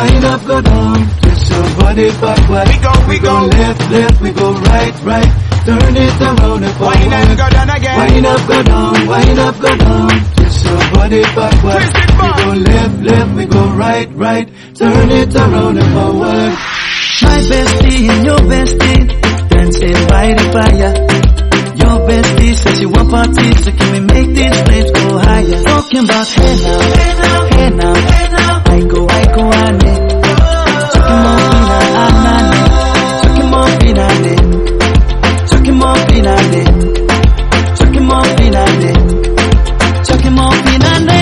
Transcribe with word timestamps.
wind 0.00 0.24
up, 0.24 0.40
go 0.46 0.60
down. 0.60 0.96
Twist 1.20 1.50
your 1.50 1.66
body 1.78 2.08
backward. 2.20 2.68
We 2.68 2.76
go, 2.80 2.92
we 3.08 3.18
go. 3.18 3.34
left, 3.46 3.90
left, 3.90 4.20
we 4.20 4.30
go 4.32 4.52
right, 4.54 4.94
right. 5.04 5.30
Turn 5.64 5.96
it 5.96 6.20
around 6.20 6.64
and 6.64 6.74
forward. 6.76 6.96
Wine 6.96 7.12
and 7.12 7.38
go 7.38 7.48
down 7.50 7.70
again. 7.70 7.98
Wind 7.98 8.26
up, 8.26 8.48
go 8.48 8.62
down, 8.62 9.06
wind 9.06 9.38
up, 9.38 9.56
go 9.60 9.76
down. 9.76 10.08
Twist 10.36 10.64
your 10.64 10.90
body 10.94 11.22
backward. 11.36 11.76
Twist 11.76 11.96
it 11.96 12.08
back. 12.18 12.36
We 12.36 12.42
go 12.44 12.52
left, 12.70 12.96
left, 13.02 13.34
we 13.36 13.44
go 13.46 13.62
right, 13.76 14.08
right. 14.14 14.48
Turn 14.74 15.10
it 15.10 15.34
around 15.36 15.78
and 15.78 15.92
forward. 15.92 16.52
My 17.22 17.38
bestie 17.50 18.08
and 18.08 18.24
your 18.24 18.38
bestie 18.38 19.02
dancing 19.50 20.06
by 20.08 20.32
the 20.32 20.44
fire. 20.54 21.29
Your 21.90 22.06
bestie 22.06 22.54
says 22.54 22.78
she 22.78 22.86
want 22.86 23.10
parties, 23.10 23.64
so 23.64 23.70
can 23.72 23.92
we 23.92 23.98
make 24.00 24.30
this 24.32 24.62
place 24.62 24.90
go 24.92 25.18
higher? 25.18 25.62
Talking 25.64 26.04
about 26.04 26.26
hey 26.28 26.54
now, 26.62 26.80
hey 26.94 27.14
now, 27.18 27.40
hey 27.50 27.70
now, 27.70 27.94
hey 27.94 28.26
now. 28.30 28.62
I 28.64 28.80
go, 28.92 29.00
I 29.08 29.24
go, 29.34 29.42
I 29.50 29.70
need. 29.80 30.02
Talking 30.94 31.20
more 31.26 31.40
fina, 31.50 31.78
anane. 32.04 32.58
Talking 33.22 33.48
more 33.50 33.70
fina, 33.80 34.06
ne. 34.22 34.34
Talking 35.50 35.76
more 35.80 35.98
fina, 36.06 36.34
ne. 36.52 36.62
Talking 37.74 38.06
more 38.06 38.28
fina, 38.38 38.62
ne. 38.80 38.92
Talking 40.06 40.34
more 40.38 40.54
fina, 40.62 40.92
ne. 41.08 41.18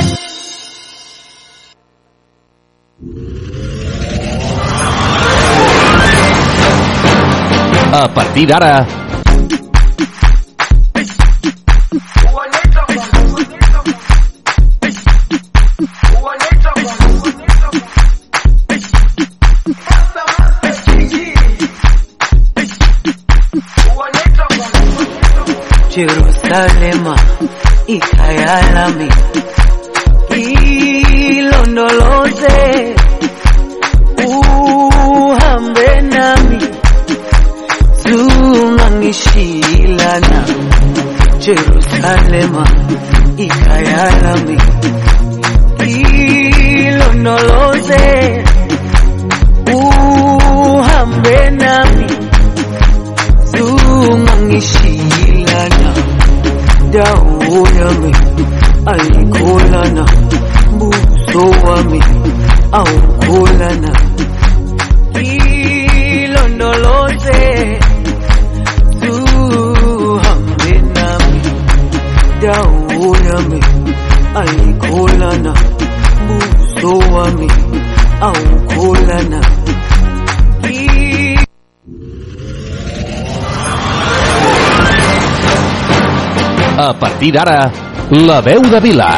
A 7.91 8.09
partir 8.09 8.47
d'ara, 8.47 8.87
Jerusalema 25.99 27.15
ikayalami 27.87 29.09
ilondoloze 31.39 32.59
uhambe 34.27 35.91
nami 36.15 36.59
zungangishilana 38.03 40.45
Jerusalema 41.39 42.65
ikayalami 43.37 44.59
ilondoloze 46.87 48.05
uhambe 49.75 51.51
nami 51.51 52.07
zungangishilana 53.45 55.28
dawo 56.93 57.59
yami 57.79 58.13
ayikholana 58.93 60.05
buso 60.79 61.43
wami 61.67 62.01
awukholana 62.79 63.91
ilondoloze 66.15 67.41
zuhambe 69.01 70.73
nami 70.95 71.41
dawo 72.43 73.07
yami 73.29 73.61
ayikholana 74.41 75.53
buso 76.29 76.93
wami 77.15 77.49
awukholana 78.21 79.41
a 86.79 86.95
partir 86.95 87.33
d'ara, 87.35 87.71
La 88.11 88.39
veu 88.41 88.63
de 88.63 88.79
Vila, 88.79 89.11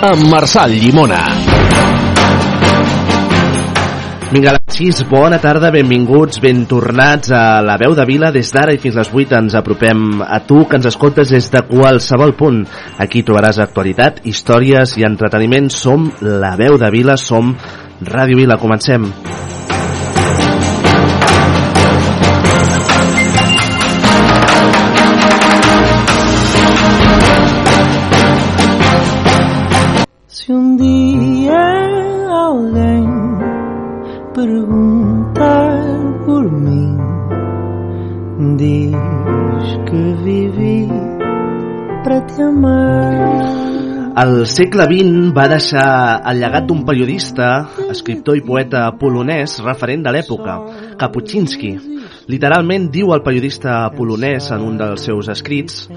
amb 0.00 0.22
Marçal 0.32 0.72
Llimona. 0.72 1.20
Vinga, 4.32 4.54
així, 4.56 4.88
bona 5.10 5.36
tarda, 5.36 5.68
benvinguts, 5.74 6.40
ben 6.40 6.64
tornats 6.64 7.28
a 7.36 7.60
La 7.60 7.76
veu 7.76 7.92
de 7.92 8.06
Vila. 8.08 8.32
Des 8.32 8.48
d'ara 8.56 8.72
i 8.72 8.80
fins 8.80 8.96
les 8.96 9.12
8 9.12 9.36
ens 9.42 9.58
apropem 9.60 10.22
a 10.24 10.40
tu, 10.48 10.64
que 10.64 10.80
ens 10.80 10.88
escoltes 10.88 11.36
des 11.36 11.52
de 11.52 11.64
qualsevol 11.68 12.32
punt. 12.32 12.64
Aquí 12.96 13.20
trobaràs 13.28 13.60
actualitat, 13.60 14.24
històries 14.24 14.96
i 14.96 15.04
entreteniment. 15.04 15.68
Som 15.68 16.08
La 16.24 16.56
veu 16.56 16.80
de 16.80 16.88
Vila, 16.96 17.20
som 17.20 17.52
Ràdio 18.00 18.40
Vila. 18.40 18.56
Comencem. 18.56 19.12
Se 19.12 19.51
El 44.22 44.44
segle 44.46 44.84
XX 44.86 45.32
va 45.34 45.48
deixar 45.50 45.84
el 46.30 46.38
llegat 46.38 46.68
d'un 46.68 46.84
periodista, 46.86 47.46
escriptor 47.90 48.36
i 48.38 48.44
poeta 48.46 48.84
polonès 49.00 49.56
referent 49.64 50.04
de 50.04 50.12
l'època, 50.14 50.54
Kapuscinski. 51.00 51.72
Literalment 52.30 52.86
diu 52.94 53.10
el 53.16 53.24
periodista 53.26 53.80
polonès 53.96 54.52
en 54.54 54.62
un 54.62 54.78
dels 54.78 55.08
seus 55.08 55.32
escrits 55.32 55.88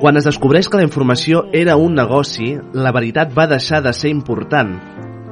quan 0.00 0.16
es 0.16 0.24
descobreix 0.24 0.70
que 0.72 0.80
la 0.80 0.88
informació 0.88 1.44
era 1.52 1.76
un 1.76 2.00
negoci, 2.00 2.54
la 2.72 2.96
veritat 2.96 3.36
va 3.36 3.48
deixar 3.52 3.82
de 3.84 3.92
ser 3.92 4.14
important. 4.14 4.72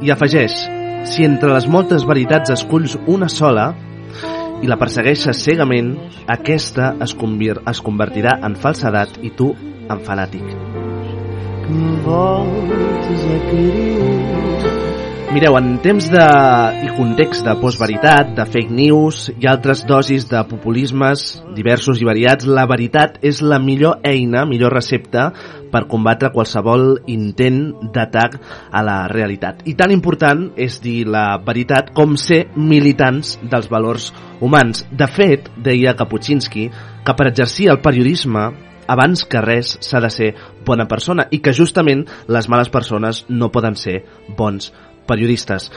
I 0.04 0.12
afegeix, 0.12 0.60
si 1.08 1.24
entre 1.24 1.54
les 1.54 1.64
moltes 1.64 2.04
veritats 2.04 2.52
esculls 2.52 2.98
una 3.06 3.32
sola 3.32 3.70
i 4.60 4.68
la 4.68 4.80
persegueixes 4.80 5.40
cegament, 5.48 5.94
aquesta 6.28 6.92
es, 7.00 7.16
convir 7.16 7.62
es 7.72 7.80
convertirà 7.80 8.42
en 8.44 8.56
falsedat 8.56 9.22
i 9.22 9.32
tu 9.32 9.54
en 9.88 10.04
fanàtic. 10.04 10.83
Mireu, 15.34 15.56
en 15.58 15.78
temps 15.82 16.06
de, 16.12 16.24
i 16.86 16.90
context 16.94 17.42
de 17.42 17.54
postveritat, 17.58 18.28
de 18.36 18.44
fake 18.46 18.70
news 18.70 19.24
i 19.32 19.48
altres 19.50 19.80
dosis 19.88 20.28
de 20.30 20.42
populismes 20.46 21.24
diversos 21.56 21.98
i 21.98 22.06
variats, 22.06 22.46
la 22.46 22.68
veritat 22.70 23.16
és 23.26 23.40
la 23.42 23.58
millor 23.58 24.04
eina, 24.06 24.44
millor 24.46 24.76
recepta 24.76 25.24
per 25.72 25.86
combatre 25.90 26.30
qualsevol 26.30 27.00
intent 27.10 27.58
d'atac 27.96 28.36
a 28.70 28.84
la 28.86 28.98
realitat. 29.10 29.64
I 29.66 29.74
tan 29.74 29.90
important 29.90 30.52
és 30.54 30.78
dir 30.84 31.00
la 31.10 31.40
veritat 31.42 31.90
com 31.96 32.14
ser 32.20 32.44
militants 32.54 33.34
dels 33.42 33.66
valors 33.72 34.12
humans. 34.38 34.84
De 34.92 35.10
fet, 35.10 35.50
deia 35.56 35.96
Kapuscinski, 35.98 36.68
que 37.02 37.16
per 37.18 37.32
exercir 37.32 37.72
el 37.74 37.82
periodisme 37.82 38.52
abans 38.86 39.24
que 39.24 39.42
res 39.44 39.76
s'ha 39.80 40.00
de 40.04 40.10
ser 40.12 40.30
bona 40.66 40.88
persona 40.88 41.28
i 41.30 41.40
que 41.44 41.54
justament 41.56 42.06
les 42.28 42.48
males 42.48 42.70
persones 42.72 43.24
no 43.28 43.52
poden 43.52 43.76
ser 43.76 44.02
bons 44.36 44.72
periodistes. 45.08 45.70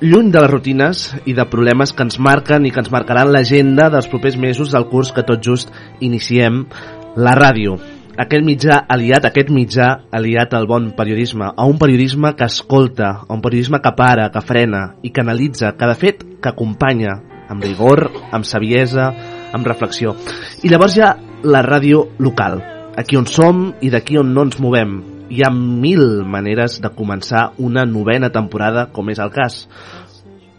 Lluny 0.00 0.28
de 0.28 0.42
les 0.42 0.50
rutines 0.50 1.02
i 1.24 1.32
de 1.32 1.46
problemes 1.48 1.94
que 1.96 2.04
ens 2.04 2.18
marquen 2.20 2.66
i 2.68 2.72
que 2.72 2.82
ens 2.82 2.92
marcaran 2.92 3.30
l'agenda 3.32 3.88
dels 3.88 4.10
propers 4.12 4.36
mesos 4.36 4.74
del 4.74 4.84
curs 4.90 5.12
que 5.16 5.24
tot 5.24 5.40
just 5.40 5.72
iniciem, 6.04 6.66
la 7.16 7.32
ràdio. 7.32 7.78
Aquell 8.20 8.44
mitjà 8.44 8.82
aliat, 8.92 9.24
aquest 9.28 9.48
mitjà 9.52 9.88
aliat 10.12 10.52
al 10.56 10.68
bon 10.68 10.90
periodisme, 10.96 11.48
a 11.48 11.64
un 11.68 11.80
periodisme 11.80 12.34
que 12.36 12.44
escolta, 12.44 13.10
a 13.24 13.32
un 13.32 13.40
periodisme 13.44 13.80
que 13.84 13.92
para, 13.96 14.28
que 14.32 14.44
frena 14.44 14.82
i 15.02 15.12
que 15.12 15.24
analitza, 15.24 15.72
que 15.76 15.88
de 15.88 15.96
fet 16.00 16.24
que 16.40 16.52
acompanya 16.52 17.18
amb 17.48 17.64
rigor, 17.64 18.06
amb 18.32 18.44
saviesa, 18.44 19.10
amb 19.52 19.68
reflexió. 19.68 20.12
I 20.64 20.72
llavors 20.72 20.96
ha 21.00 21.12
la 21.44 21.62
ràdio 21.62 22.06
local, 22.18 22.62
aquí 22.96 23.16
on 23.16 23.26
som 23.26 23.68
i 23.80 23.90
d'aquí 23.92 24.16
on 24.20 24.32
no 24.34 24.46
ens 24.46 24.60
movem, 24.62 24.96
hi 25.30 25.42
ha 25.42 25.50
mil 25.50 26.22
maneres 26.24 26.78
de 26.82 26.90
començar 26.94 27.50
una 27.58 27.84
novena 27.84 28.30
temporada, 28.32 28.88
com 28.92 29.10
és 29.10 29.20
el 29.22 29.32
cas. 29.34 29.66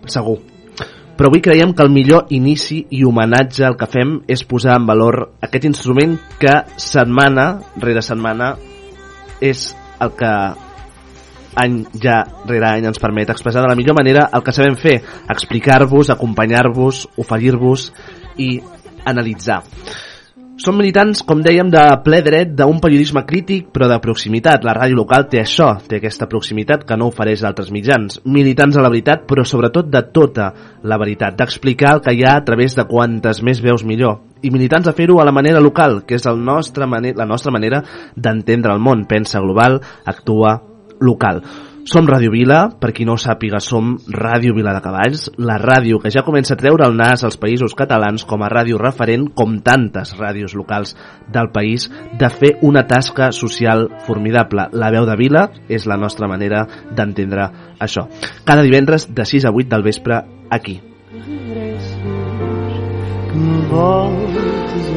Segur. 0.08 0.38
Però 1.18 1.32
avui 1.32 1.42
creiem 1.42 1.74
que 1.74 1.82
el 1.82 1.90
millor 1.90 2.28
inici 2.30 2.84
i 2.94 3.02
homenatge 3.08 3.66
al 3.66 3.78
que 3.80 3.88
fem 3.90 4.20
és 4.30 4.44
posar 4.46 4.76
en 4.78 4.86
valor 4.86 5.24
aquest 5.42 5.66
instrument 5.66 6.14
que 6.38 6.54
setmana 6.78 7.48
rere 7.82 8.04
setmana 8.06 8.52
és 9.42 9.72
el 10.04 10.14
que 10.14 10.34
any 11.58 11.80
ja 11.98 12.20
rere 12.46 12.70
any 12.70 12.86
ens 12.86 13.02
permet 13.02 13.32
expressar 13.34 13.64
de 13.66 13.72
la 13.72 13.78
millor 13.80 13.98
manera 13.98 14.28
el 14.30 14.44
que 14.46 14.54
sabem 14.54 14.78
fer, 14.78 15.00
explicar-vos, 15.34 16.12
acompanyar-vos, 16.14 17.08
oferir-vos 17.18 17.90
i 18.38 18.60
analitzar. 19.10 19.64
Som 20.58 20.80
militants, 20.82 21.20
com 21.22 21.44
dèiem, 21.46 21.68
de 21.70 21.82
ple 22.02 22.18
dret 22.26 22.56
d'un 22.58 22.80
periodisme 22.82 23.22
crític 23.30 23.68
però 23.76 23.86
de 23.92 24.00
proximitat. 24.02 24.64
La 24.66 24.74
ràdio 24.74 24.98
local 24.98 25.28
té 25.30 25.38
això, 25.44 25.68
té 25.86 26.00
aquesta 26.00 26.26
proximitat 26.32 26.82
que 26.90 26.98
no 26.98 27.12
ofereix 27.12 27.44
d'altres 27.46 27.70
mitjans. 27.70 28.18
Militants 28.26 28.80
a 28.80 28.82
la 28.82 28.90
veritat, 28.90 29.28
però 29.30 29.46
sobretot 29.46 29.92
de 29.94 30.02
tota 30.16 30.50
la 30.82 30.98
veritat, 30.98 31.38
d'explicar 31.38 31.94
el 31.94 32.02
que 32.02 32.16
hi 32.18 32.26
ha 32.26 32.34
a 32.40 32.44
través 32.48 32.74
de 32.74 32.88
quantes 32.90 33.44
més 33.46 33.62
veus 33.62 33.86
millor. 33.86 34.24
I 34.42 34.50
militants 34.50 34.90
a 34.90 34.98
fer-ho 34.98 35.22
a 35.22 35.30
la 35.30 35.36
manera 35.36 35.62
local, 35.62 36.02
que 36.10 36.18
és 36.18 36.26
el 36.26 36.42
nostre 36.42 36.90
la 36.90 37.30
nostra 37.30 37.54
manera 37.54 37.84
d'entendre 38.16 38.74
el 38.74 38.82
món. 38.82 39.06
Pensa 39.06 39.46
global, 39.46 39.78
actua 40.10 40.58
local. 41.00 41.44
Som 41.88 42.04
Ràdio 42.04 42.34
Vila, 42.34 42.66
per 42.82 42.90
qui 42.92 43.06
no 43.08 43.14
ho 43.16 43.20
sàpiga, 43.22 43.62
som 43.64 43.94
Ràdio 44.12 44.52
Vila 44.58 44.74
de 44.76 44.82
Cavalls, 44.84 45.30
la 45.40 45.56
ràdio 45.62 46.02
que 46.04 46.12
ja 46.12 46.26
comença 46.28 46.58
a 46.58 46.60
treure 46.60 46.84
el 46.84 46.98
nas 47.00 47.24
als 47.24 47.40
països 47.40 47.72
catalans 47.80 48.26
com 48.28 48.44
a 48.44 48.50
ràdio 48.52 48.76
referent, 48.82 49.30
com 49.32 49.54
tantes 49.64 50.12
ràdios 50.20 50.52
locals 50.60 50.98
del 51.32 51.48
país, 51.56 51.88
de 52.20 52.28
fer 52.28 52.52
una 52.68 52.84
tasca 52.92 53.32
social 53.32 53.88
formidable. 54.04 54.68
La 54.76 54.92
veu 54.92 55.08
de 55.08 55.16
Vila 55.16 55.48
és 55.72 55.88
la 55.88 55.96
nostra 55.96 56.28
manera 56.28 56.66
d'entendre 56.92 57.48
això. 57.80 58.10
Cada 58.44 58.68
divendres 58.68 59.08
de 59.08 59.24
6 59.24 59.48
a 59.48 59.56
8 59.56 59.72
del 59.72 59.88
vespre 59.88 60.20
aquí. 60.52 60.82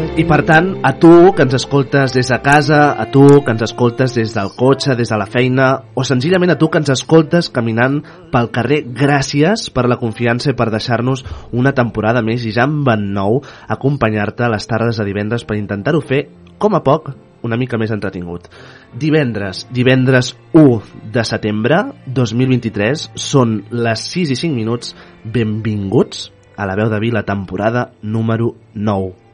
I 0.01 0.25
per 0.25 0.39
tant, 0.49 0.71
a 0.81 0.95
tu 0.97 1.31
que 1.37 1.45
ens 1.45 1.55
escoltes 1.59 2.15
des 2.17 2.31
de 2.33 2.39
casa, 2.41 2.95
a 2.97 3.05
tu 3.13 3.43
que 3.45 3.53
ens 3.53 3.65
escoltes 3.67 4.15
des 4.17 4.33
del 4.33 4.49
cotxe, 4.57 4.97
des 4.97 5.13
de 5.13 5.19
la 5.21 5.27
feina, 5.29 5.67
o 5.93 6.05
senzillament 6.09 6.55
a 6.55 6.57
tu 6.61 6.71
que 6.73 6.81
ens 6.81 6.89
escoltes 6.93 7.51
caminant 7.53 7.99
pel 8.33 8.49
carrer, 8.55 8.81
gràcies 8.97 9.69
per 9.75 9.85
la 9.93 10.01
confiança 10.01 10.51
i 10.51 10.57
per 10.57 10.71
deixar-nos 10.73 11.25
una 11.53 11.75
temporada 11.77 12.25
més 12.25 12.49
i 12.49 12.55
ja 12.57 12.65
en 12.65 12.81
van 12.85 13.11
nou 13.13 13.43
acompanyar-te 13.69 14.49
a 14.49 14.51
les 14.57 14.69
tardes 14.71 14.97
de 14.97 15.09
divendres 15.09 15.45
per 15.45 15.61
intentar-ho 15.61 16.01
fer, 16.01 16.25
com 16.59 16.77
a 16.77 16.83
poc, 16.85 17.13
una 17.45 17.61
mica 17.61 17.77
més 17.81 17.93
entretingut. 17.93 18.49
Divendres, 18.97 19.67
divendres 19.71 20.35
1 20.57 21.09
de 21.13 21.25
setembre 21.29 21.85
2023, 22.09 23.11
són 23.15 23.59
les 23.71 24.11
6 24.17 24.33
i 24.33 24.43
5 24.49 24.57
minuts, 24.57 24.95
benvinguts 25.25 26.31
a 26.57 26.69
la 26.69 26.77
veu 26.77 26.89
de 26.93 27.01
Vila, 27.01 27.25
temporada 27.29 27.91
número 28.03 28.55
9. 28.75 29.30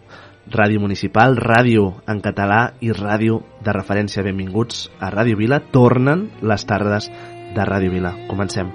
Ràdio 0.46 0.78
Municipal, 0.78 1.34
ràdio 1.42 1.88
en 2.06 2.20
català 2.22 2.60
i 2.78 2.92
ràdio 2.94 3.40
de 3.66 3.72
referència. 3.74 4.22
Benvinguts 4.22 4.86
a 5.02 5.10
Ràdio 5.10 5.36
Vila. 5.40 5.58
Tornen 5.74 6.28
les 6.42 6.64
tardes 6.66 7.10
de 7.56 7.64
Ràdio 7.66 7.90
Vila. 7.90 8.12
Comencem. 8.28 8.70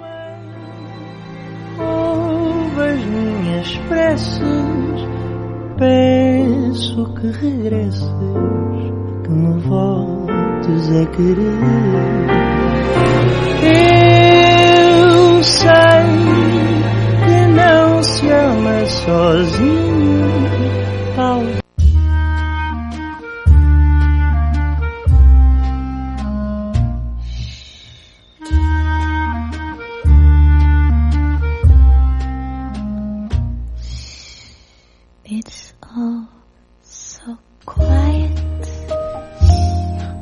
Ouve 1.80 2.84
as 2.84 3.04
minhas 3.06 3.76
preces 3.88 5.06
Peço 5.78 7.14
que 7.14 7.32
regresses 7.40 8.04
Que 9.24 9.30
me 9.30 9.58
voltes 9.62 10.90
a 10.90 11.06
querer 11.16 11.58
Eu 13.62 15.42
sei 15.42 16.12
que 17.24 17.46
não 17.56 18.02
se 18.02 18.28
ama 18.30 18.86
sozinho 18.86 20.22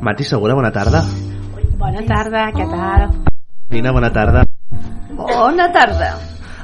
Mati 0.00 0.24
Segura, 0.24 0.54
bona 0.54 0.70
tarda. 0.72 1.02
Bona 1.76 2.00
tarda, 2.08 2.46
què 2.56 2.64
tal? 2.70 3.02
Nina, 3.72 3.92
bona 3.92 4.08
tarda. 4.12 4.44
Bona 5.16 5.66
tarda. 5.72 6.14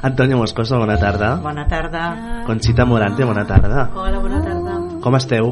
Antonio 0.01 0.37
Moscoso, 0.37 0.79
bona 0.81 0.97
tarda. 0.97 1.35
Bona 1.43 1.67
tarda. 1.67 2.03
Conxita 2.47 2.85
Morante, 2.85 3.25
bona 3.25 3.45
tarda. 3.45 3.89
Hola, 3.93 4.19
bona 4.19 4.41
tarda. 4.41 4.77
Com 5.03 5.17
esteu? 5.19 5.51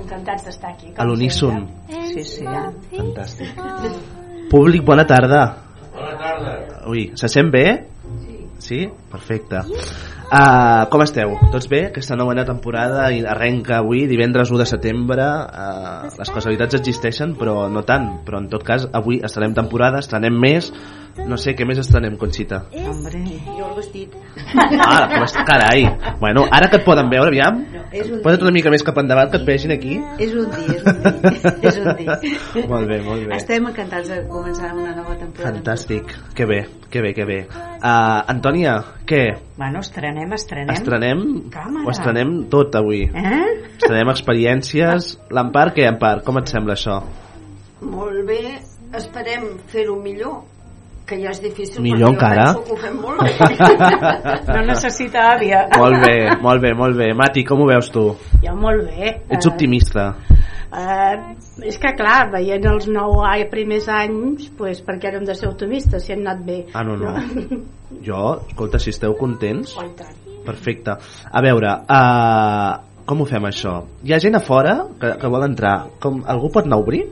Encantats 0.00 0.48
d'estar 0.48 0.72
aquí. 0.72 0.94
A 0.96 1.04
l'uníson. 1.04 1.66
Sí, 2.14 2.24
sí. 2.24 2.48
Fantàstic. 2.96 3.60
Públic, 4.50 4.84
bona 4.84 5.04
tarda. 5.04 5.42
Bona 5.92 6.16
tarda. 6.22 6.56
Ui, 6.88 7.10
se 7.16 7.28
sent 7.28 7.52
bé? 7.52 7.66
Sí. 8.24 8.40
Sí? 8.58 8.80
Perfecte. 9.12 9.60
Uh, 10.26 10.88
com 10.90 11.04
esteu? 11.04 11.36
Tots 11.52 11.68
bé? 11.70 11.84
Aquesta 11.86 12.16
novena 12.18 12.42
temporada 12.44 13.04
arrenca 13.30 13.76
avui, 13.78 14.08
divendres 14.10 14.50
1 14.50 14.58
de 14.58 14.66
setembre. 14.66 15.22
Uh, 15.22 16.08
les 16.18 16.32
casualitats 16.34 16.74
existeixen, 16.80 17.36
però 17.38 17.68
no 17.70 17.84
tant. 17.86 18.08
Però 18.26 18.40
en 18.42 18.48
tot 18.50 18.64
cas, 18.66 18.88
avui 18.90 19.20
estarem 19.22 19.54
temporada, 19.54 20.02
estrenem 20.02 20.34
més. 20.34 20.72
No 21.26 21.38
sé, 21.40 21.54
què 21.56 21.64
més 21.66 21.78
estrenem, 21.80 22.16
Conxita? 22.20 22.58
Hombre, 22.76 23.18
jo 23.56 23.64
el 23.70 23.74
vestit. 23.78 24.12
Ah, 24.54 25.06
però 25.08 25.24
est- 25.24 25.38
carai. 25.48 25.86
Bueno, 26.20 26.44
ara 26.52 26.68
que 26.68 26.76
et 26.76 26.84
poden 26.84 27.08
veure, 27.08 27.28
aviam. 27.32 27.62
és 27.90 28.10
un 28.10 28.20
Posa't 28.22 28.42
una 28.42 28.52
mica 28.52 28.70
més 28.70 28.82
cap 28.84 28.98
endavant, 29.00 29.30
que 29.30 29.38
et 29.40 29.46
vegin 29.46 29.72
aquí. 29.72 29.96
És 30.18 30.34
un 30.34 30.50
dia, 30.52 30.76
és 30.76 30.84
un 30.84 31.00
dia. 31.02 31.52
és 31.70 31.78
un 31.78 31.88
dia. 31.96 32.18
Molt 32.70 32.88
bé, 32.88 33.00
molt 33.02 33.26
bé. 33.26 33.36
Estem 33.36 33.66
encantats 33.66 34.08
de 34.12 34.18
començar 34.28 34.72
una 34.74 34.94
nova 34.94 35.16
temporada. 35.16 35.54
Fantàstic. 35.56 36.12
Que 36.36 36.44
bé, 36.46 36.58
que 36.90 37.00
bé, 37.02 37.12
que 37.14 37.24
bé. 37.24 37.38
Uh, 37.80 38.22
Antònia, 38.34 38.76
què? 39.06 39.22
Bueno, 39.56 39.80
estrenem, 39.80 40.32
estrenem. 40.36 40.74
Estrenem? 40.74 41.22
Càmera. 41.54 41.86
Ho 41.86 41.90
estrenem 41.94 42.34
tot 42.52 42.74
avui. 42.76 43.06
Eh? 43.08 43.40
Estrenem 43.78 44.10
experiències. 44.12 45.14
L'Empar, 45.30 45.72
què, 45.74 45.88
Empar? 45.88 46.20
Com 46.26 46.38
et 46.42 46.52
sembla 46.52 46.76
això? 46.76 47.00
Molt 47.80 48.22
bé, 48.28 48.42
esperem 48.96 49.56
fer-ho 49.72 49.96
millor 50.02 50.44
que 51.06 51.18
ja 51.22 51.30
és 51.30 51.38
difícil 51.42 51.82
Millor 51.84 52.14
encara? 52.16 52.48
molt 52.98 53.22
No 54.56 54.62
necessita 54.66 55.22
àvia. 55.36 55.64
molt 55.78 56.00
bé, 56.02 56.16
molt 56.42 56.62
bé, 56.62 56.72
molt 56.74 56.96
bé. 56.98 57.12
Mati, 57.14 57.44
com 57.46 57.62
ho 57.62 57.68
veus 57.68 57.90
tu? 57.94 58.08
Jo 58.42 58.54
molt 58.58 58.88
bé. 58.90 59.12
Ets 59.30 59.46
Eh, 59.46 59.50
optimista. 59.52 60.08
Uh, 60.76 61.36
és 61.64 61.78
que 61.78 61.92
clar, 61.96 62.26
veient 62.32 62.64
els 62.68 62.88
nou 62.90 63.20
a- 63.24 63.36
primers 63.50 63.86
anys 63.88 64.48
pues, 64.58 64.82
perquè 64.84 65.14
hem 65.14 65.24
de 65.24 65.34
ser 65.38 65.48
optimistes 65.48 66.02
si 66.04 66.12
han 66.12 66.26
anat 66.26 66.42
bé 66.44 66.58
Ah, 66.74 66.82
no, 66.84 66.96
no. 66.96 67.14
Jo, 68.02 68.40
escolta, 68.48 68.78
si 68.82 68.90
esteu 68.90 69.14
contents... 69.16 69.76
Oh. 69.78 69.86
Perfecte. 70.46 70.92
A 71.32 71.40
veure, 71.42 71.70
uh, 71.90 72.74
com 73.06 73.20
ho 73.22 73.26
fem 73.28 73.44
això? 73.46 73.72
Hi 74.02 74.14
ha 74.14 74.18
gent 74.22 74.34
a 74.34 74.42
fora 74.42 74.74
que, 74.98 75.12
que 75.20 75.28
vol 75.30 75.44
entrar. 75.46 75.74
Com, 76.02 76.18
algú 76.26 76.50
pot 76.54 76.66
anar 76.66 76.80
a 76.80 76.82
obrir? 76.82 77.04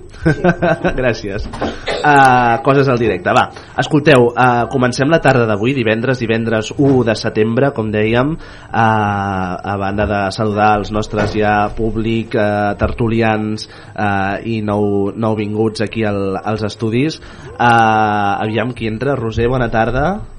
Gràcies. 1.01 1.47
Uh, 1.47 2.59
coses 2.67 2.91
al 2.91 2.99
directe. 2.99 3.31
Va, 3.37 3.45
escolteu, 3.79 4.27
uh, 4.33 4.67
comencem 4.73 5.09
la 5.13 5.23
tarda 5.23 5.47
d'avui, 5.47 5.73
divendres, 5.77 6.19
divendres 6.19 6.73
1 6.75 6.99
de 7.07 7.15
setembre, 7.19 7.71
com 7.77 7.95
dèiem, 7.95 8.35
uh, 8.35 8.75
a 8.75 9.79
banda 9.81 10.09
de 10.11 10.21
saludar 10.35 10.73
els 10.81 10.91
nostres 10.95 11.39
ja 11.39 11.55
públic, 11.79 12.35
uh, 12.35 12.75
tertulians 12.81 13.69
uh, 13.95 14.43
i 14.43 14.61
nou, 14.67 15.15
nouvinguts 15.15 15.87
aquí 15.87 16.03
al, 16.11 16.41
als 16.43 16.67
estudis. 16.67 17.23
Uh, 17.55 18.43
aviam 18.43 18.75
qui 18.75 18.91
entra. 18.91 19.15
Roser, 19.15 19.47
bona 19.49 19.71
tarda. 19.71 20.34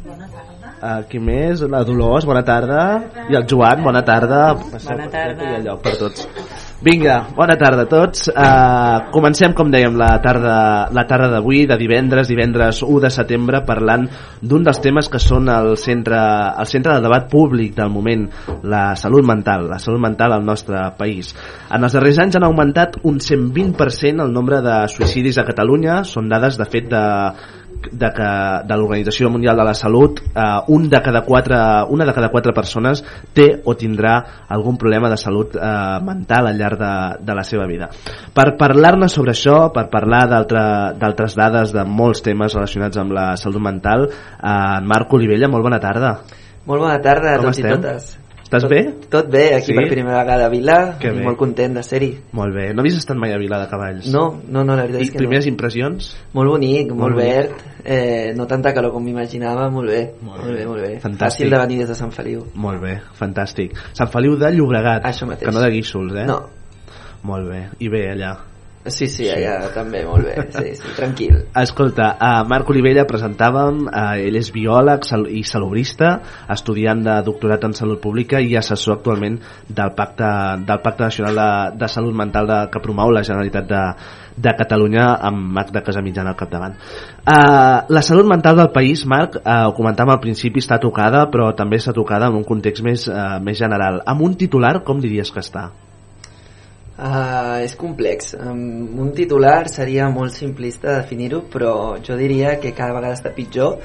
Uh, 0.86 1.00
qui 1.10 1.18
més? 1.18 1.64
La 1.66 1.80
Dolors, 1.82 2.28
bona 2.30 2.44
tarda. 2.46 2.82
I 3.26 3.34
el 3.40 3.48
Joan, 3.50 3.82
bona 3.82 4.04
tarda. 4.06 4.52
Passeu 4.70 4.94
Bona 4.94 5.08
per 5.10 5.14
tarda. 5.16 5.48
Ha 5.56 5.62
lloc 5.64 5.80
per 5.82 5.94
tots. 5.98 6.28
Vinga, 6.86 7.16
bona 7.34 7.56
tarda 7.58 7.88
a 7.88 7.90
tots. 7.90 8.28
Uh, 8.30 9.08
comencem, 9.16 9.56
com 9.58 9.72
dèiem, 9.74 9.96
la 9.98 10.12
tarda, 10.22 10.58
la 10.94 11.06
tarda 11.10 11.32
d'avui, 11.32 11.64
de 11.66 11.80
divendres, 11.80 12.30
divendres 12.30 12.84
1 12.86 13.00
de 13.02 13.12
setembre, 13.16 13.64
parlant 13.66 14.06
d'un 14.44 14.68
dels 14.68 14.84
temes 14.84 15.10
que 15.10 15.24
són 15.24 15.50
el 15.50 15.74
centre, 15.82 16.22
el 16.62 16.70
centre 16.70 16.94
de 16.94 17.08
debat 17.08 17.26
públic 17.32 17.74
del 17.80 17.90
moment, 17.90 18.28
la 18.62 18.86
salut 19.00 19.26
mental, 19.26 19.66
la 19.72 19.82
salut 19.82 20.04
mental 20.06 20.38
al 20.38 20.46
nostre 20.46 20.84
país. 21.00 21.34
En 21.74 21.82
els 21.82 21.98
darrers 21.98 22.22
anys 22.22 22.38
han 22.38 22.46
augmentat 22.46 23.00
un 23.02 23.18
120% 23.18 24.22
el 24.22 24.38
nombre 24.38 24.62
de 24.62 24.84
suïcidis 24.94 25.42
a 25.42 25.50
Catalunya, 25.50 26.04
són 26.06 26.30
dades, 26.30 26.62
de 26.62 26.70
fet, 26.70 26.92
de 26.94 27.06
de, 27.92 28.10
que, 28.16 28.30
de 28.68 28.78
l'Organització 28.78 29.30
Mundial 29.30 29.58
de 29.60 29.66
la 29.68 29.74
Salut 29.78 30.20
eh, 30.24 30.46
un 30.74 30.90
de 30.90 31.02
cada 31.02 31.22
quatre, 31.28 31.58
una 31.90 32.06
de 32.06 32.14
cada 32.14 32.30
quatre 32.34 32.54
persones 32.54 33.04
té 33.34 33.62
o 33.66 33.76
tindrà 33.78 34.16
algun 34.50 34.78
problema 34.82 35.10
de 35.10 35.18
salut 35.18 35.56
eh, 35.56 35.62
mental 36.06 36.48
al 36.52 36.58
llarg 36.60 36.80
de, 36.82 36.94
de 37.26 37.38
la 37.38 37.44
seva 37.44 37.68
vida. 37.70 37.90
Per 38.34 38.48
parlar-ne 38.58 39.10
sobre 39.12 39.36
això, 39.36 39.72
per 39.76 39.88
parlar 39.94 40.26
d'altre- 40.32 40.96
d'altres 41.00 41.36
dades 41.38 41.74
de 41.76 41.86
molts 41.86 42.24
temes 42.26 42.54
relacionats 42.56 42.98
amb 42.98 43.16
la 43.16 43.32
salut 43.38 43.62
mental, 43.62 44.10
eh, 44.10 44.44
en 44.50 44.88
Marc 44.88 45.14
Olivella, 45.14 45.48
molt 45.52 45.64
bona 45.64 45.80
tarda. 45.80 46.20
Molt 46.66 46.82
bona 46.82 47.00
tarda 47.02 47.36
a 47.36 47.42
Com 47.42 47.52
tots 47.52 47.60
i 47.62 47.68
totes. 47.70 48.14
Estàs 48.46 48.62
tot, 48.62 48.70
bé? 48.72 48.82
Tot 49.10 49.30
bé, 49.34 49.56
aquí 49.56 49.72
Sí? 49.72 49.74
per 49.74 49.88
primera 49.90 50.20
vegada 50.24 50.46
a 50.46 50.50
Vila, 50.50 50.98
Que 51.00 51.10
bé. 51.12 51.24
molt 51.24 51.36
content 51.38 51.74
de 51.76 51.82
ser-hi. 51.84 52.12
Molt 52.32 52.54
bé. 52.54 52.74
No 52.76 52.82
havies 52.82 52.96
estat 53.00 53.18
mai 53.18 53.34
a 53.34 53.38
Vila 53.42 53.58
de 53.60 53.68
Cavalls? 53.68 54.06
No, 54.14 54.40
no, 54.48 54.64
no, 54.64 54.76
la 54.76 54.84
veritat 54.84 55.02
I 55.02 55.04
és 55.06 55.12
que 55.12 55.18
primeres 55.18 55.46
no. 55.48 55.50
impressions? 55.52 56.12
Molt 56.34 56.50
bonic, 56.52 56.92
molt, 56.92 57.00
Molt 57.02 57.16
verd, 57.18 57.52
eh, 57.84 58.34
no 58.38 58.46
tanta 58.46 58.72
calor 58.74 58.92
com 58.94 59.04
m'imaginava, 59.04 59.70
molt 59.72 59.90
bé, 59.90 60.12
Molt 60.22 60.44
molt, 60.44 60.52
bé. 60.52 60.60
bé, 60.60 60.66
molt 60.68 60.82
bé. 60.82 61.00
Fantàstic. 61.02 61.48
Fàcil 61.48 61.50
de 61.50 61.58
venir 61.58 61.78
des 61.80 61.90
de 61.90 61.96
Sant 61.96 62.12
Feliu. 62.12 62.46
Molt 62.54 62.82
bé, 62.82 63.02
fantàstic. 63.20 63.74
Sant 63.94 64.10
Feliu 64.12 64.38
de 64.38 64.52
Llobregat, 64.52 65.04
Això 65.04 65.26
mateix. 65.26 65.50
que 65.50 65.52
no 65.52 65.62
de 65.62 65.70
Guíxols, 65.72 66.14
eh? 66.16 66.26
No, 66.26 66.40
Molt 67.24 67.50
bé. 67.50 67.70
I 67.80 67.90
bé, 67.90 68.12
allà. 68.12 68.38
Sí, 68.86 69.08
sí, 69.10 69.26
allà 69.34 69.72
també, 69.74 70.04
molt 70.06 70.28
bé. 70.28 70.36
Sí, 70.54 70.74
sí, 70.78 70.92
tranquil. 71.00 71.38
Escolta, 71.58 72.12
uh, 72.22 72.44
Marc 72.50 72.70
Olivella 72.70 73.08
presentàvem, 73.10 73.86
uh, 73.90 74.04
ell 74.22 74.38
és 74.38 74.52
biòleg 74.54 75.08
i 75.34 75.42
salubrista, 75.48 76.12
estudiant 76.54 77.02
de 77.06 77.16
doctorat 77.26 77.66
en 77.66 77.74
salut 77.74 78.02
pública 78.04 78.42
i 78.42 78.54
assessor 78.60 79.00
actualment 79.00 79.40
del 79.68 79.96
Pacte, 79.98 80.30
del 80.68 80.84
Pacte 80.84 81.08
Nacional 81.08 81.42
de, 81.42 81.48
de 81.82 81.90
Salut 81.90 82.14
Mental 82.14 82.52
de, 82.52 82.60
que 82.70 82.84
promou 82.84 83.10
la 83.14 83.24
Generalitat 83.26 83.66
de, 83.72 83.82
de 84.38 84.54
Catalunya 84.60 85.08
amb 85.32 85.50
Magda 85.58 85.82
Casamitjana 85.82 86.36
al 86.36 86.38
capdavant. 86.40 86.78
Uh, 87.26 87.88
la 87.90 88.04
salut 88.06 88.30
mental 88.30 88.60
del 88.60 88.70
país, 88.76 89.06
Marc, 89.10 89.40
uh, 89.42 89.72
ho 89.72 89.74
comentàvem 89.78 90.14
al 90.14 90.22
principi, 90.22 90.62
està 90.62 90.78
tocada, 90.84 91.26
però 91.34 91.50
també 91.58 91.82
està 91.82 91.96
tocada 91.96 92.30
en 92.30 92.38
un 92.38 92.46
context 92.46 92.86
més, 92.86 93.08
uh, 93.10 93.40
més 93.42 93.58
general. 93.58 94.04
Amb 94.06 94.28
un 94.30 94.38
titular, 94.38 94.78
com 94.86 95.02
diries 95.02 95.34
que 95.34 95.42
està? 95.42 95.72
Uh, 96.96 97.60
és 97.60 97.74
complex. 97.76 98.32
Um, 98.40 98.88
un 99.04 99.12
titular 99.16 99.68
seria 99.68 100.08
molt 100.08 100.32
simplista 100.32 101.02
definir-ho, 101.02 101.42
però 101.52 101.98
jo 102.00 102.16
diria 102.16 102.56
que 102.64 102.72
cada 102.72 102.96
vegada 102.96 103.18
està 103.18 103.34
pitjor 103.36 103.82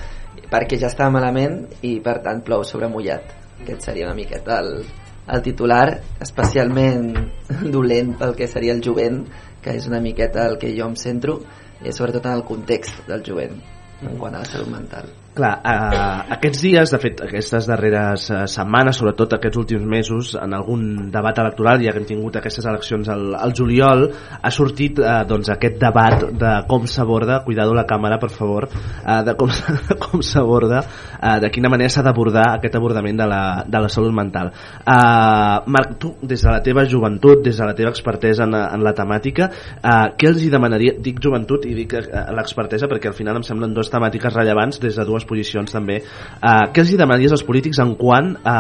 perquè 0.50 0.78
ja 0.78 0.90
està 0.90 1.08
malament 1.10 1.64
i 1.86 1.96
per 2.04 2.20
tant 2.22 2.44
plou 2.46 2.62
sobre 2.66 2.90
mullat. 2.90 3.34
Aquest 3.64 3.88
seria 3.88 4.06
una 4.06 4.14
miqueta 4.14 4.60
el, 4.62 4.84
el 5.26 5.42
titular, 5.42 5.98
especialment 6.22 7.10
dolent 7.74 8.14
pel 8.20 8.36
que 8.38 8.48
seria 8.50 8.78
el 8.78 8.84
jovent, 8.86 9.24
que 9.60 9.74
és 9.74 9.90
una 9.90 10.00
miqueta 10.00 10.46
el 10.46 10.56
que 10.62 10.70
jo 10.76 10.86
em 10.86 10.96
centro, 10.98 11.40
i 11.82 11.90
sobretot 11.90 12.30
en 12.30 12.38
el 12.38 12.46
context 12.46 13.06
del 13.10 13.26
jovent 13.26 13.58
en 14.00 14.16
quant 14.20 14.34
a 14.34 14.44
la 14.44 14.48
salut 14.48 14.70
mental. 14.72 15.10
Clar, 15.40 15.54
eh, 15.64 16.34
aquests 16.36 16.60
dies, 16.60 16.90
de 16.92 16.98
fet, 17.00 17.20
aquestes 17.24 17.64
darreres 17.64 18.26
eh, 18.28 18.42
setmanes, 18.50 18.98
sobretot 19.00 19.38
aquests 19.38 19.56
últims 19.56 19.86
mesos, 19.88 20.34
en 20.36 20.52
algun 20.52 20.82
debat 21.12 21.38
electoral, 21.40 21.80
ja 21.80 21.94
que 21.94 22.02
hem 22.02 22.08
tingut 22.10 22.34
aquestes 22.36 22.66
eleccions 22.68 23.08
al, 23.08 23.30
al 23.38 23.54
juliol, 23.56 24.04
ha 24.36 24.50
sortit 24.52 25.00
eh, 25.00 25.14
doncs, 25.30 25.48
aquest 25.54 25.78
debat 25.80 26.26
de 26.42 26.50
com 26.68 26.84
s'aborda, 26.84 27.38
cuidado 27.46 27.72
la 27.72 27.86
càmera, 27.88 28.18
per 28.20 28.28
favor, 28.34 28.66
eh, 28.68 29.16
de 29.24 29.34
com, 29.40 29.48
com 30.04 30.20
s'aborda, 30.20 30.82
eh, 31.16 31.38
de 31.46 31.50
quina 31.54 31.72
manera 31.72 31.94
s'ha 31.94 32.04
d'abordar 32.04 32.44
aquest 32.58 32.76
abordament 32.76 33.24
de 33.24 33.30
la, 33.32 33.40
de 33.64 33.82
la 33.86 33.88
salut 33.96 34.12
mental. 34.12 34.52
Eh, 34.84 35.56
Marc, 35.72 35.96
tu, 36.04 36.12
des 36.20 36.44
de 36.44 36.52
la 36.52 36.60
teva 36.66 36.84
joventut, 36.84 37.40
des 37.48 37.56
de 37.56 37.70
la 37.70 37.78
teva 37.78 37.94
expertesa 37.94 38.44
en, 38.44 38.58
en 38.60 38.84
la 38.84 38.92
temàtica, 38.92 39.48
eh, 39.80 39.96
què 40.20 40.34
els 40.34 40.44
hi 40.44 40.52
demanaria? 40.52 40.98
Dic 41.00 41.24
joventut 41.24 41.64
i 41.64 41.72
dic 41.80 41.96
eh, 41.96 42.04
l'expertesa 42.36 42.92
perquè 42.92 43.08
al 43.08 43.16
final 43.16 43.40
em 43.40 43.48
semblen 43.48 43.72
dues 43.72 43.88
temàtiques 43.88 44.36
rellevants 44.36 44.84
des 44.84 45.00
de 45.00 45.08
dues 45.08 45.24
posicions 45.30 45.72
també. 45.72 46.00
Eh, 46.02 46.56
què 46.74 46.84
els 46.84 46.96
demanaries 46.98 47.38
als 47.38 47.46
polítics 47.46 47.80
en 47.82 47.94
quant 48.00 48.34
a 48.44 48.58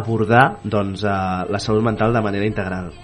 abordar 0.00 0.46
doncs, 0.64 1.04
eh, 1.04 1.18
la 1.52 1.62
salut 1.62 1.84
mental 1.84 2.16
de 2.16 2.24
manera 2.24 2.48
integral? 2.48 2.94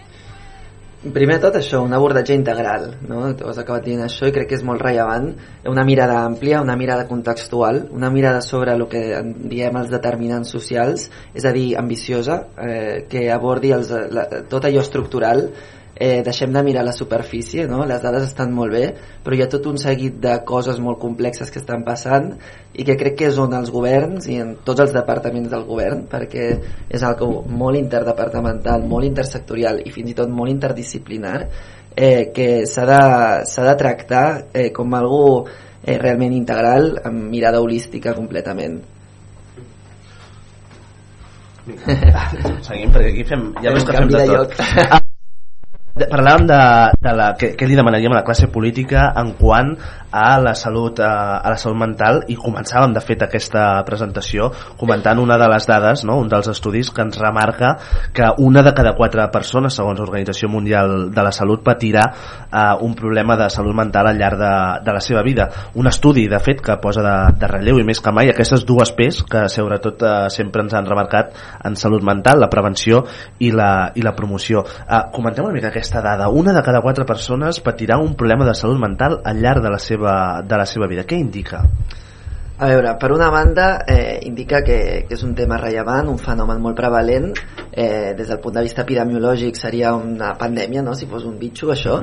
Primer 1.03 1.41
tot 1.43 1.57
això, 1.59 1.81
un 1.83 1.91
abordatge 1.97 2.37
integral, 2.39 2.85
no? 3.11 3.25
Tu 3.35 3.47
has 3.51 3.57
acabat 3.59 3.83
dient 3.89 4.05
això 4.05 4.29
i 4.31 4.35
crec 4.35 4.47
que 4.53 4.55
és 4.55 4.63
molt 4.63 4.85
rellevant. 4.85 5.33
Una 5.67 5.83
mirada 5.83 6.21
àmplia, 6.23 6.61
una 6.63 6.77
mirada 6.79 7.09
contextual, 7.09 7.89
una 7.91 8.11
mirada 8.15 8.39
sobre 8.41 8.77
el 8.79 8.87
que 8.87 9.01
en 9.19 9.33
diem 9.51 9.81
els 9.81 9.91
determinants 9.91 10.55
socials, 10.55 11.09
és 11.35 11.45
a 11.45 11.51
dir, 11.51 11.73
ambiciosa, 11.81 12.39
eh, 12.55 13.03
que 13.11 13.25
abordi 13.35 13.75
els, 13.75 13.91
la, 14.15 14.29
tot 14.47 14.71
allò 14.71 14.85
estructural 14.87 15.49
eh, 16.03 16.23
deixem 16.27 16.51
de 16.53 16.63
mirar 16.67 16.83
la 16.83 16.93
superfície, 16.93 17.69
no? 17.71 17.85
les 17.87 18.03
dades 18.03 18.25
estan 18.27 18.51
molt 18.51 18.75
bé, 18.75 18.83
però 19.23 19.37
hi 19.37 19.43
ha 19.45 19.49
tot 19.51 19.69
un 19.71 19.77
seguit 19.79 20.17
de 20.19 20.33
coses 20.49 20.81
molt 20.83 20.99
complexes 20.99 21.53
que 21.55 21.61
estan 21.61 21.85
passant 21.87 22.33
i 22.75 22.83
que 22.89 22.97
crec 22.99 23.15
que 23.21 23.29
és 23.31 23.39
on 23.39 23.55
els 23.55 23.71
governs 23.71 24.27
i 24.27 24.41
en 24.43 24.57
tots 24.67 24.83
els 24.83 24.95
departaments 24.97 25.53
del 25.53 25.63
govern, 25.69 26.09
perquè 26.11 26.49
és 26.91 27.05
algo 27.07 27.45
molt 27.47 27.79
interdepartamental, 27.79 28.83
molt 28.83 29.07
intersectorial 29.07 29.79
i 29.87 29.93
fins 29.95 30.11
i 30.11 30.17
tot 30.19 30.33
molt 30.33 30.51
interdisciplinar, 30.51 31.37
eh, 31.95 32.33
que 32.35 32.49
s'ha 32.67 32.89
de, 32.89 32.99
de 33.69 33.77
tractar 33.85 34.25
eh, 34.51 34.73
com 34.75 34.99
algo 34.99 35.23
eh, 35.47 36.01
realment 36.03 36.35
integral 36.35 36.97
amb 37.05 37.31
mirada 37.31 37.63
holística 37.63 38.17
completament. 38.19 38.81
Seguim, 42.67 42.91
perquè 42.91 43.15
aquí 43.15 43.29
fem... 43.31 43.49
Ja 43.63 43.71
veus 43.71 43.87
que 43.87 43.97
fem 44.01 44.11
de 44.11 44.27
tot. 44.35 44.59
De, 45.93 46.07
parlàvem 46.09 46.47
de, 46.49 46.59
de 47.05 47.13
la, 47.13 47.25
què, 47.37 47.51
què 47.53 47.67
li 47.69 47.75
demanaríem 47.77 48.15
a 48.15 48.23
la 48.23 48.25
classe 48.25 48.47
política 48.49 49.11
en 49.21 49.35
quant 49.37 49.75
a 50.13 50.39
la 50.41 50.55
salut 50.57 51.01
a, 51.05 51.41
a 51.45 51.51
la 51.53 51.59
salut 51.61 51.77
mental 51.81 52.23
i 52.33 52.37
començàvem 52.41 52.95
de 52.97 53.01
fet 53.05 53.25
aquesta 53.27 53.65
presentació 53.85 54.51
comentant 54.81 55.21
una 55.21 55.37
de 55.41 55.49
les 55.53 55.67
dades, 55.69 56.05
no? 56.09 56.17
un 56.21 56.31
dels 56.33 56.49
estudis 56.49 56.89
que 56.93 57.05
ens 57.05 57.19
remarca 57.21 57.75
que 58.17 58.31
una 58.41 58.63
de 58.65 58.73
cada 58.77 58.95
quatre 58.97 59.27
persones 59.33 59.77
segons 59.77 60.01
l'Organització 60.01 60.49
Mundial 60.53 61.11
de 61.13 61.25
la 61.27 61.33
Salut 61.33 61.61
patirà 61.65 62.07
eh, 62.09 62.65
un 62.81 62.97
problema 62.97 63.37
de 63.37 63.51
salut 63.53 63.77
mental 63.77 64.09
al 64.09 64.21
llarg 64.21 64.41
de, 64.41 64.55
de 64.89 64.97
la 64.97 65.05
seva 65.05 65.25
vida 65.29 65.51
un 65.77 65.93
estudi 65.93 66.25
de 66.29 66.41
fet 66.41 66.65
que 66.65 66.79
posa 66.81 67.05
de, 67.05 67.15
de 67.37 67.53
relleu 67.53 67.81
i 67.81 67.87
més 67.89 68.01
que 68.01 68.17
mai 68.17 68.33
aquestes 68.33 68.65
dues 68.65 68.95
P's 68.97 69.21
que 69.29 69.45
sobretot 69.53 70.09
eh, 70.09 70.17
sempre 70.33 70.65
ens 70.65 70.73
han 70.73 70.89
remarcat 70.89 71.37
en 71.69 71.77
salut 71.77 72.01
mental, 72.01 72.41
la 72.41 72.49
prevenció 72.53 73.05
i 73.45 73.53
la, 73.53 73.93
i 73.93 74.05
la 74.05 74.17
promoció 74.17 74.65
eh, 74.65 75.05
comentem 75.13 75.45
una 75.45 75.57
mica 75.57 75.69
aquesta 75.69 75.82
dada. 75.91 76.29
Una 76.29 76.53
de 76.53 76.63
cada 76.63 76.81
quatre 76.81 77.05
persones 77.05 77.61
patirà 77.61 77.99
un 77.99 78.15
problema 78.15 78.47
de 78.47 78.55
salut 78.55 78.79
mental 78.79 79.21
al 79.25 79.41
llarg 79.43 79.63
de 79.63 79.71
la 79.71 79.79
seva, 79.79 80.15
de 80.43 80.57
la 80.57 80.67
seva 80.67 80.87
vida. 80.87 81.05
Què 81.05 81.19
indica? 81.19 81.65
A 82.63 82.67
veure, 82.69 82.93
per 83.01 83.11
una 83.11 83.29
banda 83.31 83.83
eh, 83.89 84.21
indica 84.23 84.61
que, 84.63 85.05
que 85.09 85.17
és 85.17 85.23
un 85.27 85.33
tema 85.35 85.57
rellevant, 85.59 86.07
un 86.07 86.19
fenomen 86.21 86.61
molt 86.63 86.77
prevalent. 86.79 87.33
Eh, 87.73 88.13
des 88.15 88.29
del 88.29 88.39
punt 88.39 88.55
de 88.55 88.63
vista 88.63 88.85
epidemiològic 88.85 89.57
seria 89.59 89.95
una 89.97 90.35
pandèmia, 90.39 90.85
no? 90.87 90.95
si 90.95 91.09
fos 91.11 91.25
un 91.27 91.39
bitxo 91.41 91.73
això 91.73 91.99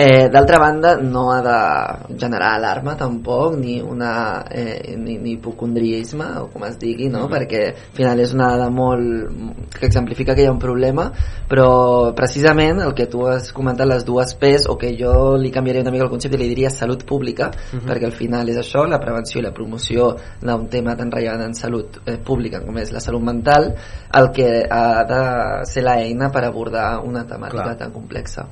eh, 0.00 0.28
d'altra 0.30 0.58
banda 0.58 0.94
no 1.02 1.32
ha 1.32 1.40
de 1.42 2.16
generar 2.16 2.52
alarma 2.54 2.94
tampoc 2.94 3.56
ni, 3.58 3.80
una, 3.82 4.44
eh, 4.48 4.94
ni, 4.96 5.16
ni 5.18 5.32
hipocondriisme 5.32 6.24
o 6.38 6.44
com 6.52 6.62
es 6.68 6.76
digui 6.78 7.08
no? 7.10 7.24
perquè 7.26 7.62
al 7.72 7.96
final 7.96 8.22
és 8.22 8.30
una 8.36 8.52
dada 8.52 8.68
molt 8.70 9.72
que 9.74 9.88
exemplifica 9.88 10.36
que 10.38 10.44
hi 10.44 10.46
ha 10.46 10.52
un 10.54 10.60
problema 10.62 11.08
però 11.50 12.12
precisament 12.14 12.78
el 12.84 12.94
que 12.94 13.08
tu 13.10 13.24
has 13.26 13.50
comentat 13.56 13.90
les 13.90 14.06
dues 14.06 14.36
P's 14.38 14.68
o 14.70 14.76
que 14.78 14.92
jo 15.00 15.34
li 15.34 15.50
canviaria 15.50 15.82
una 15.82 15.96
mica 15.96 16.06
el 16.06 16.14
concepte 16.14 16.38
li 16.38 16.46
diria 16.52 16.70
salut 16.70 17.02
pública 17.02 17.50
uh 17.50 17.80
-huh. 17.80 17.90
perquè 17.90 18.06
al 18.06 18.14
final 18.14 18.48
és 18.48 18.56
això, 18.62 18.86
la 18.86 19.00
prevenció 19.02 19.40
i 19.40 19.42
la 19.42 19.52
promoció 19.52 20.14
d'un 20.40 20.68
tema 20.68 20.94
tan 20.94 21.10
rellevant 21.10 21.42
en 21.42 21.54
salut 21.54 21.98
eh, 22.06 22.18
pública 22.22 22.60
com 22.60 22.78
és 22.78 22.92
la 22.92 23.00
salut 23.00 23.22
mental 23.22 23.74
el 24.14 24.30
que 24.30 24.62
ha 24.70 25.04
de 25.04 25.66
ser 25.66 25.82
l'eina 25.82 26.30
per 26.30 26.44
abordar 26.44 27.00
una 27.02 27.26
temàtica 27.26 27.62
Clar. 27.64 27.76
tan 27.76 27.90
complexa 27.90 28.46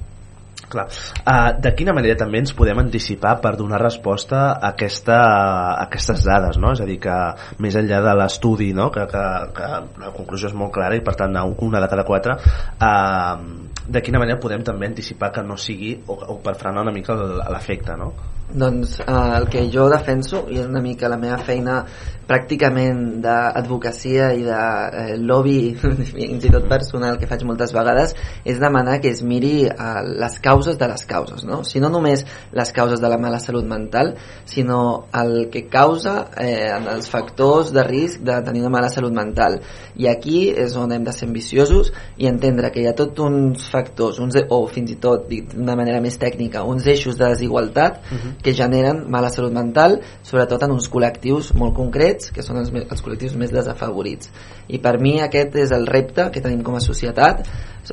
Clar. 0.69 0.87
Uh, 1.23 1.53
de 1.63 1.71
quina 1.79 1.95
manera 1.95 2.17
també 2.19 2.41
ens 2.43 2.53
podem 2.57 2.81
anticipar 2.83 3.37
per 3.43 3.55
donar 3.59 3.79
resposta 3.83 4.41
a, 4.49 4.73
aquesta, 4.73 5.19
a 5.23 5.85
aquestes 5.85 6.25
dades, 6.27 6.59
no? 6.63 6.73
És 6.75 6.83
a 6.83 6.89
dir, 6.89 6.99
que 7.03 7.17
més 7.63 7.79
enllà 7.79 8.01
de 8.03 8.15
l'estudi, 8.19 8.73
no? 8.75 8.89
que, 8.95 9.07
que, 9.13 9.25
que 9.55 9.71
la 10.03 10.13
conclusió 10.17 10.51
és 10.51 10.57
molt 10.59 10.75
clara 10.75 10.99
i 10.99 11.05
per 11.07 11.15
tant 11.19 11.39
una 11.63 11.83
de 11.83 11.91
cada 11.93 12.07
quatre, 12.09 12.39
uh, 12.83 13.77
de 13.87 14.03
quina 14.03 14.19
manera 14.23 14.43
podem 14.43 14.65
també 14.67 14.91
anticipar 14.91 15.31
que 15.35 15.47
no 15.47 15.59
sigui 15.61 15.95
o, 16.07 16.19
o 16.35 16.41
per 16.43 16.57
frenar 16.59 16.83
una 16.87 16.95
mica 16.95 17.15
l'efecte, 17.15 17.95
no? 18.01 18.11
Doncs 18.53 19.01
eh, 19.01 19.05
el 19.09 19.49
que 19.51 19.67
jo 19.73 19.89
defenso, 19.91 20.45
i 20.51 20.61
és 20.63 20.69
una 20.69 20.83
mica 20.85 21.11
la 21.11 21.19
meva 21.19 21.39
feina 21.43 21.81
pràcticament 22.27 23.21
d'advocacia 23.23 24.33
i 24.35 24.43
de 24.47 24.59
eh, 24.59 25.15
lobby 25.19 25.75
fins 26.17 26.47
i 26.47 26.51
tot 26.53 26.67
personal 26.71 27.19
que 27.21 27.29
faig 27.31 27.45
moltes 27.47 27.73
vegades 27.75 28.15
és 28.45 28.59
demanar 28.63 28.99
que 29.03 29.13
es 29.15 29.23
miri 29.23 29.69
eh, 29.69 29.91
les 30.23 30.39
causes 30.43 30.79
de 30.79 30.89
les 30.91 31.07
causes 31.07 31.47
no? 31.47 31.63
si 31.65 31.81
no 31.83 31.91
només 31.93 32.25
les 32.57 32.73
causes 32.75 33.03
de 33.03 33.11
la 33.11 33.19
mala 33.23 33.39
salut 33.43 33.67
mental 33.67 34.15
sinó 34.45 35.07
el 35.15 35.49
que 35.55 35.67
causa 35.71 36.17
eh, 36.43 36.73
els 36.97 37.11
factors 37.11 37.73
de 37.75 37.87
risc 37.87 38.25
de 38.27 38.41
tenir 38.47 38.65
una 38.65 38.75
mala 38.75 38.91
salut 38.91 39.15
mental 39.15 39.61
i 39.95 40.11
aquí 40.11 40.49
és 40.51 40.75
on 40.77 40.93
hem 40.93 41.07
de 41.07 41.15
ser 41.15 41.29
ambiciosos 41.31 41.93
i 42.19 42.27
entendre 42.31 42.73
que 42.75 42.83
hi 42.83 42.91
ha 42.91 42.97
tot 42.99 43.19
uns 43.23 43.71
factors 43.71 44.19
uns, 44.23 44.37
o 44.51 44.61
fins 44.67 44.91
i 44.93 44.99
tot 45.01 45.31
d'una 45.31 45.79
manera 45.79 46.03
més 46.03 46.19
tècnica 46.19 46.67
uns 46.67 46.87
eixos 46.91 47.17
de 47.21 47.31
desigualtat 47.31 48.03
uh 48.03 48.19
-huh. 48.19 48.35
Que 48.43 48.55
generen 48.55 49.05
mala 49.11 49.31
salut 49.31 49.53
mental 49.53 50.01
sobretot 50.23 50.63
en 50.67 50.75
uns 50.77 50.89
col·lectius 50.93 51.53
molt 51.59 51.75
concrets 51.77 52.33
que 52.35 52.45
són 52.45 52.61
els, 52.63 52.73
els 52.73 53.03
col·lectius 53.03 53.37
més 53.39 53.55
desafavorits. 53.55 54.31
I 54.69 54.81
per 54.83 54.97
mi 55.01 55.19
aquest 55.23 55.57
és 55.63 55.73
el 55.75 55.87
repte 55.87 56.31
que 56.35 56.43
tenim 56.43 56.63
com 56.67 56.77
a 56.77 56.83
societat, 56.83 57.47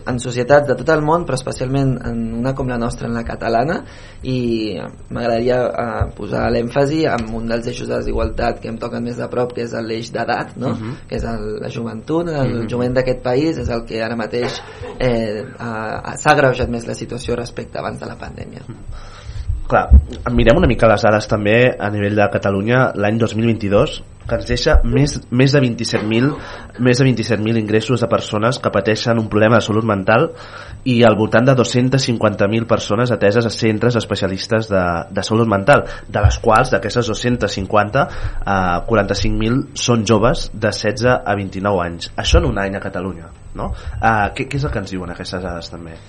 en 0.09 0.19
societats 0.19 0.67
de 0.67 0.75
tot 0.79 0.89
el 0.89 1.03
món, 1.05 1.25
però 1.27 1.37
especialment 1.37 1.93
en 2.09 2.21
una 2.39 2.53
com 2.57 2.69
la 2.69 2.79
nostra, 2.81 3.07
en 3.07 3.13
la 3.17 3.23
catalana, 3.27 3.79
i 4.25 4.79
m'agradaria 5.13 5.59
eh, 5.67 6.03
posar 6.17 6.47
l'èmfasi 6.53 7.03
en 7.11 7.27
un 7.37 7.49
dels 7.51 7.69
eixos 7.69 7.91
de 7.91 7.99
desigualtat 7.99 8.61
que 8.63 8.71
em 8.71 8.79
toquen 8.81 9.05
més 9.05 9.21
de 9.21 9.29
prop, 9.29 9.53
que 9.53 9.67
és 9.67 9.75
l'eix 9.85 10.11
d'edat, 10.15 10.57
no? 10.57 10.71
uh 10.71 10.75
mhm. 10.75 10.89
-huh. 10.89 11.07
que 11.09 11.15
és 11.15 11.23
el, 11.23 11.61
la 11.61 11.69
joventut, 11.69 12.27
el 12.27 12.33
uh 12.33 12.43
mhm. 12.43 12.61
-huh. 12.61 12.69
jovent 12.69 12.93
d'aquest 12.95 13.21
país, 13.21 13.57
és 13.57 13.69
el 13.69 13.85
que 13.85 14.03
ara 14.03 14.15
mateix 14.15 14.61
eh, 14.99 15.45
s'ha 16.15 16.31
agreujat 16.31 16.69
més 16.69 16.87
la 16.87 16.95
situació 16.95 17.35
respecte 17.35 17.77
abans 17.77 17.99
de 17.99 18.05
la 18.05 18.17
pandèmia. 18.17 18.61
Uh 18.67 18.71
mhm. 18.71 18.77
-huh 18.77 19.12
clar, 19.69 19.87
mirem 20.31 20.59
una 20.59 20.69
mica 20.69 20.89
les 20.91 21.03
dades 21.05 21.29
també 21.31 21.57
a 21.79 21.89
nivell 21.93 22.17
de 22.19 22.31
Catalunya 22.33 22.89
l'any 22.99 23.19
2022 23.21 24.01
que 24.27 24.37
ens 24.39 24.47
deixa 24.47 24.77
més, 24.87 25.17
més 25.35 25.51
de 25.51 25.59
27.000 25.59 26.29
més 26.83 26.99
de 26.99 27.07
27.000 27.09 27.59
ingressos 27.59 28.03
de 28.03 28.09
persones 28.11 28.59
que 28.59 28.71
pateixen 28.73 29.19
un 29.19 29.27
problema 29.31 29.59
de 29.59 29.65
salut 29.65 29.87
mental 29.87 30.29
i 30.89 30.97
al 31.07 31.17
voltant 31.19 31.47
de 31.47 31.55
250.000 31.59 32.67
persones 32.67 33.11
ateses 33.11 33.47
a 33.47 33.51
centres 33.53 33.97
especialistes 33.99 34.67
de, 34.71 34.83
de 35.11 35.23
salut 35.23 35.47
mental, 35.47 35.85
de 36.07 36.23
les 36.25 36.39
quals 36.43 36.73
d'aquestes 36.73 37.11
250 37.11 38.03
eh, 38.03 38.57
45.000 38.89 39.63
són 39.85 40.03
joves 40.07 40.49
de 40.53 40.71
16 40.71 41.07
a 41.15 41.37
29 41.39 41.85
anys. 41.85 42.11
Això 42.19 42.43
en 42.43 42.51
un 42.51 42.59
any 42.59 42.75
a 42.75 42.83
Catalunya, 42.83 43.31
no? 43.59 43.71
Eh, 43.99 44.29
què, 44.35 44.47
què 44.47 44.59
és 44.59 44.67
el 44.67 44.75
que 44.75 44.83
ens 44.83 44.95
diuen 44.95 45.15
aquestes 45.15 45.43
dades 45.43 45.71
també? 45.71 45.99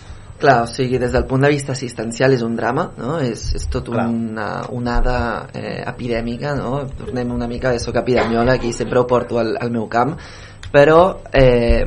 Clar, 0.45 0.59
o 0.61 0.67
sigui, 0.69 0.99
des 1.01 1.13
del 1.15 1.25
punt 1.25 1.41
de 1.47 1.49
vista 1.49 1.73
assistencial 1.73 2.35
és 2.37 2.43
un 2.45 2.53
drama, 2.59 2.91
no? 3.01 3.15
és, 3.25 3.47
és 3.57 3.65
tot 3.73 3.87
Clar. 3.89 4.11
una 4.13 4.49
onada 4.77 5.15
eh, 5.57 5.79
epidèmica, 5.89 6.53
no? 6.59 6.83
tornem 6.99 7.33
una 7.33 7.49
mica, 7.49 7.73
de 7.73 7.81
soc 7.81 7.97
epidemiòleg 8.03 8.67
i 8.69 8.75
sempre 8.77 9.01
ho 9.01 9.07
porto 9.09 9.41
al, 9.41 9.55
al 9.57 9.73
meu 9.73 9.89
camp, 9.89 10.13
però 10.75 11.01
eh, 11.33 11.81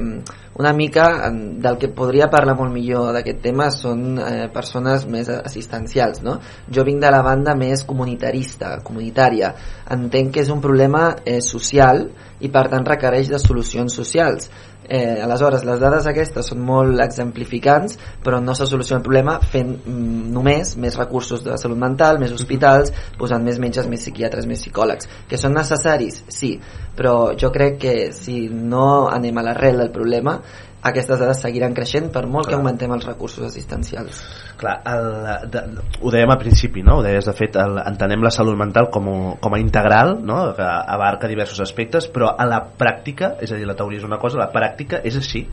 una 0.58 0.74
mica 0.74 1.30
del 1.30 1.78
que 1.78 1.92
podria 1.94 2.32
parlar 2.34 2.56
molt 2.58 2.74
millor 2.74 3.12
d'aquest 3.14 3.44
tema 3.44 3.68
són 3.70 4.18
eh, 4.18 4.48
persones 4.54 5.06
més 5.06 5.30
assistencials. 5.30 6.24
No? 6.26 6.40
Jo 6.74 6.86
vinc 6.88 7.04
de 7.04 7.12
la 7.14 7.22
banda 7.22 7.54
més 7.54 7.84
comunitarista, 7.86 8.80
comunitària. 8.82 9.52
Entenc 9.94 10.34
que 10.34 10.42
és 10.42 10.50
un 10.50 10.64
problema 10.64 11.12
eh, 11.22 11.44
social 11.46 12.08
i 12.42 12.50
per 12.50 12.66
tant 12.74 12.90
requereix 12.90 13.30
de 13.30 13.42
solucions 13.44 13.94
socials. 13.94 14.50
Eh, 14.88 15.20
aleshores, 15.24 15.66
les 15.68 15.82
dades 15.82 16.08
aquestes 16.08 16.48
són 16.52 16.62
molt 16.64 17.02
exemplificants, 17.04 17.98
però 18.24 18.40
no 18.44 18.56
se 18.56 18.68
soluciona 18.70 19.02
el 19.02 19.06
problema 19.06 19.38
fent 19.44 19.74
mm, 19.76 20.30
només 20.34 20.76
més 20.80 20.96
recursos 21.00 21.44
de 21.44 21.58
salut 21.60 21.80
mental, 21.82 22.22
més 22.22 22.32
hospitals, 22.32 22.94
posant 23.20 23.44
més 23.44 23.60
metges, 23.60 23.90
més 23.92 24.06
psiquiatres, 24.06 24.48
més 24.48 24.64
psicòlegs. 24.64 25.10
Que 25.28 25.40
són 25.40 25.58
necessaris? 25.58 26.24
Sí, 26.32 26.54
però 26.98 27.34
jo 27.38 27.52
crec 27.54 27.78
que 27.84 27.98
si 28.16 28.48
no 28.48 29.10
anem 29.12 29.38
a 29.38 29.46
l'arrel 29.50 29.84
del 29.84 29.92
problema, 29.92 30.40
aquestes 30.90 31.20
dades 31.20 31.42
seguiran 31.44 31.74
creixent 31.78 32.12
per 32.14 32.26
molt 32.28 32.48
que 32.48 32.54
Clar. 32.54 32.60
augmentem 32.62 32.92
els 32.96 33.06
recursos 33.06 33.46
assistencials. 33.48 34.22
Clar, 34.58 34.76
el, 34.90 35.50
de, 35.54 35.64
ho 36.02 36.12
dèiem 36.14 36.32
al 36.34 36.40
principi, 36.42 36.84
no? 36.84 36.98
Ho 37.00 37.04
deies, 37.06 37.26
de 37.26 37.34
fet, 37.38 37.56
el, 37.62 37.78
entenem 37.86 38.24
la 38.26 38.32
salut 38.34 38.58
mental 38.58 38.90
com, 38.94 39.10
a- 39.14 39.36
com 39.42 39.54
a 39.54 39.60
integral, 39.60 40.18
no? 40.26 40.54
Que 40.58 40.64
abarca 40.66 41.28
diversos 41.28 41.60
aspectes, 41.62 42.08
però 42.12 42.34
a 42.38 42.46
la 42.50 42.62
pràctica, 42.78 43.36
és 43.42 43.52
a 43.52 43.60
dir, 43.60 43.68
la 43.70 43.76
teoria 43.76 44.00
és 44.02 44.08
una 44.08 44.18
cosa, 44.22 44.40
la 44.42 44.52
pràctica 44.52 45.02
és 45.04 45.16
així. 45.18 45.46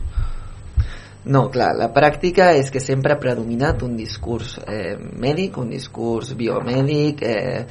No, 1.25 1.47
clar, 1.49 1.71
la 1.73 1.87
pràctica 1.89 2.51
és 2.53 2.67
que 2.69 2.77
sempre 2.77 3.15
ha 3.15 3.17
predominat 3.17 3.81
un 3.81 3.95
discurs 3.97 4.59
eh, 4.69 4.93
mèdic, 4.93 5.55
un 5.57 5.71
discurs 5.73 6.35
biomèdic, 6.37 7.23
eh, 7.25 7.63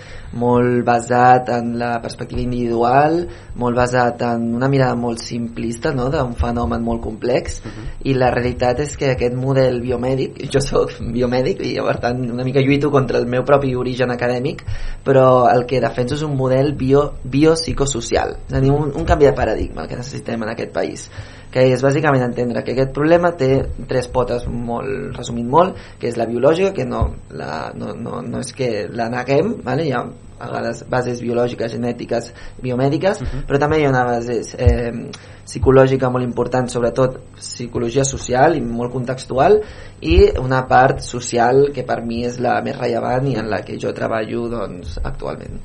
molt 0.42 0.82
basat 0.82 1.52
en 1.54 1.68
la 1.78 1.92
perspectiva 2.02 2.42
individual, 2.42 3.20
molt 3.62 3.78
basat 3.78 4.24
en 4.26 4.48
una 4.58 4.66
mirada 4.72 4.96
molt 4.98 5.22
simplista 5.22 5.92
no? 5.94 6.08
d'un 6.10 6.34
fenomen 6.40 6.82
molt 6.82 7.04
complex, 7.04 7.60
i 8.02 8.16
la 8.18 8.32
realitat 8.34 8.82
és 8.82 8.96
que 8.98 9.12
aquest 9.12 9.38
model 9.38 9.78
biomèdic, 9.84 10.42
jo 10.56 10.64
sóc 10.64 10.98
biomèdic 11.14 11.62
i 11.62 11.76
per 11.78 12.00
tant 12.02 12.26
una 12.26 12.48
mica 12.48 12.64
lluito 12.64 12.90
contra 12.90 13.22
el 13.22 13.30
meu 13.30 13.46
propi 13.46 13.70
origen 13.78 14.10
acadèmic, 14.10 14.66
però 15.06 15.46
el 15.52 15.62
que 15.70 15.78
defenso 15.84 16.18
és 16.18 16.26
un 16.26 16.34
model 16.34 16.74
bio, 16.74 17.06
biopsicosocial, 17.22 18.34
és 18.50 18.58
a 18.58 18.66
dir, 18.66 18.74
un, 18.74 18.90
un 18.98 19.06
canvi 19.06 19.30
de 19.30 19.36
paradigma 19.38 19.86
el 19.86 19.94
que 19.94 20.02
necessitem 20.02 20.42
en 20.42 20.54
aquest 20.56 20.74
país 20.74 21.08
que 21.54 21.62
és 21.70 21.82
bàsicament 21.84 22.24
entendre 22.24 22.64
que 22.66 22.74
aquest 22.74 22.90
problema 22.96 23.30
té 23.38 23.48
tres 23.86 24.08
potes 24.10 24.48
molt, 24.50 25.14
resumint 25.14 25.46
molt, 25.52 25.78
que 26.02 26.08
és 26.10 26.18
la 26.18 26.26
biològica, 26.26 26.72
que 26.74 26.86
no, 26.88 27.04
la, 27.30 27.70
no, 27.78 27.92
no, 27.94 28.18
no 28.26 28.40
és 28.42 28.50
que 28.58 28.70
la 28.90 29.06
neguem, 29.12 29.60
vale? 29.62 29.86
hi 29.86 29.92
ha 29.94 30.02
a 30.34 30.48
vegades 30.48 30.82
bases 30.90 31.20
biològiques, 31.22 31.70
genètiques, 31.76 32.32
biomèdiques, 32.62 33.22
uh 33.22 33.28
-huh. 33.28 33.44
però 33.46 33.60
també 33.62 33.78
hi 33.78 33.86
ha 33.86 33.92
una 33.94 34.02
base 34.04 34.40
eh, 34.58 35.10
psicològica 35.44 36.10
molt 36.10 36.24
important, 36.24 36.68
sobretot 36.68 37.20
psicologia 37.38 38.04
social 38.04 38.56
i 38.56 38.60
molt 38.60 38.92
contextual, 38.92 39.60
i 40.00 40.18
una 40.42 40.66
part 40.66 41.00
social 41.00 41.70
que 41.72 41.84
per 41.84 42.02
mi 42.02 42.24
és 42.24 42.40
la 42.40 42.60
més 42.62 42.76
rellevant 42.76 43.28
i 43.28 43.36
en 43.36 43.48
la 43.48 43.62
que 43.62 43.78
jo 43.78 43.92
treballo 43.92 44.48
doncs, 44.48 44.98
actualment. 45.04 45.60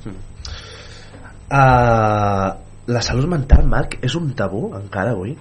Uh, 1.50 2.54
la 2.86 3.02
salut 3.02 3.26
mental, 3.26 3.66
Marc, 3.66 3.98
és 4.04 4.16
un 4.16 4.34
tabú 4.36 4.76
encara 4.76 5.12
avui? 5.12 5.36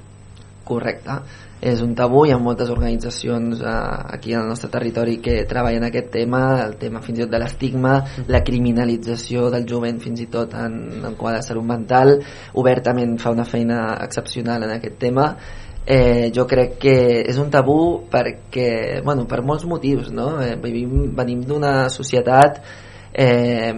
Correcte. 0.68 1.22
És 1.58 1.80
un 1.82 1.94
tabú, 1.98 2.20
hi 2.22 2.30
ha 2.30 2.38
moltes 2.38 2.68
organitzacions 2.70 3.62
eh, 3.66 3.70
aquí 4.14 4.34
al 4.36 4.46
nostre 4.46 4.70
territori 4.70 5.16
que 5.24 5.40
treballen 5.50 5.88
aquest 5.88 6.12
tema, 6.14 6.42
el 6.62 6.76
tema 6.78 7.02
fins 7.02 7.18
i 7.18 7.24
tot 7.24 7.32
de 7.32 7.40
l'estigma, 7.42 7.94
la 8.30 8.44
criminalització 8.46 9.48
del 9.50 9.66
jovent 9.66 9.98
fins 10.04 10.22
i 10.22 10.28
tot 10.30 10.54
en, 10.54 10.76
en 11.08 11.16
quant 11.18 11.34
a 11.34 11.42
salut 11.42 11.66
mental, 11.66 12.14
obertament 12.62 13.16
fa 13.18 13.34
una 13.34 13.48
feina 13.48 13.80
excepcional 14.04 14.68
en 14.68 14.76
aquest 14.76 15.00
tema, 15.02 15.32
eh, 15.82 16.30
jo 16.36 16.46
crec 16.46 16.78
que 16.78 16.96
és 17.24 17.42
un 17.42 17.50
tabú 17.50 18.04
perquè, 18.12 19.00
bueno, 19.02 19.26
per 19.26 19.42
molts 19.42 19.66
motius, 19.66 20.12
no? 20.14 20.36
Eh, 20.44 20.54
vivim, 20.62 21.08
venim 21.16 21.42
d'una 21.42 21.88
societat 21.90 22.62
eh, 23.18 23.72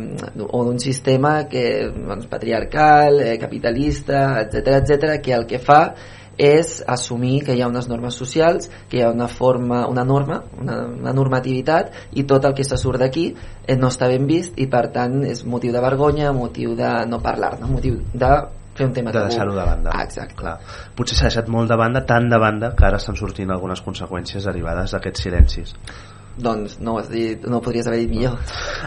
o 0.45 0.65
d'un 0.67 0.81
sistema 0.83 1.47
que 1.49 1.65
doncs, 1.95 2.27
patriarcal, 2.29 3.23
eh, 3.23 3.37
capitalista, 3.39 4.41
etc 4.43 4.83
etc 4.83 5.21
que 5.23 5.33
el 5.33 5.47
que 5.47 5.63
fa 5.63 5.85
és 6.39 6.77
assumir 6.87 7.41
que 7.45 7.57
hi 7.57 7.63
ha 7.63 7.69
unes 7.69 7.89
normes 7.89 8.15
socials, 8.15 8.71
que 8.89 8.99
hi 8.99 9.03
ha 9.05 9.11
una 9.13 9.29
forma, 9.29 9.87
una 9.89 10.05
norma, 10.05 10.41
una, 10.61 10.79
una 11.01 11.13
normativitat 11.17 11.93
i 12.13 12.25
tot 12.25 12.47
el 12.49 12.55
que 12.55 12.65
se 12.65 12.79
surt 12.81 13.03
d'aquí 13.03 13.27
eh, 13.33 13.77
no 13.77 13.91
està 13.91 14.09
ben 14.11 14.29
vist 14.31 14.59
i 14.61 14.69
per 14.71 14.87
tant 14.95 15.21
és 15.27 15.45
motiu 15.45 15.75
de 15.75 15.83
vergonya, 15.85 16.33
motiu 16.37 16.75
de 16.79 16.95
no 17.11 17.21
parlar-ne, 17.25 17.69
motiu 17.71 18.01
de 18.15 18.33
fer 18.75 18.87
un 18.87 18.95
tema 18.95 19.13
de 19.13 19.25
deixar-ho 19.27 19.55
de 19.55 19.65
banda. 19.67 19.93
Ah, 19.93 20.05
exacte. 20.05 20.39
Clar. 20.39 20.57
Potser 20.97 21.19
s'ha 21.19 21.29
deixat 21.29 21.51
molt 21.53 21.71
de 21.71 21.77
banda, 21.77 22.05
tant 22.07 22.31
de 22.31 22.39
banda, 22.41 22.73
que 22.79 22.87
ara 22.89 23.01
estan 23.03 23.19
sortint 23.19 23.51
algunes 23.51 23.83
conseqüències 23.85 24.47
derivades 24.49 24.95
d'aquests 24.95 25.27
silencis. 25.27 25.75
Doncs 26.39 26.79
no, 26.81 26.95
ho 26.95 26.99
has 27.01 27.09
dit, 27.11 27.43
no 27.51 27.59
ho 27.59 27.63
podries 27.65 27.87
haver 27.89 28.01
dit 28.05 28.11
millor. 28.13 28.39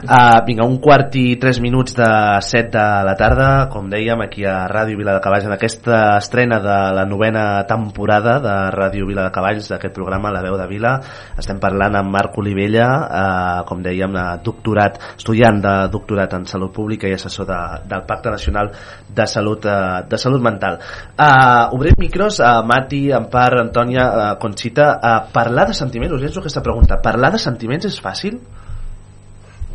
Uh, 0.04 0.40
vinga, 0.48 0.66
un 0.66 0.80
quart 0.82 1.14
i 1.20 1.36
tres 1.42 1.60
minuts 1.62 1.94
de 1.98 2.08
set 2.46 2.72
de 2.74 2.84
la 3.06 3.14
tarda, 3.20 3.68
com 3.74 3.90
dèiem, 3.92 4.24
aquí 4.24 4.46
a 4.48 4.64
Ràdio 4.72 4.98
Vila 4.98 5.18
de 5.18 5.22
Cavalls, 5.22 5.46
en 5.50 5.54
aquesta 5.54 6.00
estrena 6.18 6.62
de 6.64 6.78
la 6.98 7.04
novena 7.06 7.66
temporada 7.70 8.38
de 8.42 8.56
Ràdio 8.74 9.06
Vila 9.10 9.28
de 9.28 9.34
Cavalls, 9.36 9.68
d'aquest 9.70 9.94
programa 9.94 10.32
La 10.34 10.42
veu 10.46 10.56
de 10.58 10.68
Vila. 10.72 10.96
Estem 11.38 11.60
parlant 11.62 12.00
amb 12.00 12.14
Marc 12.16 12.40
Olivella, 12.42 12.88
uh, 13.04 13.60
com 13.70 13.84
dèiem, 13.86 14.16
uh, 14.16 14.40
doctorat, 14.44 14.98
estudiant 15.18 15.62
de 15.62 15.76
doctorat 15.94 16.34
en 16.40 16.48
Salut 16.50 16.74
Pública 16.74 17.12
i 17.12 17.18
assessor 17.18 17.50
de, 17.50 17.60
del 17.92 18.08
Pacte 18.10 18.34
Nacional 18.34 18.72
de 19.14 19.28
Salut, 19.28 19.68
uh, 19.68 20.02
de 20.10 20.18
Salut 20.18 20.42
Mental. 20.42 20.80
Uh, 21.14 21.76
obrim 21.76 22.00
micros 22.00 22.40
a 22.40 22.56
uh, 22.62 22.66
Mati, 22.66 23.04
Empar, 23.14 23.52
Antònia, 23.62 24.08
uh, 24.10 24.34
Conxita. 24.42 24.90
Uh, 24.98 25.16
parlar 25.36 25.68
de 25.70 25.78
sentiments, 25.78 26.16
us 26.16 26.24
llenço 26.24 26.42
aquesta 26.42 26.64
pregunta. 26.64 26.98
Parlar 27.04 27.33
de 27.34 27.42
sentiments 27.42 27.86
és 27.90 27.98
fàcil? 28.02 28.40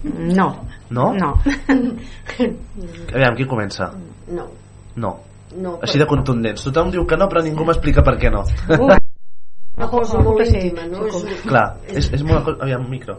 No. 0.04 0.48
No? 0.94 1.10
No. 1.18 1.32
Aviam, 3.14 3.34
qui 3.36 3.44
comença? 3.46 3.90
No, 4.30 4.46
No. 4.96 5.16
no. 5.56 5.78
Així 5.82 5.98
de 5.98 6.06
contundents. 6.06 6.64
Tothom 6.64 6.90
diu 6.94 7.04
que 7.06 7.16
no, 7.18 7.28
però 7.30 7.42
ningú 7.44 7.64
m'explica 7.66 8.02
per 8.06 8.16
què 8.20 8.30
no. 8.32 8.44
Una 9.78 9.86
cosa 9.92 10.18
molt 10.18 10.42
íntima, 10.42 10.82
no? 10.90 11.04
És, 11.06 11.42
Clar, 11.46 11.66
és, 11.86 12.08
és 12.16 12.22
molt... 12.26 12.48
Aviam, 12.64 12.82
micro. 12.90 13.14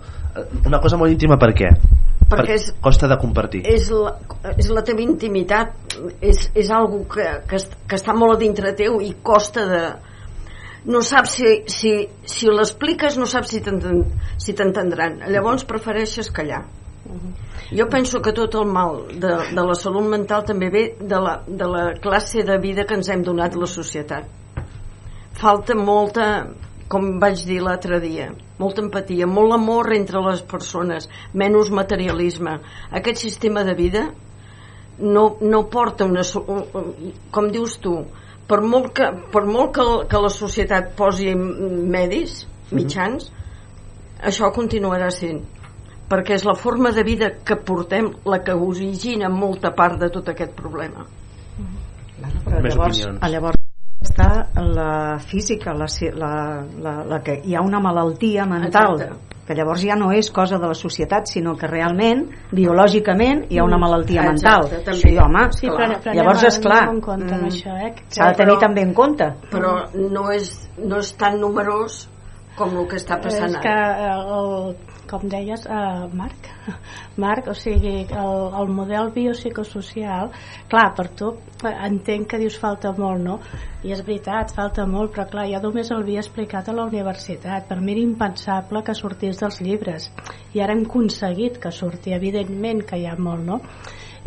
Una 0.68 0.82
cosa 0.84 0.98
molt 1.00 1.14
íntima, 1.14 1.38
per 1.40 1.54
què? 1.56 1.70
Perquè 2.30 2.58
és- 2.58 2.74
costa 2.84 3.08
de 3.08 3.16
compartir. 3.18 3.62
és 3.66 3.88
la, 3.96 4.12
és 4.60 4.68
la 4.70 4.84
teva 4.86 5.00
intimitat, 5.02 5.72
és, 6.20 6.50
és 6.60 6.68
algo 6.76 7.00
que, 7.10 7.30
que, 7.48 7.56
est- 7.62 7.78
que 7.88 7.96
està 7.96 8.14
molt 8.14 8.36
a 8.36 8.40
dintre 8.44 8.74
teu 8.76 9.00
i 9.02 9.14
costa 9.24 9.64
de... 9.72 9.82
No 10.86 11.02
saps 11.04 11.34
si, 11.36 11.50
si, 11.68 11.94
si 12.24 12.48
l'expliques, 12.48 13.18
no 13.20 13.26
saps 13.28 13.52
si 13.52 13.60
t'enten- 13.62 14.06
si 14.40 14.54
t'entendran. 14.56 15.20
Llavors 15.28 15.66
prefereixes 15.68 16.32
callar. 16.32 16.64
Jo 17.72 17.86
penso 17.90 18.22
que 18.22 18.32
tot 18.34 18.56
el 18.56 18.66
mal 18.66 19.04
de, 19.12 19.32
de 19.56 19.64
la 19.66 19.76
salut 19.76 20.08
mental 20.10 20.44
també 20.46 20.70
ve 20.70 20.84
de 21.00 21.20
la, 21.20 21.40
de 21.48 21.68
la 21.68 21.84
classe 22.02 22.44
de 22.46 22.58
vida 22.62 22.86
que 22.86 22.96
ens 22.96 23.10
hem 23.10 23.24
donat 23.24 23.56
la 23.56 23.68
societat. 23.68 24.26
Falta 25.40 25.76
molta, 25.76 26.48
com 26.90 27.20
vaig 27.22 27.44
dir 27.46 27.60
l'altre 27.62 28.00
dia, 28.02 28.32
molta 28.60 28.82
empatia, 28.82 29.28
molt 29.28 29.54
amor 29.56 29.94
entre 29.96 30.22
les 30.26 30.42
persones, 30.42 31.08
menys 31.34 31.70
materialisme. 31.70 32.58
Aquest 32.92 33.22
sistema 33.22 33.64
de 33.64 33.76
vida 33.78 34.08
no, 35.00 35.38
no 35.42 35.64
porta 35.70 36.06
una... 36.10 36.26
Com 37.32 37.52
dius 37.54 37.78
tu, 37.84 37.96
per 38.50 38.62
molt 38.66 38.92
que, 38.98 39.12
per 39.34 39.46
molt 39.46 39.76
que, 39.78 39.86
que 40.10 40.24
la 40.26 40.34
societat 40.34 40.96
posi 40.98 41.36
medis, 41.36 42.44
mitjans, 42.74 43.30
això 44.26 44.52
continuarà 44.56 45.12
sent 45.14 45.44
perquè 46.10 46.34
és 46.40 46.44
la 46.48 46.56
forma 46.58 46.90
de 46.90 47.04
vida 47.06 47.30
que 47.46 47.60
portem 47.62 48.10
la 48.26 48.42
que 48.42 48.56
origina 48.58 49.30
molta 49.30 49.76
part 49.78 50.00
de 50.02 50.10
tot 50.10 50.32
aquest 50.34 50.56
problema. 50.58 51.06
Però 52.20 52.62
Més 52.66 52.74
llavors, 52.74 53.04
opinions. 53.06 53.32
llavors 53.32 53.69
està 54.10 54.50
la 54.66 55.18
física, 55.22 55.74
la, 55.78 55.86
la, 56.18 56.34
la, 56.82 56.94
la 57.06 57.20
que 57.24 57.40
hi 57.46 57.56
ha 57.56 57.62
una 57.62 57.80
malaltia 57.80 58.46
mental. 58.50 58.96
Exacte. 59.00 59.26
que 59.50 59.56
llavors 59.58 59.82
ja 59.82 59.96
no 59.98 60.12
és 60.14 60.28
cosa 60.30 60.60
de 60.62 60.68
la 60.70 60.76
societat 60.78 61.26
sinó 61.26 61.56
que 61.58 61.66
realment, 61.66 62.20
biològicament 62.54 63.48
hi 63.50 63.58
ha 63.58 63.64
una 63.66 63.80
malaltia 63.82 64.22
mental 64.28 64.68
Exacte, 64.68 64.94
sí, 64.94 65.16
home, 65.18 65.48
Sí, 65.58 65.66
clar. 65.66 65.80
però, 65.80 65.98
però 66.04 66.14
llavors 66.20 66.44
és 66.52 66.60
clar 66.62 66.84
això, 66.92 67.74
eh? 67.82 67.96
s'ha 68.14 68.28
de 68.30 68.38
tenir 68.38 68.54
Però- 68.54 68.60
també 68.62 68.84
en 68.86 68.94
compte 68.94 69.32
però 69.50 69.72
no 69.96 70.28
és, 70.36 70.52
no 70.78 71.00
és 71.02 71.10
tan 71.18 71.40
numerós 71.42 72.04
com 72.60 72.78
el 72.78 72.86
que 72.92 72.98
està 73.02 73.18
passant 73.24 73.56
és 73.56 73.58
que, 73.64 73.74
el, 73.74 74.76
com 75.10 75.26
deies, 75.30 75.66
uh, 75.66 76.06
Marc, 76.16 76.50
Marc, 77.24 77.50
o 77.50 77.56
sigui, 77.58 78.06
el, 78.06 78.44
el 78.62 78.72
model 78.74 79.12
biopsicosocial, 79.16 80.32
clar, 80.72 80.88
per 80.98 81.08
tu 81.20 81.32
eh, 81.34 81.74
entenc 81.88 82.30
que 82.32 82.40
dius 82.42 82.60
falta 82.62 82.94
molt, 82.98 83.24
no? 83.26 83.40
I 83.84 83.96
és 83.96 84.04
veritat, 84.06 84.54
falta 84.56 84.86
molt, 84.90 85.14
però 85.16 85.26
clar, 85.32 85.48
jo 85.52 85.62
només 85.64 85.90
el 85.92 86.04
havia 86.04 86.24
explicat 86.24 86.70
a 86.70 86.76
la 86.76 86.86
universitat. 86.90 87.66
Per 87.70 87.80
mi 87.82 87.96
era 87.96 88.04
impensable 88.04 88.84
que 88.86 88.98
sortís 88.98 89.40
dels 89.42 89.62
llibres. 89.66 90.10
I 90.54 90.62
ara 90.64 90.76
hem 90.76 90.86
aconseguit 90.86 91.58
que 91.64 91.72
surti, 91.74 92.14
evidentment 92.16 92.86
que 92.86 93.00
hi 93.00 93.08
ha 93.10 93.18
molt, 93.18 93.46
no? 93.46 93.62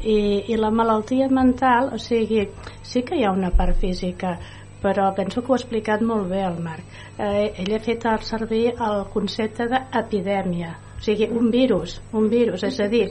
I, 0.03 0.19
i 0.51 0.57
la 0.59 0.73
malaltia 0.75 1.29
mental, 1.31 1.93
o 1.95 2.01
sigui, 2.01 2.47
sí 2.83 3.05
que 3.07 3.19
hi 3.19 3.27
ha 3.27 3.35
una 3.35 3.53
part 3.55 3.77
física, 3.79 4.39
però 4.83 5.09
penso 5.15 5.43
que 5.43 5.53
ho 5.53 5.57
ha 5.57 5.61
explicat 5.61 6.03
molt 6.13 6.29
bé 6.33 6.43
el 6.47 6.59
Marc. 6.67 6.97
Eh, 7.19 7.53
ell 7.63 7.75
ha 7.77 7.83
fet 7.87 8.07
servir 8.29 8.65
el 8.73 9.05
concepte 9.15 9.69
d'epidèmia, 9.71 10.75
o 11.03 11.05
sigui, 11.05 11.27
un 11.27 11.51
virus, 11.51 11.97
un 12.15 12.29
virus, 12.31 12.63
és 12.63 12.77
a 12.79 12.87
dir, 12.87 13.09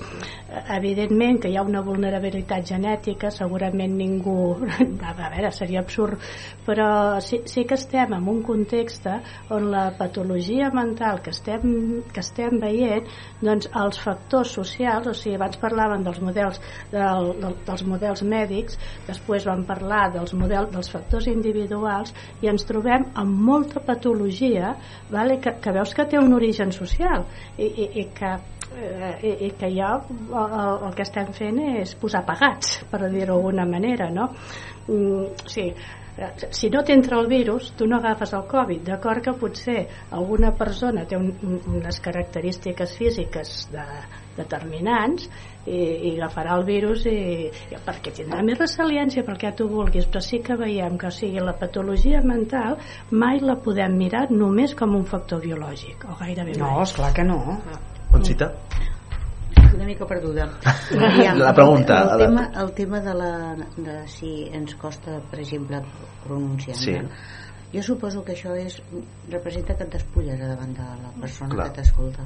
evidentment 0.71 1.41
que 1.43 1.49
hi 1.51 1.57
ha 1.59 1.63
una 1.67 1.81
vulnerabilitat 1.83 2.69
genètica, 2.69 3.27
segurament 3.35 3.97
ningú, 3.99 4.53
a 5.09 5.11
veure, 5.17 5.49
seria 5.51 5.81
absurd, 5.83 6.21
però 6.63 7.19
sí, 7.19 7.41
sí 7.51 7.65
que 7.67 7.75
estem 7.75 8.15
en 8.15 8.29
un 8.31 8.39
context 8.47 9.09
on 9.51 9.67
la 9.73 9.89
patologia 9.99 10.69
mental 10.71 11.19
que 11.25 11.33
estem, 11.35 11.65
que 12.13 12.23
estem 12.23 12.61
veient, 12.63 13.11
doncs 13.43 13.67
els 13.83 13.99
factors 13.99 14.55
socials, 14.55 15.11
o 15.11 15.15
sigui, 15.17 15.35
abans 15.35 15.59
parlaven 15.59 16.07
dels 16.07 16.23
models, 16.23 16.61
del, 16.93 17.33
del, 17.43 17.59
dels 17.67 17.85
models 17.91 18.23
mèdics, 18.23 18.79
després 19.09 19.49
vam 19.51 19.67
parlar 19.67 20.05
dels 20.15 20.31
models, 20.31 20.71
dels 20.71 20.93
factors 20.95 21.27
individuals, 21.27 22.15
i 22.39 22.47
ens 22.47 22.63
trobem 22.71 23.09
amb 23.19 23.45
molta 23.51 23.83
patologia 23.83 24.77
vale, 25.11 25.41
que, 25.43 25.57
que 25.59 25.75
veus 25.75 25.91
que 25.91 26.07
té 26.07 26.23
un 26.23 26.31
origen 26.39 26.71
social 26.71 27.27
i, 27.57 27.80
i, 27.81 27.87
i 28.01 28.05
que 28.17 28.31
eh, 28.77 29.15
i, 29.27 29.31
i 29.47 29.51
que 29.59 29.69
jo 29.75 29.89
el, 30.41 30.85
el 30.87 30.93
que 30.97 31.03
estem 31.07 31.31
fent 31.35 31.59
és 31.81 31.95
posar 32.01 32.23
pagats 32.27 32.77
per 32.91 33.01
dir-ho 33.09 33.33
d'alguna 33.35 33.65
manera 33.67 34.09
no? 34.13 34.29
mm, 34.87 35.47
sí, 35.49 35.65
eh, 36.17 36.31
si 36.53 36.69
no 36.73 36.83
t'entra 36.87 37.19
el 37.19 37.27
virus 37.31 37.71
tu 37.79 37.87
no 37.87 37.97
agafes 37.99 38.33
el 38.37 38.45
Covid 38.51 38.83
d'acord 38.87 39.23
que 39.25 39.33
potser 39.39 39.79
alguna 40.11 40.53
persona 40.55 41.05
té 41.07 41.17
un, 41.19 41.31
un- 41.43 41.61
unes 41.81 41.99
característiques 42.03 42.95
físiques 42.97 43.67
de, 43.73 43.85
determinants 44.37 45.27
i, 45.65 45.77
i 46.09 46.11
agafarà 46.17 46.55
el 46.57 46.63
virus 46.65 47.05
i, 47.05 47.49
i 47.71 47.79
perquè 47.85 48.13
tindrà 48.17 48.41
més 48.45 48.57
resiliència 48.57 49.23
pel 49.27 49.37
que 49.37 49.51
tu 49.57 49.67
vulguis 49.69 50.07
però 50.09 50.21
sí 50.25 50.39
que 50.41 50.55
veiem 50.57 50.97
que 50.97 51.07
o 51.07 51.11
sigui, 51.13 51.39
la 51.43 51.53
patologia 51.59 52.21
mental 52.25 52.77
mai 53.11 53.39
la 53.45 53.55
podem 53.61 53.93
mirar 53.97 54.27
només 54.31 54.73
com 54.75 54.95
un 54.97 55.05
factor 55.05 55.41
biològic 55.43 56.05
o 56.09 56.15
gairebé 56.19 56.57
no, 56.57 56.71
mai 56.71 56.83
esclar 56.87 57.11
que 57.13 57.23
no 57.27 57.37
Conxita? 58.11 58.51
una 59.75 59.85
mica 59.85 60.05
perduda 60.05 60.49
La 61.35 61.53
pregunta, 61.53 62.01
el, 62.01 62.07
la- 62.09 62.17
tema, 62.25 62.51
el 62.61 62.71
tema 62.73 62.99
de, 62.99 63.13
la, 63.13 63.31
de 63.77 63.95
si 64.07 64.49
ens 64.51 64.75
costa 64.75 65.19
per 65.31 65.39
exemple 65.39 65.79
pronunciar 66.25 66.75
Sí. 66.75 66.97
jo 67.71 67.81
suposo 67.83 68.23
que 68.25 68.33
això 68.35 68.51
és 68.59 68.81
representa 69.31 69.77
que 69.77 69.85
et 69.87 69.93
despulles 69.93 70.41
a 70.41 70.49
davant 70.51 70.73
de 70.75 70.83
la 71.05 71.11
persona 71.21 71.53
Clar. 71.55 71.69
que 71.69 71.79
t'escolta 71.79 72.25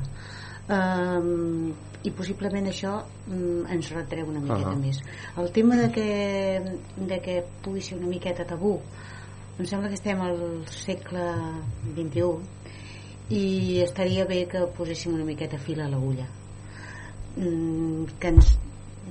um, 0.70 1.74
i 2.06 2.12
possiblement 2.14 2.70
això 2.70 2.96
um, 3.02 3.66
ens 3.72 3.90
retreu 3.94 4.30
una 4.30 4.42
miqueta 4.44 4.74
Ahà. 4.74 4.80
més 4.80 5.02
el 5.42 5.52
tema 5.54 5.78
de 5.82 5.90
que, 5.94 6.08
de 6.98 7.20
que 7.22 7.42
pugui 7.66 7.82
ser 7.82 7.98
una 8.00 8.10
miqueta 8.12 8.46
tabú 8.46 8.78
em 9.58 9.66
sembla 9.66 9.90
que 9.90 9.98
estem 10.00 10.22
al 10.22 10.40
segle 10.70 11.26
XXI 11.96 13.36
i 13.36 13.82
estaria 13.82 14.26
bé 14.30 14.44
que 14.50 14.66
poséssim 14.78 15.16
una 15.16 15.26
miqueta 15.26 15.58
fil 15.58 15.82
a 15.82 15.90
l'agulla 15.90 16.28
mm, 17.38 18.18
que 18.20 18.34
ens 18.34 18.58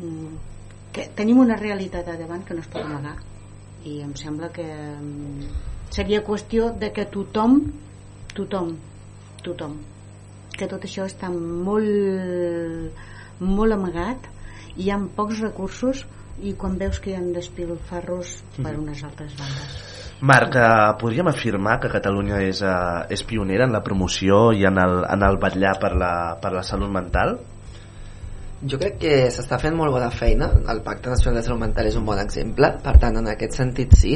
mm, 0.01 0.35
que 0.95 1.09
tenim 1.19 1.41
una 1.43 1.57
realitat 1.59 2.09
a 2.09 2.19
davant 2.21 2.45
que 2.47 2.55
no 2.55 2.63
es 2.63 2.71
pot 2.71 2.85
amagar 2.85 3.17
i 3.85 3.99
em 4.05 4.15
sembla 4.17 4.53
que 4.55 4.69
seria 5.91 6.23
qüestió 6.27 6.71
de 6.79 6.93
que 6.95 7.09
tothom 7.11 7.59
tothom 8.35 8.77
tothom 9.43 9.75
que 10.59 10.69
tot 10.71 10.85
això 10.87 11.07
està 11.09 11.31
molt 11.31 12.93
molt 13.41 13.77
amagat 13.77 14.29
hi 14.77 14.91
ha 14.91 15.01
pocs 15.17 15.41
recursos 15.43 16.05
i 16.43 16.55
quan 16.59 16.79
veus 16.79 16.99
que 17.01 17.13
hi 17.13 17.19
ha 17.19 17.25
despilfarros 17.35 18.39
per 18.59 18.75
unes 18.79 19.05
altres 19.07 19.37
bandes 19.39 19.83
Marc, 20.25 20.55
eh, 20.57 20.95
podríem 21.01 21.29
afirmar 21.29 21.81
que 21.81 21.91
Catalunya 21.91 22.39
és, 22.47 22.63
eh, 22.63 23.07
és 23.11 23.23
pionera 23.27 23.67
en 23.67 23.75
la 23.75 23.83
promoció 23.83 24.53
i 24.53 24.65
en 24.65 24.79
el, 24.79 25.03
en 25.11 25.23
el 25.27 25.37
vetllar 25.43 25.75
per 25.83 25.93
la, 26.01 26.13
per 26.41 26.53
la 26.55 26.63
salut 26.63 26.91
mental? 26.91 27.37
Jo 28.63 28.79
crec 28.81 28.95
que 29.03 29.15
s'està 29.35 29.59
fent 29.61 29.75
molt 29.77 29.93
bona 29.93 30.09
feina, 30.15 30.47
el 30.73 30.79
Pacte 30.87 31.11
Nacional 31.11 31.41
de 31.41 31.43
Salut 31.45 31.61
Mental 31.61 31.89
és 31.89 31.97
un 31.99 32.05
bon 32.07 32.21
exemple, 32.23 32.69
per 32.85 32.95
tant 33.03 33.19
en 33.19 33.27
aquest 33.29 33.59
sentit 33.59 33.93
sí, 33.99 34.15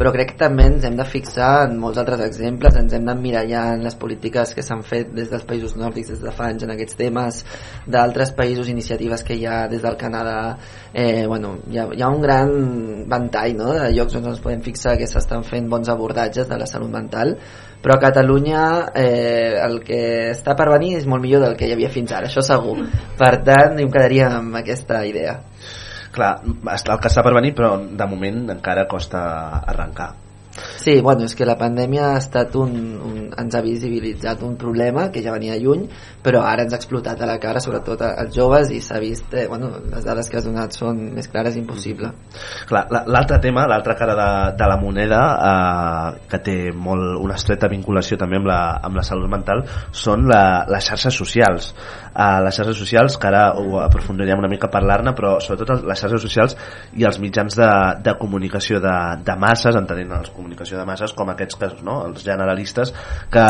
però 0.00 0.10
crec 0.14 0.32
que 0.32 0.38
també 0.40 0.64
ens 0.70 0.86
hem 0.88 0.96
de 0.98 1.04
fixar 1.06 1.50
en 1.66 1.76
molts 1.82 2.00
altres 2.00 2.24
exemples, 2.24 2.74
ens 2.80 2.96
hem 2.96 3.04
d'emmirallar 3.06 3.66
en 3.74 3.84
les 3.86 3.94
polítiques 4.00 4.54
que 4.56 4.64
s'han 4.66 4.82
fet 4.88 5.12
des 5.14 5.28
dels 5.30 5.44
països 5.46 5.76
nòrdics 5.78 6.14
des 6.14 6.24
de 6.24 6.32
fa 6.34 6.48
anys 6.50 6.64
en 6.66 6.72
aquests 6.74 6.98
temes, 6.98 7.42
d'altres 7.86 8.32
països, 8.34 8.72
iniciatives 8.72 9.22
que 9.22 9.36
hi 9.38 9.44
ha 9.46 9.60
des 9.70 9.84
del 9.84 10.00
Canadà, 10.00 10.56
eh, 10.90 11.26
bueno, 11.28 11.58
hi 11.70 11.78
ha, 11.78 11.86
hi 11.92 12.02
ha 12.02 12.10
un 12.10 12.24
gran 12.24 12.56
ventall 13.12 13.54
no, 13.60 13.70
de 13.78 13.92
llocs 13.94 14.18
on 14.18 14.32
ens 14.32 14.42
podem 14.42 14.64
fixar 14.64 14.96
que 14.98 15.06
s'estan 15.10 15.44
fent 15.46 15.70
bons 15.70 15.92
abordatges 15.92 16.50
de 16.50 16.58
la 16.58 16.66
salut 16.66 16.90
mental, 16.90 17.36
però 17.84 17.98
a 17.98 18.00
Catalunya 18.00 18.62
eh, 18.96 19.60
el 19.60 19.82
que 19.84 20.00
està 20.32 20.56
per 20.56 20.70
venir 20.72 20.94
és 20.96 21.04
molt 21.04 21.20
millor 21.20 21.44
del 21.44 21.56
que 21.60 21.68
hi 21.68 21.74
havia 21.76 21.92
fins 21.92 22.16
ara, 22.16 22.30
això 22.32 22.40
segur. 22.40 22.78
Per 23.20 23.32
tant, 23.44 23.76
em 23.76 23.92
quedaria 23.92 24.30
amb 24.40 24.56
aquesta 24.62 25.04
idea. 25.04 25.36
Clar, 26.14 26.32
el 26.46 26.98
que 27.02 27.10
està 27.12 27.26
per 27.26 27.36
venir, 27.36 27.52
però 27.58 27.74
de 27.84 28.06
moment 28.08 28.46
encara 28.56 28.88
costa 28.88 29.20
arrencar. 29.68 30.14
Sí, 30.78 31.00
bueno, 31.00 31.24
és 31.26 31.34
que 31.34 31.46
la 31.48 31.56
pandèmia 31.58 32.12
ha 32.12 32.18
estat 32.20 32.54
un, 32.60 32.74
un, 33.02 33.14
ens 33.40 33.54
ha 33.56 33.62
visibilitzat 33.64 34.42
un 34.46 34.54
problema 34.60 35.08
que 35.10 35.22
ja 35.24 35.32
venia 35.34 35.56
lluny, 35.58 35.86
però 36.22 36.44
ara 36.46 36.62
ens 36.66 36.74
ha 36.74 36.78
explotat 36.78 37.20
a 37.22 37.26
la 37.26 37.38
cara, 37.42 37.60
sobretot 37.62 38.04
als 38.06 38.34
joves, 38.36 38.70
i 38.70 38.78
s'ha 38.84 39.00
vist, 39.02 39.32
eh, 39.34 39.46
bueno, 39.50 39.72
les 39.90 40.04
dades 40.06 40.28
que 40.30 40.38
has 40.38 40.46
donat 40.46 40.76
són 40.76 41.00
més 41.16 41.26
clares 41.32 41.56
impossible. 41.58 42.12
Clar, 42.70 42.84
la- 42.94 43.04
l'altre 43.06 43.40
tema, 43.42 43.66
l'altra 43.66 43.96
cara 43.98 44.14
de, 44.20 44.28
de 44.60 44.68
la 44.70 44.78
moneda 44.80 45.20
eh, 45.50 46.22
que 46.30 46.38
té 46.44 46.56
molt 46.72 47.18
una 47.24 47.34
estreta 47.34 47.68
vinculació 47.72 48.18
també 48.20 48.38
amb 48.38 48.46
la, 48.52 48.60
amb 48.82 49.00
la 49.00 49.06
salut 49.06 49.30
mental 49.30 49.64
són 49.90 50.28
la, 50.30 50.64
les 50.70 50.86
xarxes 50.86 51.14
socials 51.18 51.72
eh, 52.14 52.40
les 52.44 52.56
xarxes 52.56 52.78
socials, 52.78 53.18
que 53.18 53.28
ara 53.28 53.44
ho 53.58 53.80
aprofundirem 53.82 54.38
una 54.38 54.50
mica 54.50 54.68
a 54.68 54.72
parlar-ne, 54.72 55.14
però 55.16 55.36
sobretot 55.42 55.84
les 55.84 56.00
xarxes 56.00 56.22
socials 56.22 56.56
i 56.98 57.06
els 57.08 57.18
mitjans 57.22 57.56
de, 57.58 57.70
de 58.04 58.14
comunicació 58.20 58.80
de, 58.82 58.94
de 59.26 59.36
masses, 59.40 59.76
entenent 59.76 60.14
els 60.18 60.32
comunicació 60.34 60.78
de 60.78 60.86
masses 60.88 61.14
com 61.16 61.30
aquests 61.32 61.58
casos, 61.60 61.82
no? 61.86 62.00
els 62.08 62.24
generalistes 62.24 62.94
que 63.32 63.44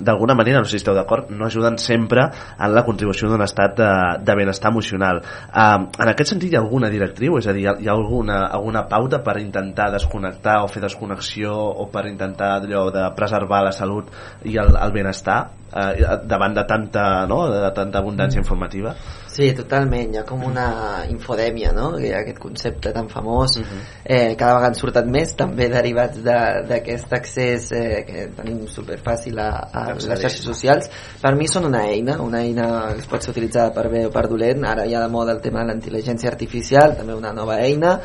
d'alguna 0.00 0.36
manera, 0.38 0.60
no 0.60 0.68
sé 0.68 0.76
si 0.76 0.82
esteu 0.82 0.96
d'acord 0.96 1.30
no 1.30 1.46
ajuden 1.46 1.78
sempre 1.78 2.26
en 2.30 2.74
la 2.74 2.84
contribució 2.86 3.30
d'un 3.30 3.44
estat 3.44 3.76
de, 3.78 3.90
de 4.24 4.36
benestar 4.36 4.72
emocional. 4.72 5.22
Eh, 5.22 5.78
en 6.04 6.12
aquest 6.12 6.34
sentit 6.34 6.52
hi 6.52 6.58
ha 6.58 6.64
alguna 6.64 6.90
directriu? 6.92 7.38
És 7.40 7.48
a 7.48 7.56
dir, 7.56 7.66
hi 7.70 7.88
ha 7.88 7.94
alguna, 7.96 8.42
alguna 8.50 8.86
pauta 8.90 9.22
per 9.24 9.38
intentar 9.40 9.90
desconnectar 9.94 10.60
o 10.64 10.68
fer 10.70 10.84
desconnexió 10.84 11.54
o 11.54 11.88
per 11.92 12.06
intentar 12.10 12.56
allò 12.58 12.88
de 12.94 13.06
preservar 13.16 13.64
la 13.66 13.72
salut 13.74 14.10
i 14.44 14.56
el, 14.60 14.74
el 14.76 14.92
benestar 14.94 15.40
eh, 15.72 16.18
davant 16.26 16.54
de 16.54 16.64
tanta, 16.68 17.26
no? 17.26 17.46
de 17.50 17.70
tanta 17.76 17.98
abundància 17.98 18.40
informativa 18.40 18.94
Sí, 19.30 19.52
totalment, 19.54 20.10
hi 20.10 20.18
ha 20.18 20.24
com 20.26 20.40
una 20.42 20.64
infodèmia, 21.08 21.70
no? 21.72 21.92
Hi 22.02 22.08
ha 22.10 22.18
aquest 22.24 22.40
concepte 22.42 22.90
tan 22.92 23.06
famós, 23.08 23.54
uh 23.60 23.62
-huh. 23.62 23.82
eh, 24.04 24.34
cada 24.36 24.54
vegada 24.54 24.66
han 24.66 24.74
surtat 24.74 25.06
més, 25.06 25.36
també 25.36 25.68
derivats 25.68 26.18
de- 26.22 26.64
d'aquest 26.68 27.12
accés 27.12 27.70
eh, 27.72 28.04
que 28.04 28.26
tenim 28.36 28.66
superfàcil 28.66 29.38
a, 29.38 29.70
a 29.72 29.92
les 29.94 30.08
xarxes 30.08 30.42
socials. 30.42 30.90
Per 31.22 31.34
mi 31.36 31.46
són 31.46 31.64
una 31.64 31.86
eina, 31.86 32.20
una 32.20 32.42
eina 32.42 32.92
que 32.92 32.98
es 32.98 33.06
pot 33.06 33.22
ser 33.22 33.30
utilitzada 33.30 33.70
per 33.72 33.88
bé 33.88 34.06
o 34.06 34.10
per 34.10 34.26
dolent, 34.28 34.64
ara 34.64 34.84
hi 34.84 34.94
ha 34.94 35.00
de 35.00 35.08
moda 35.08 35.32
el 35.32 35.40
tema 35.40 35.64
de 35.64 35.72
l'intel·ligència 35.72 36.28
artificial, 36.28 36.96
també 36.96 37.14
una 37.14 37.32
nova 37.32 37.60
eina. 37.60 38.00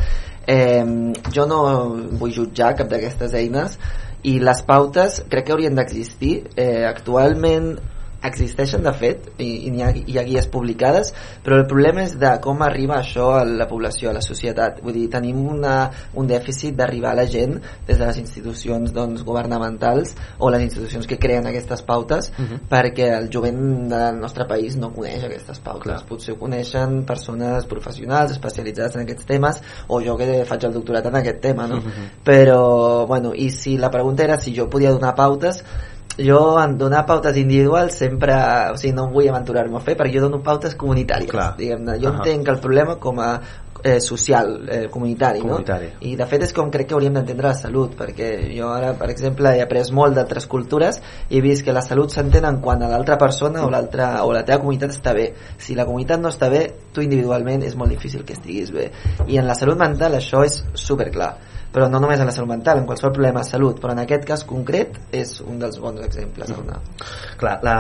Eh, 0.48 0.86
jo 1.34 1.46
no 1.48 1.90
vull 2.20 2.32
jutjar 2.32 2.76
cap 2.76 2.88
d'aquestes 2.88 3.34
eines, 3.34 3.80
i 4.26 4.38
les 4.42 4.62
pautes 4.66 5.22
crec 5.30 5.48
que 5.48 5.54
haurien 5.56 5.78
d'existir. 5.78 6.34
Eh, 6.58 6.86
actualment 6.88 7.76
existeixen 8.28 8.84
de 8.86 8.94
fet 8.96 9.30
i, 9.38 9.48
i 9.68 9.72
hi, 9.72 9.82
ha, 9.84 9.92
hi 9.96 10.18
ha 10.18 10.24
guies 10.28 10.48
publicades 10.52 11.12
però 11.46 11.60
el 11.62 11.68
problema 11.70 12.04
és 12.06 12.16
de 12.20 12.32
com 12.44 12.62
arriba 12.66 13.00
això 13.00 13.32
a 13.40 13.44
la 13.46 13.68
població, 13.70 14.10
a 14.10 14.16
la 14.18 14.24
societat 14.26 14.82
vull 14.84 14.96
dir, 14.98 15.08
tenim 15.14 15.42
una, 15.46 15.76
un 16.16 16.28
dèficit 16.30 16.76
d'arribar 16.78 17.14
a 17.14 17.20
la 17.22 17.28
gent 17.30 17.58
des 17.88 17.98
de 17.98 18.06
les 18.06 18.20
institucions 18.22 18.94
doncs, 18.96 19.24
governamentals 19.28 20.16
o 20.40 20.52
les 20.54 20.66
institucions 20.68 21.08
que 21.08 21.20
creen 21.22 21.48
aquestes 21.48 21.84
pautes 21.86 22.32
uh 22.38 22.46
-huh. 22.46 22.60
perquè 22.70 23.12
el 23.18 23.30
jovent 23.32 23.90
del 23.90 24.20
nostre 24.20 24.46
país 24.46 24.78
no 24.78 24.94
coneix 24.94 25.24
aquestes 25.24 25.60
pautes 25.60 25.84
Clar. 25.84 26.06
potser 26.06 26.34
ho 26.36 26.40
coneixen 26.40 27.04
persones 27.06 27.66
professionals 27.66 28.32
especialitzades 28.32 28.96
en 28.96 29.02
aquests 29.02 29.26
temes 29.26 29.62
o 29.88 30.02
jo 30.02 30.18
que 30.18 30.46
faig 30.46 30.64
el 30.64 30.74
doctorat 30.74 31.06
en 31.06 31.16
aquest 31.16 31.42
tema 31.42 31.68
no? 31.68 31.78
Uh 31.78 31.84
-huh. 31.84 32.10
però 32.24 33.06
bueno, 33.08 33.34
i 33.34 33.50
si 33.50 33.78
la 33.78 33.90
pregunta 33.90 34.24
era 34.24 34.38
si 34.38 34.56
jo 34.56 34.70
podia 34.70 34.92
donar 34.92 35.16
pautes 35.16 35.64
jo 36.18 36.40
en 36.62 36.78
donar 36.78 37.06
pautes 37.06 37.38
individuals 37.38 37.94
sempre, 37.94 38.34
o 38.72 38.78
sigui, 38.80 38.94
no 38.96 39.10
em 39.10 39.14
vull 39.14 39.30
aventurar-me 39.30 39.78
a 39.78 39.84
fer 39.84 39.98
perquè 40.00 40.16
jo 40.18 40.26
dono 40.28 40.42
pautes 40.44 40.76
comunitàries 40.80 41.58
diguem-ne, 41.58 42.00
jo 42.00 42.10
uh 42.10 42.16
-huh. 42.16 42.24
entenc 42.24 42.48
el 42.48 42.60
problema 42.60 42.96
com 42.96 43.20
a 43.20 43.40
eh, 43.86 44.00
social, 44.00 44.68
eh, 44.68 44.90
comunitari, 44.90 45.42
comunitari, 45.42 45.86
no? 45.86 46.08
I 46.08 46.16
de 46.16 46.26
fet 46.26 46.42
és 46.42 46.54
com 46.54 46.72
crec 46.72 46.88
que 46.88 46.96
hauríem 46.96 47.14
d'entendre 47.14 47.48
la 47.48 47.54
salut, 47.54 47.96
perquè 47.96 48.30
jo 48.58 48.72
ara, 48.74 48.94
per 48.98 49.12
exemple, 49.12 49.52
he 49.56 49.62
après 49.62 49.92
molt 49.92 50.16
d'altres 50.16 50.48
cultures 50.48 51.02
i 51.30 51.38
he 51.38 51.42
vist 51.42 51.64
que 51.64 51.72
la 51.72 51.84
salut 51.86 52.10
s'entén 52.10 52.62
quan 52.62 52.82
a 52.82 52.90
l'altra 52.90 53.18
persona 53.18 53.64
o, 53.64 53.70
l'altra 53.70 54.24
o 54.26 54.34
la 54.34 54.44
teva 54.44 54.58
comunitat 54.60 54.90
està 54.90 55.14
bé. 55.14 55.34
Si 55.58 55.76
la 55.76 55.86
comunitat 55.86 56.20
no 56.20 56.30
està 56.30 56.50
bé, 56.50 56.74
tu 56.94 57.02
individualment 57.02 57.62
és 57.62 57.76
molt 57.76 57.92
difícil 57.92 58.26
que 58.26 58.34
estiguis 58.34 58.72
bé. 58.72 58.92
I 59.28 59.38
en 59.38 59.46
la 59.46 59.54
salut 59.54 59.78
mental 59.78 60.16
això 60.16 60.44
és 60.44 60.64
superclar 60.74 61.36
però 61.76 61.90
no 61.92 62.00
només 62.00 62.22
en 62.24 62.30
la 62.30 62.32
salut 62.32 62.54
mental, 62.54 62.80
en 62.80 62.86
qualsevol 62.88 63.12
problema 63.18 63.42
de 63.44 63.50
salut, 63.50 63.82
però 63.84 63.92
en 63.92 64.00
aquest 64.06 64.24
cas 64.28 64.46
concret 64.48 64.96
és 65.12 65.34
un 65.44 65.60
dels 65.60 65.76
bons 65.84 66.00
exemples. 66.06 66.54
Mm. 66.56 67.02
Clar, 67.42 67.58
la, 67.68 67.76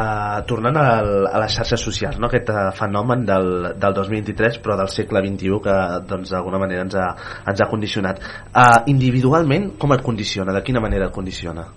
tornant 0.49 0.75
al, 0.81 1.11
a 1.29 1.39
les 1.45 1.55
xarxes 1.55 1.85
socials, 1.87 2.19
no? 2.19 2.27
aquest 2.27 2.51
uh, 2.51 2.67
fenomen 2.75 3.23
del, 3.29 3.51
del 3.79 3.95
2023 4.01 4.59
però 4.65 4.75
del 4.81 4.91
segle 4.91 5.23
XXI 5.23 5.61
que 5.63 5.77
doncs, 6.11 6.33
d'alguna 6.35 6.59
manera 6.59 6.83
ens 6.83 6.97
ha, 6.99 7.07
ens 7.47 7.63
ha 7.63 7.69
condicionat. 7.71 8.19
Uh, 8.51 8.81
individualment, 8.91 9.77
com 9.79 9.95
et 9.95 10.03
condiciona? 10.03 10.51
De 10.51 10.63
quina 10.65 10.83
manera 10.83 11.07
et 11.07 11.15
condiciona? 11.15 11.69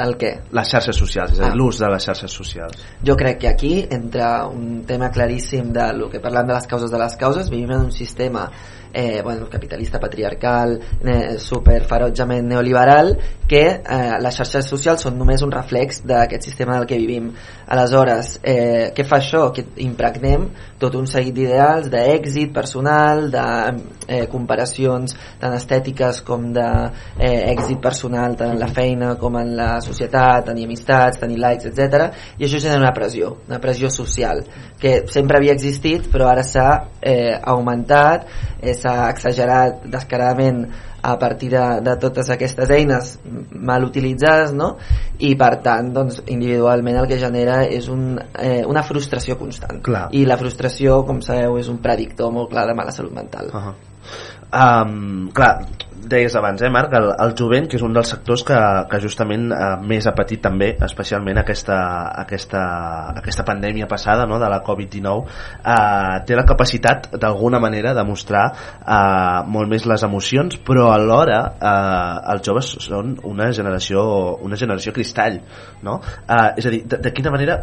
El 0.00 0.16
què? 0.20 0.32
Les 0.56 0.72
xarxes 0.72 0.96
socials, 0.96 1.36
és 1.36 1.38
a 1.40 1.44
dir, 1.44 1.52
ah. 1.52 1.56
l'ús 1.60 1.78
de 1.80 1.92
les 1.92 2.08
xarxes 2.08 2.32
socials. 2.40 2.88
Jo 3.04 3.16
crec 3.20 3.42
que 3.44 3.52
aquí 3.52 3.74
entra 3.84 4.46
un 4.48 4.82
tema 4.88 5.08
claríssim 5.12 5.72
de 5.76 5.86
lo 5.96 6.08
que 6.12 6.20
parlant 6.24 6.48
de 6.48 6.56
les 6.56 6.68
causes 6.68 6.92
de 6.92 7.00
les 7.00 7.16
causes, 7.20 7.52
vivim 7.52 7.72
en 7.76 7.86
un 7.88 7.92
sistema 7.92 8.48
eh, 8.96 9.20
bueno, 9.22 9.46
capitalista 9.50 10.00
patriarcal, 10.00 10.80
eh, 11.04 11.38
super 11.38 11.84
ferotjament 11.84 12.48
neoliberal, 12.48 13.10
que 13.46 13.64
eh, 13.68 14.16
les 14.24 14.38
xarxes 14.40 14.70
socials 14.72 15.04
són 15.04 15.18
només 15.20 15.44
un 15.44 15.52
reflex 15.52 16.00
d'aquest 16.08 16.48
sistema 16.48 16.78
del 16.78 16.88
que 16.88 16.96
vivim. 16.96 17.28
Aleshores, 17.66 18.36
eh, 18.46 18.92
què 18.94 19.02
fa 19.02 19.18
això? 19.18 19.48
Que 19.54 19.64
impregnem 19.82 20.44
tot 20.78 20.94
un 20.94 21.08
seguit 21.10 21.34
d'ideals 21.34 21.88
d'èxit 21.90 22.52
personal, 22.54 23.24
de 23.32 23.46
eh, 24.06 24.26
comparacions 24.30 25.16
tant 25.40 25.56
estètiques 25.56 26.20
com 26.26 26.46
d'èxit 26.54 27.74
eh, 27.74 27.82
personal 27.82 28.36
tant 28.38 28.54
en 28.54 28.62
la 28.62 28.70
feina 28.70 29.16
com 29.18 29.40
en 29.40 29.54
la 29.58 29.70
societat, 29.82 30.46
tenir 30.46 30.68
amistats, 30.68 31.18
tenir 31.18 31.40
likes, 31.42 31.66
etc. 31.72 32.10
I 32.38 32.46
això 32.46 32.62
genera 32.62 32.84
una 32.84 32.94
pressió, 32.94 33.34
una 33.48 33.58
pressió 33.58 33.90
social, 33.90 34.44
que 34.78 35.00
sempre 35.10 35.40
havia 35.40 35.56
existit 35.56 36.06
però 36.12 36.30
ara 36.30 36.46
s'ha 36.46 36.68
eh, 37.02 37.34
augmentat, 37.42 38.30
eh, 38.60 38.76
s'ha 38.78 39.08
exagerat 39.10 39.88
descaradament 39.90 40.68
a 41.06 41.14
partir 41.18 41.50
de, 41.52 41.64
de 41.86 41.94
totes 42.02 42.30
aquestes 42.34 42.70
eines 42.74 43.12
mal 43.50 43.84
utilitzades 43.86 44.52
no? 44.56 44.72
i 45.22 45.34
per 45.38 45.52
tant 45.64 45.92
doncs, 45.94 46.20
individualment 46.26 46.98
el 47.02 47.08
que 47.10 47.20
genera 47.22 47.60
és 47.64 47.86
un, 47.92 48.16
eh, 48.42 48.62
una 48.66 48.82
frustració 48.86 49.38
constant 49.38 49.82
clar. 49.86 50.08
i 50.18 50.24
la 50.26 50.38
frustració 50.40 51.02
com 51.06 51.22
sabeu 51.22 51.60
és 51.60 51.70
un 51.72 51.78
predictor 51.84 52.32
molt 52.34 52.50
clar 52.50 52.66
de 52.66 52.74
mala 52.78 52.94
salut 52.94 53.14
mental 53.14 53.52
uh 53.52 53.68
-huh. 53.68 53.74
um, 54.50 55.28
clar, 55.32 55.54
deies 56.08 56.34
abans, 56.38 56.62
eh, 56.62 56.70
Marc, 56.70 56.92
el, 56.94 57.08
el 57.24 57.34
jovent, 57.38 57.66
que 57.70 57.78
és 57.78 57.84
un 57.84 57.94
dels 57.96 58.10
sectors 58.12 58.44
que, 58.46 58.58
que 58.90 59.00
justament 59.02 59.48
eh, 59.54 59.70
més 59.82 60.06
ha 60.06 60.14
patit 60.16 60.42
també, 60.44 60.72
especialment 60.86 61.40
aquesta, 61.42 61.78
aquesta, 62.22 62.62
aquesta 63.20 63.46
pandèmia 63.46 63.88
passada 63.90 64.26
no, 64.30 64.38
de 64.42 64.50
la 64.50 64.62
Covid-19, 64.66 65.38
eh, 65.62 66.18
té 66.28 66.38
la 66.38 66.46
capacitat 66.48 67.10
d'alguna 67.20 67.60
manera 67.62 67.94
de 67.96 68.06
mostrar 68.06 68.44
eh, 68.52 69.40
molt 69.52 69.72
més 69.72 69.88
les 69.90 70.06
emocions, 70.06 70.60
però 70.66 70.90
alhora 70.94 71.40
eh, 71.56 72.32
els 72.34 72.46
joves 72.46 72.76
són 72.86 73.16
una 73.26 73.50
generació, 73.56 74.06
una 74.46 74.58
generació 74.60 74.94
cristall, 74.96 75.40
no? 75.86 76.00
Eh, 76.22 76.48
és 76.60 76.70
a 76.70 76.74
dir, 76.74 76.84
de, 76.86 77.02
de 77.02 77.14
quina 77.16 77.34
manera 77.34 77.60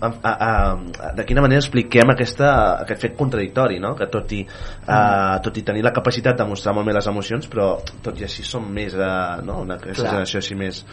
a, 0.00 0.06
a, 0.06 0.32
a, 0.32 1.12
de 1.16 1.24
quina 1.26 1.42
manera 1.42 1.58
expliquem 1.58 2.12
aquesta, 2.12 2.50
aquest 2.84 3.00
fet 3.08 3.16
contradictori 3.18 3.80
no? 3.82 3.94
que 3.98 4.06
tot 4.10 4.30
i, 4.36 4.44
uh, 4.46 5.40
tot 5.42 5.56
i 5.58 5.64
tenir 5.66 5.82
la 5.82 5.90
capacitat 5.94 6.38
de 6.38 6.46
mostrar 6.46 6.76
molt 6.76 6.86
més 6.86 6.94
les 6.94 7.08
emocions 7.10 7.48
però 7.50 7.72
tot 8.04 8.20
i 8.20 8.26
així 8.26 8.46
som 8.46 8.68
més 8.70 8.94
uh, 8.94 9.40
no? 9.42 9.60
una 9.64 9.78
generació 9.82 10.38
així 10.38 10.54
més 10.58 10.84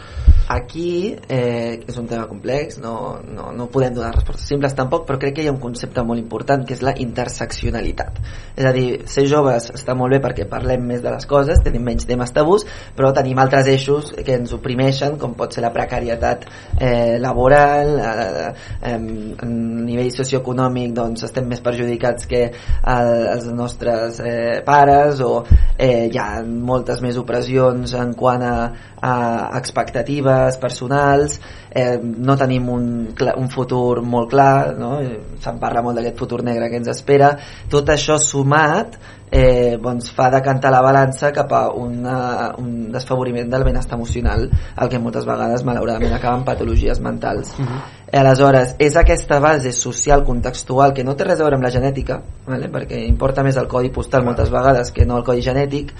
aquí 0.51 1.13
eh, 1.29 1.77
és 1.85 1.99
un 2.01 2.09
tema 2.09 2.25
complex 2.29 2.79
no, 2.81 2.95
no, 3.21 3.51
no 3.53 3.69
podem 3.71 3.93
donar 3.99 4.15
respostes 4.15 4.49
simples 4.49 4.73
tampoc 4.77 5.05
però 5.05 5.19
crec 5.21 5.37
que 5.37 5.45
hi 5.45 5.51
ha 5.51 5.53
un 5.53 5.61
concepte 5.61 6.01
molt 6.07 6.21
important 6.23 6.65
que 6.65 6.73
és 6.73 6.81
la 6.81 6.95
interseccionalitat 7.05 8.17
és 8.57 8.65
a 8.65 8.73
dir, 8.73 8.87
ser 9.05 9.27
joves 9.29 9.69
està 9.75 9.93
molt 9.97 10.17
bé 10.17 10.21
perquè 10.25 10.49
parlem 10.49 10.89
més 10.89 11.05
de 11.05 11.13
les 11.13 11.29
coses 11.29 11.61
tenim 11.61 11.85
menys 11.85 12.09
temes 12.09 12.33
tabús 12.33 12.65
però 12.97 13.13
tenim 13.13 13.37
altres 13.45 13.69
eixos 13.69 14.15
que 14.17 14.39
ens 14.41 14.57
oprimeixen 14.57 15.21
com 15.21 15.37
pot 15.37 15.53
ser 15.53 15.61
la 15.67 15.73
precarietat 15.75 16.49
eh, 16.81 17.21
laboral 17.21 17.95
eh, 18.01 18.49
eh, 18.79 18.95
a 18.95 19.49
nivell 19.49 20.11
socioeconòmic 20.15 20.93
doncs, 20.97 21.25
estem 21.27 21.47
més 21.51 21.63
perjudicats 21.63 22.27
que 22.29 22.43
el, 22.51 23.11
els 23.33 23.47
nostres 23.55 24.21
eh, 24.23 24.61
pares 24.65 25.21
o 25.25 25.33
eh, 25.77 26.07
hi 26.11 26.19
ha 26.21 26.29
moltes 26.45 27.01
més 27.03 27.19
opressions 27.21 27.95
en 27.97 28.13
quant 28.17 28.45
a, 28.45 28.55
a 29.01 29.13
expectatives 29.59 30.59
personals 30.61 31.39
eh, 31.69 31.97
no 32.01 32.37
tenim 32.39 32.69
un, 32.69 32.85
un 33.11 33.49
futur 33.53 34.01
molt 34.01 34.31
clar 34.33 34.75
no? 34.77 34.93
se'n 35.41 35.59
parla 35.61 35.83
molt 35.85 35.99
d'aquest 35.99 36.19
futur 36.21 36.43
negre 36.47 36.69
que 36.69 36.81
ens 36.81 36.91
espera 36.93 37.33
tot 37.71 37.89
això 37.89 38.19
sumat 38.21 38.99
eh, 39.31 39.77
doncs 39.81 40.11
fa 40.11 40.29
decantar 40.29 40.73
la 40.73 40.81
balança 40.83 41.31
cap 41.31 41.53
a 41.55 41.61
una, 41.71 42.51
un 42.59 42.91
desfavoriment 42.91 43.49
del 43.49 43.63
benestar 43.63 43.95
emocional 43.95 44.49
el 44.51 44.89
que 44.91 44.99
moltes 44.99 45.25
vegades 45.25 45.63
malauradament 45.63 46.13
acaben 46.17 46.43
patologies 46.43 46.99
mentals 46.99 47.53
uh 47.57 47.65
-huh. 47.65 48.19
aleshores 48.19 48.75
és 48.77 48.95
aquesta 48.97 49.39
base 49.39 49.71
social 49.71 50.23
contextual 50.23 50.93
que 50.93 51.03
no 51.03 51.15
té 51.15 51.23
res 51.23 51.39
a 51.39 51.43
veure 51.43 51.55
amb 51.55 51.63
la 51.63 51.71
genètica 51.71 52.21
vale? 52.45 52.69
perquè 52.69 53.07
importa 53.07 53.43
més 53.43 53.55
el 53.55 53.67
codi 53.67 53.89
postal 53.89 54.25
moltes 54.25 54.49
vegades 54.49 54.91
que 54.91 55.05
no 55.05 55.17
el 55.17 55.23
codi 55.23 55.41
genètic 55.41 55.93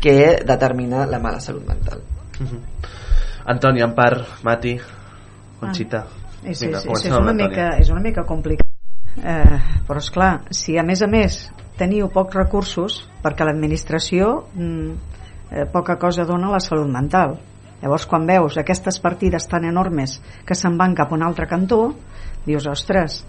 que 0.00 0.42
determina 0.46 1.06
la 1.06 1.18
mala 1.18 1.40
salut 1.40 1.66
mental 1.66 2.00
uh 2.40 2.46
-huh. 2.46 2.60
Antoni, 3.44 3.80
Ampar, 3.80 4.26
Mati 4.42 4.78
Conxita 5.60 5.98
ah. 5.98 6.50
és, 6.50 6.60
Vinga, 6.60 6.78
és, 6.78 6.84
és, 6.84 7.04
és, 7.04 7.16
una 7.16 7.32
mica, 7.32 7.76
és 7.78 7.90
una 7.90 8.00
mica 8.00 8.24
complicat 8.24 8.66
eh, 9.24 9.60
però 9.86 9.98
és 9.98 10.10
clar 10.10 10.40
si 10.50 10.78
a 10.78 10.82
més 10.82 11.02
a 11.02 11.06
més 11.06 11.50
teniu 11.78 12.10
pocs 12.12 12.36
recursos 12.36 13.00
perquè 13.22 13.46
l'administració 13.46 14.34
mm, 14.54 14.92
eh, 15.50 15.66
poca 15.72 15.98
cosa 15.98 16.26
dona 16.28 16.50
a 16.50 16.58
la 16.58 16.62
salut 16.64 16.90
mental. 16.90 17.38
Llavors 17.78 18.08
quan 18.10 18.26
veus 18.26 18.58
aquestes 18.58 18.98
partides 18.98 19.46
tan 19.46 19.64
enormes 19.64 20.18
que 20.44 20.56
se'n 20.58 20.78
van 20.78 20.96
cap 20.98 21.12
a 21.12 21.14
un 21.14 21.22
altre 21.22 21.46
cantó 21.46 21.92
dius, 22.46 22.66
ostres 22.66 23.22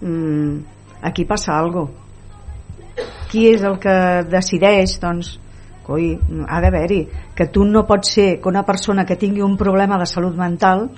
mm, 0.00 0.58
aquí 1.08 1.24
passa 1.24 1.56
cosa 1.56 2.06
qui 3.30 3.48
és 3.50 3.64
el 3.66 3.76
que 3.82 3.96
decideix? 4.30 4.96
Doncs 5.02 5.34
coi, 5.86 6.14
ha 6.48 6.60
d'haver-hi. 6.62 7.02
Que 7.36 7.48
tu 7.52 7.64
no 7.68 7.84
pots 7.86 8.14
ser 8.16 8.28
que 8.40 8.48
una 8.48 8.64
persona 8.66 9.04
que 9.06 9.18
tingui 9.20 9.44
un 9.44 9.56
problema 9.60 9.98
de 10.00 10.06
salut 10.06 10.36
mental 10.38 10.88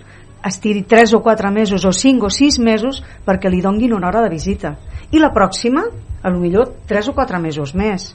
estiri 0.44 0.82
3 0.82 1.14
o 1.14 1.22
4 1.22 1.50
mesos 1.50 1.84
o 1.84 1.92
5 1.92 2.26
o 2.26 2.30
6 2.30 2.58
mesos 2.60 3.02
perquè 3.26 3.50
li 3.50 3.62
donguin 3.62 3.94
una 3.94 4.08
hora 4.08 4.22
de 4.22 4.30
visita. 4.30 4.76
I 5.10 5.18
la 5.18 5.32
pròxima 5.32 5.86
a 6.22 6.30
lo 6.30 6.38
millor 6.38 6.74
3 6.86 7.10
o 7.10 7.14
4 7.16 7.40
mesos 7.40 7.74
més. 7.74 8.14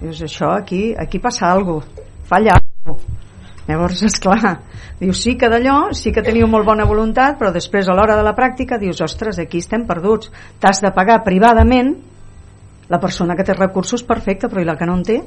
Dius 0.00 0.22
això 0.22 0.54
aquí, 0.56 0.94
aquí 0.98 1.18
passa 1.18 1.52
alguna 1.52 1.84
cosa 1.84 2.10
falla 2.32 2.56
alguna 2.56 2.96
cosa 2.96 3.20
llavors 3.68 4.02
és 4.08 4.18
clar 4.22 4.52
dius 5.02 5.20
sí 5.22 5.36
que 5.38 5.50
d'allò, 5.50 5.92
sí 5.94 6.12
que 6.14 6.24
teniu 6.24 6.48
molt 6.50 6.66
bona 6.66 6.86
voluntat 6.88 7.38
però 7.38 7.52
després 7.54 7.88
a 7.88 7.96
l'hora 7.96 8.16
de 8.18 8.24
la 8.26 8.34
pràctica 8.38 8.78
dius 8.78 9.02
ostres 9.04 9.38
aquí 9.38 9.60
estem 9.62 9.86
perduts. 9.86 10.30
T'has 10.58 10.82
de 10.82 10.90
pagar 10.94 11.22
privadament 11.26 11.94
la 12.90 13.00
persona 13.02 13.36
que 13.36 13.46
té 13.46 13.54
recursos 13.54 14.02
perfecte 14.06 14.48
però 14.48 14.62
i 14.62 14.68
la 14.68 14.76
que 14.78 14.88
no 14.88 14.96
en 14.98 15.04
té 15.06 15.18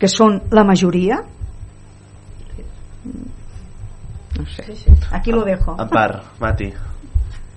que 0.00 0.10
són 0.10 0.40
la 0.50 0.64
majoria 0.68 1.22
no 4.38 4.46
sé, 4.46 4.64
sí, 4.64 4.76
sí. 4.76 4.92
aquí 5.10 5.32
lo 5.32 5.44
dejo. 5.44 5.76
Ampar, 5.78 6.22
Mati. 6.40 6.72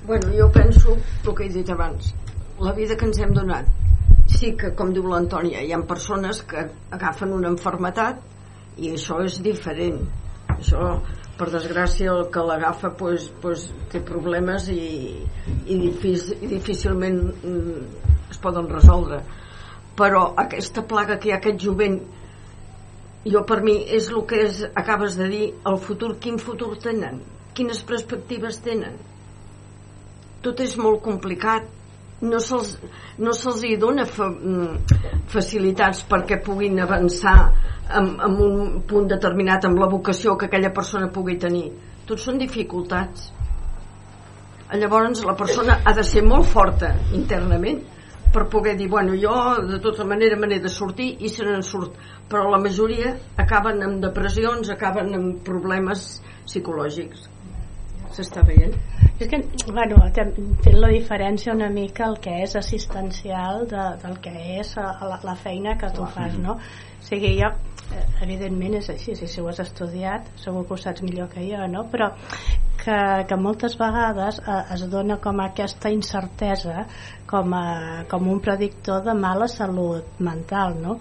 Bueno, 0.05 0.31
jo 0.37 0.51
penso 0.51 0.97
el 1.25 1.35
que 1.35 1.45
he 1.45 1.49
dit 1.49 1.69
abans. 1.69 2.13
La 2.59 2.71
vida 2.73 2.95
que 2.95 3.05
ens 3.05 3.19
hem 3.19 3.33
donat. 3.33 3.67
Sí 4.29 4.53
que, 4.57 4.71
com 4.77 4.91
diu 4.93 5.05
l'Antònia 5.09 5.61
hi 5.63 5.71
ha 5.73 5.79
persones 5.87 6.41
que 6.45 6.65
agafen 6.93 7.33
una 7.33 7.49
enfermetat 7.53 8.21
i 8.77 8.91
això 8.93 9.21
és 9.23 9.39
diferent. 9.41 10.01
Això 10.55 10.99
per 11.39 11.49
desgràcia 11.51 12.11
el 12.13 12.29
que 12.31 12.43
l'agafa 12.47 12.93
pues, 12.99 13.27
pues, 13.41 13.65
té 13.91 13.99
problemes 14.05 14.69
i, 14.71 14.85
i, 15.65 15.79
difícil, 15.79 16.37
i 16.41 16.51
difícilment 16.53 17.19
mm, 17.33 18.05
es 18.31 18.39
poden 18.43 18.69
resoldre. 18.71 19.19
Però 19.99 20.27
aquesta 20.45 20.83
plaga 20.87 21.17
que 21.19 21.29
hi 21.29 21.35
ha 21.35 21.39
aquest 21.41 21.59
jovent 21.65 21.99
jo 23.25 23.41
per 23.49 23.61
mi 23.65 23.79
és 23.97 24.11
el 24.13 24.21
que 24.29 24.43
és, 24.47 24.61
acabes 24.75 25.17
de 25.17 25.29
dir 25.31 25.45
el 25.65 25.79
futur, 25.81 26.15
quin 26.21 26.37
futur 26.41 26.75
tenen 26.81 27.23
quines 27.55 27.81
perspectives 27.87 28.59
tenen. 28.65 28.99
Tot 30.43 30.59
és 30.61 30.75
molt 30.77 31.01
complicat 31.05 31.71
no 32.25 32.39
se'ls 32.39 32.75
no 33.19 33.33
se 33.35 33.53
hi 33.67 33.75
dona 33.79 34.05
fa, 34.07 34.27
mm, 34.29 34.99
facilitats 35.31 36.03
perquè 36.09 36.39
puguin 36.43 36.79
avançar 36.79 37.37
en, 37.99 38.11
en 38.27 38.37
un 38.47 38.83
punt 38.89 39.07
determinat 39.11 39.65
amb 39.65 39.79
la 39.79 39.89
vocació 39.91 40.35
que 40.37 40.47
aquella 40.49 40.73
persona 40.73 41.11
pugui 41.11 41.37
tenir. 41.39 41.65
Tot 42.05 42.21
són 42.21 42.37
dificultats. 42.37 43.31
Llavors 44.75 45.23
la 45.25 45.35
persona 45.37 45.79
ha 45.85 45.93
de 45.93 46.03
ser 46.03 46.23
molt 46.25 46.47
forta 46.51 46.91
internament 47.13 47.83
per 48.35 48.49
poder 48.51 48.75
dir, 48.75 48.89
bueno, 48.91 49.15
jo 49.15 49.35
de 49.69 49.79
tota 49.83 50.03
manera 50.03 50.35
me 50.35 50.49
n'he 50.51 50.59
de 50.59 50.71
sortir 50.71 51.13
i 51.23 51.31
se 51.31 51.45
n'en 51.47 51.63
surt 51.63 51.95
però 52.29 52.49
la 52.51 52.59
majoria 52.59 53.15
acaben 53.39 53.79
amb 53.85 54.03
depressions 54.03 54.73
acaben 54.73 55.13
amb 55.15 55.39
problemes 55.47 56.03
psicològics 56.43 57.29
s'està 58.15 58.43
veient 58.47 58.75
és 59.15 59.29
que, 59.31 59.39
bueno, 59.71 60.01
fent 60.15 60.33
la 60.75 60.89
diferència 60.91 61.53
una 61.55 61.69
mica 61.71 62.09
el 62.09 62.17
que 62.23 62.33
és 62.43 62.55
assistencial 62.59 63.63
de, 63.71 63.85
del 64.01 64.17
que 64.23 64.33
és 64.57 64.73
la, 64.75 65.19
la 65.23 65.35
feina 65.39 65.77
que 65.79 65.87
tu 65.95 66.03
fas, 66.11 66.35
no? 66.43 66.57
O 66.57 67.05
sigui, 67.07 67.31
jo, 67.39 67.53
eh, 67.95 68.03
evidentment 68.25 68.75
és 68.81 68.89
així, 68.91 69.15
si 69.15 69.39
ho 69.39 69.47
has 69.47 69.61
estudiat, 69.63 70.27
segur 70.41 70.65
que 70.67 70.75
ho 70.75 70.81
saps 70.83 71.05
millor 71.07 71.31
que 71.31 71.47
jo, 71.47 71.63
no? 71.71 71.85
Però 71.93 72.11
que, 72.85 72.97
que 73.29 73.37
moltes 73.41 73.75
vegades 73.79 74.39
eh, 74.45 74.61
es 74.75 74.85
dona 74.91 75.17
com 75.23 75.41
aquesta 75.43 75.91
incertesa 75.93 76.85
com, 77.29 77.55
a, 77.57 78.03
com 78.11 78.29
un 78.31 78.41
predictor 78.47 79.03
de 79.07 79.15
mala 79.17 79.49
salut 79.51 80.19
mental, 80.29 80.77
no? 80.81 80.99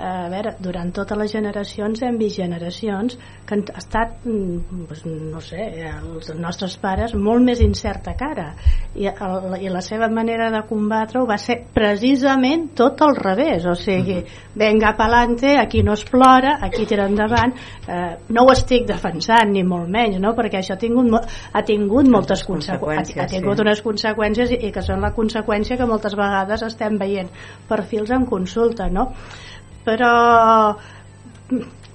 A 0.00 0.28
veure, 0.32 0.54
durant 0.64 0.90
totes 0.96 1.18
les 1.20 1.32
generacions 1.32 2.00
hem 2.06 2.16
vist 2.20 2.38
generacions 2.40 3.16
que 3.46 3.56
han 3.56 3.64
estat 3.76 4.22
doncs, 4.24 5.02
no 5.04 5.42
sé, 5.44 5.66
els 5.90 6.30
nostres 6.40 6.76
pares 6.80 7.12
molt 7.14 7.44
més 7.44 7.60
incerta 7.60 8.14
cara 8.16 8.46
i, 8.94 9.06
el, 9.10 9.58
i 9.60 9.68
la 9.72 9.82
seva 9.84 10.08
manera 10.08 10.48
de 10.54 10.62
combatre-ho 10.68 11.26
va 11.28 11.36
ser 11.38 11.58
precisament 11.74 12.70
tot 12.78 13.02
al 13.04 13.12
revés 13.18 13.66
o 13.68 13.74
sigui, 13.76 14.22
venga 14.56 14.94
pa'lante 14.96 15.56
aquí 15.60 15.84
no 15.84 15.98
es 15.98 16.06
plora, 16.08 16.56
aquí 16.64 16.86
tira 16.88 17.04
endavant 17.10 17.52
eh, 17.84 18.16
no 18.32 18.46
ho 18.46 18.54
estic 18.54 18.88
defensant 18.88 19.52
ni 19.52 19.66
molt 19.66 19.90
menys, 19.92 20.16
no? 20.22 20.32
perquè 20.38 20.62
això 20.62 20.78
ha 20.78 20.80
tingut, 20.80 21.28
ha 21.52 21.64
tingut 21.66 22.08
moltes 22.08 22.46
conseqüències 22.48 23.20
ha, 23.20 23.28
ha 23.28 23.34
tingut 23.34 23.60
sí. 23.60 23.66
unes 23.66 23.84
conseqüències 23.84 24.56
i, 24.56 24.62
i 24.70 24.72
que 24.72 24.86
són 24.86 25.04
la 25.04 25.12
conseqüència 25.16 25.76
que 25.76 25.88
moltes 25.90 26.16
vegades 26.16 26.64
estem 26.70 26.96
veient 27.00 27.28
perfils 27.68 28.16
en 28.16 28.24
consulta 28.30 28.88
no? 28.88 29.10
Però 29.84 30.14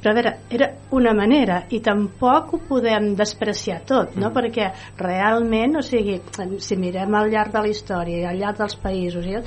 però 0.06 0.12
a 0.12 0.22
veure, 0.22 0.38
era 0.50 0.68
una 0.92 1.14
manera 1.18 1.64
i 1.74 1.80
tampoc 1.82 2.52
ho 2.54 2.60
podem 2.68 3.16
despreciar 3.18 3.80
tot 3.90 4.14
no? 4.14 4.30
Mm. 4.30 4.34
perquè 4.36 4.68
realment 5.00 5.80
o 5.80 5.82
sigui, 5.82 6.20
si 6.62 6.78
mirem 6.78 7.16
al 7.18 7.32
llarg 7.34 7.56
de 7.56 7.64
la 7.66 7.72
història 7.72 8.20
i 8.20 8.28
al 8.30 8.38
llarg 8.38 8.60
dels 8.62 8.78
països 8.84 9.26
eh, 9.26 9.42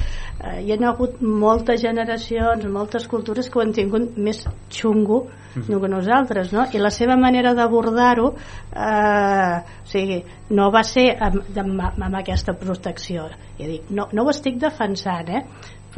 hi 0.64 0.74
ha 0.74 0.81
hagut 0.90 1.22
moltes 1.22 1.85
generacions 1.85 2.66
moltes 2.74 3.07
cultures 3.07 3.46
que 3.46 3.61
ho 3.61 3.62
han 3.62 3.77
tingut 3.77 4.18
més 4.18 4.42
xungo 4.66 5.29
mm. 5.29 5.68
que 5.70 5.92
nosaltres 5.94 6.51
no? 6.57 6.66
i 6.74 6.83
la 6.83 6.90
seva 6.90 7.14
manera 7.14 7.55
d'abordar-ho 7.55 8.33
eh, 8.35 9.57
o 9.62 9.88
sigui, 9.94 10.24
no 10.59 10.72
va 10.74 10.83
ser 10.83 11.12
amb, 11.22 11.55
amb, 11.55 11.87
amb 12.03 12.18
aquesta 12.24 12.59
protecció 12.59 13.31
ja 13.61 13.70
dic, 13.70 13.94
no, 13.94 14.11
no 14.11 14.27
ho 14.27 14.35
estic 14.35 14.59
defensant 14.59 15.31
eh? 15.31 15.46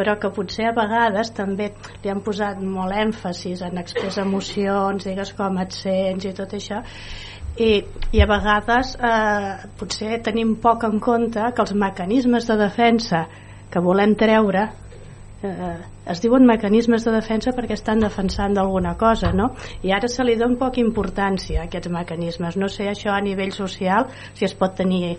Però 0.01 0.17
que 0.21 0.33
potser 0.33 0.71
a 0.71 0.77
vegades 0.77 1.35
també 1.37 1.75
li 2.01 2.09
han 2.09 2.25
posat 2.25 2.61
molt 2.65 2.97
èmfasis 2.97 3.61
en 3.67 3.83
expressar 3.83 4.25
emocions, 4.25 5.05
digues 5.05 5.35
com 5.37 5.61
et 5.61 5.77
sents 5.77 6.25
i 6.25 6.33
tot 6.37 6.57
això 6.57 6.81
i, 7.61 7.71
i 8.17 8.23
a 8.23 8.29
vegades 8.31 8.95
eh, 8.97 9.69
potser 9.79 10.21
tenim 10.25 10.55
poc 10.63 10.87
en 10.89 11.01
compte 11.03 11.51
que 11.55 11.65
els 11.65 11.75
mecanismes 11.77 12.47
de 12.49 12.57
defensa 12.61 13.27
que 13.71 13.83
volem 13.85 14.17
treure 14.19 14.69
eh, 15.43 15.77
es 16.07 16.21
diuen 16.21 16.45
mecanismes 16.47 17.05
de 17.05 17.13
defensa 17.15 17.53
perquè 17.57 17.77
estan 17.77 18.03
defensant 18.03 18.55
d'alguna 18.57 18.97
cosa 19.01 19.33
no? 19.37 19.51
i 19.83 19.93
ara 19.95 20.09
se 20.09 20.25
li 20.27 20.37
dona 20.41 20.59
poc 20.61 20.79
importància 20.83 21.63
a 21.63 21.67
aquests 21.69 21.91
mecanismes 21.93 22.59
no 22.61 22.69
sé 22.69 22.91
això 22.91 23.15
a 23.15 23.21
nivell 23.25 23.53
social 23.57 24.09
si 24.35 24.45
es 24.49 24.55
pot 24.55 24.77
tenir 24.77 25.17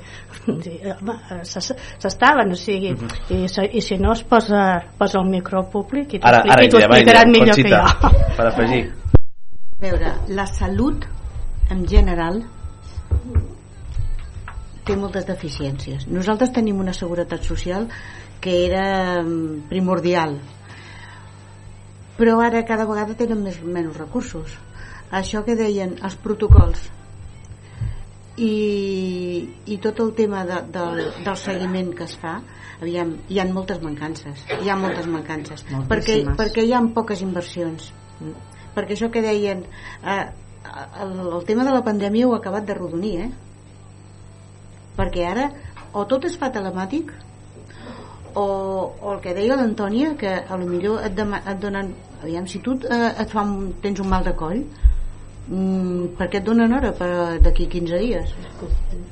s'estaven 1.43 2.51
o 2.51 2.55
sigui 2.55 2.93
uh 2.93 2.97
mhm. 3.01 3.09
-huh. 3.09 3.67
i, 3.71 3.77
i 3.77 3.81
si 3.81 3.97
no 3.97 4.13
es 4.13 4.23
posa, 4.23 4.83
posa 4.97 5.19
el 5.19 5.29
micro 5.29 5.63
públic 5.69 6.13
i 6.13 6.19
t'ho 6.19 6.77
explicaran 6.77 7.31
millor 7.31 7.55
Conxita, 7.55 7.85
que 8.01 8.07
jo 8.07 8.35
per 8.37 8.47
afegir 8.47 8.93
a 9.81 9.81
veure, 9.81 10.13
la 10.27 10.45
salut 10.45 11.05
en 11.69 11.87
general 11.87 12.43
té 14.85 14.95
moltes 14.95 15.25
deficiències 15.25 16.07
nosaltres 16.07 16.51
tenim 16.51 16.79
una 16.79 16.93
seguretat 16.93 17.43
social 17.43 17.87
que 18.41 18.65
era 18.65 19.21
mm, 19.23 19.67
primordial. 19.69 20.39
Però 22.17 22.39
ara 22.43 22.65
cada 22.67 22.87
vegada 22.89 23.17
tenen 23.17 23.43
més, 23.45 23.61
menys 23.61 23.97
recursos. 23.97 24.57
Això 25.11 25.45
que 25.45 25.55
deien 25.59 25.95
els 26.01 26.17
protocols. 26.23 26.89
I, 28.41 28.51
i 29.67 29.77
tot 29.83 29.99
el 30.01 30.13
tema 30.17 30.43
de, 30.47 30.61
del, 30.73 31.01
del 31.21 31.37
seguiment 31.37 31.91
que 31.95 32.07
es 32.07 32.15
fa 32.17 32.39
aviam, 32.81 33.15
hi 33.29 33.39
ha 33.41 33.45
moltes 33.51 33.81
mancances. 33.83 34.45
Hi 34.57 34.71
ha 34.71 34.77
moltes 34.79 35.09
mancances. 35.11 35.65
Perquè, 35.89 36.21
perquè 36.39 36.63
hi 36.65 36.73
ha 36.73 36.81
poques 36.95 37.21
inversions. 37.21 37.91
Perquè 38.73 38.95
això 38.95 39.11
que 39.13 39.21
deien 39.21 39.65
eh, 39.67 40.23
el, 41.01 41.19
el 41.19 41.45
tema 41.45 41.63
de 41.63 41.73
la 41.75 41.83
pandèmia 41.85 42.27
ho 42.27 42.35
ha 42.35 42.39
acabat 42.41 42.65
de 42.67 42.77
rodonir 42.77 43.15
eh? 43.25 43.29
perquè 44.97 45.25
ara 45.27 45.49
o 45.97 46.05
tot 46.07 46.25
es 46.29 46.37
fa 46.39 46.51
telemàtic 46.53 47.11
o, 48.35 48.45
o 49.01 49.13
el 49.13 49.19
que 49.23 49.33
deia 49.37 49.57
l'Antònia 49.59 50.15
que 50.19 50.31
a 50.41 50.57
lo 50.57 50.67
millor 50.69 51.03
et, 51.05 51.19
et 51.19 51.59
donen 51.61 51.93
aviam, 52.23 52.47
si 52.47 52.59
tu 52.59 52.77
eh, 52.89 53.11
et 53.19 53.29
fa 53.29 53.43
un, 53.43 53.71
tens 53.83 53.99
un 53.99 54.09
mal 54.09 54.23
de 54.25 54.33
coll 54.37 54.61
mm, 55.47 56.13
per 56.19 56.27
què 56.31 56.41
et 56.41 56.47
donen 56.47 56.73
hora 56.77 56.91
d'aquí 57.43 57.67
15 57.71 58.01
dies? 58.01 58.35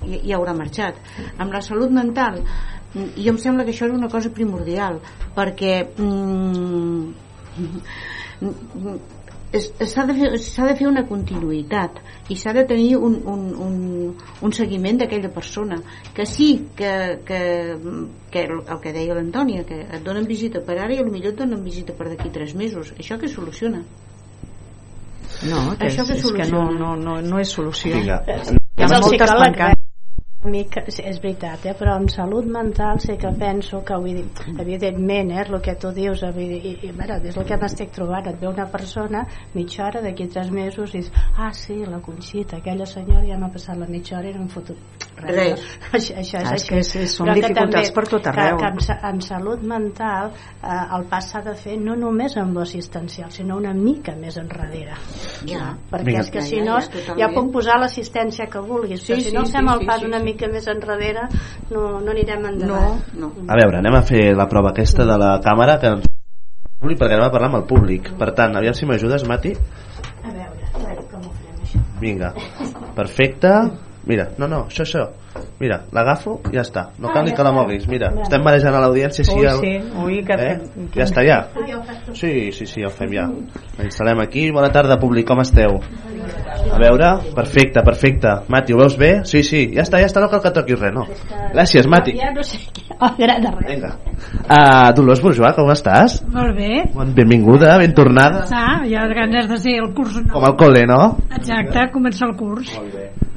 I, 0.06 0.22
ja 0.30 0.38
haurà 0.38 0.54
marxat. 0.58 1.00
Amb 1.38 1.54
la 1.54 1.62
salut 1.66 1.92
mental 1.92 2.42
mm, 2.42 3.16
jo 3.18 3.34
em 3.34 3.40
sembla 3.42 3.66
que 3.66 3.74
això 3.76 3.90
és 3.90 3.96
una 3.98 4.12
cosa 4.12 4.34
primordial 4.36 5.02
perquè 5.36 5.74
mm, 5.98 7.04
s'ha 9.58 10.06
de, 10.06 10.14
fer, 10.14 10.30
de 10.38 10.76
fer 10.78 10.88
una 10.88 11.04
continuïtat 11.10 11.98
i 12.30 12.38
s'ha 12.38 12.54
de 12.54 12.66
tenir 12.70 12.98
un, 12.98 13.16
un, 13.26 13.48
un, 13.66 13.80
un 14.46 14.54
seguiment 14.54 15.00
d'aquella 15.02 15.32
persona. 15.34 15.80
Que 16.14 16.26
sí 16.30 16.50
que, 16.78 16.92
que, 17.26 17.42
que 18.30 18.46
el, 18.46 18.62
que 18.84 18.94
deia 18.94 19.18
l'Antònia 19.18 19.66
que 19.66 19.82
et 19.88 20.06
donen 20.06 20.30
visita 20.30 20.62
per 20.62 20.78
ara 20.78 20.94
i 20.94 21.02
potser 21.02 21.34
et 21.34 21.42
donen 21.42 21.66
visita 21.66 21.98
per 21.98 22.12
d'aquí 22.12 22.30
tres 22.30 22.54
mesos. 22.54 22.94
Això 23.00 23.18
que 23.18 23.32
soluciona. 23.32 23.82
No, 25.50 25.66
que 25.80 25.88
això 25.88 26.04
és, 26.06 26.14
que, 26.14 26.20
és 26.20 26.32
que 26.36 26.50
no, 26.54 26.70
no, 26.76 26.96
no, 27.00 27.20
no 27.24 27.42
és 27.42 27.50
solució. 27.50 27.96
Vinga. 27.96 28.22
hi 28.30 28.86
ha 28.86 28.96
moltes 29.00 29.38
mancances 29.40 29.79
mi 30.48 30.62
que, 30.72 30.86
és 30.88 31.18
veritat, 31.20 31.66
eh? 31.68 31.74
però 31.76 31.98
en 32.00 32.06
salut 32.08 32.46
mental 32.48 33.02
sí 33.04 33.18
que 33.20 33.28
penso 33.36 33.82
que 33.84 33.98
vull 34.00 34.22
dir, 34.22 34.54
evidentment 34.56 35.34
eh, 35.36 35.44
el 35.44 35.58
que 35.60 35.74
tu 35.76 35.92
dius 35.92 36.22
vull 36.24 36.54
dir, 36.54 36.60
i, 36.64 36.72
i 36.88 36.92
mira, 36.96 37.18
és 37.20 37.36
el 37.36 37.44
que 37.44 37.58
m'estic 37.60 37.92
trobant 37.92 38.30
et 38.32 38.40
ve 38.40 38.48
una 38.48 38.70
persona 38.72 39.26
mitja 39.52 39.84
hora 39.90 40.00
d'aquí 40.06 40.30
tres 40.32 40.48
mesos 40.56 40.94
i 40.96 41.02
dius, 41.02 41.12
ah 41.36 41.52
sí, 41.52 41.82
la 41.84 42.00
Conxita 42.00 42.62
aquella 42.62 42.88
senyora 42.88 43.26
ja 43.28 43.40
m'ha 43.42 43.52
passat 43.52 43.76
la 43.82 43.90
mitja 43.92 44.16
hora 44.22 44.32
i 44.32 44.38
no 44.38 44.46
hem 44.46 44.54
fotut 44.54 44.80
res, 45.20 45.36
res. 45.36 45.66
això, 46.00 46.16
això 46.24 46.40
és, 46.40 46.48
ah, 46.48 46.56
és 46.56 46.68
que 46.70 46.82
sí, 46.88 47.04
són 47.12 47.28
però 47.28 47.36
dificultats 47.42 47.76
també, 47.76 47.94
per 48.00 48.06
tot 48.14 48.32
arreu 48.32 48.62
que, 48.64 48.72
que 48.80 48.96
en, 48.96 49.04
en 49.12 49.22
salut 49.28 49.68
mental 49.74 50.32
eh, 50.32 50.96
el 50.96 51.06
pas 51.12 51.30
s'ha 51.34 51.44
de 51.50 51.58
fer 51.60 51.76
no 51.84 51.98
només 52.00 52.40
amb 52.40 52.56
l'assistencial 52.62 53.36
sinó 53.36 53.60
una 53.60 53.76
mica 53.76 54.16
més 54.16 54.40
enrere 54.40 54.96
ja. 55.44 55.74
perquè 55.92 56.14
Vinga. 56.14 56.24
és 56.24 56.32
que 56.32 56.48
si 56.48 56.64
no 56.64 56.80
ja, 56.80 57.04
ja, 57.10 57.20
ja 57.26 57.32
puc 57.36 57.52
posar 57.60 57.76
l'assistència 57.84 58.48
que 58.48 58.64
vulguis 58.64 59.04
sí, 59.04 59.12
però 59.12 59.28
si 59.28 59.36
no 59.36 59.44
sí, 59.44 59.58
fem 59.58 59.68
sí, 59.68 59.76
el 59.76 59.88
pas 59.92 60.00
sí, 60.00 60.08
una 60.08 60.24
mica 60.24 60.29
més 60.52 60.68
enrere 60.72 61.28
no, 61.72 62.00
no 62.00 62.14
anirem 62.14 62.46
endavant. 62.52 63.02
No, 63.14 63.32
no. 63.34 63.48
a 63.48 63.58
veure, 63.60 63.82
anem 63.82 63.98
a 64.00 64.06
fer 64.06 64.30
la 64.38 64.48
prova 64.52 64.74
aquesta 64.74 65.08
de 65.08 65.18
la 65.20 65.36
càmera 65.44 65.80
que 65.82 65.94
ens 65.98 66.08
perquè 66.80 67.18
anem 67.18 67.28
a 67.28 67.34
parlar 67.34 67.50
amb 67.50 67.60
el 67.60 67.68
públic. 67.68 68.14
Per 68.20 68.32
tant, 68.38 68.56
aviam 68.56 68.76
si 68.78 68.88
m'ajudes 68.88 69.28
Mati. 69.28 69.52
A 70.24 70.32
veure, 70.32 70.72
a 70.74 70.80
veure 70.80 71.06
com 71.12 71.26
ho 71.26 71.32
farem 71.34 71.62
això. 71.66 71.84
Vinga, 72.00 72.34
perfecte. 72.96 73.54
Mira, 74.10 74.30
no, 74.40 74.48
no, 74.48 74.64
això, 74.72 74.86
això. 74.86 75.04
Mira, 75.60 75.82
l'agafo 75.94 76.38
i 76.50 76.56
ja 76.56 76.64
està. 76.64 76.86
No 76.98 77.10
ah, 77.10 77.14
cal 77.14 77.28
ni 77.28 77.34
que 77.36 77.44
la 77.46 77.52
moguis, 77.54 77.84
mira, 77.92 78.10
ja. 78.16 78.24
estem 78.26 78.42
marejant 78.46 78.78
a 78.78 78.82
l'audiència 78.82 79.26
si 79.28 79.36
ui, 79.36 79.46
el... 79.46 79.60
sí, 79.60 79.74
ui, 80.06 80.22
que 80.26 80.38
eh? 80.40 80.56
ja 80.96 81.06
està 81.06 81.26
ja. 81.28 81.40
Sí, 82.14 82.32
sí, 82.56 82.66
sí, 82.66 82.80
ja 82.80 82.90
ho 82.90 82.94
fem 82.96 83.14
ja. 83.14 83.28
Instal·lem 83.84 84.24
aquí, 84.24 84.48
bona 84.56 84.72
tarda 84.74 84.98
públic, 85.02 85.28
com 85.30 85.44
esteu? 85.44 85.82
A 86.68 86.80
veure, 86.82 87.10
perfecte, 87.36 87.82
perfecte. 87.86 88.34
Mati, 88.52 88.74
ho 88.76 88.80
veus 88.82 88.96
bé? 89.00 89.12
Sí, 89.30 89.42
sí, 89.48 89.62
ja 89.76 89.86
està, 89.86 90.02
ja 90.02 90.10
està, 90.10 90.22
no 90.24 90.30
cal 90.32 90.42
que 90.44 90.52
toquis 90.56 90.80
res, 90.80 90.94
no. 90.96 91.06
Gràcies, 91.54 91.88
Mati. 91.92 92.16
Ja 92.20 92.32
no 92.36 92.44
sé 92.46 92.60
què. 92.76 92.86
Oh. 93.00 93.12
Vinga. 93.16 93.94
Uh, 94.44 94.90
Dolors 94.98 95.22
Bourgeois, 95.24 95.56
com 95.56 95.70
estàs? 95.72 96.18
Molt 96.34 96.58
bé. 96.58 96.82
Bon, 96.96 97.14
benvinguda, 97.16 97.78
ben 97.80 97.94
tornada. 97.96 98.44
Ah, 98.52 98.82
hi 98.84 98.98
ha 98.98 99.06
ganes 99.14 99.48
de 99.48 99.60
ser 99.62 99.78
el 99.80 99.94
curs 99.96 100.18
nou. 100.20 100.34
Com 100.36 100.48
al 100.50 100.58
col·le, 100.60 100.84
no? 100.90 101.00
Exacte, 101.38 101.86
començar 101.94 102.28
el 102.28 102.36
curs. 102.40 102.74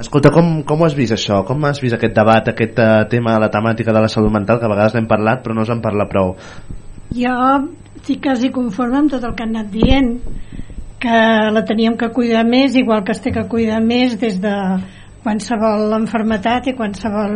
Escolta, 0.02 0.32
com, 0.34 0.56
com 0.66 0.82
ho 0.82 0.88
has 0.88 0.96
vist 0.98 1.14
això? 1.14 1.44
Com 1.46 1.62
has 1.68 1.82
vist 1.82 1.94
aquest 1.94 2.16
debat, 2.16 2.50
aquest 2.50 2.82
uh, 2.82 3.04
tema, 3.10 3.38
la 3.38 3.52
temàtica 3.54 3.94
de 3.94 4.02
la 4.02 4.10
salut 4.10 4.34
mental, 4.34 4.58
que 4.58 4.66
a 4.66 4.72
vegades 4.72 4.98
n'hem 4.98 5.06
parlat 5.10 5.44
però 5.44 5.54
no 5.54 5.68
se'n 5.68 5.84
parla 5.84 6.08
prou? 6.10 6.34
Jo 7.14 7.36
estic 8.02 8.22
quasi 8.24 8.50
conforme 8.50 8.98
amb 8.98 9.12
tot 9.12 9.22
el 9.22 9.34
que 9.38 9.44
han 9.44 9.52
anat 9.54 9.68
dient 9.70 10.16
que 11.02 11.18
la 11.50 11.64
teníem 11.66 11.96
que 11.98 12.08
cuidar 12.14 12.44
més 12.46 12.76
igual 12.78 13.02
que 13.02 13.10
es 13.16 13.20
té 13.22 13.32
que 13.34 13.42
cuidar 13.50 13.80
més 13.82 14.14
des 14.20 14.38
de 14.42 14.54
qualsevol 15.24 15.96
enfermetat 15.96 16.68
i 16.70 16.76
qualsevol 16.78 17.34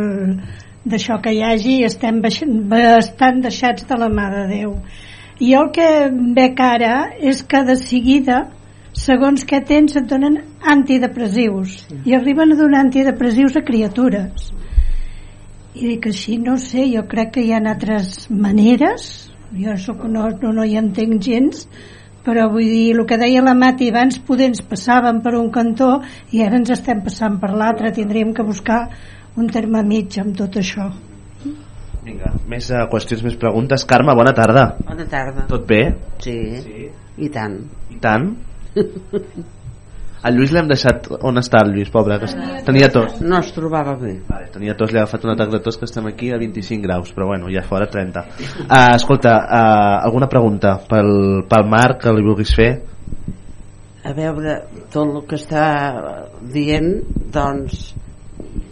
d'això 0.87 1.17
que 1.23 1.33
hi 1.35 1.41
hagi 1.43 1.81
estem 1.83 2.21
bastant 2.23 3.41
deixats 3.43 3.87
de 3.89 3.97
la 3.99 4.07
mà 4.07 4.29
de 4.31 4.45
Déu. 4.53 4.77
I 5.43 5.51
el 5.59 5.71
que 5.75 5.87
veig 6.37 6.61
ara 6.63 6.93
és 7.19 7.43
que 7.43 7.63
de 7.67 7.75
seguida 7.81 8.45
segons 8.97 9.43
què 9.45 9.59
tens 9.67 9.99
et 9.99 10.07
donen 10.09 10.39
antidepressius. 10.63 11.75
I 12.07 12.15
arriben 12.15 12.55
a 12.55 12.57
donar 12.57 12.85
antidepressius 12.85 13.59
a 13.59 13.65
criatures. 13.67 14.47
I 15.75 15.91
dic 15.91 16.07
així, 16.09 16.39
no 16.41 16.55
sé, 16.57 16.87
jo 16.89 17.03
crec 17.11 17.35
que 17.35 17.43
hi 17.43 17.51
ha 17.53 17.59
altres 17.59 18.25
maneres. 18.31 19.27
Jo 19.53 19.75
soc, 19.77 20.07
no, 20.09 20.25
no, 20.41 20.55
no 20.55 20.65
hi 20.65 20.79
entenc 20.79 21.21
gens 21.23 21.67
però 22.27 22.49
vull 22.51 22.67
dir, 22.67 22.91
el 22.97 23.05
que 23.07 23.17
deia 23.21 23.43
la 23.43 23.55
Mati 23.55 23.87
abans 23.93 24.19
poder 24.27 24.49
ens 24.51 24.63
passàvem 24.67 25.21
per 25.23 25.37
un 25.39 25.47
cantó 25.55 25.93
i 26.35 26.43
ara 26.43 26.59
ens 26.59 26.73
estem 26.75 26.99
passant 27.05 27.39
per 27.39 27.53
l'altre. 27.55 27.93
Tindríem 27.95 28.33
que 28.35 28.43
buscar 28.43 28.81
un 29.39 29.47
terme 29.53 29.85
mig 29.87 30.19
amb 30.19 30.35
tot 30.35 30.59
això. 30.59 30.89
Vinga, 32.03 32.33
més 32.51 32.69
uh, 32.71 32.85
qüestions, 32.91 33.23
més 33.23 33.39
preguntes. 33.39 33.87
Carme, 33.87 34.15
bona 34.15 34.35
tarda. 34.35 34.69
Bona 34.87 35.07
tarda. 35.11 35.47
Tot 35.51 35.67
bé? 35.67 35.83
Sí, 36.23 36.39
sí. 36.63 36.89
i 37.23 37.31
tant. 37.31 37.61
I 37.95 38.01
tant? 38.03 38.33
El 40.25 40.37
Lluís 40.37 40.51
l'hem 40.53 40.69
deixat... 40.69 41.07
On 41.27 41.37
està 41.37 41.61
el 41.65 41.73
Lluís, 41.75 41.91
pobre? 41.93 42.17
Que 42.21 42.29
tenia 42.65 42.89
tos. 42.93 43.19
No 43.21 43.37
es 43.43 43.51
trobava 43.53 43.93
bé. 43.99 44.15
Vale, 44.27 44.49
tenia 44.53 44.73
tos, 44.77 44.91
li 44.91 44.97
ha 44.99 45.03
agafat 45.05 45.27
un 45.27 45.33
atac 45.35 45.51
de 45.53 45.61
tos 45.65 45.77
que 45.77 45.85
estem 45.85 46.09
aquí 46.09 46.31
a 46.33 46.39
25 46.41 46.85
graus, 46.87 47.11
però 47.13 47.29
bueno, 47.29 47.51
ja 47.53 47.63
fora 47.67 47.89
30. 47.91 48.25
Uh, 48.65 48.79
escolta, 48.95 49.35
uh, 49.43 50.07
alguna 50.07 50.29
pregunta 50.31 50.77
pel, 50.89 51.11
pel 51.49 51.69
Marc 51.69 52.01
que 52.05 52.15
li 52.17 52.25
vulguis 52.25 52.55
fer? 52.57 52.71
A 54.07 54.15
veure, 54.17 54.57
tot 54.93 55.05
el 55.05 55.23
que 55.29 55.37
està 55.37 55.67
dient, 56.53 56.93
doncs, 57.33 57.91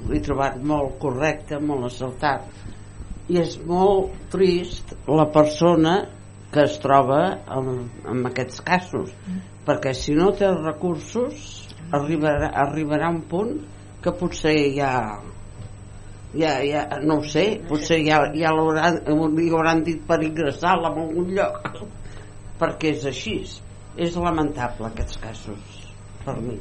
l'he 0.10 0.22
trobat 0.26 0.58
molt 0.66 0.98
correcte, 1.02 1.60
molt 1.62 1.92
assaltat. 1.92 2.50
I 3.30 3.42
és 3.42 3.58
molt 3.66 4.30
trist 4.34 4.94
la 5.10 5.26
persona 5.34 5.98
que 6.54 6.64
es 6.66 6.78
troba 6.80 7.22
en, 7.52 7.70
en 8.08 8.26
aquests 8.30 8.62
casos 8.66 9.14
perquè 9.66 9.94
si 9.98 10.16
no 10.18 10.32
té 10.38 10.50
recursos 10.54 11.46
arribarà, 11.96 12.52
arribarà 12.66 13.10
un 13.14 13.24
punt 13.30 13.56
que 14.04 14.14
potser 14.20 14.56
ja 14.76 14.92
ja, 16.36 16.58
ja 16.68 16.86
no 17.02 17.20
ho 17.22 17.28
sé 17.28 17.46
potser 17.70 18.02
ja, 18.06 18.22
ja 18.36 18.54
l'hauran, 18.54 19.02
li 19.38 19.50
hauran 19.50 19.84
dit 19.88 20.04
per 20.08 20.22
ingressar-la 20.24 20.92
en 20.94 21.04
algun 21.06 21.32
lloc 21.38 21.86
perquè 22.60 22.96
és 22.96 23.06
així. 23.12 23.38
És 23.96 24.16
lamentable 24.20 24.90
aquests 24.90 25.22
casos 25.24 25.76
per 26.26 26.36
mi 26.44 26.58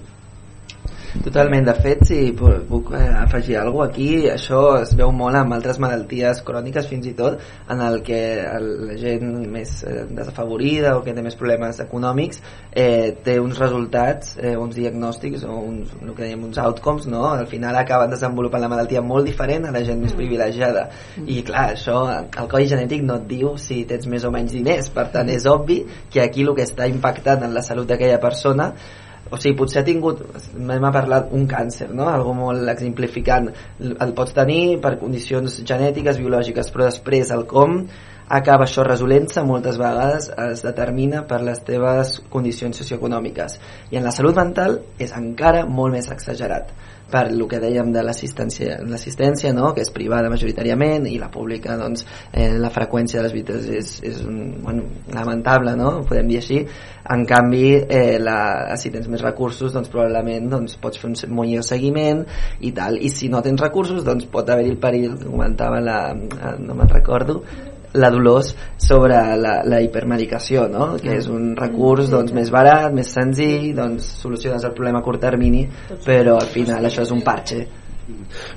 Totalment, 1.23 1.63
de 1.63 1.73
fet, 1.79 2.01
si 2.09 2.17
puc 2.35 2.89
eh, 2.97 3.05
afegir 3.21 3.55
alguna 3.61 3.87
aquí, 3.87 4.27
això 4.27 4.61
es 4.81 4.95
veu 4.99 5.13
molt 5.15 5.39
amb 5.39 5.55
altres 5.55 5.79
malalties 5.83 6.41
cròniques 6.47 6.89
fins 6.91 7.07
i 7.07 7.13
tot, 7.15 7.39
en 7.71 7.83
el 7.87 8.01
que 8.07 8.19
la 8.43 8.97
gent 8.99 9.29
més 9.53 9.77
eh, 9.87 10.03
desafavorida 10.11 10.97
o 10.99 11.05
que 11.07 11.15
té 11.15 11.23
més 11.23 11.39
problemes 11.39 11.79
econòmics 11.85 12.43
eh, 12.73 13.15
té 13.25 13.37
uns 13.39 13.61
resultats, 13.63 14.35
eh, 14.43 14.57
uns 14.59 14.75
diagnòstics 14.75 15.47
o 15.47 15.61
uns, 15.61 15.95
el 16.01 16.11
que 16.17 16.25
dèiem, 16.25 16.43
uns 16.49 16.59
outcomes, 16.65 17.07
no? 17.07 17.29
al 17.31 17.47
final 17.47 17.79
acaben 17.79 18.11
desenvolupant 18.11 18.67
la 18.67 18.73
malaltia 18.75 19.05
molt 19.05 19.31
diferent 19.31 19.71
a 19.71 19.73
la 19.77 19.85
gent 19.87 20.03
més 20.03 20.19
privilegiada. 20.19 20.89
I 21.31 21.45
clar, 21.47 21.69
això, 21.77 22.01
el 22.27 22.51
codi 22.51 22.73
genètic 22.75 23.07
no 23.07 23.21
et 23.23 23.31
diu 23.31 23.55
si 23.61 23.85
tens 23.87 24.11
més 24.11 24.27
o 24.27 24.35
menys 24.35 24.59
diners, 24.59 24.91
per 24.91 25.07
tant 25.15 25.31
és 25.31 25.47
obvi 25.47 25.85
que 26.11 26.27
aquí 26.27 26.43
el 26.43 26.57
que 26.59 26.67
està 26.67 26.91
impactant 26.91 27.47
en 27.47 27.55
la 27.55 27.63
salut 27.63 27.87
d'aquella 27.87 28.19
persona 28.19 28.73
o 29.31 29.39
sigui, 29.41 29.57
potser 29.59 29.83
ha 29.83 29.87
tingut 29.87 30.23
m'hem 30.55 30.89
parlat 30.93 31.31
un 31.37 31.47
càncer, 31.51 31.91
no? 31.97 32.09
algo 32.11 32.35
molt 32.37 32.69
exemplificant. 32.73 33.51
El 33.81 34.17
pots 34.17 34.37
tenir 34.37 34.81
per 34.85 34.97
condicions 35.01 35.63
genètiques, 35.67 36.21
biològiques 36.21 36.73
però 36.75 36.91
després 36.91 37.33
el 37.35 37.47
com 37.51 37.81
acaba 38.35 38.65
això 38.65 38.85
resolent-se 38.87 39.43
moltes 39.45 39.77
vegades 39.81 40.31
es 40.47 40.63
determina 40.65 41.25
per 41.29 41.43
les 41.45 41.61
teves 41.65 42.19
condicions 42.33 42.81
socioeconòmiques. 42.81 43.59
I 43.93 44.01
en 44.01 44.07
la 44.09 44.15
salut 44.17 44.37
mental 44.41 44.81
és 44.99 45.13
encara 45.17 45.67
molt 45.69 45.97
més 45.97 46.11
exagerat 46.13 46.73
per 47.11 47.27
el 47.31 47.43
que 47.49 47.61
dèiem 47.63 47.93
de 47.95 48.03
l'assistència 48.05 49.53
no? 49.55 49.73
que 49.75 49.85
és 49.85 49.93
privada 49.95 50.31
majoritàriament 50.33 51.07
i 51.11 51.19
la 51.21 51.31
pública 51.33 51.77
doncs, 51.81 52.07
eh, 52.33 52.55
la 52.59 52.73
freqüència 52.75 53.21
de 53.21 53.27
les 53.27 53.35
visites 53.37 53.69
és, 53.69 53.93
és 54.13 54.23
un, 54.25 54.41
bueno, 54.65 54.89
lamentable 55.15 55.77
no? 55.79 55.93
podem 56.09 56.31
dir 56.33 56.41
així 56.41 56.63
en 57.15 57.27
canvi 57.29 57.67
eh, 57.83 58.17
la, 58.23 58.39
si 58.81 58.91
tens 58.95 59.11
més 59.13 59.23
recursos 59.25 59.75
doncs 59.75 59.93
probablement 59.93 60.49
doncs, 60.57 60.79
pots 60.81 61.03
fer 61.03 61.13
un 61.13 61.19
millor 61.37 61.67
seguiment 61.67 62.25
i 62.65 62.73
tal, 62.77 62.99
i 62.99 63.13
si 63.13 63.29
no 63.33 63.45
tens 63.45 63.61
recursos 63.61 64.05
doncs 64.07 64.27
pot 64.33 64.49
haver-hi 64.51 64.75
el 64.75 64.81
perill 64.81 65.15
que 65.19 65.29
comentava 65.29 65.81
la, 65.85 66.01
no 66.15 66.75
me'n 66.79 66.93
recordo 66.93 67.43
la 67.95 68.11
Dolors 68.11 68.55
sobre 68.81 69.21
la, 69.39 69.55
la 69.67 69.81
hipermedicació, 69.85 70.67
no? 70.71 70.95
que 71.03 71.15
és 71.21 71.29
un 71.31 71.55
recurs 71.59 72.11
doncs, 72.13 72.35
més 72.35 72.51
barat, 72.55 72.91
més 72.95 73.13
senzill, 73.15 73.71
doncs 73.77 74.09
soluciones 74.25 74.67
el 74.67 74.75
problema 74.75 75.01
a 75.01 75.07
curt 75.07 75.23
termini, 75.23 75.65
però 76.05 76.39
al 76.41 76.51
final 76.51 76.91
això 76.91 77.07
és 77.07 77.15
un 77.15 77.23
parche 77.27 77.63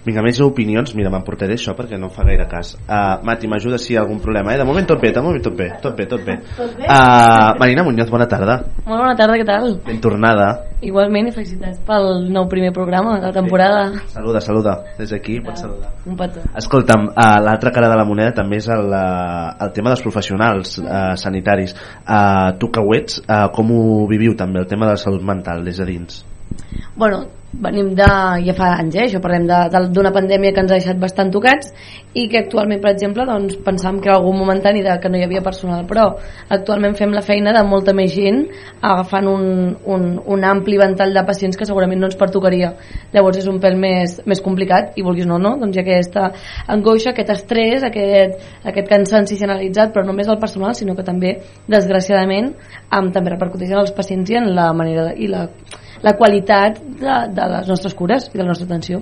Vinga, 0.06 0.24
més 0.26 0.40
opinions. 0.44 0.94
Mira, 0.98 1.12
m'emportaré 1.14 1.56
això 1.56 1.74
perquè 1.78 2.00
no 2.00 2.10
fa 2.14 2.26
gaire 2.28 2.48
cas. 2.52 2.74
Uh, 2.84 3.24
Mati, 3.28 3.48
m'ajuda 3.50 3.80
si 3.82 3.94
hi 3.94 3.98
ha 3.98 4.04
algun 4.04 4.20
problema. 4.24 4.54
Eh? 4.54 4.60
De 4.60 4.66
moment 4.68 4.88
tot 4.88 5.02
bé, 5.02 5.12
de 5.16 5.24
moment 5.24 5.44
tot 5.44 5.56
bé. 5.58 5.70
Tot 5.84 5.96
bé, 5.98 6.08
tot 6.10 6.24
bé. 6.26 6.38
Uh, 6.58 7.54
Marina 7.60 7.86
Muñoz, 7.88 8.12
bona 8.12 8.28
tarda. 8.30 8.60
Molt 8.86 9.04
bona 9.04 9.16
tarda, 9.20 9.38
què 9.40 9.48
tal? 9.48 9.78
Ben 9.86 10.02
tornada. 10.04 10.50
Igualment 10.84 11.32
i 11.32 11.34
felicitats 11.34 11.80
pel 11.88 12.28
nou 12.34 12.46
primer 12.52 12.74
programa 12.76 13.18
de 13.18 13.30
la 13.30 13.34
temporada. 13.36 13.88
Sí. 13.96 14.14
Saluda, 14.18 14.44
saluda. 14.44 14.76
Des 15.00 15.16
d'aquí 15.16 15.40
pots 15.46 15.64
saludar. 15.66 15.94
Un 16.06 16.20
petó. 16.20 16.44
Escolta'm, 16.60 17.10
uh, 17.14 17.28
l'altra 17.48 17.74
cara 17.76 17.92
de 17.92 17.98
la 18.00 18.06
moneda 18.08 18.36
també 18.38 18.62
és 18.62 18.70
el, 18.74 18.94
el 18.94 19.74
tema 19.76 19.94
dels 19.94 20.04
professionals 20.06 20.78
uh, 20.84 21.16
sanitaris. 21.18 21.76
Uh, 22.04 22.54
tu 22.60 22.72
que 22.74 22.84
ho 22.84 22.96
ets, 22.98 23.22
uh, 23.26 23.48
com 23.56 23.72
ho 23.74 23.84
viviu 24.12 24.36
també, 24.38 24.62
el 24.62 24.70
tema 24.70 24.90
de 24.90 24.98
la 24.98 25.02
salut 25.02 25.24
mental 25.24 25.64
des 25.66 25.80
de 25.80 25.88
dins? 25.88 26.24
Bueno, 26.96 27.26
venim 27.54 27.94
de, 27.96 28.08
ja 28.44 28.54
fa 28.54 28.74
anys, 28.82 28.98
eh, 28.98 29.06
això 29.08 29.22
parlem 29.24 29.48
d'una 29.94 30.12
pandèmia 30.14 30.52
que 30.54 30.62
ens 30.62 30.72
ha 30.72 30.78
deixat 30.78 31.00
bastant 31.00 31.32
tocats 31.32 31.72
i 32.14 32.28
que 32.28 32.42
actualment, 32.44 32.82
per 32.84 32.92
exemple, 32.92 33.24
doncs, 33.26 33.56
pensàvem 33.64 34.02
que 34.04 34.12
algun 34.12 34.36
momentani 34.38 34.84
de 34.84 34.98
que 35.00 35.10
no 35.10 35.18
hi 35.18 35.24
havia 35.24 35.42
personal, 35.46 35.86
però 35.88 36.10
actualment 36.50 36.98
fem 37.00 37.16
la 37.16 37.24
feina 37.24 37.54
de 37.56 37.64
molta 37.64 37.96
més 37.96 38.12
gent 38.14 38.44
agafant 38.82 39.30
un, 39.32 39.48
un, 39.86 40.06
un 40.26 40.44
ampli 40.44 40.78
ventall 40.78 41.16
de 41.16 41.24
pacients 41.26 41.58
que 41.58 41.66
segurament 41.66 42.02
no 42.02 42.12
ens 42.12 42.20
pertocaria. 42.20 42.74
Llavors 43.16 43.40
és 43.40 43.48
un 43.48 43.62
pèl 43.64 43.80
més, 43.80 44.20
més 44.28 44.44
complicat 44.44 45.00
i 45.00 45.06
vulguis 45.08 45.30
no, 45.30 45.40
no, 45.40 45.56
doncs 45.62 45.78
hi 45.78 45.82
ha 45.82 45.88
aquesta 45.88 46.28
angoixa, 46.76 47.16
aquest 47.16 47.34
estrès, 47.34 47.88
aquest, 47.88 48.44
aquest 48.68 48.92
cansanci 48.92 49.40
generalitzat, 49.40 49.96
però 49.96 50.04
no 50.06 50.18
només 50.18 50.30
el 50.34 50.40
personal, 50.42 50.74
sinó 50.74 50.96
que 50.98 51.06
també, 51.06 51.36
desgraciadament, 51.70 52.56
amb, 52.90 53.12
també 53.14 53.36
repercuteix 53.36 53.76
en 53.76 53.84
els 53.84 53.94
pacients 53.94 54.32
i 54.34 54.40
en 54.40 54.56
la 54.58 54.72
manera 54.74 55.12
i 55.14 55.30
la 55.30 55.46
la 56.04 56.14
qualitat 56.18 56.80
de, 56.82 57.18
de 57.34 57.50
les 57.54 57.70
nostres 57.70 57.96
cures 57.98 58.30
i 58.30 58.38
de 58.38 58.44
la 58.44 58.52
nostra 58.52 58.68
atenció. 58.70 59.02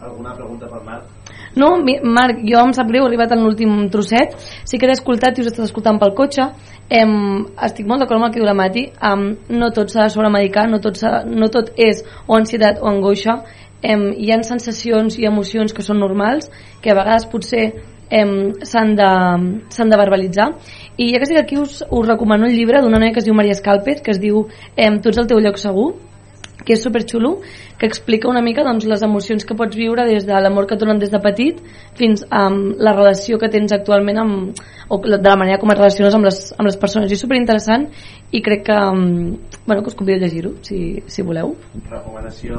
Alguna 0.00 0.34
pregunta 0.34 0.68
per 0.70 0.82
Marc? 0.84 1.12
No, 1.56 1.70
Marc, 2.04 2.42
jo 2.44 2.60
em 2.60 2.72
sap 2.76 2.90
greu, 2.90 3.06
he 3.06 3.08
arribat 3.08 3.32
en 3.32 3.40
l'últim 3.40 3.70
trosset, 3.92 4.34
sí 4.68 4.76
que 4.76 4.86
he 4.86 4.92
escoltat 4.92 5.38
i 5.38 5.42
us 5.42 5.48
he 5.48 5.52
estat 5.54 5.64
escoltant 5.64 5.96
pel 6.02 6.12
cotxe, 6.18 6.50
em, 6.92 7.14
estic 7.64 7.88
molt 7.88 8.04
d'acord 8.04 8.20
amb 8.20 8.28
el 8.28 8.34
que 8.34 8.42
diu 8.42 8.48
la 8.48 8.54
Mati, 8.58 8.84
em, 9.10 9.24
no 9.48 9.70
tot 9.72 9.90
s'ha 9.90 10.04
de 10.04 10.12
sobremedicar, 10.12 10.66
no 10.68 10.82
tot, 10.84 11.00
no 11.26 11.48
tot 11.48 11.72
és 11.80 12.04
o 12.26 12.36
ansietat 12.36 12.82
o 12.82 12.90
angoixa, 12.92 13.40
em, 13.82 14.10
hi 14.12 14.30
ha 14.32 14.42
sensacions 14.44 15.16
i 15.16 15.26
emocions 15.26 15.72
que 15.72 15.84
són 15.86 16.00
normals, 16.02 16.50
que 16.82 16.92
a 16.92 16.98
vegades 16.98 17.26
potser 17.32 17.70
s'han 18.10 18.94
de, 18.96 19.10
de 19.90 19.96
verbalitzar 19.98 20.52
i 20.96 21.10
ja 21.12 21.18
que 21.18 21.26
estic 21.26 21.40
aquí 21.40 21.56
us, 21.58 21.82
us 21.90 22.08
recomano 22.08 22.46
un 22.46 22.54
llibre 22.54 22.82
d'una 22.82 23.00
noia 23.02 23.12
que 23.12 23.18
es 23.18 23.26
diu 23.26 23.34
Maria 23.34 23.56
Escalpez 23.56 24.02
que 24.02 24.14
es 24.14 24.20
diu 24.22 24.46
em, 24.76 25.00
Tu 25.00 25.10
ets 25.10 25.18
el 25.18 25.26
teu 25.26 25.42
lloc 25.42 25.58
segur 25.58 25.94
que 26.66 26.74
és 26.74 26.82
superxulo, 26.82 27.40
que 27.78 27.86
explica 27.86 28.28
una 28.28 28.42
mica 28.42 28.64
doncs, 28.66 28.88
les 28.90 29.02
emocions 29.06 29.44
que 29.46 29.54
pots 29.54 29.76
viure 29.78 30.04
des 30.08 30.26
de 30.26 30.40
l'amor 30.42 30.66
que 30.66 30.74
et 30.74 30.82
donen 30.82 30.98
des 30.98 31.12
de 31.12 31.20
petit 31.22 31.60
fins 31.94 32.24
a 32.26 32.46
um, 32.50 32.74
la 32.82 32.92
relació 32.96 33.38
que 33.38 33.50
tens 33.52 33.72
actualment 33.72 34.18
amb, 34.18 34.62
o 34.90 34.98
de 34.98 35.20
la 35.22 35.36
manera 35.38 35.60
com 35.62 35.70
et 35.70 35.78
relaciones 35.78 36.16
amb 36.18 36.26
les, 36.26 36.40
amb 36.58 36.66
les 36.66 36.78
persones. 36.80 37.12
És 37.12 37.22
superinteressant 37.22 37.86
i 38.32 38.42
crec 38.42 38.64
que, 38.66 38.72
um, 38.74 39.36
bueno, 39.66 39.82
que 39.82 39.88
us 39.88 39.94
convido 39.94 40.18
a 40.18 40.20
llegir-ho, 40.20 40.54
si, 40.62 41.02
si 41.06 41.22
voleu. 41.22 41.54
Recomanació, 41.88 42.58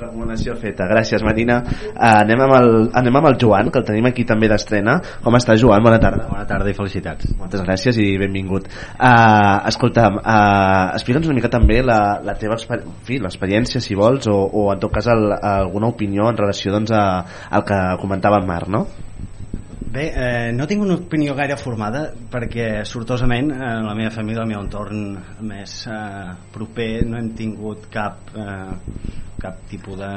recomanació 0.00 0.56
feta. 0.58 0.88
Gràcies, 0.90 1.22
Marina. 1.22 1.60
Uh, 1.92 2.24
anem, 2.24 2.42
amb 2.42 2.56
el, 2.58 2.70
anem 2.98 3.20
amb 3.20 3.30
el 3.30 3.38
Joan, 3.40 3.70
que 3.70 3.78
el 3.78 3.86
tenim 3.86 4.08
aquí 4.10 4.26
també 4.26 4.50
d'estrena. 4.50 4.96
Com 5.22 5.38
està, 5.38 5.54
Joan? 5.60 5.86
Bona 5.86 6.00
tarda. 6.02 6.26
Bona 6.32 6.48
tarda 6.50 6.72
i 6.72 6.76
felicitats. 6.76 7.30
Moltes 7.38 7.62
gràcies 7.62 8.00
i 8.02 8.08
benvingut. 8.18 8.66
Uh, 8.98 9.62
escolta'm, 9.70 10.18
uh, 10.18 10.90
explica'ns 10.98 11.30
una 11.30 11.38
mica 11.38 11.52
també 11.52 11.78
la, 11.86 12.18
la 12.24 12.34
teva 12.40 12.58
experiència, 12.58 13.80
si 13.80 13.94
vols, 13.98 14.26
o, 14.26 14.36
o 14.50 14.68
en 14.74 14.82
tot 14.82 14.98
cas 14.98 15.12
el, 15.14 15.30
alguna 15.38 15.94
opinió 15.94 16.26
en 16.28 16.42
relació 16.42 16.74
doncs, 16.74 16.90
a, 16.90 17.06
al 17.54 17.66
que 17.66 17.82
comentava 18.02 18.42
en 18.42 18.50
Marc, 18.50 18.70
no? 18.72 18.86
Bé, 19.94 20.08
eh, 20.10 20.50
no 20.50 20.64
tinc 20.66 20.82
una 20.82 20.96
opinió 20.98 21.36
gaire 21.38 21.54
formada 21.54 22.00
perquè 22.32 22.64
sortosament 22.90 23.52
en 23.54 23.84
la 23.86 23.92
meva 23.94 24.10
família, 24.10 24.42
el 24.42 24.50
meu 24.50 24.58
entorn 24.64 25.04
més 25.46 25.74
eh, 25.86 26.32
proper 26.50 26.88
no 27.06 27.20
hem 27.20 27.28
tingut 27.38 27.86
cap, 27.94 28.32
eh, 28.34 29.04
cap 29.38 29.60
tipus 29.70 30.00
de 30.00 30.10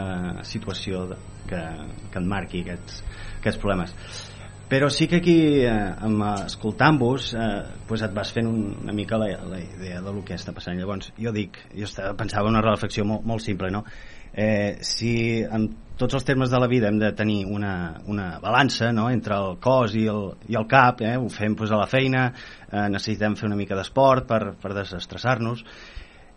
situació 0.50 1.04
que, 1.52 1.62
que 2.10 2.24
et 2.24 2.32
marqui 2.34 2.64
aquests, 2.66 3.04
aquests 3.36 3.62
problemes 3.62 3.94
però 4.68 4.90
sí 4.90 5.06
que 5.08 5.22
aquí 5.22 5.38
eh, 5.70 5.78
escoltant-vos 6.48 7.30
eh, 7.38 7.62
pues 7.86 8.02
et 8.02 8.18
vas 8.18 8.34
fent 8.34 8.50
un, 8.50 8.64
una 8.82 8.98
mica 8.98 9.22
la, 9.22 9.30
la 9.54 9.62
idea 9.62 10.02
del 10.02 10.24
que 10.26 10.42
està 10.42 10.58
passant 10.58 10.82
llavors 10.82 11.14
jo 11.22 11.38
dic, 11.38 11.62
jo 11.78 11.86
estava, 11.86 12.18
pensava 12.18 12.50
una 12.50 12.66
reflexió 12.66 13.06
molt, 13.06 13.30
molt 13.30 13.46
simple 13.46 13.70
no? 13.78 13.86
Eh, 14.38 14.78
si 14.86 15.12
en 15.42 15.68
tots 15.98 16.14
els 16.14 16.26
termes 16.26 16.52
de 16.54 16.62
la 16.62 16.70
vida 16.70 16.92
hem 16.92 17.00
de 17.02 17.10
tenir 17.18 17.42
una, 17.50 17.98
una 18.06 18.38
balança 18.40 18.92
no? 18.94 19.10
entre 19.10 19.34
el 19.34 19.58
cos 19.60 19.98
i 19.98 20.06
el, 20.12 20.30
i 20.48 20.58
el 20.60 20.68
cap, 20.70 21.02
eh? 21.02 21.16
ho 21.18 21.28
fem 21.34 21.58
pues, 21.58 21.74
a 21.74 21.82
la 21.82 21.90
feina, 21.90 22.28
eh, 22.70 22.86
necessitem 22.94 23.36
fer 23.36 23.50
una 23.50 23.58
mica 23.58 23.76
d'esport 23.76 24.30
per, 24.30 24.42
per 24.62 24.76
desestressar-nos, 24.78 25.66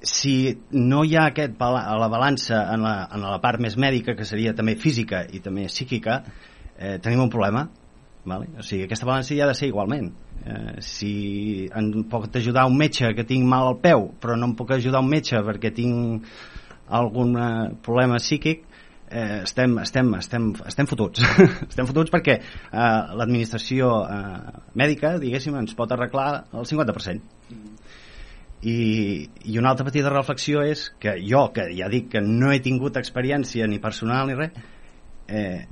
si 0.00 0.58
no 0.72 1.02
hi 1.04 1.12
ha 1.16 1.26
aquest 1.28 1.60
a 1.60 1.96
la 2.00 2.08
balança 2.08 2.62
en 2.72 2.86
la, 2.86 2.94
en 3.12 3.20
la 3.26 3.38
part 3.42 3.60
més 3.60 3.76
mèdica, 3.76 4.16
que 4.16 4.24
seria 4.24 4.54
també 4.56 4.78
física 4.80 5.26
i 5.28 5.42
també 5.44 5.66
psíquica, 5.68 6.22
eh, 6.78 6.96
tenim 7.04 7.26
un 7.26 7.32
problema. 7.32 7.68
Vale? 8.24 8.50
O 8.60 8.64
sigui, 8.64 8.84
aquesta 8.84 9.08
balança 9.08 9.32
hi 9.34 9.40
ha 9.40 9.48
de 9.48 9.56
ser 9.56 9.70
igualment. 9.70 10.10
Eh, 10.40 10.80
si 10.84 11.12
em 11.76 12.04
pot 12.08 12.36
ajudar 12.36 12.66
un 12.68 12.76
metge 12.76 13.12
que 13.16 13.24
tinc 13.28 13.44
mal 13.48 13.68
al 13.68 13.78
peu, 13.80 14.10
però 14.20 14.36
no 14.36 14.50
em 14.50 14.56
puc 14.56 14.72
ajudar 14.76 15.00
un 15.04 15.08
metge 15.08 15.40
perquè 15.44 15.72
tinc 15.76 16.26
algun 16.98 17.36
eh, 17.38 17.70
problema 17.84 18.18
psíquic 18.18 18.64
eh, 19.10 19.42
estem, 19.42 19.78
estem, 19.82 20.14
estem, 20.18 20.50
estem 20.66 20.90
fotuts. 20.90 21.24
Estem 21.70 21.88
fotuts 21.88 22.12
perquè 22.14 22.38
eh, 22.40 22.80
l'administració 23.18 23.92
eh, 24.06 24.60
mèdica 24.78 25.16
diguéssim 25.22 25.58
ens 25.60 25.76
pot 25.78 25.92
arreglar 25.96 26.30
el 26.52 26.66
50% 26.68 27.40
i, 28.62 29.28
i 29.44 29.58
una 29.58 29.70
altra 29.72 29.86
petita 29.88 30.12
reflexió 30.12 30.62
és 30.66 30.90
que 31.00 31.16
jo, 31.24 31.46
que 31.54 31.70
ja 31.76 31.88
dic 31.88 32.10
que 32.12 32.20
no 32.24 32.52
he 32.52 32.60
tingut 32.60 32.98
experiència 33.00 33.68
ni 33.70 33.80
personal 33.80 34.28
ni 34.28 34.36
res 34.36 34.58
eh, 35.28 35.66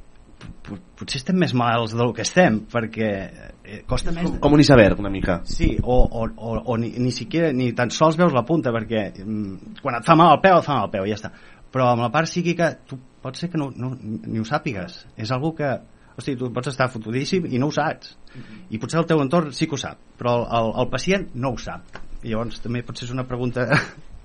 potser 0.99 1.21
estem 1.21 1.39
més 1.41 1.55
malalts 1.57 1.95
del 1.97 2.13
que 2.17 2.25
estem 2.27 2.61
perquè 2.71 3.09
eh, 3.09 3.81
costa 3.89 4.13
més 4.15 4.31
com 4.43 4.55
un 4.55 4.63
iceberg 4.63 5.01
una 5.01 5.13
mica. 5.13 5.41
Sí, 5.49 5.73
o, 5.83 5.99
o, 6.05 6.25
o, 6.29 6.55
o 6.59 6.79
ni, 6.81 6.93
ni, 6.99 7.13
siquiera, 7.15 7.53
ni 7.57 7.71
tan 7.77 7.93
sols 7.95 8.19
veus 8.21 8.35
la 8.37 8.45
punta 8.49 8.73
perquè 8.75 9.05
mm, 9.25 9.79
quan 9.83 9.99
et 9.99 10.09
fa 10.09 10.17
mal 10.19 10.35
el 10.37 10.43
peu 10.45 10.59
et 10.59 10.67
fa 10.67 10.77
mal 10.77 10.89
el 10.89 10.95
peu 10.95 11.07
i 11.07 11.15
ja 11.15 11.21
està. 11.21 11.33
Però 11.73 11.91
amb 11.93 12.05
la 12.05 12.11
part 12.13 12.31
psíquica 12.31 12.73
tu 12.89 12.99
pot 13.23 13.37
ser 13.37 13.51
que 13.53 13.61
no, 13.61 13.71
no, 13.77 13.93
ni 13.99 14.41
ho 14.41 14.47
sàpigues. 14.47 15.03
És 15.21 15.33
algú 15.35 15.55
que 15.59 15.73
hosti, 16.19 16.35
tu 16.39 16.51
pots 16.55 16.73
estar 16.73 16.91
fotudíssim 16.93 17.47
i 17.49 17.61
no 17.61 17.71
ho 17.71 17.75
saps. 17.75 18.17
I 18.71 18.81
potser 18.81 19.01
el 19.03 19.09
teu 19.09 19.23
entorn 19.23 19.55
sí 19.57 19.69
que 19.69 19.79
ho 19.79 19.81
sap 19.81 20.01
però 20.19 20.41
el, 20.41 20.47
el, 20.59 20.75
el 20.83 20.93
pacient 20.93 21.31
no 21.39 21.55
ho 21.55 21.63
sap. 21.63 22.03
I 22.23 22.33
llavors 22.33 22.61
també 22.65 22.83
potser 22.87 23.07
és 23.07 23.15
una 23.15 23.27
pregunta 23.29 23.69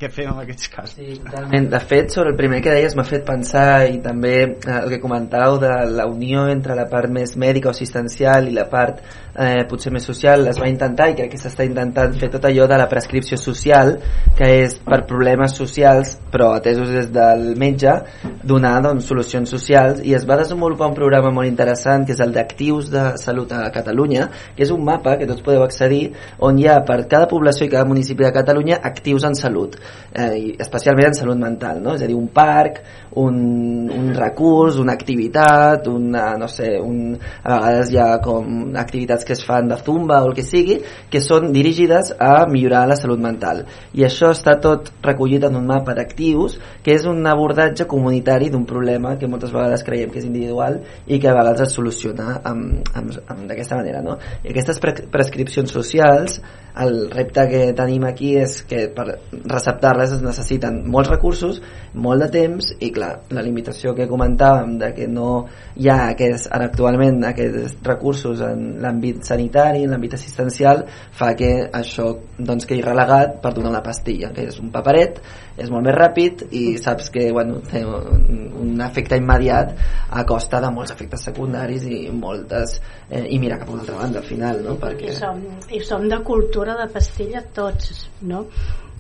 què 0.04 0.12
fem 0.12 0.32
en 0.34 0.44
aquests 0.44 0.70
casos. 0.74 0.96
Sí, 1.00 1.18
totalment. 1.24 1.70
De 1.74 1.82
fet, 1.88 2.14
sobre 2.14 2.34
el 2.34 2.40
primer 2.40 2.62
que 2.66 2.76
deies 2.76 2.96
m'ha 3.00 3.08
fet 3.08 3.26
pensar 3.28 3.88
i 3.90 4.00
també 4.04 4.36
eh, 4.44 4.78
el 4.80 4.90
que 4.94 5.02
comentàveu 5.04 5.60
de 5.64 5.74
la 5.98 6.08
unió 6.12 6.48
entre 6.52 6.78
la 6.80 6.88
part 6.92 7.12
més 7.14 7.38
mèdica 7.40 7.72
o 7.72 7.76
assistencial 7.76 8.50
i 8.50 8.56
la 8.56 8.68
part 8.72 9.02
eh, 9.36 9.64
potser 9.70 9.92
més 9.94 10.06
social 10.06 10.48
es 10.50 10.60
va 10.62 10.70
intentar 10.70 11.10
i 11.12 11.16
crec 11.18 11.32
que 11.34 11.40
s'està 11.42 11.66
intentant 11.66 12.14
fer 12.20 12.30
tot 12.34 12.46
allò 12.48 12.68
de 12.70 12.78
la 12.80 12.88
prescripció 12.90 13.38
social 13.40 13.96
que 14.38 14.50
és 14.64 14.76
per 14.86 15.04
problemes 15.10 15.56
socials 15.58 16.16
però 16.34 16.52
atesos 16.58 16.92
des 16.94 17.10
del 17.14 17.54
metge 17.60 17.96
donar 18.44 18.76
doncs, 18.86 19.08
solucions 19.10 19.50
socials 19.50 20.04
i 20.06 20.16
es 20.18 20.28
va 20.30 20.38
desenvolupar 20.40 20.92
un 20.92 20.98
programa 20.98 21.34
molt 21.34 21.50
interessant 21.50 22.06
que 22.06 22.14
és 22.16 22.22
el 22.24 22.34
d'actius 22.36 22.92
de 22.94 23.06
salut 23.22 23.52
a 23.54 23.66
Catalunya 23.74 24.30
que 24.56 24.66
és 24.66 24.74
un 24.74 24.84
mapa 24.86 25.18
que 25.18 25.30
tots 25.30 25.46
podeu 25.46 25.64
accedir 25.66 26.04
on 26.40 26.60
hi 26.60 26.68
ha 26.70 26.80
per 26.86 27.04
cada 27.08 27.30
població 27.30 27.68
i 27.68 27.74
cada 27.74 27.90
municipi 27.90 28.26
de 28.28 28.34
Catalunya 28.36 28.82
actius 28.84 29.26
en 29.30 29.38
salut 29.40 29.80
eh, 30.12 30.56
especialment 30.60 31.12
en 31.12 31.18
salut 31.18 31.40
mental, 31.40 31.82
no? 31.84 31.96
és 31.98 32.04
a 32.06 32.10
dir, 32.10 32.18
un 32.18 32.30
parc, 32.34 32.82
un, 33.16 33.90
un 33.92 34.14
recurs, 34.16 34.78
una 34.82 34.94
activitat, 34.94 35.88
una, 35.88 36.34
no 36.38 36.48
sé, 36.48 36.80
un, 36.82 37.18
a 37.44 37.58
vegades 37.58 37.92
hi 37.92 38.00
ha 38.02 38.08
com 38.24 38.74
activitats 38.80 39.26
que 39.28 39.36
es 39.38 39.44
fan 39.46 39.70
de 39.70 39.78
zumba 39.84 40.22
o 40.24 40.32
el 40.32 40.38
que 40.38 40.46
sigui, 40.46 40.80
que 41.12 41.22
són 41.24 41.52
dirigides 41.56 42.14
a 42.20 42.46
millorar 42.50 42.86
la 42.90 42.98
salut 43.00 43.22
mental. 43.22 43.64
I 43.94 44.08
això 44.08 44.32
està 44.34 44.58
tot 44.64 44.92
recollit 45.06 45.46
en 45.48 45.60
un 45.60 45.70
mapa 45.70 45.96
d'actius, 45.98 46.58
que 46.84 46.96
és 46.98 47.08
un 47.10 47.22
abordatge 47.30 47.88
comunitari 47.90 48.50
d'un 48.54 48.66
problema 48.70 49.16
que 49.20 49.30
moltes 49.30 49.54
vegades 49.54 49.86
creiem 49.86 50.12
que 50.12 50.22
és 50.22 50.28
individual 50.30 50.82
i 51.08 51.20
que 51.20 51.30
a 51.30 51.38
vegades 51.38 51.68
es 51.68 51.78
soluciona 51.78 52.40
d'aquesta 52.44 53.80
manera. 53.80 54.02
No? 54.06 54.18
I 54.44 54.54
aquestes 54.54 54.82
pre 54.84 54.96
prescripcions 55.14 55.72
socials 55.74 56.40
el 56.82 57.12
repte 57.12 57.46
que 57.50 57.62
tenim 57.78 58.06
aquí 58.08 58.34
és 58.42 58.62
que 58.70 58.88
per 58.96 59.20
receptar-les 59.30 60.16
es 60.16 60.24
necessiten 60.26 60.82
molts 60.90 61.12
recursos, 61.12 61.62
molt 61.94 62.26
de 62.26 62.30
temps 62.34 62.72
i 62.80 62.90
clar, 62.96 63.03
la 63.36 63.44
limitació 63.46 63.94
que 63.98 64.08
comentàvem 64.10 64.76
de 64.82 64.92
que 64.98 65.08
no 65.12 65.46
hi 65.80 65.90
ha 65.92 66.10
aquests, 66.12 66.50
ara 66.54 66.68
actualment 66.72 67.22
aquests 67.30 67.78
recursos 67.86 68.42
en 68.46 68.66
l'àmbit 68.84 69.24
sanitari, 69.28 69.86
en 69.86 69.96
l'àmbit 69.96 70.18
assistencial 70.18 70.86
fa 71.16 71.34
que 71.40 71.54
això 71.82 72.10
doncs, 72.38 72.68
quedi 72.70 72.86
relegat 72.86 73.40
per 73.44 73.54
donar 73.56 73.74
la 73.74 73.84
pastilla, 73.86 74.34
que 74.36 74.48
és 74.50 74.60
un 74.62 74.72
paperet 74.74 75.22
és 75.58 75.70
molt 75.70 75.86
més 75.86 75.96
ràpid 75.96 76.48
i 76.58 76.64
saps 76.82 77.12
que 77.14 77.28
bueno, 77.34 77.60
té 77.70 77.84
un 77.86 78.82
efecte 78.82 79.18
immediat 79.20 79.74
a 80.10 80.24
costa 80.30 80.62
de 80.64 80.72
molts 80.74 80.94
efectes 80.96 81.28
secundaris 81.30 81.86
i 81.86 82.00
moltes 82.14 82.80
eh, 83.10 83.26
i 83.36 83.40
mira 83.42 83.60
cap 83.62 83.70
a 83.70 83.76
una 83.76 83.84
altra 83.86 84.00
banda 84.00 84.22
al 84.24 84.30
final 84.30 84.64
no? 84.66 84.78
Perquè... 84.82 85.12
I, 85.12 85.18
som, 85.20 85.44
i 85.70 85.84
som 85.86 86.08
de 86.10 86.20
cultura 86.26 86.78
de 86.80 86.90
pastilla 86.94 87.44
tots 87.54 88.08
no? 88.30 88.48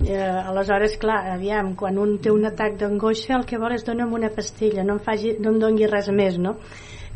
Eh, 0.01 0.21
aleshores 0.21 0.97
clar, 1.01 1.19
aviam 1.33 1.73
quan 1.79 1.99
un 2.01 2.17
té 2.23 2.31
un 2.33 2.45
atac 2.49 2.79
d'angoixa 2.79 3.37
el 3.37 3.45
que 3.49 3.59
vol 3.61 3.75
és 3.77 3.85
donar 3.87 4.09
una 4.09 4.31
pastilla 4.33 4.83
no 4.83 4.97
em, 4.97 5.03
faci, 5.03 5.35
no 5.39 5.53
em 5.53 5.61
doni 5.61 5.89
res 5.89 6.09
més 6.09 6.39
no? 6.41 6.57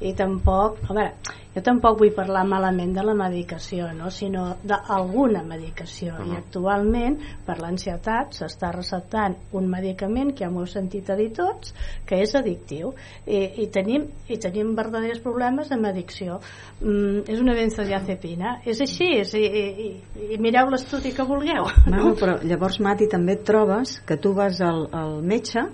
I 0.01 0.13
tampoc, 0.13 0.77
a 0.89 0.93
veure, 0.93 1.35
jo 1.57 1.63
tampoc 1.65 1.95
vull 1.97 2.11
parlar 2.13 2.43
malament 2.45 2.91
de 2.93 3.01
la 3.01 3.15
medicació, 3.17 3.87
no? 3.97 4.11
sinó 4.13 4.43
d'alguna 4.61 5.41
medicació. 5.41 6.13
Uh 6.13 6.19
-huh. 6.19 6.33
I 6.33 6.37
actualment, 6.37 7.17
per 7.45 7.57
l'ansietat, 7.59 8.35
s'està 8.37 8.71
receptant 8.75 9.35
un 9.53 9.67
medicament 9.67 10.35
que 10.35 10.45
ja 10.45 10.51
m'ho 10.51 10.59
heu 10.59 10.67
sentit 10.67 11.09
a 11.09 11.15
dir 11.15 11.31
tots, 11.33 11.73
que 12.05 12.21
és 12.21 12.35
addictiu. 12.35 12.93
I, 13.25 13.63
i, 13.63 13.67
tenim, 13.67 14.05
i 14.27 14.37
tenim 14.37 14.75
verdaders 14.75 15.19
problemes 15.19 15.71
amb 15.71 15.85
addicció. 15.85 16.39
Mm, 16.81 17.23
és 17.27 17.39
una 17.39 17.53
benzodiazepina. 17.53 18.61
És 18.65 18.81
així, 18.81 19.17
és, 19.17 19.33
i, 19.33 19.45
i, 19.45 20.01
i 20.33 20.37
mireu 20.37 20.69
l'estudi 20.69 21.11
que 21.11 21.23
vulgueu. 21.23 21.65
No? 21.87 21.97
no? 21.97 22.13
però 22.13 22.37
llavors, 22.43 22.79
Mati, 22.79 23.07
també 23.07 23.33
et 23.33 23.43
trobes 23.43 23.99
que 24.05 24.17
tu 24.17 24.33
vas 24.33 24.61
al, 24.61 24.87
al 24.91 25.23
metge 25.23 25.65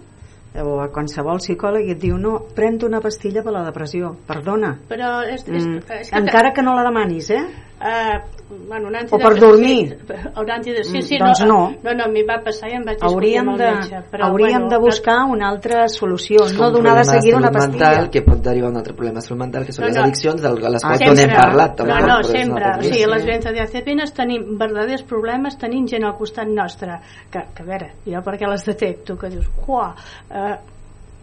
o 0.61 0.79
a 0.83 0.89
qualsevol 0.93 1.41
psicòleg 1.41 1.87
i 1.89 1.95
et 1.95 2.01
diu 2.01 2.17
no, 2.21 2.35
pren 2.53 2.77
una 2.85 3.01
pastilla 3.01 3.41
per 3.45 3.53
la 3.55 3.63
depressió 3.65 4.13
perdona 4.27 4.75
però 4.89 5.15
és, 5.25 5.47
és, 5.47 5.65
mm. 5.65 5.85
és 5.99 6.11
que 6.11 6.21
encara 6.21 6.53
que 6.53 6.65
no 6.65 6.75
la 6.77 6.85
demanis 6.85 7.31
eh? 7.33 7.43
Uh, 7.83 8.43
bueno, 8.69 8.87
un 8.87 8.95
o 9.11 9.17
per 9.17 9.33
dormir. 9.39 9.97
De, 10.07 10.83
sí, 10.85 11.01
sí, 11.01 11.17
doncs 11.19 11.41
no, 11.41 11.47
no. 11.47 11.75
no, 11.83 11.93
no, 11.97 12.05
m'hi 12.13 12.21
va 12.23 12.37
passar 12.45 12.69
i 12.71 12.77
em 12.77 12.85
vaig 12.87 13.01
hauríem 13.03 13.49
de, 13.59 13.71
metge, 13.75 13.99
però, 14.11 14.29
hauríem 14.29 14.53
bueno, 14.53 14.69
de 14.71 14.79
buscar 14.85 15.17
una 15.27 15.49
altra 15.49 15.89
solució 15.91 16.45
no 16.55 16.69
donar 16.71 16.95
de 17.01 17.05
seguida 17.09 17.41
una 17.41 17.51
pastilla. 17.51 17.89
mental, 17.89 18.09
que 18.13 18.21
pot 18.23 18.39
derivar 18.45 18.69
un 18.71 18.79
altre 18.79 18.95
problema 18.95 19.19
de 19.19 19.25
salut 19.27 19.41
mental 19.43 19.65
que 19.67 19.75
són 19.75 19.83
no, 19.83 19.89
no. 19.89 19.95
les 19.95 20.03
addiccions 20.05 20.45
de 20.45 20.53
les 20.77 20.85
quals 20.87 21.03
no 21.03 21.15
n'hem 21.19 21.33
parlat 21.35 21.75
també, 21.81 21.97
no, 21.99 22.11
no, 22.13 22.19
sempre, 22.29 22.71
o 22.77 22.85
sigui, 22.87 23.07
les 23.15 23.25
benzodiazepines 23.31 24.15
tenim 24.21 24.45
verdaders 24.61 25.03
problemes 25.09 25.59
tenim 25.59 25.89
gent 25.91 26.07
al 26.07 26.15
costat 26.21 26.47
nostre 26.47 27.01
que, 27.33 27.43
que 27.51 27.65
a 27.65 27.67
veure, 27.67 27.91
jo 28.07 28.23
perquè 28.23 28.47
les 28.53 28.63
detecto? 28.71 29.19
Que 29.19 29.33
dius, 29.33 29.51
uah, 29.67 29.91
uh, 30.29 30.55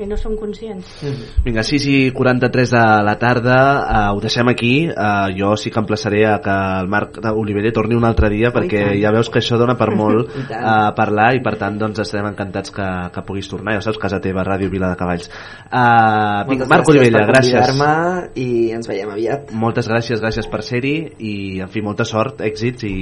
i 0.00 0.08
no 0.08 0.16
som 0.16 0.36
conscients. 0.38 0.88
Vinga, 1.44 1.62
6 1.66 1.86
i 1.90 1.96
43 2.16 2.72
de 2.74 2.84
la 3.06 3.14
tarda. 3.20 3.58
Uh, 3.80 4.16
ho 4.16 4.22
deixem 4.22 4.48
aquí. 4.52 4.72
Uh, 4.88 5.28
jo 5.36 5.52
sí 5.60 5.72
que 5.72 5.80
emplaçaré 5.82 6.24
a 6.28 6.38
que 6.42 6.56
el 6.80 6.88
Marc 6.92 7.20
Olivella 7.32 7.72
torni 7.76 7.98
un 7.98 8.06
altre 8.08 8.30
dia 8.32 8.52
perquè 8.54 8.86
ja 9.00 9.12
veus 9.14 9.30
que 9.30 9.40
això 9.42 9.58
dona 9.60 9.76
per 9.80 9.90
molt 10.00 10.32
uh, 10.32 10.90
parlar 10.96 11.30
i 11.36 11.42
per 11.44 11.56
tant 11.60 11.78
doncs 11.80 12.02
estarem 12.04 12.30
encantats 12.32 12.74
que, 12.74 12.88
que 13.14 13.24
puguis 13.26 13.50
tornar. 13.50 13.76
Ja 13.78 13.84
saps, 13.84 14.00
casa 14.00 14.20
teva, 14.22 14.44
Ràdio 14.46 14.70
Vila 14.72 14.92
de 14.92 15.00
Cavalls. 15.00 15.30
Uh, 15.68 16.48
vinga, 16.50 16.68
Marc 16.70 16.86
gràcies 16.86 16.96
Olivella, 16.96 17.24
per 17.24 17.34
gràcies. 17.34 18.34
i 18.40 18.48
ens 18.76 18.90
veiem 18.90 19.14
aviat. 19.14 19.54
Moltes 19.54 19.90
gràcies, 19.90 20.22
gràcies 20.22 20.48
per 20.50 20.62
ser-hi 20.66 20.96
i 21.18 21.34
en 21.60 21.70
fi, 21.72 21.84
molta 21.84 22.06
sort, 22.08 22.40
èxits 22.46 22.86
i, 22.88 22.96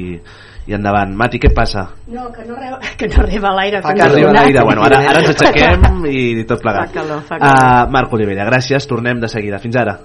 i 0.69 0.77
endavant. 0.77 1.15
Mati, 1.17 1.41
què 1.41 1.49
passa? 1.57 1.87
no, 2.13 2.29
que 2.33 2.45
no, 2.45 2.57
arriba, 2.57 2.79
que 3.01 3.09
no 3.09 3.23
arriba 3.23 3.53
l'aire 3.57 3.81
Fa 3.83 3.95
que 3.95 4.03
arriba 4.05 4.33
l'aire, 4.37 4.63
bueno, 4.69 4.85
ara, 4.85 5.01
ara 5.15 5.23
ens 5.25 5.33
aixequem 5.33 6.05
i 6.13 6.45
tot 6.49 6.61
plegat. 6.61 6.93
Fa 6.93 7.01
calor, 7.01 7.25
fa 7.25 7.41
calor. 7.41 7.89
Uh, 7.89 7.91
Marc 7.97 8.13
Olivella, 8.13 8.45
gràcies, 8.51 8.87
tornem 8.91 9.21
de 9.25 9.33
seguida. 9.33 9.59
Fins 9.65 9.81
ara. 9.81 9.99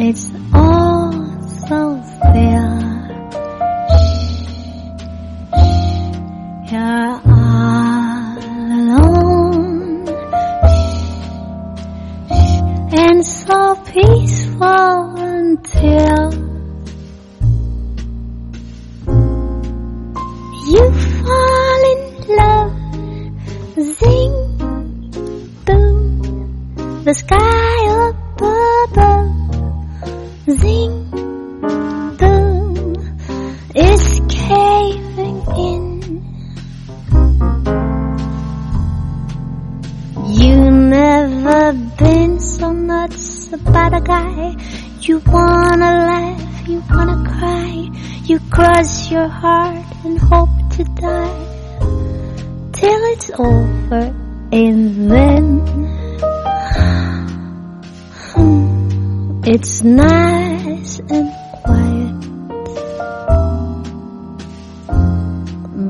It's 0.00 0.30
all 0.54 1.12
so 1.66 2.00
there. 2.32 2.86
You're 6.70 7.20
all 7.28 8.38
alone 8.78 10.06
and 12.92 13.26
so 13.26 13.74
peaceful 13.84 15.16
until 15.18 16.47
the 27.08 27.14
sky 27.14 27.78
up 28.04 28.16
above. 28.36 29.32
Zing, 30.60 31.08
boom, 32.18 32.96
is 33.74 34.20
caving 34.28 35.40
in. 35.68 35.88
You 40.38 40.70
never 40.70 41.72
been 41.96 42.40
so 42.40 42.72
nuts 42.72 43.54
about 43.54 43.94
a 43.94 44.02
guy. 44.02 44.54
You 45.00 45.22
wanna 45.28 45.92
laugh, 46.12 46.68
you 46.68 46.84
wanna 46.90 47.24
cry. 47.26 47.88
You 48.24 48.38
cross 48.50 49.10
your 49.10 49.28
heart 49.28 49.86
and 50.04 50.18
hope 50.18 50.50
to 50.76 50.84
die 50.84 51.46
till 52.74 53.02
it's 53.12 53.30
over 53.30 54.14
and 54.52 55.10
then 55.10 55.87
it's 59.50 59.82
nice 59.82 61.00
and 61.08 61.32
quiet. 61.64 62.14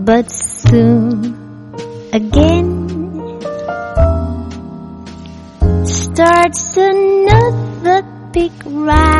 But 0.06 0.30
soon 0.30 1.34
again 2.12 2.70
starts 5.84 6.76
another 6.76 8.02
big 8.32 8.52
riot. 8.64 9.17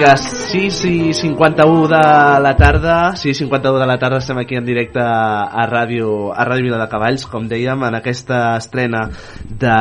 Vinga, 0.00 0.16
6 0.16 0.84
i 0.88 1.12
51 1.12 1.88
de 1.88 1.98
la 2.40 2.54
tarda, 2.56 3.12
6 3.20 3.34
i 3.34 3.34
51 3.36 3.82
de 3.82 3.86
la 3.86 3.98
tarda 4.00 4.16
estem 4.22 4.38
aquí 4.40 4.56
en 4.56 4.64
directe 4.64 5.02
a 5.04 5.66
Ràdio, 5.68 6.30
a 6.32 6.46
Ràdio 6.48 6.70
Vila 6.70 6.78
de 6.80 6.86
Cavalls, 6.88 7.26
com 7.28 7.44
dèiem, 7.50 7.84
en 7.84 7.98
aquesta 7.98 8.38
estrena 8.56 9.02
de, 9.44 9.74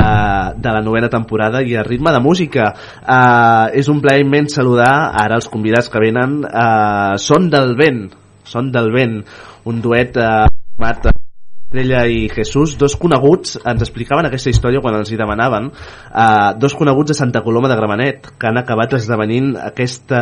de 0.59 0.74
la 0.76 0.82
novena 0.84 1.07
temporada 1.07 1.61
i 1.63 1.78
a 1.80 1.86
ritme 1.88 2.11
de 2.11 2.20
música. 2.20 2.67
Uh, 2.99 3.72
és 3.80 3.88
un 3.88 4.03
plaer 4.03 4.26
immens 4.26 4.59
saludar 4.59 4.91
ara 5.24 5.39
els 5.39 5.47
convidats 5.47 5.88
que 5.88 6.03
venen. 6.03 6.41
Uh, 6.43 7.15
són 7.15 7.47
del 7.55 7.78
vent, 7.80 8.09
són 8.43 8.74
del 8.76 8.91
vent, 8.91 9.22
un 9.72 9.80
duet 9.80 10.20
uh, 10.20 10.49
format 10.76 11.18
Estrella 11.70 12.07
i 12.09 12.30
Jesús, 12.34 12.80
dos 12.82 12.95
coneguts, 12.97 13.59
ens 13.61 13.84
explicaven 13.86 14.26
aquesta 14.26 14.49
història 14.49 14.80
quan 14.82 14.95
els 14.97 15.11
hi 15.13 15.17
demanaven, 15.20 15.67
uh, 15.70 16.55
dos 16.57 16.74
coneguts 16.74 17.11
de 17.11 17.15
Santa 17.20 17.43
Coloma 17.45 17.70
de 17.70 17.76
Gramenet, 17.78 18.30
que 18.41 18.47
han 18.49 18.57
acabat 18.57 18.95
esdevenint 18.97 19.51
aquesta, 19.61 20.22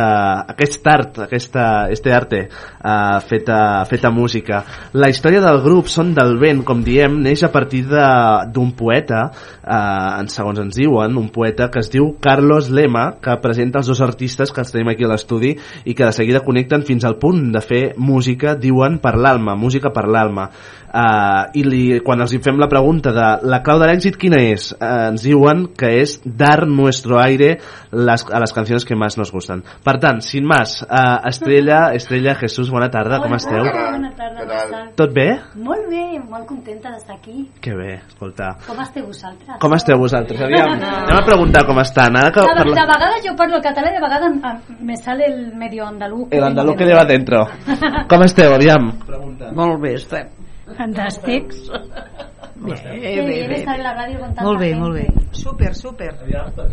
aquest 0.52 0.90
art, 0.92 1.22
aquesta, 1.24 1.62
este 1.88 2.12
arte, 2.12 2.42
uh, 2.52 3.16
feta, 3.24 3.60
feta 3.88 4.10
música. 4.12 4.58
La 4.92 5.08
història 5.08 5.40
del 5.40 5.62
grup 5.64 5.88
Són 5.88 6.10
del 6.12 6.36
vent, 6.36 6.60
com 6.68 6.82
diem, 6.84 7.16
neix 7.24 7.46
a 7.46 7.48
partir 7.48 7.86
d'un 7.88 8.74
poeta, 8.76 9.22
en 9.64 10.28
segons 10.28 10.60
ens 10.60 10.76
diuen, 10.76 11.16
un 11.16 11.30
poeta 11.32 11.70
que 11.72 11.80
es 11.80 11.88
diu 11.92 12.10
Carlos 12.20 12.68
Lema, 12.68 13.14
que 13.24 13.38
presenta 13.40 13.80
els 13.80 13.88
dos 13.88 14.02
artistes 14.04 14.52
que 14.52 14.60
els 14.60 14.74
tenim 14.74 14.92
aquí 14.92 15.08
a 15.08 15.10
l'estudi 15.14 15.54
i 15.88 15.96
que 15.96 16.04
de 16.04 16.12
seguida 16.12 16.44
connecten 16.44 16.84
fins 16.84 17.08
al 17.08 17.16
punt 17.16 17.48
de 17.56 17.64
fer 17.64 17.82
música, 17.96 18.52
diuen, 18.52 19.00
per 19.00 19.16
l'alma, 19.16 19.56
música 19.56 19.94
per 19.96 20.04
l'alma. 20.12 20.50
Uh, 20.88 21.50
i 21.52 21.62
li, 21.68 21.80
quan 22.00 22.22
els 22.24 22.32
fem 22.40 22.56
la 22.56 22.64
pregunta 22.70 23.10
de 23.12 23.24
la 23.44 23.58
clau 23.60 23.76
de 23.82 23.84
l'èxit 23.90 24.14
quina 24.16 24.38
és 24.40 24.70
uh, 24.72 25.10
ens 25.10 25.20
diuen 25.26 25.66
que 25.76 25.90
és 26.00 26.14
dar 26.24 26.62
nuestro 26.64 27.18
aire 27.20 27.58
las, 27.92 28.24
a 28.32 28.40
les 28.40 28.54
cancions 28.56 28.86
que 28.88 28.96
més 28.96 29.18
nos 29.20 29.28
gusten 29.34 29.60
per 29.84 29.98
tant, 30.00 30.22
sin 30.24 30.46
más 30.48 30.78
uh, 30.86 31.18
Estrella, 31.28 31.90
Estrella, 31.92 32.32
Jesús, 32.40 32.70
bona 32.72 32.88
tarda 32.88 33.18
com 33.20 33.36
esteu? 33.36 33.66
Bona 33.68 34.14
tarda, 34.16 34.46
com 34.46 34.54
estàs? 34.56 34.88
tot 34.96 35.12
bé? 35.12 35.26
Molt 35.60 35.90
bé, 35.92 36.06
molt 36.24 36.48
contenta 36.48 36.94
d'estar 36.94 37.18
aquí. 37.18 37.44
que 37.60 37.76
bé, 37.76 37.98
escolta 38.08 38.54
Com 38.66 38.80
esteu 38.86 39.04
vosaltres? 39.10 39.60
com 39.60 39.76
esteu 39.76 40.00
vosaltres? 40.00 40.40
Aviam, 40.48 40.72
anem 41.04 41.20
a 41.20 41.24
preguntar 41.28 41.66
com 41.68 41.84
estan 41.84 42.16
ara 42.16 42.32
que 42.32 42.48
De, 42.48 42.64
de 42.64 42.88
vegades 42.94 43.22
jo 43.28 43.36
parlo 43.36 43.60
català 43.60 43.92
i 43.92 43.98
de 44.00 44.04
vegades 44.08 44.80
me 44.80 44.96
sale 44.96 45.28
el 45.28 45.52
medio 45.52 45.84
andaluz. 45.84 46.28
el 46.32 46.44
andaluz 46.48 46.76
que 46.80 46.88
lleva 46.88 47.04
dentro 47.04 47.44
com 48.08 48.24
esteu, 48.24 48.56
aviam? 48.56 48.88
Molt 49.52 49.82
bé, 49.84 49.94
estem. 50.00 50.47
Fantàstics. 50.76 51.68
Bé, 52.58 52.74
bé, 52.74 53.46
bé. 53.48 53.54
estar 53.60 53.74
a 53.74 53.82
la 53.82 53.92
ràdio 53.94 54.18
tanta 54.20 54.42
Molt 54.42 54.58
bé, 54.60 54.74
molt 54.74 54.94
bé. 54.98 55.06
Súper, 55.32 55.74
súper. 55.74 56.10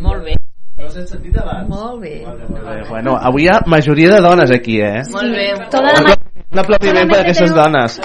Molt 0.02 0.24
bé. 0.24 0.34
No 0.76 0.88
s'han 0.92 1.06
sentit 1.08 1.36
abans? 1.40 1.68
Molt 1.68 2.00
bé. 2.02 2.16
Eh, 2.20 2.82
bueno, 2.90 3.16
avui 3.16 3.44
hi 3.46 3.48
ha 3.48 3.60
majoria 3.66 4.10
de 4.10 4.20
dones 4.20 4.50
aquí, 4.50 4.80
eh? 4.80 5.02
Molt 5.12 5.32
bé. 5.32 5.46
Toda 5.70 5.92
la 5.92 6.00
Un, 6.00 6.52
un 6.52 6.58
aplaudiment 6.58 7.08
per 7.10 7.20
aquestes 7.20 7.54
dones. 7.54 8.00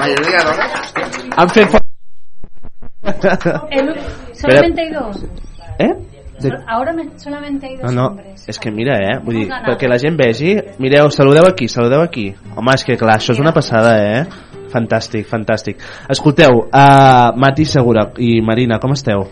Mayoría 0.00 0.38
de 0.38 0.44
dones. 0.44 0.94
Han 1.36 1.48
fet 1.50 1.68
fort... 1.70 1.84
el- 3.70 3.94
solamente 4.32 4.80
hay 4.82 4.90
dos. 4.92 5.24
Eh? 5.78 5.92
De... 6.40 6.50
Ahora 6.66 6.92
me- 6.92 7.18
solamente 7.18 7.66
hay 7.66 7.76
dos 7.76 7.92
No, 7.92 8.02
no, 8.02 8.06
hombres. 8.08 8.44
és 8.48 8.58
que 8.58 8.70
mira, 8.70 8.96
eh? 9.00 9.18
Vull 9.24 9.34
dir, 9.38 9.48
perquè 9.48 9.88
la 9.88 9.98
gent 9.98 10.16
vegi... 10.20 10.56
Mireu, 10.78 11.08
saludeu 11.10 11.46
aquí, 11.48 11.68
saludeu 11.68 12.02
aquí. 12.02 12.34
Home, 12.56 12.74
és 12.74 12.84
que 12.84 12.96
clar, 13.00 13.16
això 13.16 13.32
és 13.32 13.40
una 13.40 13.52
passada, 13.56 13.94
eh? 14.02 14.26
Fantàstic, 14.76 15.24
fantàstic. 15.30 15.80
Escolteu, 16.12 16.66
uh, 16.68 17.32
Mati 17.40 17.64
Segura 17.64 18.10
i 18.20 18.40
Marina, 18.44 18.78
com 18.82 18.92
esteu? 18.92 19.24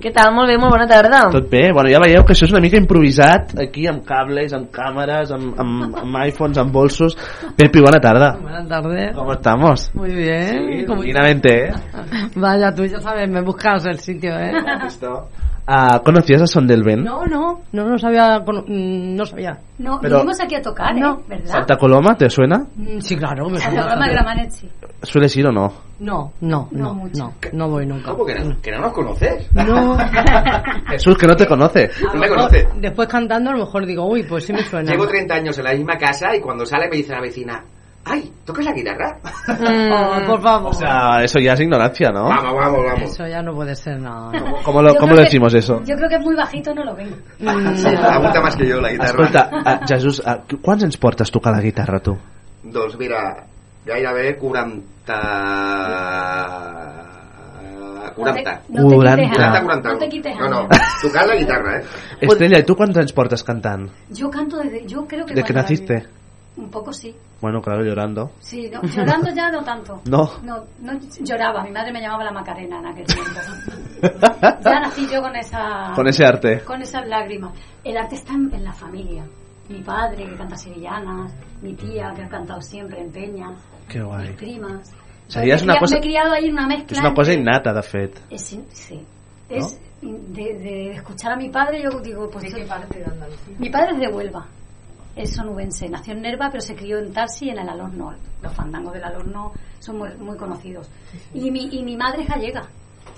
Què 0.00 0.12
tal? 0.14 0.30
Molt 0.32 0.46
bé, 0.46 0.54
molt 0.60 0.70
bona 0.70 0.86
tarda. 0.86 1.24
Tot 1.32 1.48
bé? 1.50 1.72
Bueno, 1.74 1.90
ja 1.90 1.98
veieu 1.98 2.22
que 2.24 2.32
això 2.36 2.46
és 2.46 2.52
una 2.54 2.60
mica 2.62 2.78
improvisat, 2.78 3.56
aquí 3.58 3.88
amb 3.90 4.04
cables, 4.06 4.52
amb 4.54 4.68
càmeres, 4.70 5.32
amb, 5.34 5.58
amb, 5.58 5.96
amb 6.04 6.20
iPhones, 6.28 6.60
amb 6.62 6.72
bolsos. 6.72 7.16
Pepi, 7.58 7.82
bona 7.82 7.98
tarda. 8.00 8.36
Buenas 8.40 8.68
tardes. 8.68 9.16
¿Cómo 9.16 9.32
estamos? 9.32 9.90
Muy 9.94 10.14
bien. 10.14 10.78
Sí, 10.78 10.84
¿Cómo- 10.86 11.02
¿eh? 11.02 11.72
Vaya, 12.36 12.72
tú 12.72 12.84
ya 12.86 13.00
sabes, 13.00 13.28
me 13.28 13.42
buscas 13.42 13.84
el 13.86 13.98
sitio, 13.98 14.38
¿eh? 14.38 14.52
Ah, 15.72 16.00
¿Conocías 16.04 16.42
a 16.42 16.46
Son 16.48 16.66
del 16.66 16.82
Ven? 16.82 17.04
No, 17.04 17.24
no, 17.26 17.60
no, 17.70 17.84
no 17.88 17.96
sabía, 17.96 18.40
mm, 18.40 19.14
no 19.14 19.24
sabía. 19.24 19.56
No, 19.78 20.00
Pero- 20.02 20.16
vinimos 20.16 20.40
aquí 20.40 20.56
a 20.56 20.62
tocar, 20.62 20.96
No. 20.96 21.20
¿eh? 21.20 21.24
¿Verdad? 21.28 21.44
¿Santa 21.46 21.76
Coloma 21.76 22.16
te 22.16 22.28
suena? 22.28 22.66
Mm, 22.74 22.98
Sí, 22.98 23.16
claro, 23.16 23.48
me 23.48 23.58
Santa 23.58 23.82
Coloma 23.84 24.06
de 24.08 24.12
Gramenet, 24.12 24.50
sí. 24.50 24.68
¿Sueles 25.02 25.36
ir 25.36 25.46
o 25.46 25.52
no? 25.52 25.72
No, 26.00 26.32
no, 26.40 26.68
No 26.72 26.78
no, 26.88 26.94
mucho. 26.94 27.18
no, 27.22 27.34
no 27.52 27.68
voy 27.68 27.86
nunca. 27.86 28.10
¿Cómo 28.10 28.26
que 28.26 28.34
no, 28.34 28.60
que 28.60 28.70
no 28.72 28.78
nos 28.80 28.92
conoces? 28.92 29.48
No. 29.54 29.96
Jesús, 30.88 31.16
que 31.16 31.26
no 31.28 31.36
te 31.36 31.46
conoce. 31.46 31.88
No 32.12 32.18
me 32.18 32.28
conoce. 32.28 32.66
Después 32.80 33.06
cantando 33.06 33.50
a 33.50 33.52
lo 33.52 33.60
mejor 33.60 33.86
digo, 33.86 34.06
uy, 34.08 34.24
pues 34.24 34.44
sí 34.46 34.52
me 34.52 34.64
suena. 34.64 34.90
Llevo 34.90 35.06
30 35.06 35.34
años 35.34 35.56
en 35.58 35.64
la 35.64 35.72
misma 35.74 35.96
casa 35.96 36.34
y 36.34 36.40
cuando 36.40 36.66
sale 36.66 36.88
me 36.90 36.96
dice 36.96 37.12
la 37.12 37.20
vecina, 37.20 37.62
¡ay! 38.04 38.32
¿Tocas 38.44 38.64
la 38.64 38.72
guitarra? 38.72 39.18
Oh, 39.48 40.26
por 40.26 40.42
favor. 40.42 40.70
O 40.70 40.74
sea, 40.74 41.22
eso 41.22 41.38
ya 41.38 41.52
es 41.52 41.60
ignorancia, 41.60 42.10
¿no? 42.10 42.24
Vamos, 42.24 42.54
vamos, 42.54 42.84
vamos. 42.84 43.02
Eso 43.10 43.26
ya 43.26 43.42
no 43.42 43.54
puede 43.54 43.76
ser, 43.76 44.00
no. 44.00 44.32
no. 44.32 44.56
¿Cómo 44.64 44.82
lo, 44.82 44.94
cómo 44.96 45.12
lo 45.12 45.18
que- 45.18 45.24
decimos 45.24 45.54
eso? 45.54 45.80
Yo 45.84 45.94
creo 45.96 46.08
que 46.08 46.16
es 46.16 46.22
muy 46.22 46.34
bajito, 46.34 46.74
no 46.74 46.82
lo 46.84 46.94
ven. 46.96 47.14
Apunta 47.46 48.40
más 48.40 48.56
que 48.56 48.66
yo 48.66 48.80
la 48.80 48.90
guitarra. 48.90 49.10
Escolta, 49.10 49.50
uh, 49.52 49.86
Jesús, 49.86 50.20
uh, 50.26 50.56
quants 50.62 50.82
anys 50.84 50.96
portes 50.96 51.30
tocant 51.30 51.56
la 51.56 51.62
guitarra, 51.62 52.00
tu? 52.00 52.16
Doncs 52.64 52.98
mira, 52.98 53.44
gairebé 53.86 54.36
40... 54.36 54.80
40. 58.16 58.16
No 58.16 58.34
te- 58.34 58.42
no 58.82 58.88
te 58.88 58.94
40. 58.96 59.22
quites, 59.22 59.36
40, 59.36 59.46
Ana. 59.46 59.62
40. 59.62 59.92
No 59.92 59.98
te 59.98 60.08
quites, 60.08 60.36
No, 60.38 60.48
no, 60.48 60.68
tocant 61.02 61.26
la 61.28 61.36
guitarra, 61.36 61.78
eh? 61.78 61.84
Estrella, 62.20 62.58
¿y 62.58 62.62
tú 62.64 62.76
cuántos 62.76 62.98
años 62.98 63.12
portas 63.12 63.44
cantando? 63.44 63.92
Yo 64.10 64.30
canto 64.30 64.58
desde. 64.58 64.86
Yo 64.86 65.06
creo 65.06 65.24
que. 65.26 65.34
¿De 65.34 65.42
que 65.42 65.52
naciste? 65.52 66.06
Un 66.56 66.68
poco 66.70 66.92
sí. 66.92 67.14
Bueno, 67.40 67.60
claro, 67.62 67.82
llorando. 67.84 68.32
Sí, 68.40 68.68
no, 68.70 68.82
llorando 68.82 69.30
ya 69.34 69.50
no 69.50 69.62
tanto. 69.62 70.00
No. 70.10 70.30
no. 70.42 70.64
no 70.80 70.92
lloraba, 71.20 71.62
mi 71.62 71.70
madre 71.70 71.92
me 71.92 72.00
llamaba 72.00 72.24
la 72.24 72.32
Macarena 72.32 72.80
en 72.80 72.86
aquel 72.86 73.06
tiempo. 73.06 73.40
ya 74.64 74.80
nací 74.80 75.06
yo 75.08 75.22
con 75.22 75.34
esa... 75.36 75.92
Con 75.94 76.08
ese 76.08 76.24
arte. 76.24 76.60
Con 76.64 76.82
esas 76.82 77.06
lágrimas. 77.06 77.52
El 77.84 77.96
arte 77.96 78.16
está 78.16 78.34
en, 78.34 78.52
en 78.52 78.64
la 78.64 78.72
familia. 78.72 79.24
Mi 79.68 79.80
padre 79.82 80.26
que 80.26 80.36
canta 80.36 80.56
sevillanas, 80.56 81.32
mi 81.62 81.74
tía 81.74 82.12
que 82.16 82.22
ha 82.24 82.28
cantado 82.28 82.60
siempre 82.60 83.00
en 83.00 83.12
Peña, 83.12 83.54
Qué 83.88 83.98
mis 84.00 84.06
guay. 84.08 84.34
primas. 84.36 84.90
Seria 85.28 85.54
és 85.54 85.62
me, 85.64 85.66
he 85.68 85.70
una 85.70 85.78
cosa- 85.78 85.94
me 85.94 85.98
he 86.00 86.02
criado 86.02 86.32
ahí 86.32 86.46
en 86.46 86.52
una 86.54 86.66
mezcla. 86.66 86.96
És 86.96 87.00
una 87.00 87.14
cosa 87.14 87.32
innata, 87.32 87.72
de 87.72 87.82
fet. 87.82 88.18
Es, 88.30 88.42
sí. 88.72 89.06
Es 89.48 89.80
de, 90.02 90.54
de 90.58 90.90
escuchar 90.92 91.32
a 91.32 91.36
mi 91.36 91.50
padre, 91.50 91.82
yo 91.84 92.00
digo, 92.00 92.28
pues. 92.28 92.52
¿De 92.52 92.60
qué 92.60 92.66
parte 92.66 92.98
de 92.98 93.04
Andalucía? 93.04 93.54
Mi 93.58 93.70
padre 93.70 93.92
es 93.92 93.98
de 94.00 94.08
Huelva. 94.08 94.44
Es 95.20 95.34
sonubense. 95.36 95.88
Nació 95.88 96.14
en 96.14 96.22
Nerva, 96.22 96.48
pero 96.50 96.62
se 96.62 96.74
crió 96.74 96.98
en 96.98 97.12
Tarsi 97.12 97.46
y 97.46 97.50
en 97.50 97.58
el 97.58 97.68
Alorno. 97.68 98.14
Los 98.42 98.52
fandangos 98.54 98.94
del 98.94 99.04
Alorno 99.04 99.52
son 99.78 99.98
muy, 99.98 100.08
muy 100.18 100.36
conocidos. 100.36 100.90
Y 101.34 101.50
mi, 101.50 101.68
y 101.70 101.82
mi 101.82 101.96
madre 101.96 102.22
es 102.22 102.28
gallega. 102.28 102.62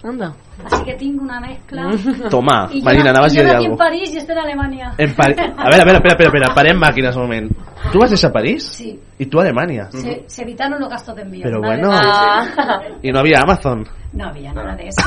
Anda. 0.03 0.35
Así 0.65 0.83
que 0.85 0.95
tengo 0.95 1.23
una 1.23 1.41
mezcla. 1.41 1.91
Toma, 2.31 2.69
y 2.73 2.81
yo, 2.81 2.85
Marina, 2.85 3.05
na- 3.05 3.11
anaves 3.11 3.35
y 3.35 3.39
a 3.39 3.43
yo 3.43 3.47
dir 3.49 3.55
nací 3.55 3.67
en 3.67 3.77
París 3.77 4.15
y 4.15 4.17
este 4.17 4.33
en 4.33 4.39
Alemania. 4.39 4.95
En 4.99 5.15
París. 5.15 5.37
A 5.39 5.69
veure, 5.69 5.83
a 5.83 5.85
veure, 5.85 5.93
espera, 5.99 6.13
espera, 6.15 6.29
espera, 6.29 6.55
parem 6.55 6.79
màquines 6.79 7.15
un 7.15 7.23
moment. 7.23 7.53
Tu 7.93 7.99
vas 8.01 8.25
a 8.25 8.33
París? 8.33 8.65
Sí. 8.65 8.99
I 9.19 9.27
tu 9.27 9.39
a 9.39 9.43
Alemanya? 9.43 9.91
Se, 9.93 10.25
se 10.27 10.43
evitaron 10.43 10.81
los 10.81 10.89
gastos 10.89 11.15
de 11.15 11.23
envío. 11.23 11.43
Pero 11.45 11.61
bueno. 11.61 11.89
Ah. 11.93 12.81
I 13.03 13.13
no 13.13 13.21
havia 13.21 13.41
Amazon. 13.43 13.87
No 14.13 14.27
había 14.27 14.53
nada 14.53 14.75
de 14.75 14.89
eso. 14.89 15.03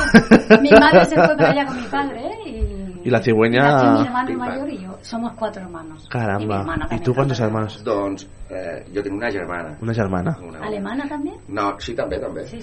Mi 0.62 0.70
madre 0.70 1.04
se 1.04 1.14
fue 1.14 1.36
para 1.36 1.50
allá 1.50 1.66
con 1.66 1.76
mi 1.76 1.88
padre 1.88 2.20
¿eh? 2.26 2.50
Y 3.06 3.08
I 3.08 3.10
la 3.12 3.18
nació 3.18 3.34
mi 3.36 3.42
cigüeña... 3.46 4.04
hermano 4.04 4.38
mayor 4.38 4.68
y 4.70 4.78
yo. 4.82 4.98
Somos 5.02 5.32
cuatro 5.38 5.62
hermanos. 5.62 6.02
Y 6.02 6.06
mi 6.06 6.08
Caramba. 6.10 6.64
también. 6.64 7.02
tu 7.02 7.14
quantos 7.14 7.38
hermanos? 7.40 7.84
Doncs 7.84 8.26
eh, 8.50 8.84
jo 8.94 9.02
tinc 9.02 9.14
una 9.14 9.30
germana. 9.30 9.76
Una 9.80 9.94
germana. 9.94 10.36
¿Alemana 10.62 11.08
también? 11.08 11.36
No, 11.48 11.76
sí, 11.78 11.94
també, 11.94 12.18
també. 12.18 12.44
Sí, 12.46 12.60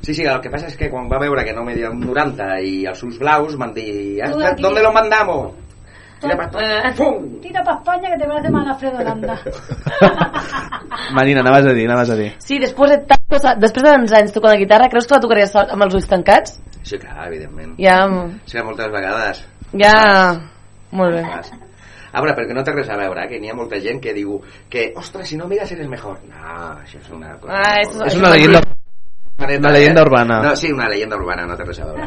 Sí, 0.00 0.14
sí, 0.14 0.22
el 0.24 0.40
que 0.40 0.48
passa 0.50 0.66
és 0.66 0.76
que 0.76 0.88
quan 0.90 1.04
va 1.06 1.18
veure 1.20 1.44
que 1.44 1.52
no 1.52 1.62
media 1.64 1.90
un 1.90 2.00
90 2.00 2.60
i 2.64 2.86
els 2.88 3.02
ulls 3.04 3.18
blaus 3.20 3.56
van 3.60 3.74
dir 3.74 4.20
"Ah, 4.24 4.30
¿dónde 4.58 4.82
lo 4.82 4.90
mandamos? 4.92 5.52
Tira 6.18 6.36
pa- 6.36 6.50
Eh, 6.60 6.92
¡Fum! 6.94 7.40
Tira 7.40 7.62
para 7.62 7.76
España 7.78 8.08
que 8.10 8.18
te 8.18 8.26
parece 8.26 8.50
mal 8.50 8.66
Alfredo 8.68 9.02
Landa. 9.02 9.38
Marina, 11.14 11.40
anaves 11.40 11.66
a 11.66 11.72
dir, 11.74 11.88
anaves 11.90 12.10
a 12.10 12.16
dir. 12.16 12.32
Sí, 12.38 12.58
després 12.58 12.90
de, 12.90 12.98
tantos, 13.06 13.42
després 13.60 13.82
de 13.84 13.90
tants 13.90 14.12
anys 14.16 14.32
tocant 14.32 14.52
la 14.54 14.58
guitarra, 14.60 14.88
creus 14.88 15.06
que 15.06 15.14
la 15.14 15.20
tocaries 15.20 15.52
sol- 15.52 15.68
amb 15.70 15.82
els 15.86 15.94
ulls 15.94 16.08
tancats? 16.08 16.60
Sí, 16.82 16.98
clar, 16.98 17.26
evidentment. 17.28 17.76
Ja, 17.78 18.06
Sí, 18.46 18.58
moltes 18.64 18.90
vegades. 18.90 19.44
Ja... 19.78 20.40
Molt 20.92 21.14
bé. 21.16 21.22
A 22.12 22.20
veure, 22.20 22.34
perquè 22.36 22.52
no 22.52 22.60
té 22.64 22.72
res 22.74 22.90
a 22.92 22.96
veure, 23.00 23.22
eh? 23.24 23.28
que 23.30 23.38
n'hi 23.40 23.48
ha 23.48 23.54
molta 23.56 23.78
gent 23.80 24.00
que 24.04 24.12
diu 24.12 24.34
que, 24.68 24.90
ostres, 25.00 25.30
si 25.30 25.38
no 25.40 25.46
miras 25.48 25.70
eres 25.72 25.88
mejor. 25.88 26.18
No, 26.28 26.56
això 26.82 26.98
és 27.00 27.08
una 27.10 27.30
cosa... 27.40 27.56
Ah, 27.56 27.78
eso- 27.80 28.04
És 28.04 28.16
una 28.20 28.30
leyenda... 28.34 28.60
Una 29.42 29.70
leyenda 29.72 30.02
urbana. 30.04 30.36
No, 30.44 30.50
sí, 30.54 30.68
una 30.70 30.88
leyenda 30.92 31.16
urbana, 31.16 31.46
no 31.48 31.56
té 31.56 31.64
res 31.64 31.80
a 31.80 31.86
veure. 31.88 32.04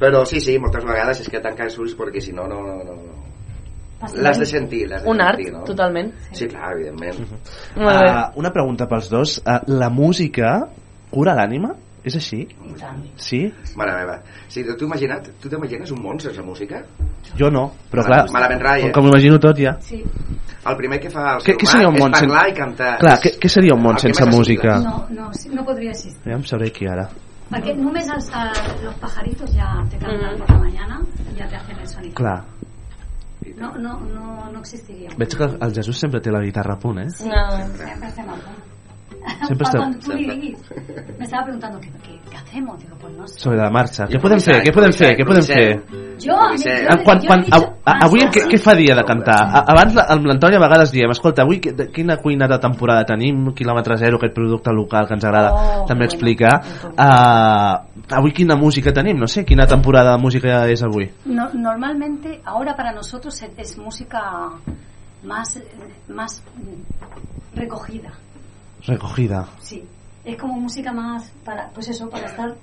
Però 0.00 0.24
sí, 0.26 0.40
sí, 0.42 0.58
moltes 0.58 0.84
vegades 0.84 1.22
és 1.22 1.30
que 1.32 1.40
tanca 1.40 1.64
els 1.64 1.78
ulls 1.78 1.94
perquè 1.96 2.20
si 2.20 2.34
no, 2.34 2.48
no, 2.50 2.58
no, 2.66 2.82
no. 2.82 2.96
L'has 4.20 4.36
de 4.42 4.44
sentir, 4.44 4.82
l'has 4.90 5.04
de 5.04 5.08
Un 5.08 5.22
art, 5.22 5.38
sentir, 5.38 5.54
no? 5.54 5.62
totalment. 5.64 6.10
Sí, 6.34 6.48
clar, 6.50 6.74
evidentment. 6.74 7.22
Uh, 7.78 8.34
una 8.42 8.50
pregunta 8.52 8.88
pels 8.90 9.08
dos. 9.08 9.38
Uh, 9.46 9.62
la 9.78 9.88
música 9.88 10.58
cura 11.14 11.32
l'ànima? 11.38 11.70
És 12.04 12.14
així? 12.16 12.42
Sí? 13.16 13.38
Mare 13.80 13.92
meva. 13.96 14.18
Sí, 14.52 14.62
tu 14.78 14.84
imagina't, 14.84 15.24
tu 15.40 15.48
t'imagines 15.48 15.90
un 15.90 16.02
món 16.04 16.18
sense 16.20 16.42
música? 16.44 16.82
Jo 17.38 17.48
no, 17.50 17.62
però 17.90 18.02
Mal- 18.02 18.10
clar, 18.10 18.30
malament 18.34 18.60
rai, 18.62 18.80
com 18.82 18.88
eh? 18.90 18.92
que 18.92 19.00
m'ho 19.00 19.08
imagino 19.08 19.38
tot 19.40 19.56
ja. 19.58 19.72
Sí. 19.80 20.02
El 20.66 20.76
primer 20.76 21.00
que 21.00 21.08
fa 21.10 21.34
el 21.36 21.40
Què, 21.40 21.52
ser 21.52 21.56
què 21.56 21.64
humà 21.64 21.72
seria 21.72 21.88
un 21.88 21.96
món 21.98 22.12
és 22.12 22.20
parlar 22.20 22.42
sense... 22.44 22.52
i 22.52 22.58
cantar. 22.58 22.90
Clar, 23.00 23.16
què, 23.24 23.32
què 23.40 23.48
seria 23.48 23.74
un 23.74 23.82
món 23.82 23.94
El 23.96 24.00
sense 24.04 24.26
música? 24.28 24.78
No, 24.84 25.06
no, 25.10 25.30
no 25.54 25.64
podría 25.64 25.90
existir. 25.96 26.20
Ja 26.28 26.36
em 26.36 26.44
sabré 26.44 26.68
aquí 26.68 26.86
ara. 26.86 27.08
Porque 27.48 27.74
només 27.76 28.08
els, 28.08 28.28
eh, 28.28 28.84
los 28.84 28.94
pajaritos 29.00 29.52
ya 29.54 29.72
te 29.90 29.96
cantan 29.98 30.38
por 30.38 30.50
la 30.50 30.58
mañana, 30.58 31.00
ya 31.36 31.46
te 31.48 31.56
hacen 31.56 31.78
el 31.78 31.88
sonido. 31.88 32.14
Clar, 32.14 32.44
No, 33.56 33.72
no, 33.76 34.00
no, 34.00 34.50
no 34.52 34.58
existiría. 34.60 35.10
veig 35.18 35.36
que 35.36 35.44
el 35.44 35.74
Jesús 35.74 35.98
sempre 35.98 36.20
té 36.20 36.30
la 36.32 36.40
guitarra 36.40 36.74
a 36.74 36.78
punt, 36.78 36.98
eh? 36.98 37.04
Me 37.04 37.10
Sempre 37.10 37.28
està- 37.28 38.24
Cuando 38.24 38.42
tú 38.42 38.73
le 39.24 40.36
dices, 40.36 40.72
me 41.18 41.24
estaba 41.24 41.44
preguntando 41.44 41.80
¿qué, 41.80 41.90
qué, 42.02 42.18
qué 42.30 42.36
hacemos, 42.36 42.78
digo, 42.80 42.96
pues 43.00 43.12
no 43.16 43.26
sé. 43.26 43.38
Sobre 43.40 43.56
la 43.58 43.70
marxa. 43.70 44.06
Què 44.06 44.20
podem 44.20 44.40
fer? 44.40 44.58
Què 44.64 44.72
podem 44.74 44.92
fer? 44.92 45.10
Què 45.18 45.24
podem 45.26 45.42
fer? 45.42 45.68
Jo, 46.24 46.34
Ah, 46.36 46.96
quan, 47.02 47.18
quan, 47.26 47.42
avui 47.84 48.20
què, 48.30 48.44
què 48.48 48.58
fa 48.62 48.74
dia 48.78 48.94
de 48.94 49.02
cantar? 49.04 49.34
A, 49.50 49.64
abans 49.72 49.96
amb 49.98 50.28
l'Antoni 50.28 50.54
a 50.56 50.60
vegades 50.62 50.92
diem 50.94 51.10
escolta, 51.10 51.42
avui 51.42 51.58
quina 51.60 52.16
cuina 52.22 52.46
de 52.48 52.58
temporada 52.62 53.02
tenim 53.08 53.48
quilòmetre 53.56 53.96
zero, 53.98 54.20
aquest 54.20 54.34
producte 54.36 54.70
local 54.72 55.08
que 55.08 55.14
ens 55.18 55.24
agrada 55.26 55.50
Oh, 55.54 55.84
també 55.88 56.04
bueno. 56.06 56.12
explicar 56.12 56.54
uh, 56.94 57.82
avui 58.14 58.32
quina 58.32 58.54
música 58.56 58.92
tenim? 58.92 59.18
no 59.18 59.26
sé, 59.26 59.44
quina 59.44 59.66
temporada 59.66 60.14
de 60.16 60.22
música 60.22 60.64
és 60.70 60.82
avui? 60.86 61.10
No- 61.26 61.50
normalmente, 61.52 62.40
ahora 62.44 62.76
para 62.76 62.92
nosotros 62.92 63.34
es, 63.42 63.50
es 63.56 63.78
música 63.78 64.50
más, 65.24 65.58
más 66.08 66.42
recogida. 67.54 68.12
Recogida. 68.86 69.46
Sí, 69.60 69.82
es 70.24 70.36
como 70.36 70.54
música 70.60 70.92
más 70.92 71.32
para, 71.44 71.68
pues 71.70 71.88
eso, 71.88 72.08
para 72.08 72.26
estar 72.26 72.54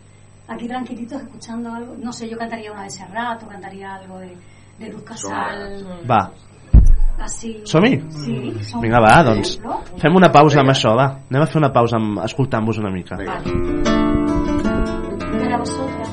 aquí 0.47 0.67
tranquilitos 0.67 1.21
escuchando 1.21 1.73
algo. 1.73 1.95
No 2.01 2.11
sé, 2.13 2.29
yo 2.29 2.37
cantaría 2.37 2.71
una 2.71 2.83
de 2.83 2.89
Serrat 2.89 3.43
o 3.43 3.47
cantaria 3.47 3.95
algo 3.95 4.19
de, 4.19 4.35
de 4.79 4.89
Luz 4.91 5.03
Casal. 5.03 5.85
va, 6.09 6.31
Así. 7.19 7.61
som-hi? 7.65 8.01
Sí, 8.09 8.53
som- 8.61 8.81
vinga 8.81 8.99
va, 8.99 9.23
doncs 9.23 9.59
fem 10.01 10.15
una 10.15 10.31
pausa 10.31 10.59
amb 10.61 10.69
això, 10.71 10.95
va. 10.97 11.19
Anem 11.29 11.43
a 11.43 11.47
fer 11.47 11.57
una 11.61 11.71
pausa 11.71 11.97
amb, 11.97 12.17
escoltant-vos 12.25 12.77
una 12.79 12.89
mica. 12.91 13.15
Para 13.17 13.41
vosotras, 15.57 16.09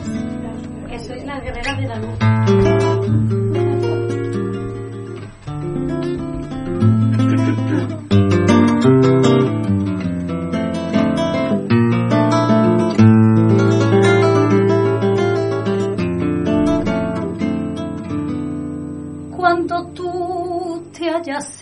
que 0.88 0.98
sois 0.98 1.24
las 1.24 1.42
guerreras 1.42 1.78
de 1.78 1.86
la 1.88 1.96
luz. 1.96 3.37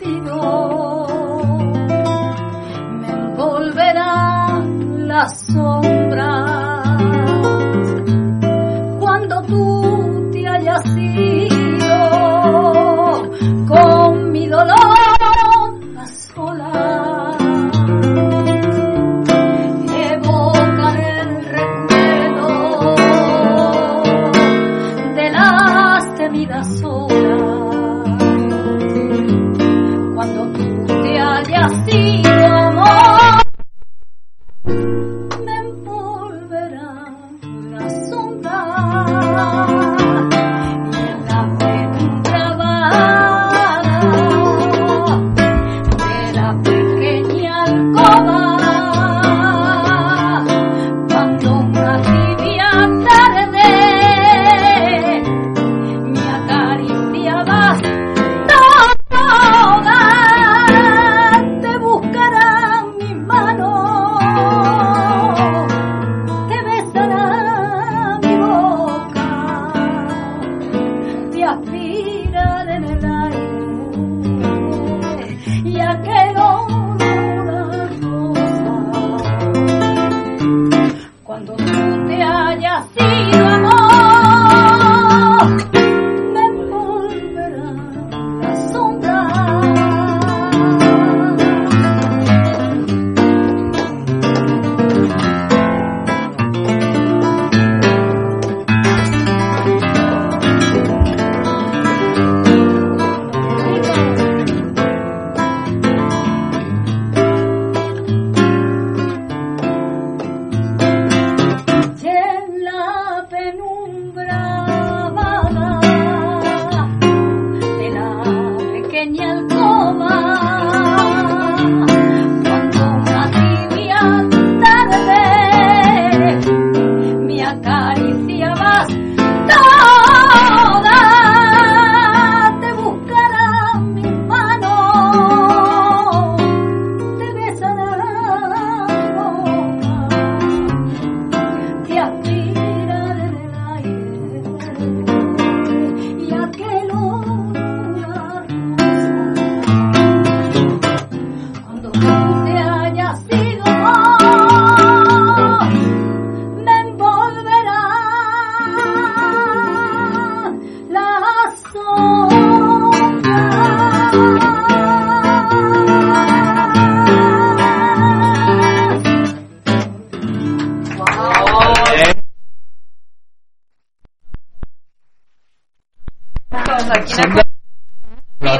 Ido, 0.02 1.06
me 3.00 3.08
envolverán 3.08 4.62
las 5.06 5.38
sombras. 5.52 7.02
Cuando 8.98 9.42
tú 9.42 10.30
te 10.32 10.48
hayas 10.48 10.84
ido, 10.96 12.00
con 13.68 14.32
mi 14.32 14.46
dolor 14.46 15.05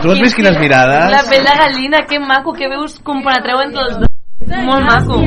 Tu 0.07 0.13
has 0.15 0.21
vist 0.23 0.37
quines 0.39 0.59
mirades? 0.63 1.09
La 1.11 1.23
pell 1.27 1.43
de 1.43 1.55
gallina, 1.59 1.99
que 2.07 2.19
maco, 2.23 2.53
que 2.55 2.69
veus 2.71 2.99
compenetreu 3.03 3.59
entre 3.65 3.83
els 3.89 3.97
dos. 3.99 4.13
Molt 4.63 4.85
maco. 4.87 5.19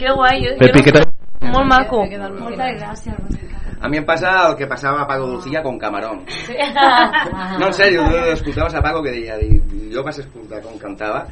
Que 0.00 0.10
guai. 0.16 0.40
Jo, 0.42 0.56
Pepi, 0.58 0.80
jo 0.80 0.86
què 0.88 0.94
tal? 0.96 1.06
Molt 1.54 1.68
maco. 1.70 2.02
Moltes 2.10 2.74
gràcies, 2.80 3.46
A 3.80 3.88
mi 3.88 3.96
em 3.96 4.04
passa 4.04 4.28
el 4.48 4.56
que 4.58 4.66
passava 4.68 5.00
a 5.02 5.06
Paco 5.08 5.26
Lucía 5.26 5.62
con 5.62 5.78
Camarón. 5.78 6.24
No, 7.60 7.66
en 7.68 7.72
sèrio, 7.72 8.02
tu 8.08 8.16
escoltaves 8.34 8.74
a 8.74 8.82
Paco 8.82 9.02
que 9.02 9.10
deia, 9.14 9.38
i 9.40 9.56
jo 9.94 10.02
vas 10.04 10.18
escoltar 10.18 10.60
com 10.62 10.76
cantava, 10.78 11.22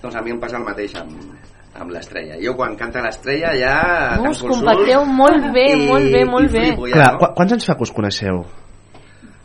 doncs 0.00 0.16
a 0.16 0.22
mi 0.22 0.30
em 0.32 0.38
passa 0.40 0.56
el 0.56 0.64
mateix 0.64 0.94
amb, 0.96 1.12
amb 1.76 1.90
l'estrella. 1.92 2.38
Jo 2.40 2.54
quan 2.56 2.76
canta 2.76 3.02
l'estrella 3.04 3.52
ja... 3.58 3.74
No, 4.22 4.30
us 4.30 4.40
compacteu 4.46 5.04
molt 5.04 5.50
bé, 5.52 5.66
i- 5.74 5.86
molt 5.90 6.08
bé, 6.14 6.24
molt 6.24 6.50
bé. 6.52 6.64
flipo 6.70 6.86
ja, 6.88 6.94
Clar, 6.96 7.12
no? 7.12 7.18
qu 7.26 7.34
quants 7.36 7.52
anys 7.58 7.66
fa 7.68 7.76
que 7.76 7.86
us 7.88 7.92
coneixeu? 7.92 8.40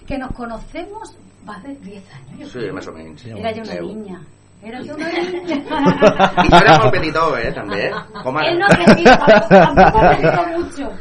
Que 0.07 0.17
nos 0.19 0.31
conocemos 0.35 1.11
va 1.47 1.59
de 1.63 1.75
10 1.75 2.03
años. 2.13 2.51
Sí, 2.51 2.69
més 2.71 2.87
o 2.87 2.93
menys. 2.93 3.25
Era 3.25 3.51
yo 3.51 3.63
una 3.63 3.81
niña. 3.81 4.21
Era 4.63 4.81
yo 4.81 4.95
una 4.95 5.09
niña. 5.11 5.57
Tu 6.49 6.55
eres 6.55 6.79
molt 6.79 6.91
petitó, 6.91 7.37
eh. 7.37 7.53
Com 8.23 8.37
ara. 8.37 8.49
Él 8.49 8.59
no 8.59 8.65
ha 8.65 8.69
crecido, 8.69 9.17
tampoco 9.49 9.99
ha 9.99 10.15
crecido 10.15 10.59
mucho. 10.59 10.91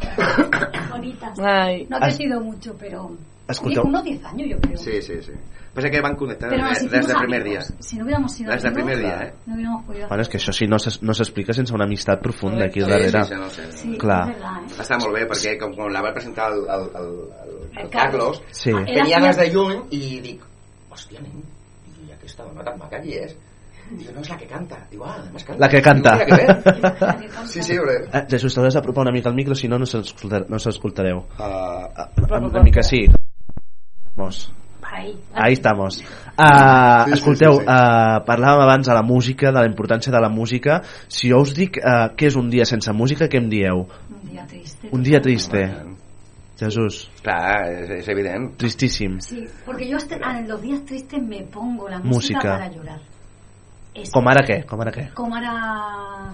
Bonitas. 0.91 1.39
Ay. 1.39 1.87
No 1.89 1.97
ha 1.97 2.01
crecido 2.01 2.41
mucho, 2.41 2.75
pero... 2.79 3.11
Escolteu. 3.53 3.85
Unos 3.85 4.03
10 4.05 4.25
años, 4.25 4.49
yo 4.51 4.59
creo. 4.61 4.77
Sí, 4.77 5.01
sí, 5.03 5.15
sí. 5.23 5.33
Passa 5.73 5.89
que 5.89 6.01
van 6.03 6.17
connectar 6.17 6.51
Pero 6.51 6.63
nos 6.63 6.71
des, 6.75 6.83
hicimos 6.85 6.93
des 6.99 7.07
del 7.09 7.17
primer 7.17 7.45
dia. 7.45 7.59
amigos. 7.61 7.75
Si 7.81 7.97
no 7.97 8.05
hubiéramos 8.05 8.33
sido 8.33 8.51
Des 8.53 8.63
del 8.63 8.73
amigos, 8.73 8.91
primer 8.93 9.07
dia, 9.07 9.27
eh? 9.27 9.35
no 9.47 9.55
hubiéramos 9.55 9.85
podido 9.87 10.09
Bueno, 10.09 10.23
és 10.23 10.29
que 10.29 10.37
això 10.39 10.53
sí 10.53 10.67
no 10.69 10.77
no 11.01 11.15
s'explica 11.15 11.53
sense 11.55 11.73
una 11.73 11.85
amistat 11.87 12.21
profunda 12.21 12.67
aquí 12.67 12.81
darrere. 12.81 13.25
sí, 13.25 13.29
sí, 13.31 13.35
no 13.41 13.49
sé. 13.49 13.73
Sí, 13.73 13.97
Clar. 13.97 14.29
és 14.31 14.37
verdad, 14.37 14.59
eh? 14.69 14.83
Està 14.83 14.99
molt 15.01 15.15
bé, 15.17 15.23
perquè 15.31 15.57
com, 15.59 15.73
com 15.75 15.89
la 15.89 16.03
va 16.03 16.13
presentar 16.13 16.51
el, 16.53 16.61
el, 16.69 16.85
el, 16.93 17.09
el, 17.47 17.55
el 17.79 17.79
El 17.85 17.89
Carlos, 17.91 18.43
Sí. 18.51 18.71
venia 18.73 19.17
Era- 19.17 19.27
des 19.29 19.37
de 19.39 19.49
lluny 19.51 19.81
i 19.97 20.21
dic, 20.21 20.43
hòstia, 20.91 21.21
nen, 21.25 21.41
i 22.05 22.13
aquesta 22.13 22.45
dona 22.45 22.63
tan 22.63 22.77
maca 22.79 23.01
qui 23.01 23.17
és? 23.17 23.33
Diu, 23.93 24.13
no 24.15 24.21
és 24.21 24.29
la 24.31 24.37
que 24.39 24.47
canta. 24.47 24.77
Diu, 24.91 25.03
ah, 25.05 25.17
además 25.21 25.45
canta. 25.45 25.61
La 25.61 25.69
que 25.69 25.81
canta. 25.83 26.17
Diu, 26.17 26.37
que. 26.37 27.29
Sí, 27.53 27.63
sí, 27.63 27.75
però... 27.77 27.93
Eh, 28.13 28.27
Jesús, 28.31 28.55
t'hauràs 28.55 28.75
d'apropar 28.77 29.03
una 29.03 29.13
mica 29.13 29.29
al 29.29 29.35
micro, 29.35 29.55
si 29.55 29.69
no, 29.69 29.79
no 29.79 29.85
s'escoltar- 29.85 30.47
no 30.49 30.59
s'escoltareu. 30.59 31.19
Uh, 31.39 32.23
una, 32.29 32.39
una 32.47 32.63
mica 32.63 32.83
sí. 32.83 33.05
Vamos. 34.17 34.53
Ahí. 34.83 35.19
Ahí 35.33 35.53
estamos. 35.55 36.03
Uh, 36.37 37.05
Sí, 37.05 37.05
sí, 37.07 37.13
escolteu, 37.15 37.53
sí, 37.53 37.59
sí. 37.61 37.65
Uh, 37.65 38.19
parlàvem 38.27 38.63
abans 38.65 38.87
de 38.89 38.95
la 38.95 39.03
música, 39.03 39.53
de 39.53 39.61
la 39.61 39.67
importància 39.67 40.13
de 40.13 40.21
la 40.21 40.29
música. 40.29 40.83
Si 41.09 41.31
jo 41.31 41.41
us 41.41 41.53
dic 41.55 41.79
uh, 41.79 42.11
què 42.17 42.27
és 42.29 42.37
un 42.37 42.51
dia 42.51 42.65
sense 42.69 42.93
música, 42.93 43.29
què 43.29 43.39
em 43.41 43.49
dieu? 43.49 43.87
Un 44.11 44.29
día 44.31 44.45
triste. 44.47 44.89
Un 44.93 45.03
dia 45.03 45.21
triste. 45.21 45.63
Jesús. 46.59 47.11
Clar, 47.23 47.63
és, 47.73 47.91
és 48.03 48.09
evident. 48.09 48.51
Tristíssim. 48.59 49.19
Sí, 49.21 49.47
porque 49.65 49.89
yo 49.89 49.97
este- 49.97 50.21
en 50.21 50.49
los 50.49 50.61
días 50.63 50.85
tristes 50.85 51.23
me 51.23 51.43
pongo 51.45 51.89
la 51.89 51.99
música, 51.99 52.39
Música. 52.39 52.41
para 52.59 52.69
llorar. 52.71 53.01
Es- 53.95 54.11
Com 54.11 54.29
ara 54.29 54.45
què? 54.47 54.65
Com 54.67 54.81
ara 54.81 54.93
què? 54.93 55.13
Como 55.15 55.37
era 55.37 56.33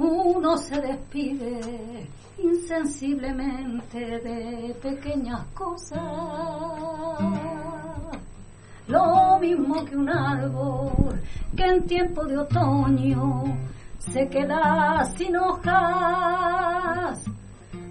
uno 0.00 0.56
se 0.56 0.80
despide 0.80 2.08
insensiblemente 2.38 3.98
de 3.98 4.74
pequeñas 4.82 5.44
cosas. 5.52 6.00
Lo 8.86 9.38
mismo 9.38 9.84
que 9.84 9.96
un 9.96 10.08
árbol 10.08 11.20
que 11.54 11.64
en 11.64 11.86
tiempo 11.86 12.24
de 12.24 12.38
otoño 12.38 13.44
se 13.98 14.26
queda 14.28 15.04
sin 15.16 15.36
hojas. 15.36 17.24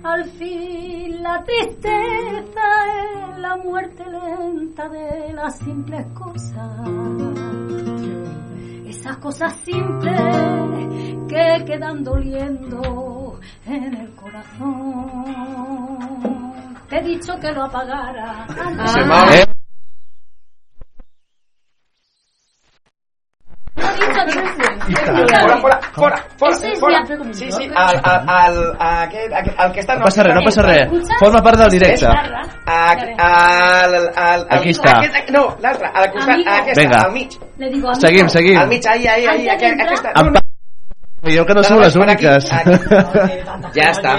Al 0.03 0.26
fin 0.26 1.22
la 1.22 1.43
tristeza 1.43 2.66
es 3.32 3.38
la 3.38 3.57
muerte 3.57 4.03
lenta 4.05 4.89
de 4.89 5.34
las 5.34 5.60
simples 5.60 6.07
cosas 6.14 7.49
esas 9.00 9.18
cosas 9.18 9.54
simples 9.64 10.20
que 11.30 11.64
quedan 11.66 12.04
doliendo 12.04 13.39
en 13.66 13.95
el 13.95 14.14
corazón. 14.16 15.26
Te 16.89 16.97
he 16.97 17.04
dicho 17.04 17.39
que 17.39 17.52
lo 17.52 17.64
apagara. 17.64 18.45
Fora, 24.89 25.57
fora, 25.61 25.80
fora, 25.93 26.17
fora, 26.38 26.57
fora. 26.80 27.05
Sí, 27.34 27.51
sí, 27.51 27.63
el, 27.63 27.71
el, 27.71 28.19
el, 28.30 28.57
aquest, 28.80 29.34
aquest, 29.34 29.59
el 29.59 29.71
que 29.75 29.84
està... 29.84 29.95
No 29.99 30.07
passa 30.07 30.25
res, 30.25 30.36
no 30.36 30.43
passa 30.47 30.65
res. 30.65 31.13
Forma 31.19 31.41
part 31.45 31.61
del 31.61 31.71
directe. 31.77 32.09
El, 32.09 33.05
el, 33.30 33.95
el, 34.09 34.45
Aquí 34.57 34.75
està. 34.75 34.97
No, 35.36 35.45
l'altre, 35.61 35.91
al 35.93 36.11
costat, 36.15 36.45
aquesta, 36.57 37.05
al 37.05 37.15
mig. 37.15 37.39
Seguim, 38.01 38.27
seguim. 38.27 38.59
Al 38.59 38.67
mig, 38.67 38.86
ahí, 38.88 39.07
ahí, 39.07 39.25
ahí, 39.27 39.49
aquesta. 39.49 40.13
Veieu 41.22 41.43
que 41.45 41.53
no 41.53 41.63
sou 41.63 41.80
les 41.80 41.95
úniques. 41.99 42.49
Ja 43.76 43.91
està. 43.93 44.11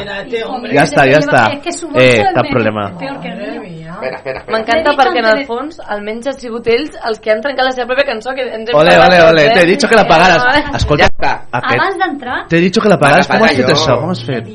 Ja 0.71 0.83
està, 0.85 1.03
ja 1.11 1.19
està. 1.19 1.41
Es 1.57 1.63
que 1.65 1.73
su 1.73 1.89
voz 1.89 2.01
Eh, 2.03 2.23
cap 2.35 2.45
me- 2.45 2.51
problema. 2.53 2.85
Espera, 2.93 3.15
espera, 3.17 4.17
espera. 4.17 4.45
M'encanta 4.47 4.91
dit 4.91 4.99
perquè 5.01 5.19
en 5.21 5.27
el 5.31 5.41
fons 5.49 5.81
almenys 5.93 6.29
han 6.31 6.37
sigut 6.39 6.67
ells 6.71 6.95
els 7.09 7.19
que 7.21 7.33
han 7.33 7.41
trencat 7.43 7.67
la 7.67 7.73
seva 7.75 7.87
pròpia 7.91 8.07
cançó 8.13 8.31
que 8.37 8.45
ens 8.47 8.71
hem 8.71 8.77
Ole, 8.79 8.95
pagat 8.95 9.09
ole, 9.11 9.19
ole, 9.31 9.43
eh? 9.47 9.51
te 9.55 9.61
he 9.65 9.67
dicho 9.67 9.89
que 9.89 9.97
la 9.99 10.07
pagaras. 10.07 10.45
Escolta, 10.79 11.05
Ja 11.05 11.09
està. 11.11 11.33
aquest... 11.51 11.81
Abans 11.81 11.99
d'entrar, 12.05 12.39
Te 12.49 12.57
he 12.57 12.61
dicho 12.61 12.81
que 12.81 12.89
la 12.89 12.99
pagaras. 12.99 13.27
¿Cómo 13.29 13.45
has 13.45 13.57
fet 13.59 13.69
això? 13.75 13.99
Com 14.01 14.11
has 14.15 14.25
fet? 14.25 14.47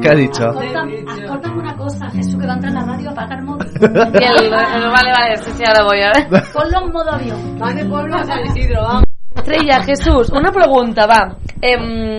Què 0.00 0.08
ha 0.12 0.14
dicho? 0.16 0.46
escolta'm, 0.48 0.88
escolta'm 1.18 1.58
una 1.58 1.74
cosa, 1.76 2.10
Jesús, 2.14 2.36
que 2.40 2.46
va 2.46 2.52
a 2.52 2.56
entrar 2.56 2.72
en 2.72 2.78
la 2.78 2.86
radio 2.94 3.08
a 3.08 3.12
apagar 3.12 3.38
el 3.38 3.44
móvil. 3.44 3.68
I 3.68 4.24
el, 4.30 4.44
el, 4.46 4.90
vale, 4.94 5.10
vale, 5.18 5.36
sí, 5.42 5.50
sí, 5.58 5.64
ara 5.66 5.82
voy, 5.84 6.00
eh? 6.00 6.42
Ponlo 6.54 6.78
en 6.86 6.92
modo 6.92 7.10
avión. 7.12 7.58
Va 7.60 7.72
de 7.74 7.84
pueblo 7.84 8.16
a 8.16 8.24
San 8.24 8.40
Isidro, 8.46 8.82
vamos. 8.82 9.09
Estrella, 9.34 9.82
Jesús, 9.84 10.30
una 10.30 10.50
pregunta, 10.52 11.06
va. 11.06 11.36
Em, 11.62 12.18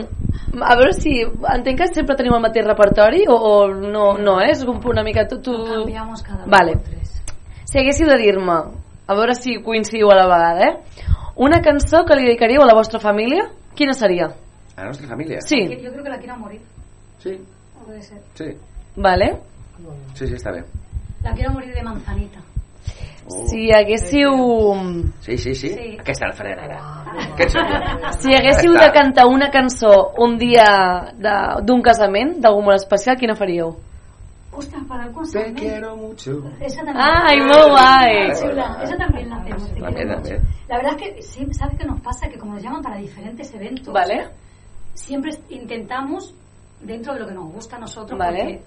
a 0.62 0.76
veure 0.76 0.94
si... 0.94 1.22
Entenc 1.22 1.78
que 1.80 1.88
sempre 1.94 2.16
tenim 2.16 2.34
el 2.38 2.42
mateix 2.44 2.66
repertori 2.66 3.26
o, 3.28 3.36
o 3.36 3.68
no, 3.74 4.14
no, 4.18 4.40
eh? 4.42 4.52
És 4.52 4.64
un- 4.64 4.80
una 4.86 5.04
mica... 5.04 5.28
Tu, 5.28 5.42
tu... 5.42 5.54
Cambiamos 5.66 6.22
cada 6.24 6.46
Vale. 6.46 6.78
o 6.78 6.80
tres. 6.80 7.22
Si 7.66 7.80
haguéssiu 7.80 8.08
de 8.08 8.18
dir-me, 8.18 8.58
a 9.08 9.14
veure 9.16 9.36
si 9.36 9.58
coincidiu 9.64 10.10
a 10.12 10.16
la 10.16 10.26
vegada, 10.28 10.66
eh? 10.70 10.74
Una 11.36 11.62
cançó 11.62 12.04
que 12.06 12.16
li 12.16 12.26
dedicaríeu 12.28 12.62
a 12.64 12.66
la 12.68 12.76
vostra 12.76 13.00
família, 13.00 13.50
quina 13.76 13.94
seria? 13.94 14.28
A 14.76 14.82
la 14.82 14.88
nostra 14.88 15.08
família? 15.08 15.40
Sí. 15.42 15.62
Yo 15.82 15.92
creo 15.92 16.04
que 16.04 16.10
la 16.10 16.18
quiero 16.20 16.38
morir. 16.38 16.62
Sí, 17.20 17.38
Puede 17.86 18.02
ser. 18.02 18.22
sí. 18.36 18.46
Vale? 18.96 19.40
Sí, 20.14 20.28
sí, 20.28 20.34
està 20.36 20.52
bé. 20.52 20.64
La 21.24 21.32
quiero 21.34 21.52
morir 21.54 21.74
de 21.74 21.82
manzanita. 21.84 22.40
Oh. 23.34 23.48
Si 23.48 23.72
haguéssiu... 23.72 24.32
Sí, 25.20 25.38
sí, 25.38 25.56
sí. 25.56 25.70
Sí. 25.70 25.98
Aquesta 26.00 26.28
la 26.28 26.34
faré 26.34 26.54
ara. 26.54 26.80
Sembla? 27.48 28.12
Si 28.14 28.34
haguéssiu 28.34 28.74
de 28.74 28.92
cantar 28.92 29.26
una 29.28 29.50
cançó 29.50 30.12
un 30.18 30.38
dia 30.38 31.14
de- 31.18 31.64
d'un 31.64 31.82
casament, 31.82 32.38
d'algú 32.40 32.62
molt 32.62 32.78
especial, 32.82 33.16
quina 33.18 33.36
faríeu? 33.36 33.76
Ostras, 34.54 34.84
para 34.86 35.06
el 35.06 35.14
Te 35.32 35.54
quiero 35.54 35.96
mucho. 35.96 36.44
Esa 36.60 36.84
también. 36.84 36.98
Ay, 37.08 37.40
muy 37.40 37.70
guay. 37.72 38.32
Chula. 38.36 38.80
Esa 38.84 38.98
también 38.98 39.30
la 39.30 39.38
hacemos. 39.38 39.64
te 39.74 39.80
También, 39.80 39.94
quiero 39.96 40.14
también. 40.16 40.42
mucho. 40.42 40.54
La 40.68 40.76
verdad 40.78 40.92
es 40.92 41.02
que 41.16 41.22
sí, 41.22 41.48
¿sabes 41.54 41.78
qué 41.80 41.86
nos 41.86 42.02
pasa? 42.02 42.28
Que 42.28 42.38
como 42.38 42.54
nos 42.56 42.64
llaman 42.64 42.82
para 42.82 42.98
diferentes 42.98 43.54
eventos, 43.54 43.94
Vale. 43.94 44.28
siempre 44.94 45.32
intentamos, 45.50 46.36
dentro 46.82 47.14
de 47.14 47.20
lo 47.22 47.28
que 47.28 47.34
nos 47.34 47.52
gusta 47.54 47.78
a 47.78 47.80
nosotros, 47.80 48.20
Vale. 48.20 48.40
porque 48.40 48.62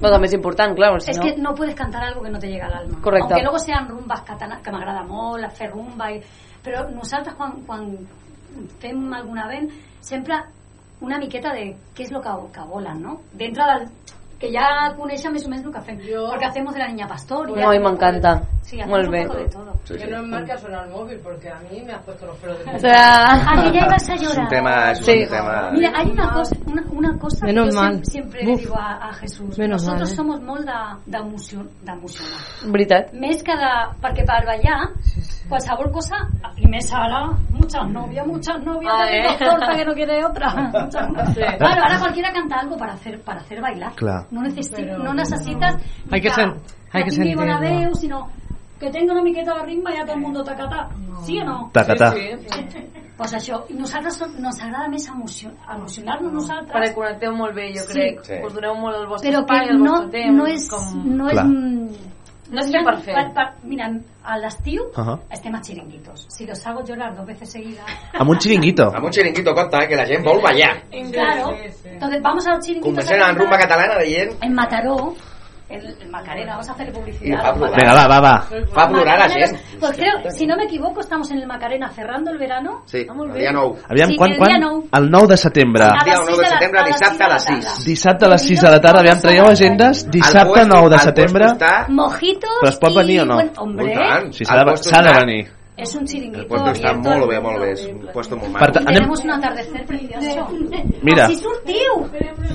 Lo 0.00 0.10
també 0.10 0.28
és 0.28 0.34
important, 0.36 0.74
clar, 0.76 0.90
si 1.00 1.12
es 1.12 1.18
no... 1.18 1.24
que 1.24 1.36
no 1.40 1.54
puedes 1.54 1.74
cantar 1.74 2.02
algo 2.04 2.22
que 2.22 2.30
no 2.30 2.38
te 2.38 2.48
llega 2.48 2.66
al 2.66 2.74
alma. 2.82 3.00
Correcte. 3.00 3.34
Aunque 3.34 3.42
luego 3.42 3.58
sean 3.58 3.88
rumbas 3.88 4.22
catalanas, 4.22 4.62
que 4.62 4.72
m'agrada 4.74 5.04
molt, 5.06 5.40
la 5.40 5.50
fer 5.50 5.70
rumba, 5.70 6.10
i... 6.12 6.20
però 6.64 6.84
nosaltres 6.90 7.36
quan, 7.38 7.60
quan 7.66 7.86
fem 8.82 9.12
alguna 9.14 9.46
vent, 9.48 9.70
sempre 10.00 10.42
una 11.00 11.18
miqueta 11.18 11.52
de 11.54 11.70
què 11.94 12.06
és 12.06 12.12
el 12.12 12.22
que, 12.24 12.34
que 12.52 12.66
volen, 12.68 13.02
no? 13.02 13.20
Dintre 13.32 13.68
del 13.72 13.88
que 14.38 14.50
ja 14.52 14.92
coneixen 14.96 15.32
més 15.32 15.46
o 15.46 15.48
menys 15.48 15.64
el 15.64 15.72
que 15.72 15.80
fem. 15.80 15.98
Porque 16.30 16.44
hacemos 16.44 16.74
de 16.74 16.80
la 16.80 16.88
niña 16.88 17.06
pastor. 17.08 17.48
y 17.48 17.52
No, 17.54 17.58
i 17.72 17.76
hacemos 17.76 17.92
m'encanta. 17.92 18.34
de- 18.34 18.56
Sí, 18.66 18.80
hacemos 18.80 18.98
Molt 18.98 19.10
bé. 19.10 19.18
de 19.28 19.48
todo. 19.48 19.72
Sí, 19.84 19.94
Que 19.94 20.00
sí. 20.04 20.10
no 20.10 20.16
es 20.20 20.26
marca 20.26 20.58
sonar 20.58 20.84
el 20.86 20.90
móvil, 20.92 21.20
porque 21.22 21.48
a 21.48 21.58
mí 21.60 21.82
me 21.86 21.92
has 21.92 22.02
puesto 22.04 22.26
los 22.26 22.36
pelos 22.38 22.58
de 22.58 22.62
O 22.64 22.66
punta. 22.66 22.78
sea... 22.80 23.24
Ah, 23.48 23.62
que 23.62 23.72
ya 23.78 23.86
ibas 23.86 24.08
a 24.10 24.14
És 24.14 24.20
llorar. 24.22 24.38
un 24.42 24.48
tema... 24.48 24.90
És 24.90 24.98
Sí. 25.06 25.22
un 25.22 25.28
tema... 25.30 25.70
Mira, 25.72 25.92
hay 25.94 26.10
una 26.10 26.32
cosa, 26.32 26.56
una, 26.66 26.82
una 26.90 27.18
cosa 27.18 27.46
Menos 27.46 27.66
que 27.68 27.74
yo 27.74 27.80
mal. 27.80 28.04
siempre, 28.04 28.52
Uf. 28.52 28.58
digo 28.60 28.76
a, 28.76 29.08
a 29.08 29.12
Jesús. 29.14 29.56
Menos 29.58 29.82
Nosotros 29.84 30.08
mal, 30.08 30.12
eh. 30.12 30.16
somos 30.16 30.40
molt 30.42 30.66
de- 30.66 31.10
d'emocio- 31.16 31.68
d'emocionar. 31.82 32.40
Veritat. 32.72 33.12
Més 33.12 33.42
que 33.42 33.52
de... 33.52 33.70
Perquè 34.02 34.24
per 34.26 34.44
ballar, 34.44 34.90
qualsevol 35.48 35.90
cosa, 35.92 36.16
i 36.56 36.66
més 36.66 36.88
ara, 36.92 37.30
muchas 37.50 37.88
novias, 37.90 38.26
muchas 38.26 38.62
novias, 38.64 38.94
digo 39.10 39.36
torta 39.38 39.76
que 39.76 39.84
no 39.84 39.94
quiere 39.94 40.24
otra. 40.24 40.48
Muchas 40.72 41.08
novias. 41.08 41.34
Sí. 41.34 41.40
Claro, 41.58 41.82
ahora 41.82 41.98
cualquiera 41.98 42.32
canta 42.32 42.56
algo 42.60 42.76
para 42.76 42.92
hacer, 42.94 43.20
para 43.22 43.40
hacer 43.40 43.60
bailar. 43.60 43.92
Clar. 43.94 44.26
No, 44.30 44.42
necesi 44.42 44.72
Pero 44.74 44.98
no 44.98 45.14
necesitas 45.14 45.76
Hay 46.10 46.20
que 46.20 46.30
sen- 46.30 46.56
hay 46.92 47.04
que 47.04 47.10
sentirlo. 47.10 47.60
veu, 47.60 47.94
sinó 47.94 48.28
que 48.78 48.90
tenga 48.90 49.12
una 49.12 49.22
miqueta 49.22 49.54
de 49.54 49.62
ritme 49.64 49.90
i 49.90 49.96
ja 49.96 50.04
tot 50.04 50.14
el 50.16 50.20
mundo 50.20 50.42
tacatà. 50.44 50.88
Sí 51.24 51.38
o 51.40 51.44
no? 51.44 51.70
Tacatà. 51.72 52.12
Sí, 52.12 52.30
sí. 52.68 52.78
Pues 53.16 53.32
això, 53.32 53.62
i 53.70 53.72
nosaltres 53.72 54.18
nos 54.38 54.58
agrada 54.60 54.90
més 54.92 55.06
emocio, 55.08 55.48
emocionar-nos 55.72 56.34
nosaltres 56.34 56.74
Perquè 56.74 56.92
connecteu 56.94 57.32
molt 57.32 57.54
bé, 57.56 57.70
jo 57.72 57.86
crec. 57.88 58.18
Sí. 58.28 58.34
Us 58.44 58.52
doneu 58.52 58.74
molt 58.76 58.98
el 58.98 59.06
vostre 59.08 59.30
però 59.30 59.40
espai, 59.40 59.62
que 59.64 59.72
el 59.72 59.78
no, 59.80 59.92
vostre 59.94 60.10
temps. 60.20 60.36
no 60.36 60.46
és, 60.46 60.66
com... 60.68 61.16
no 61.16 61.30
és 61.30 61.38
Clar. 61.38 61.46
No 62.50 62.62
per 62.62 62.96
fer. 63.02 63.14
Per, 63.14 63.24
per, 63.34 63.46
mira, 63.66 63.88
a 64.22 64.36
l'estiu 64.38 64.84
Ahà. 64.94 65.16
estem 65.34 65.54
a 65.54 65.60
chiringuitos. 65.60 66.26
Si 66.30 66.46
los 66.46 66.64
hago 66.66 66.84
llorar 66.84 67.16
dos 67.16 67.26
veces 67.26 67.50
seguidas. 67.50 67.86
Amb 68.20 68.30
un 68.30 68.38
xiringuito. 68.38 68.90
Amb 68.94 69.06
un 69.06 69.12
xiringuito, 69.12 69.54
compte, 69.54 69.82
eh, 69.82 69.88
que 69.88 69.96
la 69.96 70.06
gent 70.06 70.24
vol 70.24 70.40
ballar. 70.40 70.82
Claro. 71.12 71.56
Entonces 71.84 72.22
vamos 72.22 72.46
a 72.46 72.54
los 72.54 72.64
chiringuitos. 72.64 73.04
Comencem 73.04 73.22
a 73.22 73.30
en 73.30 73.36
rumba 73.36 73.58
catalana 73.58 73.98
de 73.98 74.06
gent. 74.06 74.36
En 74.42 74.54
Mataró, 74.54 75.14
en, 75.68 75.80
en 76.00 76.10
Macarena, 76.10 76.52
vamos 76.52 76.68
a 76.68 76.72
hacer 76.72 76.92
publicidad. 76.92 77.54
Plorar. 77.54 77.76
Vinga, 77.80 77.94
va, 77.94 78.06
va, 78.08 78.20
va. 78.20 78.40
Fa 78.72 78.88
plorar 78.88 79.18
la 79.18 79.28
gent. 79.28 79.56
Pues 79.80 79.96
creo, 79.96 80.30
si 80.30 80.46
no 80.46 80.56
me 80.56 80.64
equivoco, 80.64 81.00
estamos 81.00 81.30
en 81.32 81.38
el 81.38 81.46
Macarena 81.46 81.88
cerrando 81.90 82.30
el 82.30 82.38
verano. 82.38 82.82
Sí, 82.86 82.98
el 82.98 83.32
dia 83.34 83.50
9. 83.52 83.78
Aviam, 83.90 84.08
Sí, 84.10 84.16
quan, 84.16 84.30
el 84.32 84.38
quan? 84.38 84.48
dia 84.50 84.58
nou. 84.60 84.84
El 84.92 85.10
9 85.10 85.26
de 85.28 85.36
setembre. 85.36 85.82
A 85.84 85.88
El 85.88 86.04
dia 86.04 86.14
les 86.14 86.28
9 86.28 86.30
sis 86.30 86.38
de 86.38 86.48
setembre, 86.54 86.80
a 86.80 86.84
dissabte 86.84 87.24
a 87.24 87.28
les 87.28 87.42
sis 87.42 87.56
de 87.56 87.62
la 87.64 87.70
6. 87.74 87.84
Dissabte 87.86 88.24
a 88.24 88.28
les 88.28 88.42
6 88.42 88.60
de 88.62 88.70
la 88.70 88.80
tarda, 88.80 89.00
aviam, 89.00 89.20
traieu 89.20 89.46
agendes. 89.46 90.10
Dissabte 90.10 90.66
9 90.66 90.88
de 90.90 90.98
setembre. 90.98 91.46
Mojitos 91.88 92.50
Però 92.62 92.68
es 92.70 92.78
pot 92.78 92.94
venir 92.96 93.20
o 93.20 93.24
no? 93.24 93.38
hombre, 93.58 93.94
Sí, 94.32 94.44
s'ha 94.44 94.56
de, 94.64 94.76
s'ha 94.76 95.02
de 95.02 95.12
venir. 95.18 95.50
Es 95.76 95.94
un 95.94 96.04
chiringuito. 96.06 96.40
El 96.42 96.46
puesto 96.46 96.68
abierto 96.70 97.08
molt 97.10 97.28
bé, 97.30 97.40
molt 97.40 97.60
bé. 97.60 97.70
És 97.72 97.86
un 97.86 98.06
puesto 98.12 98.36
molt 98.36 98.52
maco. 98.52 98.64
anem- 98.66 98.86
Tenemos 98.94 99.24
un 99.24 99.30
atardecer 99.30 99.86
precioso. 99.86 100.48
Mira. 101.02 101.26
Així 101.26 101.36
sortiu. 101.36 101.92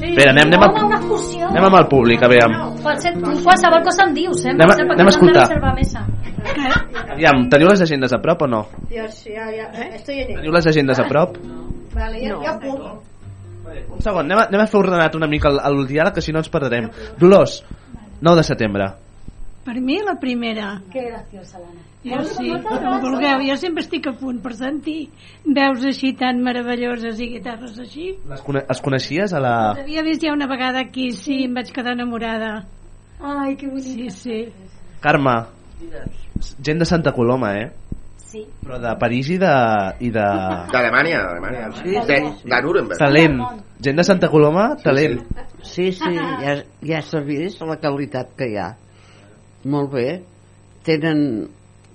Espera, 0.01 0.31
anem, 0.31 0.47
anem, 0.47 0.61
a, 0.61 1.49
anem 1.49 1.63
amb 1.65 1.75
el 1.77 1.87
públic, 1.87 2.23
aviam. 2.23 2.51
Pot 2.81 2.99
ser 2.99 3.13
qualsevol 3.21 3.83
cosa 3.83 4.07
em 4.07 4.13
dius, 4.13 4.45
eh? 4.45 4.49
Anem 4.49 4.91
anem 4.91 5.05
a 5.07 5.09
escoltar. 5.09 5.47
reservar 5.47 5.75
mesa. 5.75 6.05
Aviam, 7.11 7.47
teniu 7.51 7.67
les 7.69 7.81
agendes 7.81 8.13
a 8.13 8.17
prop 8.21 8.41
o 8.41 8.47
no? 8.47 8.61
Yo 8.89 9.07
sí, 9.09 9.29
ya, 9.31 9.45
ya, 9.51 9.65
estoy 9.93 10.21
en 10.21 10.27
Teniu 10.35 10.51
les 10.51 10.65
agendes 10.65 10.97
a 10.99 11.03
prop? 11.03 11.37
Vale, 11.93 12.21
ya, 12.21 12.33
ya 12.41 12.51
apunto. 12.55 13.03
Un 13.91 14.01
segon, 14.01 14.25
anem 14.25 14.39
a, 14.39 14.47
anem 14.49 14.61
a 14.63 14.67
fer 14.67 14.79
ordenat 14.79 15.15
una 15.15 15.27
mica 15.27 15.49
el, 15.51 15.59
el 15.63 15.85
diàleg, 15.87 16.13
que 16.15 16.21
si 16.21 16.31
no 16.33 16.39
ens 16.41 16.49
perdrem. 16.49 16.89
Dolors, 17.19 17.61
9 18.21 18.37
de 18.37 18.43
setembre. 18.43 18.89
Per 19.63 19.75
mi 19.79 19.99
la 20.01 20.15
primera. 20.19 20.81
Que 20.91 21.03
graciosa, 21.11 21.59
l'Anna. 21.59 21.85
Jo 22.01 22.17
sí, 22.25 22.49
com 22.65 22.95
vulgueu. 23.03 23.43
Jo 23.45 23.55
sempre 23.61 23.83
estic 23.85 24.07
a 24.09 24.13
punt 24.17 24.39
per 24.41 24.55
sentir 24.57 25.11
veus 25.45 25.83
així 25.85 26.15
tan 26.17 26.41
meravelloses 26.41 27.19
i 27.21 27.27
guitarres 27.35 27.77
així. 27.83 28.07
Les 28.29 28.41
cone 28.41 28.63
els 28.65 28.81
coneixies 28.81 29.35
a 29.37 29.41
la... 29.43 29.53
Els 29.75 29.83
havia 29.83 30.05
vist 30.07 30.25
ja 30.25 30.33
una 30.33 30.49
vegada 30.49 30.81
aquí, 30.81 31.11
sí, 31.13 31.43
em 31.45 31.53
vaig 31.57 31.69
quedar 31.75 31.93
enamorada. 31.93 32.55
Ai, 33.21 33.53
que 33.55 33.69
bonic. 33.69 33.85
Sí, 33.85 34.09
sí. 34.09 34.39
Carme, 35.01 35.35
gent 36.65 36.81
de 36.81 36.89
Santa 36.89 37.13
Coloma, 37.13 37.53
eh? 37.59 37.69
Sí. 38.31 38.45
Però 38.63 38.79
de 38.79 38.95
París 38.97 39.29
i 39.33 39.37
de... 39.37 39.53
I 40.07 40.09
de... 40.15 40.25
D'Alemanya, 40.71 41.21
d'Alemanya. 41.27 41.69
De, 41.83 42.19
de 42.47 42.59
Nuremberg. 42.63 42.97
Talent. 43.01 43.39
Gent 43.83 43.97
de 43.99 44.05
Santa 44.07 44.29
Coloma, 44.31 44.69
talent. 44.81 45.19
Sí, 45.61 45.91
sí, 45.91 46.13
ja, 46.41 46.55
ja 46.87 47.01
s'ha 47.03 47.21
vist 47.27 47.61
la 47.67 47.75
qualitat 47.81 48.31
que 48.39 48.47
hi 48.53 48.55
ha. 48.61 48.69
Molt 49.69 49.91
bé. 49.93 50.05
Tenen... 50.87 51.25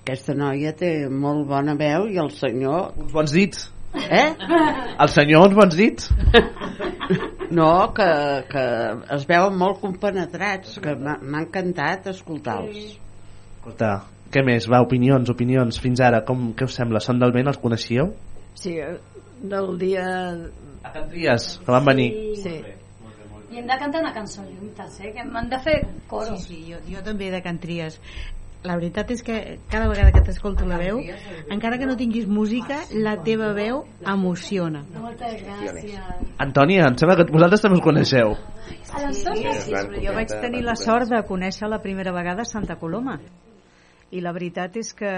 Aquesta 0.07 0.31
noia 0.39 0.71
té 0.71 0.89
molt 1.11 1.49
bona 1.49 1.73
veu 1.75 2.05
i 2.07 2.15
el 2.21 2.29
senyor... 2.31 2.93
Uns 2.95 3.11
bons 3.11 3.33
dits. 3.35 3.65
Eh? 3.91 4.29
El 5.03 5.09
senyor, 5.11 5.49
uns 5.49 5.57
bons 5.57 5.75
dits. 5.75 6.07
No, 7.51 7.67
que, 7.95 8.07
que 8.47 8.63
es 9.17 9.25
veuen 9.27 9.57
molt 9.59 9.81
compenetrats, 9.81 10.77
que 10.83 10.93
m'ha 10.95 11.41
encantat 11.41 12.07
escoltar-los. 12.13 12.95
Escolta, 13.57 13.91
què 14.31 14.45
més? 14.47 14.69
Va, 14.71 14.79
opinions, 14.87 15.33
opinions. 15.35 15.81
Fins 15.83 16.05
ara, 16.07 16.23
com, 16.27 16.53
què 16.55 16.69
us 16.71 16.79
sembla? 16.79 17.03
Són 17.03 17.19
del 17.19 17.35
vent, 17.35 17.51
els 17.51 17.59
coneixíeu? 17.59 18.13
Sí, 18.55 18.77
del 19.43 19.69
dia... 19.83 20.07
A 20.87 20.95
Cantries, 20.95 21.51
que 21.65 21.75
van 21.75 21.91
venir. 21.91 22.09
Sí. 22.39 22.55
I 23.51 23.59
hem 23.59 23.67
de 23.67 23.79
cantar 23.79 24.05
una 24.05 24.15
cançó 24.15 24.47
juntes, 24.47 24.99
eh? 25.03 25.11
Que 25.15 25.27
m'han 25.27 25.51
de 25.51 25.59
fer 25.67 25.77
coro. 26.07 26.39
Sí, 26.39 26.47
sí, 26.47 26.63
jo, 26.71 26.79
jo 26.87 27.03
també 27.03 27.27
de 27.35 27.43
Cantries. 27.43 27.99
La 28.65 28.75
veritat 28.75 29.11
és 29.13 29.21
que 29.23 29.35
cada 29.69 29.87
vegada 29.87 30.11
que 30.15 30.23
t'escolto 30.25 30.65
la 30.67 30.79
veu, 30.81 30.99
encara 31.53 31.77
que 31.77 31.85
no 31.85 31.95
tinguis 31.99 32.25
música, 32.27 32.79
la 32.91 33.15
teva 33.23 33.51
veu 33.53 33.83
emociona. 34.01 34.81
Moltes 34.97 35.37
gràcies. 35.43 35.99
Antònia, 36.41 36.87
em 36.89 36.97
sembla 36.97 37.19
que 37.19 37.27
vosaltres 37.31 37.63
també 37.63 37.77
us 37.77 37.85
coneixeu. 37.85 38.33
A 38.97 39.11
sí. 39.13 39.35
Jo 40.03 40.15
vaig 40.17 40.33
tenir 40.41 40.63
la 40.65 40.75
sort 40.79 41.11
de 41.13 41.21
conèixer 41.29 41.69
la 41.69 41.81
primera 41.83 42.15
vegada 42.15 42.43
a 42.43 42.49
Santa 42.49 42.79
Coloma 42.81 43.19
i 44.11 44.21
la 44.23 44.31
veritat 44.31 44.77
és 44.79 44.93
que 44.95 45.13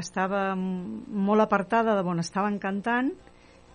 estava 0.00 0.54
molt 0.56 1.44
apartada 1.44 1.96
de 1.98 2.04
on 2.08 2.22
estaven 2.22 2.58
cantant 2.58 3.12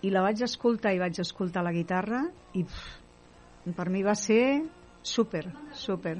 i 0.02 0.10
la 0.10 0.24
vaig 0.26 0.42
escoltar 0.44 0.94
i 0.94 1.02
vaig 1.02 1.20
escoltar 1.22 1.64
la 1.64 1.74
guitarra 1.74 2.24
i 2.52 2.64
pff, 2.66 3.76
per 3.76 3.88
mi 3.90 4.02
va 4.06 4.14
ser 4.18 4.64
super, 5.06 5.46
super 5.72 6.18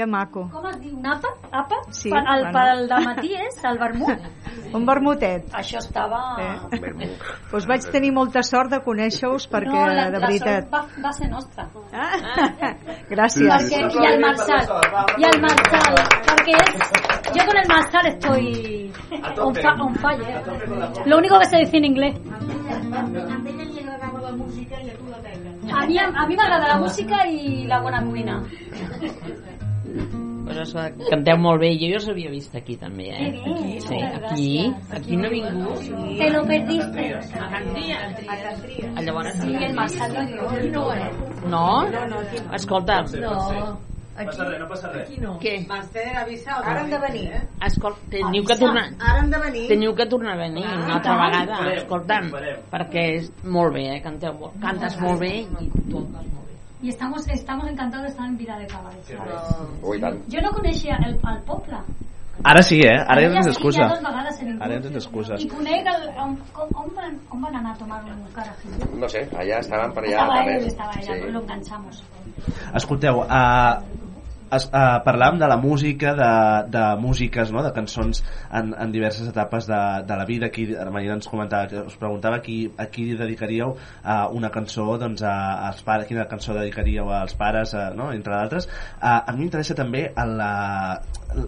que 0.00 0.08
maco 0.08 0.46
Com 0.52 0.66
es 0.70 0.78
diu? 0.80 0.96
Napa? 1.00 1.32
Apa? 1.50 1.80
Sí, 1.90 2.10
per, 2.12 2.22
el, 2.24 2.46
bueno. 2.46 2.52
per 2.56 2.66
el 2.74 2.86
de 2.90 3.00
matí 3.06 3.34
és 3.36 3.60
el 3.70 3.80
vermut? 3.80 4.28
un 4.76 4.86
vermutet 4.88 5.54
Això 5.60 5.80
estava... 5.82 6.22
Eh? 6.40 7.10
doncs 7.50 7.68
vaig 7.70 7.86
tenir 7.92 8.12
molta 8.16 8.42
sort 8.46 8.72
de 8.72 8.80
conèixer-vos 8.84 9.48
perquè 9.52 9.76
no, 9.76 9.86
la, 9.98 10.08
de 10.14 10.22
la 10.22 10.26
veritat 10.26 10.68
sort 10.68 10.74
va, 10.74 10.82
va 11.04 11.12
ser 11.16 11.30
nostra. 11.30 11.66
gràcies 13.14 13.50
Perquè, 13.50 13.80
y 13.90 14.06
al 14.06 14.20
Marsal, 14.20 14.66
y 15.18 15.24
al 15.24 15.40
Marsal, 15.42 15.94
porque 16.28 16.52
es, 16.52 16.92
yo 17.34 17.46
con 17.46 17.56
el 17.56 17.68
Marsal 17.68 18.06
estoy 18.06 18.92
on, 19.38 19.54
fa, 19.54 19.74
on 19.74 19.94
fire. 19.96 20.42
Lo 21.06 21.18
único 21.18 21.38
que 21.38 21.46
sé 21.46 21.56
decir 21.58 21.76
en 21.76 21.84
inglés. 21.86 22.16
A 25.72 25.86
mi, 25.86 25.98
a 25.98 26.26
mi 26.26 26.36
m'agrada 26.36 26.66
la 26.66 26.78
música 26.78 27.26
i 27.26 27.66
la 27.66 27.80
bona 27.80 28.04
cuina. 28.04 28.42
És 30.50 30.72
que 30.74 31.06
canteu 31.08 31.38
molt 31.38 31.60
bé, 31.62 31.68
jo 31.78 31.88
ja 31.92 31.98
us 32.00 32.08
havia 32.10 32.30
vist 32.32 32.54
aquí 32.58 32.74
també, 32.76 33.06
eh? 33.14 33.28
Aquí, 33.38 33.80
sí, 33.84 33.98
aquí, 34.02 34.48
aquí 34.96 35.16
no 35.16 35.28
he 35.28 35.30
vingut. 35.30 35.84
Te 36.18 36.30
lo 36.34 36.42
perdiste. 36.48 37.04
Ah, 37.38 39.02
Llavors, 39.02 39.36
Sí, 39.40 39.54
el 39.54 39.74
Marsal 39.74 40.12
no, 40.34 40.50
no, 40.72 40.92
eh? 40.92 41.10
no? 41.46 41.68
Escolta, 42.52 43.04
No. 43.20 43.78
Aquí, 44.20 44.36
no 44.58 44.66
passa 44.68 44.90
res. 44.92 45.08
Aquí 45.08 45.20
no. 45.20 45.38
Què? 45.40 45.54
Ara 45.70 46.82
hem 46.82 46.90
de 46.90 46.98
venir. 46.98 47.22
Eh? 47.32 47.40
Escolta, 47.64 48.02
teniu 48.12 48.44
que 48.44 48.56
tornar... 48.60 48.84
Ara 48.98 49.22
hem 49.22 49.30
de 49.32 49.40
venir. 49.46 49.62
Teniu 49.70 49.94
que 49.96 50.06
tornar 50.10 50.34
a 50.34 50.42
venir 50.42 50.66
una 50.66 50.98
altra 50.98 51.16
vegada, 51.22 51.62
escolta'm, 51.78 52.28
perquè 52.74 53.06
és 53.14 53.30
molt 53.44 53.72
bé, 53.78 53.86
eh? 53.94 54.02
Canteu 54.04 54.36
molt, 54.36 54.60
cantes 54.60 54.98
molt 55.00 55.24
bé 55.24 55.32
i 55.40 55.70
toques 55.88 56.26
molt 56.34 56.44
bé. 56.44 56.49
Y 56.82 56.88
estamos, 56.88 57.26
estamos 57.28 57.68
encantados 57.68 58.06
de 58.06 58.10
estar 58.12 58.26
en 58.26 58.36
Vila 58.38 58.58
de 58.58 58.66
Cavalls. 58.66 59.10
I 59.10 60.00
tant. 60.00 60.22
Jo 60.32 60.40
no 60.40 60.50
coneixia 60.52 60.96
el, 61.04 61.14
el 61.16 61.42
poble. 61.44 61.76
Ara 62.42 62.62
sí, 62.62 62.80
eh? 62.80 62.96
Ara 63.06 63.20
ja 63.20 63.28
ja 63.28 63.34
tens 63.34 63.48
excusa. 63.52 63.84
Ara 63.84 64.72
ja 64.72 64.80
tens 64.80 64.96
excuses. 64.96 65.42
I 65.44 65.48
conec 65.48 65.86
el, 65.92 66.06
on, 66.16 66.38
on, 66.56 66.88
van, 66.96 67.18
on 67.30 67.42
van 67.42 67.56
anar 67.56 67.74
a 67.74 67.78
tomar 67.78 68.00
un 68.04 68.24
carajillo. 68.32 68.88
No 68.96 69.08
sé, 69.12 69.26
allà 69.36 69.58
estaven 69.60 69.92
per 69.92 70.04
allà. 70.06 70.22
Estava 70.24 70.54
ell, 70.54 70.66
estava 70.66 70.92
allà, 70.96 71.18
Sí. 71.20 71.30
lo 71.34 71.40
enganchamos. 71.42 72.02
Escolteu, 72.80 73.20
uh, 73.20 73.82
es, 74.56 74.66
uh, 74.68 74.98
parlàvem 75.04 75.38
de 75.40 75.48
la 75.50 75.56
música, 75.60 76.14
de, 76.18 76.30
de 76.72 76.84
músiques, 77.02 77.52
no? 77.54 77.62
de 77.66 77.72
cançons 77.76 78.22
en, 78.50 78.72
en 78.74 78.94
diverses 78.94 79.28
etapes 79.30 79.68
de, 79.70 79.80
de 80.08 80.18
la 80.20 80.26
vida. 80.28 80.50
Aquí, 80.50 80.66
Marina 80.90 81.18
ens 81.18 81.30
comentava, 81.30 81.84
us 81.86 81.98
preguntava 82.00 82.40
qui, 82.44 82.62
a 82.78 82.88
qui 82.92 83.10
dedicaríeu 83.18 83.74
uh, 83.76 84.26
una 84.36 84.50
cançó, 84.54 84.88
doncs, 85.00 85.22
a, 85.26 85.36
als 85.68 85.84
pares, 85.86 86.08
quina 86.10 86.28
cançó 86.30 86.56
dedicaríeu 86.56 87.10
als 87.14 87.36
pares, 87.38 87.74
uh, 87.74 87.90
no? 87.96 88.10
entre 88.16 88.36
d'altres. 88.36 88.70
Uh, 88.98 89.20
a 89.20 89.36
mi 89.36 89.50
m'interessa 89.50 89.74
també 89.74 90.04
a 90.14 90.26
la, 90.28 90.52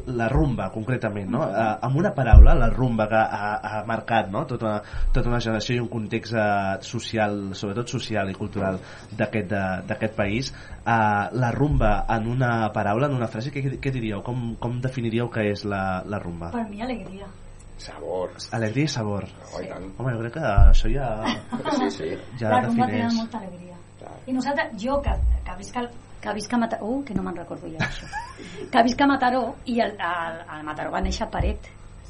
la 0.06 0.28
rumba, 0.28 0.68
concretament, 0.74 1.28
no? 1.30 1.42
Uh, 1.46 1.76
amb 1.86 1.98
una 2.00 2.12
paraula, 2.14 2.54
la 2.58 2.68
rumba 2.72 3.06
que 3.10 3.18
ha, 3.18 3.52
ha 3.62 3.82
marcat 3.88 4.30
no? 4.32 4.44
tota, 4.48 4.68
una, 4.68 4.96
tota 5.14 5.30
una 5.32 5.40
generació 5.42 5.76
i 5.76 5.82
un 5.82 5.90
context 5.92 6.36
uh, 6.36 6.78
social, 6.86 7.38
sobretot 7.58 7.92
social 7.92 8.30
i 8.30 8.36
cultural 8.36 8.80
d'aquest 9.18 10.16
país. 10.18 10.52
Uh, 10.82 11.30
la 11.38 11.52
rumba 11.54 11.94
en 12.16 12.28
una 12.32 12.52
paraula, 12.74 13.10
en 13.10 13.16
una 13.18 13.30
frase, 13.30 13.52
què, 13.54 13.78
què 13.82 13.94
diríeu? 13.94 14.22
Com, 14.26 14.52
com 14.62 14.80
definiríeu 14.82 15.30
què 15.32 15.48
és 15.52 15.66
la, 15.68 16.02
la 16.06 16.20
rumba? 16.22 16.52
Per 16.54 16.66
mi, 16.68 16.82
alegria. 16.84 17.30
Sabor. 17.82 18.36
Alegria 18.54 18.86
i 18.86 18.92
sabor. 18.92 19.26
Oh, 19.50 19.60
i 19.62 19.66
tant. 19.66 19.88
Home, 19.98 20.14
jo 20.14 20.22
crec 20.22 20.36
que 20.36 20.46
això 20.46 20.90
ja... 20.92 21.08
Sí, 21.80 21.90
sí. 21.96 22.10
Ja 22.38 22.52
la 22.54 22.62
rumba 22.68 22.86
té 22.90 23.02
molta 23.16 23.42
alegria. 23.42 23.78
I 24.26 24.34
nosaltres, 24.36 24.74
jo 24.78 25.00
que, 25.02 25.14
que 25.42 25.54
visc 25.58 25.78
al, 25.80 25.88
que 26.22 26.32
visc 26.34 26.52
a 26.54 26.58
Mataró, 26.58 26.86
uh, 26.86 27.04
que 27.04 27.14
no 27.14 27.22
me'n 27.22 27.34
recordo 27.36 27.66
ja 27.68 27.82
això, 27.84 28.06
que 28.70 28.82
visc 28.86 29.00
a 29.02 29.06
Mataró 29.10 29.56
i 29.66 29.80
el, 29.80 29.96
el, 29.98 30.36
el 30.56 30.62
Mataró 30.64 30.92
va 30.94 31.00
néixer 31.02 31.28
Paret. 31.30 31.58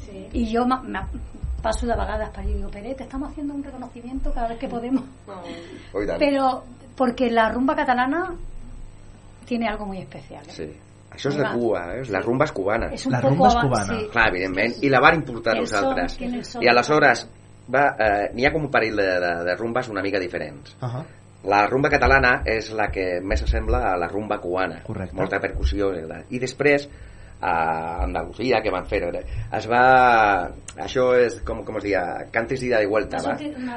Sí. 0.04 0.28
Y 0.32 0.50
yo 0.52 0.66
ma- 0.66 0.82
ma- 0.82 1.08
paso 1.62 1.86
de 1.86 1.94
vagadas 1.96 2.28
para 2.30 2.42
allí 2.42 2.52
y 2.52 2.56
digo, 2.56 2.68
Peret, 2.70 3.00
estamos 3.00 3.30
haciendo 3.30 3.54
un 3.54 3.62
reconocimiento 3.62 4.32
cada 4.32 4.48
vez 4.48 4.58
que 4.58 4.68
podemos. 4.68 5.04
Oh, 5.28 6.02
i. 6.02 6.06
Pero 6.18 6.64
porque 6.96 7.30
la 7.30 7.48
rumba 7.48 7.74
catalana 7.76 8.34
tiene 9.46 9.68
algo 9.68 9.86
muy 9.86 9.98
especial. 9.98 10.44
¿eh? 10.46 10.52
Sí. 10.52 10.72
Això 11.12 11.28
és 11.28 11.36
de 11.36 11.44
Cuba, 11.52 11.80
eh? 11.94 12.04
la 12.08 12.20
rumba 12.24 12.46
és 12.48 12.52
cubana. 12.56 12.86
És 12.96 13.04
La 13.06 13.20
rumba 13.20 13.48
és 13.48 13.54
cubana. 13.60 13.98
sí. 13.98 14.06
Clar, 14.10 14.28
evidentment. 14.30 14.78
I 14.82 14.88
la 14.88 15.00
van 15.00 15.18
importar 15.20 15.56
nosaltres. 15.58 16.16
I 16.20 16.68
aleshores 16.68 17.26
va, 17.68 17.82
eh, 18.00 18.30
n'hi 18.34 18.46
ha 18.46 18.52
com 18.52 18.64
un 18.64 18.70
parell 18.72 18.96
de, 18.96 19.08
de, 19.20 19.32
de 19.44 19.56
rumbes 19.56 19.88
una 19.92 20.00
mica 20.02 20.18
diferents. 20.18 20.74
Uh 20.80 20.88
-huh. 20.88 21.04
La 21.44 21.66
rumba 21.66 21.90
catalana 21.90 22.42
és 22.46 22.70
la 22.72 22.86
que 22.94 23.20
més 23.20 23.40
s'assembla 23.40 23.80
a 23.92 23.96
la 23.98 24.06
rumba 24.08 24.38
cubana. 24.38 24.80
Correcte. 24.86 25.16
Molta 25.16 25.40
percussió. 25.40 25.92
I, 25.94 26.02
la- 26.06 26.22
I 26.30 26.38
després, 26.38 26.88
a 27.42 28.04
Andalusia 28.04 28.60
que 28.62 28.70
van 28.70 28.84
fer 28.86 29.02
es 29.10 29.64
va 29.68 30.48
això 30.78 31.08
és 31.18 31.40
com, 31.42 31.64
com 31.66 31.76
es 31.80 31.82
diu 31.88 31.98
cantes 32.30 32.62
ida 32.62 32.78
i 32.80 32.86
vuelta 32.86 33.18
Va 33.18 33.34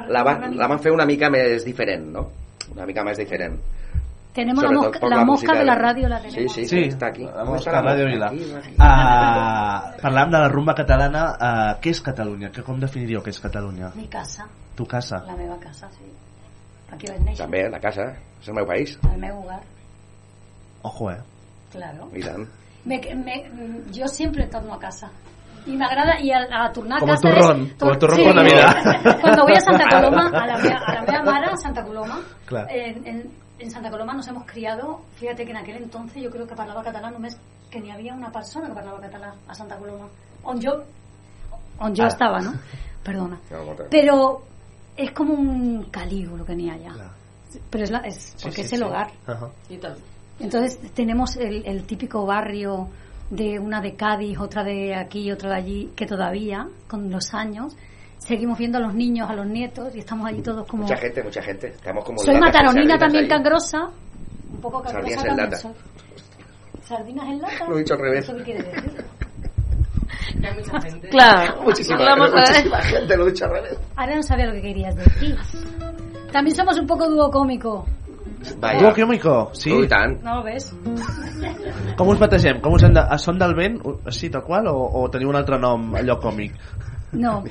La, 0.07 0.21
van, 0.23 0.37
una 0.37 0.47
mica. 0.51 0.59
la 0.61 0.67
van 0.67 0.79
fer 0.79 0.91
una 0.93 1.05
mica 1.09 1.31
més 1.33 1.65
diferent 1.65 2.05
no? 2.13 2.27
una 2.75 2.85
mica 2.85 3.03
més 3.03 3.17
diferent 3.17 3.57
Tenemos 4.35 4.63
la 4.65 4.69
mosca, 4.71 4.99
la 5.07 5.15
la 5.15 5.25
mosca 5.25 5.53
de 5.55 5.63
la 5.65 5.73
de- 5.75 5.81
radio, 5.81 6.07
la 6.09 6.19
Sí, 6.21 6.29
tenemos. 6.29 6.53
sí, 6.53 6.65
Sí, 6.67 6.77
està 6.91 7.07
aquí. 7.07 7.23
la 7.23 7.43
mosca 7.45 7.71
està 7.71 7.81
la 7.81 7.95
Ràdio? 7.95 8.05
Vila. 8.11 8.27
Aquí, 8.27 8.75
Uh, 8.75 10.01
parlàvem 10.01 10.31
de 10.31 10.39
la 10.43 10.49
rumba 10.49 10.73
catalana. 10.75 11.21
Uh, 11.39 11.81
què 11.81 11.89
és 11.93 12.01
Catalunya? 12.01 12.49
Que, 12.51 12.61
com 12.61 12.77
definiríeu 12.79 13.21
què 13.23 13.29
és 13.31 13.39
Catalunya? 13.39 13.93
Mi 13.95 14.07
casa, 14.11 14.45
Tu 14.75 14.85
casa? 14.85 15.23
la 15.25 15.35
meva 15.37 15.57
casa, 15.57 15.89
sí. 15.95 16.03
Aquí 16.95 17.07
vaig 17.11 17.21
néixer, 17.21 17.43
també, 17.45 17.63
la 17.69 17.79
casa, 17.79 18.09
és 18.41 18.47
el 18.49 18.55
meu 18.55 18.65
país 18.65 18.97
el 19.11 19.19
meu 19.19 19.39
hogar, 19.43 19.61
Ojo, 20.83 21.11
eh? 21.11 21.21
claro. 21.71 22.09
i 22.13 22.21
tant 22.21 22.47
Me, 22.85 22.99
me, 23.15 23.35
yo 23.91 24.07
siempre 24.07 24.45
torno 24.45 24.75
a 24.75 24.79
casa. 24.79 25.09
Y 25.65 25.75
me 25.75 25.85
agrada, 25.85 26.19
y 26.21 26.29
a, 26.31 26.45
a 26.65 26.71
tornar 26.71 26.97
a 26.97 26.99
Com 27.01 27.09
el 27.09 27.15
casa 27.15 27.27
turrón, 27.33 27.61
es- 27.65 27.73
com 27.79 27.89
el 27.89 27.97
turrón 27.97 28.17
Sí. 28.19 28.23
con 28.25 28.35
Navidad. 28.35 28.75
Cuando 29.21 29.41
voy 29.43 29.53
a 29.55 29.59
Santa 29.59 29.85
Coloma, 29.89 30.27
a 30.27 30.45
la, 30.45 30.57
mea, 30.59 30.77
a 30.85 30.93
la 30.93 31.01
mea 31.01 31.23
mare, 31.23 31.47
a 31.51 31.57
Santa 31.57 31.83
Coloma, 31.83 32.21
Clar. 32.45 32.67
en, 32.69 33.07
en, 33.07 33.31
en 33.57 33.71
Santa 33.71 33.89
Coloma 33.89 34.13
nos 34.13 34.27
hemos 34.27 34.45
criado, 34.45 35.01
fíjate 35.15 35.43
que 35.45 35.49
en 35.49 35.57
aquel 35.57 35.77
entonces 35.77 36.21
yo 36.21 36.29
creo 36.29 36.45
que 36.45 36.53
parlava 36.53 36.83
català 36.83 37.09
només 37.09 37.33
que 37.71 37.81
n'hi 37.81 37.89
havia 37.89 38.13
una 38.13 38.29
persona 38.31 38.67
que 38.69 38.75
parlava 38.75 39.01
català 39.01 39.33
a 39.47 39.53
Santa 39.55 39.77
Coloma, 39.81 40.05
on 40.43 40.61
jo, 40.61 40.83
on 41.79 41.95
jo 41.95 42.03
Ah. 42.03 42.07
estava, 42.13 42.39
no? 42.39 42.53
Perdona. 43.03 43.39
No, 43.49 43.65
no 43.65 43.73
Pero 43.89 44.43
es 44.97 45.11
como 45.11 45.33
un 45.33 45.83
caliu 45.91 46.37
lo 46.37 46.45
que 46.45 46.53
ha 46.53 46.73
allá. 46.73 46.93
Pero 47.69 47.83
es, 47.83 47.91
la, 47.91 47.99
es 47.99 48.35
porque 48.41 48.61
es 48.61 48.73
el 48.73 48.83
hogar. 48.83 49.11
Ajá. 49.25 49.49
Entonces 50.39 50.79
tenemos 50.93 51.37
el, 51.37 51.65
el 51.65 51.83
típico 51.85 52.25
barrio 52.25 52.89
de 53.29 53.59
una 53.59 53.81
de 53.81 53.95
Cádiz, 53.95 54.37
otra 54.39 54.63
de 54.63 54.93
aquí, 54.95 55.31
otra 55.31 55.51
de 55.51 55.55
allí, 55.55 55.91
que 55.95 56.05
todavía, 56.05 56.67
con 56.87 57.09
los 57.09 57.33
años, 57.33 57.75
seguimos 58.17 58.57
viendo 58.57 58.77
a 58.77 58.81
los 58.81 58.93
niños, 58.93 59.29
a 59.29 59.33
los 59.33 59.47
nietos 59.47 59.95
y 59.95 59.99
estamos 59.99 60.27
allí 60.27 60.41
todos 60.41 60.67
como... 60.67 60.83
mucha 60.83 60.97
gente, 60.97 61.23
mucha 61.23 61.41
gente 61.41 61.67
estamos 61.67 62.03
como 62.03 62.19
Soy 62.19 62.39
mataronina 62.39 62.97
también 62.97 63.23
ahí. 63.25 63.29
cangrosa, 63.29 63.89
un 64.51 64.61
poco 64.61 64.81
cangrosa 64.81 65.21
Sardinas 65.21 65.25
en 65.25 65.37
lata. 65.37 65.57
soy. 65.57 65.71
¿Sardinas 66.83 67.27
en 67.29 67.41
lata? 67.41 67.67
Lo 67.67 67.75
he 67.75 67.79
dicho 67.79 67.93
al 67.93 67.99
revés. 67.99 68.23
¿Eso 68.25 68.37
qué 68.37 68.43
quiere 68.43 68.63
decir? 68.63 69.05
Claro. 71.09 71.61
muchísima, 71.63 71.97
Hablamos 71.99 72.31
de- 72.31 72.39
muchísima 72.39 72.81
gente 72.81 73.17
lo 73.17 73.27
he 73.27 73.31
dicho 73.31 73.45
al 73.45 73.51
revés 73.51 73.79
Ahora 73.95 74.15
no 74.15 74.23
sabía 74.23 74.45
lo 74.47 74.53
que 74.53 74.61
querías 74.61 74.95
decir. 74.95 75.37
También 76.31 76.55
somos 76.55 76.77
un 76.79 76.87
poco 76.87 77.09
dúo 77.09 77.29
cómico, 77.31 77.85
Vaya. 78.59 78.79
Duo 78.79 78.93
químico, 78.93 79.49
sí? 79.53 79.71
I 79.73 79.87
tant 79.87 80.21
¿no 80.21 80.35
lo 80.35 80.43
ves? 80.43 80.75
Com 81.97 82.09
us 82.09 82.19
bategem? 82.19 82.59
Com 82.61 82.73
us 82.73 82.83
hem 82.83 82.93
de... 82.93 82.99
A 82.99 83.17
Son 83.17 83.39
del 83.39 83.55
Vent, 83.55 83.79
així 84.05 84.29
tal 84.29 84.43
qual, 84.45 84.67
o, 84.69 84.83
o 85.01 85.07
teniu 85.09 85.31
un 85.31 85.35
altre 85.39 85.57
nom, 85.57 85.95
allò 85.97 86.19
còmic? 86.21 86.53
No, 87.13 87.41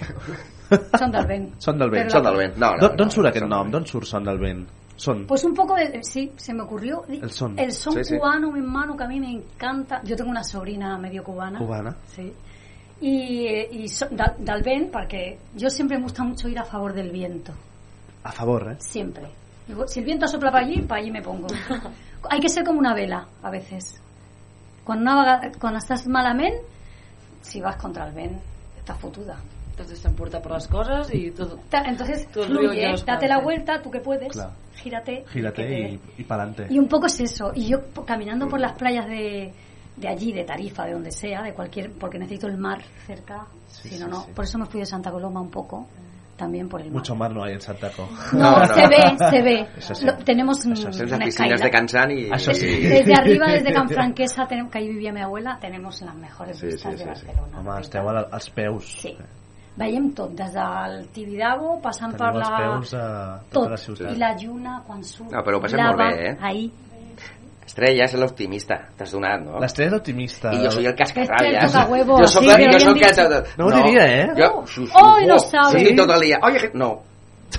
son 0.98 1.10
del 1.10 1.26
Ben. 1.26 1.48
Son 1.58 1.78
del 1.78 1.90
Vent. 1.90 2.10
Son 2.10 2.22
del 2.22 2.36
Vent, 2.36 2.56
no, 2.58 2.70
no, 2.76 2.88
D'on- 2.88 2.96
no, 3.00 3.10
surt 3.10 3.24
no, 3.24 3.28
aquest 3.32 3.42
Son 3.42 3.50
nom? 3.50 3.70
D'on 3.72 3.86
surt 3.90 4.06
Son 4.06 4.24
del 4.24 4.38
Vent? 4.38 4.68
Son. 4.96 5.26
Pues 5.26 5.42
un 5.42 5.54
poco 5.54 5.74
de... 5.74 5.98
Sí, 6.04 6.30
se 6.36 6.54
me 6.54 6.62
ocurrió. 6.62 7.02
El 7.08 7.30
son. 7.30 7.58
El 7.58 7.72
son 7.72 7.94
Sí, 7.94 8.04
sí. 8.04 8.16
cubano, 8.18 8.52
mi 8.52 8.60
hermano, 8.60 8.96
que 8.96 9.02
a 9.02 9.08
mí 9.08 9.18
me 9.18 9.32
encanta. 9.32 10.00
Yo 10.04 10.14
tengo 10.14 10.30
una 10.30 10.44
sobrina 10.44 10.96
medio 10.98 11.24
cubana. 11.24 11.58
Cubana. 11.58 11.96
Sí. 12.06 12.32
Y, 13.00 13.48
y 13.72 13.88
so- 13.88 14.08
da- 14.10 14.34
del 14.38 14.62
vent, 14.62 14.90
porque 14.90 15.38
yo 15.54 15.68
siempre 15.68 15.96
me 15.98 16.04
gusta 16.04 16.22
mucho 16.22 16.48
ir 16.48 16.58
a 16.58 16.64
favor 16.64 16.92
del 16.94 17.10
viento. 17.10 17.52
A 18.22 18.32
favor, 18.32 18.72
eh? 18.72 18.76
Siempre. 18.78 19.24
Digo, 19.66 19.86
si 19.86 20.00
el 20.00 20.06
viento 20.06 20.26
sopla 20.26 20.50
para 20.50 20.64
allí, 20.66 20.80
para 20.82 21.00
allí 21.00 21.10
me 21.10 21.22
pongo. 21.22 21.46
Hay 22.30 22.40
que 22.40 22.48
ser 22.48 22.64
como 22.64 22.78
una 22.78 22.94
vela, 22.94 23.26
a 23.42 23.50
veces. 23.50 24.00
Cuando, 24.84 25.10
una 25.12 25.40
cuando 25.60 25.78
estás 25.78 26.06
malament, 26.06 26.54
si 27.42 27.60
vas 27.60 27.76
contra 27.76 28.06
el 28.06 28.14
vent, 28.14 28.40
estás 28.78 28.98
fotuda. 28.98 29.38
Entonces 29.70 30.00
te 30.00 30.08
emporta 30.08 30.40
por 30.40 30.52
las 30.52 30.68
cosas 30.68 31.12
y 31.12 31.30
todo. 31.32 31.58
Entonces, 31.84 32.28
Todo 32.30 32.44
fluye, 32.44 32.94
date 33.04 33.26
la 33.26 33.40
vuelta, 33.40 33.82
tú 33.82 33.90
que 33.90 33.98
puedes, 33.98 34.28
Claro. 34.32 34.52
gírate. 34.76 35.24
Gírate 35.32 35.64
te- 35.64 35.80
y, 35.90 36.00
y 36.18 36.24
pa'lante. 36.24 36.66
Y 36.70 36.78
un 36.78 36.86
poco 36.86 37.06
es 37.06 37.18
eso. 37.20 37.50
Y 37.54 37.68
yo 37.68 37.78
caminando 38.06 38.46
por 38.48 38.60
las 38.60 38.72
playas 38.74 39.06
de, 39.08 39.52
de 39.96 40.08
allí, 40.08 40.32
de 40.32 40.44
Tarifa, 40.44 40.84
de 40.86 40.92
donde 40.92 41.10
sea, 41.10 41.42
de 41.42 41.52
cualquier, 41.54 41.92
porque 41.92 42.18
necesito 42.18 42.46
el 42.48 42.56
mar 42.58 42.82
cerca. 43.06 43.46
Sí, 43.68 43.88
si 43.90 43.98
no, 43.98 44.06
sí, 44.06 44.10
no. 44.10 44.20
sí. 44.22 44.32
Por 44.34 44.44
eso 44.44 44.58
me 44.58 44.66
fui 44.66 44.80
de 44.80 44.86
Santa 44.86 45.10
Coloma 45.12 45.40
un 45.40 45.50
poco, 45.50 45.86
también 46.36 46.68
por 46.68 46.80
el 46.80 46.88
mar. 46.88 46.96
Mucho 46.96 47.14
mar 47.14 47.32
no 47.32 47.44
hay 47.44 47.52
en 47.54 47.60
Santaco. 47.60 48.08
No, 48.32 48.66
se 48.66 48.88
ve, 48.88 49.16
se 49.30 49.42
ve. 49.42 49.68
Eso. 49.76 49.94
Lo- 50.04 50.16
tenemos 50.24 50.58
Eso 50.66 50.92
sí. 50.92 51.04
Las 51.06 51.18
piscinas 51.20 51.60
de 51.60 51.70
Cansan 51.70 52.10
y... 52.10 52.24
Sí. 52.38 52.88
Desde 52.88 53.14
arriba, 53.14 53.46
desde 53.52 53.72
Canfranquesa, 53.78 54.46
tenemos, 54.48 54.72
que 54.72 54.78
ahí 54.78 54.88
vivía 54.88 55.12
mi 55.12 55.20
abuela, 55.20 55.58
tenemos 55.60 56.00
las 56.02 56.14
mejores 56.16 56.58
Sí, 56.58 56.66
vistas 56.66 56.92
sí, 56.92 56.98
de. 56.98 57.04
Barcelona. 57.04 57.60
Home, 57.60 57.80
esteu 57.80 58.08
al- 58.08 58.28
als 58.32 58.50
peus. 58.50 58.84
Sí. 59.00 59.16
Veiem 59.76 60.12
tot, 60.14 60.30
des 60.38 60.52
del 60.54 61.08
Tibidabo, 61.10 61.80
passant 61.82 62.12
Teniu 62.14 62.30
per 62.30 62.36
els 62.38 62.50
la... 62.50 62.58
peus 62.58 62.92
a 62.94 63.06
tota 63.50 63.60
tot. 63.60 63.70
la 63.72 63.76
ciutat. 63.76 64.12
I 64.14 64.18
la 64.20 64.28
lluna, 64.38 64.74
quan 64.86 65.00
surt... 65.02 65.32
No, 65.34 65.40
però 65.42 65.58
ho 65.58 65.62
passem 65.64 65.80
lava, 65.80 65.96
molt 65.98 66.14
bé, 66.14 66.28
eh? 66.30 66.36
Ahí. 66.40 66.68
Estrella 67.74 68.05
és 68.06 68.12
l'optimista, 68.14 68.76
t'has 68.96 69.10
donat, 69.10 69.40
no? 69.42 69.59
L'estrella 69.59 69.90
és 69.90 69.98
optimista. 69.98 70.52
I 70.55 70.60
jo 70.62 70.70
soy 70.70 70.86
el 70.86 70.94
Es 70.96 71.12
que 71.12 71.22
el 71.22 71.26
cascarrabias. 71.28 71.72
tocahuevo, 71.72 72.18
Jo 72.18 72.26
soc, 72.28 72.42
sí, 72.42 72.46
la- 72.48 72.56
pero 72.56 72.70
jo 72.78 72.94
bien 72.94 73.09
soc 73.14 73.26
dicho. 73.26 73.34
el... 73.34 73.44
No 73.59 73.66
ho 73.66 73.70
diria, 73.82 74.05
eh? 74.22 74.28
Jo, 74.38 74.62
su, 74.66 74.86
su, 74.86 74.96
Hoy 74.96 75.26
no 75.26 75.34
oh, 75.34 75.38
sabe. 75.40 75.80
Sí, 75.84 75.96
tot 75.96 76.10
el 76.10 76.20
dia. 76.20 76.38
Oye, 76.42 76.59
que- 76.60 76.70
no. 76.74 77.02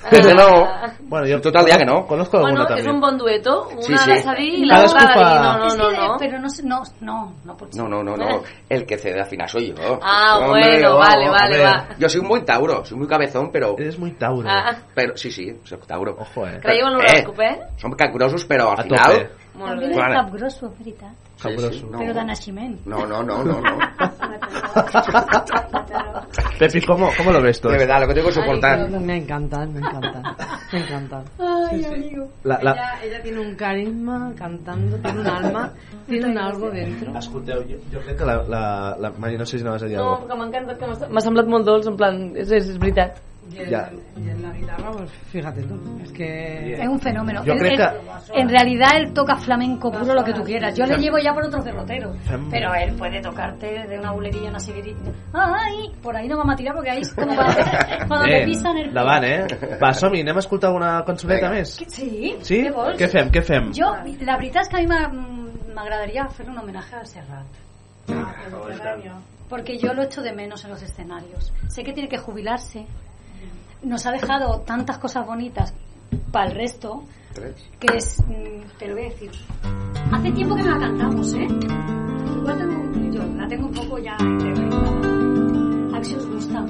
Que 0.10 0.20
no. 0.22 0.68
Bueno, 1.08 1.26
jo 1.28 1.40
Tot 1.42 1.56
el 1.56 1.66
dia 1.66 1.78
que 1.78 1.86
no. 1.86 2.06
Conozco 2.06 2.40
Bueno, 2.40 2.62
alguna 2.62 2.76
és 2.78 2.84
també. 2.86 2.96
un 2.96 3.02
bon 3.02 3.18
dueto. 3.18 3.68
Una 3.72 3.82
Sí, 3.82 3.94
ha 3.94 3.98
sí. 4.00 4.12
de 4.12 4.20
cedir 4.22 4.54
i 4.66 4.70
Cadascú 4.70 4.96
l'altra 4.98 5.00
ha 5.00 5.08
de 5.08 5.08
dir 5.08 5.26
fa- 5.26 5.42
no, 5.44 5.58
no, 5.58 5.68
Es 5.68 5.76
no, 5.78 5.90
que, 5.90 5.96
no. 5.98 6.18
Pero 6.20 6.40
no, 6.40 6.50
sé- 6.50 6.64
no, 6.64 6.82
no, 7.02 7.34
no 7.46 7.58
pot 7.58 7.74
ser. 7.74 7.82
No, 7.84 7.90
no, 7.90 8.04
no, 8.04 8.16
no. 8.18 8.44
El 8.70 8.86
que 8.86 8.98
cede 8.98 9.20
al 9.22 9.28
final 9.28 9.48
soy 9.50 9.74
yo. 9.74 10.00
Ah, 10.02 10.38
Hombre, 10.40 10.62
bueno, 10.70 10.96
oh, 10.96 10.98
vale, 10.98 11.26
a 11.28 11.32
vale, 11.32 11.58
ver. 11.58 11.66
va. 11.66 11.88
Yo 11.98 12.10
soy 12.10 12.22
muy 12.22 12.42
tauro, 12.46 12.84
soy 12.86 12.98
muy 12.98 13.08
cabezón, 13.08 13.52
pero... 13.52 13.76
Eres 13.78 13.98
muy 14.00 14.12
tauro. 14.12 14.50
Ah. 14.50 14.76
Pero 14.94 15.16
sí, 15.18 15.32
sí, 15.32 15.60
soy 15.64 15.78
tauro. 15.88 16.16
Ojo, 16.20 16.46
eh. 16.48 16.60
Creieu 16.62 16.88
en 16.88 16.94
l'horòscop, 16.96 17.40
eh? 17.42 17.60
Som 17.78 17.92
cangrosos, 17.96 18.46
però 18.46 18.72
al 18.72 18.80
A 18.80 18.84
final... 18.84 19.12
tope. 19.14 19.45
Molt 19.58 19.80
bé. 19.80 19.92
Clar. 19.94 20.12
cap 20.14 20.32
grosso, 20.34 20.66
és 20.68 20.78
veritat. 20.80 21.14
Sí, 21.38 21.50
sí, 21.80 21.86
no. 21.92 22.00
Però 22.00 22.14
de 22.14 22.24
naixement. 22.26 22.80
No, 22.86 23.06
no, 23.06 23.24
no, 23.24 23.44
no, 23.44 23.62
no. 23.62 23.78
Pepi, 26.60 26.82
¿cómo, 26.82 27.10
¿cómo 27.18 27.32
lo 27.32 27.42
ves 27.42 27.60
tú? 27.62 27.70
De 27.70 27.78
verdad, 27.78 28.02
lo 28.02 28.08
que 28.08 28.14
tengo 28.14 28.28
que 28.28 28.34
soportar. 28.36 28.90
Me 28.90 29.18
encantan, 29.18 29.74
me 29.74 29.80
encantan. 29.80 30.24
Me 30.72 30.80
encantan. 30.80 31.24
Ay, 31.40 31.78
Sí, 31.78 31.84
sí. 31.84 31.94
amigo. 31.94 32.28
La, 32.44 32.60
la... 32.62 32.72
Ella, 32.72 33.00
ella 33.04 33.22
tiene 33.24 33.40
un 33.40 33.56
carisma 33.56 34.34
cantando, 34.38 34.98
tiene 34.98 35.20
un 35.22 35.28
alma, 35.28 35.74
tiene 36.08 36.26
un 36.30 36.38
algo 36.38 36.70
dentro. 36.72 37.18
Escolteu, 37.18 37.62
jo, 37.64 37.76
jo 37.92 38.00
crec 38.02 38.18
que 38.18 38.26
la, 38.26 38.44
la, 38.44 38.96
la 39.00 39.12
Mari, 39.18 39.38
no 39.38 39.46
sé 39.46 39.58
si 39.58 39.64
anaves 39.64 39.84
a 39.84 39.86
dir 39.88 39.98
No, 39.98 40.16
alguna 40.16 40.34
que 40.34 40.40
m'encanta, 40.42 40.78
que 40.78 40.86
m'ha- 40.88 41.08
m'ha 41.10 41.22
semblat 41.22 41.48
molt 41.48 41.66
dolç, 41.68 41.88
en 41.88 41.98
plan, 41.98 42.32
és, 42.36 42.52
és, 42.52 42.70
és 42.70 42.78
veritat. 42.80 43.18
Y 43.52 43.70
Ya. 43.70 43.90
y 44.18 44.28
en 44.30 44.42
la 44.42 44.50
guitarra, 44.52 44.92
pues 44.92 45.12
fíjate 45.32 45.62
tú, 45.64 45.80
es 46.04 46.12
que... 46.12 46.74
Es 46.74 46.88
un 46.88 47.00
fenómeno. 47.00 47.44
Yo 47.46 47.54
Él- 47.54 47.60
creo 47.60 47.72
él- 47.72 47.78
que- 47.78 48.42
En 48.42 48.50
realidad 48.50 48.90
él 48.98 49.14
toca 49.14 49.36
flamenco 49.38 49.92
puro 49.92 50.14
lo 50.14 50.24
que 50.24 50.34
tú 50.34 50.44
quieras. 50.44 50.76
Yo 50.76 50.86
le 50.86 50.98
llevo 50.98 51.18
ya 51.20 51.32
por 51.34 51.46
otros 51.46 51.64
derroteros. 51.64 52.18
Pero 52.50 52.74
él 52.74 52.96
puede 52.96 53.22
tocarte 53.22 53.88
de 53.88 54.00
una 54.00 54.12
bulería, 54.12 54.50
una 54.50 54.60
siguerilla. 54.60 54.98
¡Ay! 55.34 55.92
Por 56.02 56.16
ahí 56.18 56.28
no 56.28 56.38
vamos 56.38 56.54
a 56.54 56.58
tirar 56.58 56.74
porque 56.76 56.90
ahí 56.90 57.02
es 57.02 57.14
como 57.14 57.36
cuando, 57.36 57.54
cuando 58.08 58.26
te 58.26 58.46
pisan 58.46 58.78
el 58.78 58.84
pie. 58.86 58.94
davant, 58.94 59.24
eh? 59.26 59.48
Va, 59.82 59.94
som-hi, 59.94 60.22
anem 60.22 60.36
a 60.36 60.40
escoltar 60.40 60.70
alguna 60.70 61.04
cançoneta 61.06 61.50
Vinga. 61.50 61.60
més? 61.62 61.76
Sí, 61.88 62.36
Sí? 62.42 62.64
què 62.66 62.74
vols? 62.74 62.98
Què 63.00 63.08
fem, 63.08 63.30
què 63.32 63.42
fem? 63.44 63.72
Jo, 63.78 63.92
la 64.26 64.38
veritat 64.38 64.64
és 64.64 64.70
que 64.70 64.78
a 64.78 64.82
mi 64.82 64.88
m'agradaria 65.76 66.24
hacer 66.24 66.50
un 66.50 66.58
homenaje 66.58 66.96
a 66.96 67.06
Serrat. 67.06 67.46
Porque 69.50 69.78
yo 69.78 69.94
lo 69.94 70.04
echo 70.04 70.22
de 70.22 70.34
menos 70.34 70.64
en 70.66 70.72
los 70.72 70.82
escenarios. 70.82 71.54
Sé 71.68 71.84
que 71.84 71.94
tiene 71.94 72.10
que 72.10 72.18
jubilarse. 72.18 72.86
Nos 73.86 74.06
ha 74.06 74.12
dejado 74.12 74.62
tantas 74.62 74.98
cosas 74.98 75.26
bonitas 75.26 75.74
para 76.32 76.48
el 76.50 76.56
resto 76.56 77.04
que 77.80 77.98
es. 77.98 78.20
mm, 78.28 78.78
Te 78.80 78.88
lo 78.88 78.96
voy 78.96 79.06
a 79.06 79.10
decir. 79.10 79.32
Hace 80.12 80.32
tiempo 80.32 80.56
que 80.56 80.64
no 80.64 80.72
la 80.72 80.80
cantamos, 80.88 81.34
¿eh? 81.34 81.48
Igual 82.38 82.58
tengo, 82.58 83.12
yo 83.12 83.24
la 83.38 83.48
tengo 83.48 83.68
un 83.68 83.74
poco 83.74 83.98
ya. 84.00 84.16
A 84.16 84.24
ver 85.98 86.06
si 86.06 86.16
os 86.16 86.26
gusta. 86.28 86.66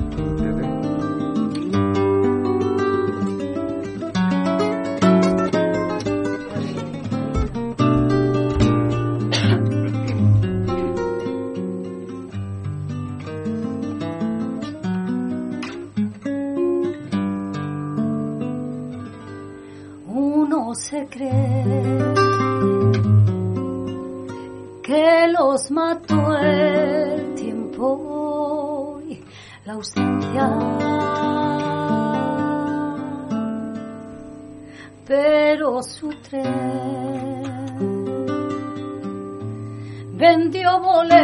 vendió 40.25 40.79
boletos. 40.79 41.14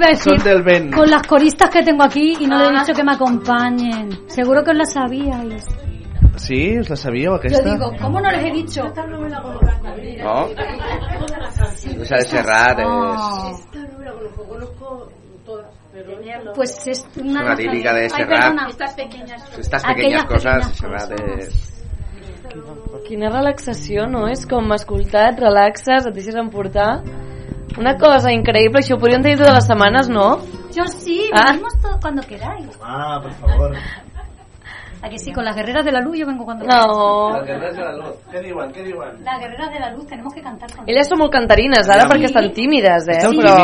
Iba 0.00 0.06
a 0.06 0.10
decir 0.10 0.40
Son 0.40 0.44
del 0.44 0.62
vent. 0.62 0.94
con 0.94 1.10
las 1.10 1.26
coristas 1.26 1.68
que 1.70 1.82
tengo 1.82 2.02
aquí 2.02 2.36
y 2.40 2.46
no 2.46 2.58
le 2.58 2.68
he 2.68 2.80
dicho 2.80 2.92
que 2.94 3.04
me 3.04 3.12
acompañen. 3.12 4.28
Seguro 4.28 4.64
que 4.64 4.70
os 4.70 4.76
la 4.76 4.84
sabíais. 4.84 5.64
Sí? 6.36 6.78
Us 6.78 6.88
la 6.88 6.96
sabíeu, 6.96 7.32
Yo 7.32 7.36
aquesta? 7.36 7.70
digo, 7.74 7.92
¿cómo 8.00 8.20
no 8.20 8.30
les 8.30 8.44
he 8.44 8.50
dicho? 8.52 8.82
No? 10.22 10.46
Esa 12.02 12.16
de 12.16 12.24
Serrat 12.24 12.78
és... 12.78 13.66
Pues 16.54 16.86
es 16.86 17.06
una 17.20 17.42
una, 17.42 17.56
típica 17.56 17.92
de 17.92 18.08
Serrat. 18.08 18.54
Estas 18.70 18.94
pequeñas 18.94 19.58
Estas 19.58 19.84
pequeñas 19.84 20.24
coses, 20.24 20.66
Serrat 20.78 21.12
és... 21.38 21.76
Quina 23.06 23.28
relaxació, 23.28 24.06
no? 24.06 24.28
És 24.30 24.46
com 24.46 24.72
escoltar, 24.74 25.32
et 25.32 25.40
relaxes, 25.40 26.06
et 26.06 26.14
deixes 26.14 26.36
emportar. 26.38 27.02
Una 27.80 27.96
cosa 27.96 28.28
increïble, 28.30 28.82
això 28.82 28.94
ho 28.96 29.00
podríem 29.00 29.22
tenir 29.24 29.38
totes 29.40 29.54
les 29.56 29.66
setmanes, 29.66 30.08
no? 30.12 30.36
Yo 30.76 30.84
sí, 30.86 31.30
Ah. 31.32 31.46
venimos 31.52 31.72
todo 31.80 31.98
cuando 32.00 32.22
queráis. 32.22 32.68
Ah, 32.82 33.18
por 33.22 33.32
favor. 33.40 33.72
Aquí 35.02 35.18
sí, 35.18 35.32
con 35.32 35.46
las 35.46 35.56
guerreras 35.56 35.82
de 35.86 35.92
la 35.92 36.00
luz 36.02 36.18
yo 36.18 36.26
vengo 36.26 36.44
cuando 36.44 36.66
No. 36.66 37.32
Les 37.38 37.46
guerreres 37.46 37.76
de 37.76 37.82
la 37.82 37.92
luz. 37.96 38.14
Què 38.30 38.40
diuen, 38.44 38.70
què 38.70 38.84
diuen? 38.84 39.24
Las 39.24 39.40
guerreras 39.40 39.72
de 39.72 39.80
la 39.80 39.90
luz 39.92 40.06
tenemos 40.06 40.34
que 40.34 40.42
cantar 40.42 40.70
con 40.76 40.84
Elles 40.86 41.08
són 41.08 41.18
molt 41.18 41.32
cantarines, 41.32 41.88
ara, 41.88 42.02
Aviam. 42.04 42.10
perquè 42.12 42.24
estan 42.28 42.52
tímides, 42.52 43.08
eh? 43.08 43.16
Esteu 43.16 43.32
Però... 43.32 43.54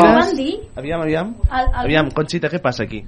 Aviam, 0.77 1.03
aviam. 1.03 1.35
Al- 1.51 1.67
al- 1.75 1.85
Aviam, 1.85 2.09
Conxita, 2.11 2.49
què 2.49 2.59
passa 2.59 2.85
aquí? 2.85 3.05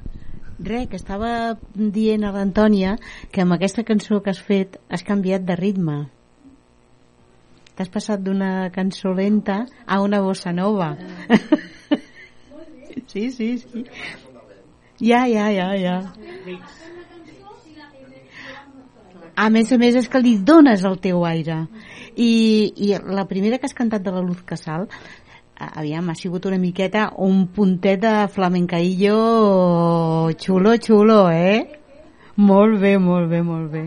Res, 0.61 0.89
que 0.89 0.97
estava 0.97 1.57
dient 1.73 2.25
a 2.25 2.33
l'Antònia 2.33 2.99
que 3.33 3.41
amb 3.41 3.55
aquesta 3.55 3.83
cançó 3.83 4.21
que 4.21 4.29
has 4.31 4.43
fet 4.43 4.77
has 4.91 5.03
canviat 5.05 5.41
de 5.49 5.57
ritme. 5.57 6.09
T'has 7.79 7.91
passat 7.95 8.19
d'una 8.19 8.73
cançó 8.75 9.13
lenta 9.15 9.61
a 9.87 10.01
una 10.03 10.19
bossa 10.19 10.51
nova. 10.51 10.97
sí, 13.13 13.31
sí, 13.31 13.53
sí. 13.63 13.85
Ja, 14.99 15.21
ja, 15.31 15.45
ja, 15.55 15.69
ja. 15.79 16.01
A 19.39 19.47
més 19.55 19.71
a 19.71 19.79
més 19.79 19.95
és 19.95 20.11
que 20.11 20.19
li 20.19 20.35
dones 20.43 20.83
el 20.83 20.99
teu 20.99 21.23
aire. 21.23 21.61
I, 22.19 22.33
i 22.75 22.91
la 22.99 23.29
primera 23.31 23.63
que 23.63 23.71
has 23.71 23.79
cantat 23.79 24.03
de 24.03 24.11
la 24.11 24.25
Luz 24.27 24.43
Casal 24.43 24.89
aviam, 25.59 26.11
ha 26.11 26.19
sigut 26.19 26.51
una 26.51 26.59
miqueta 26.59 27.13
un 27.23 27.47
puntet 27.55 28.03
de 28.03 28.17
flamencaillo 28.35 29.15
xulo, 30.35 30.75
xulo, 30.83 31.23
eh? 31.31 31.79
Molt 32.37 32.83
bé, 32.83 32.99
molt 32.99 33.31
bé, 33.31 33.43
molt 33.43 33.71
bé. 33.71 33.87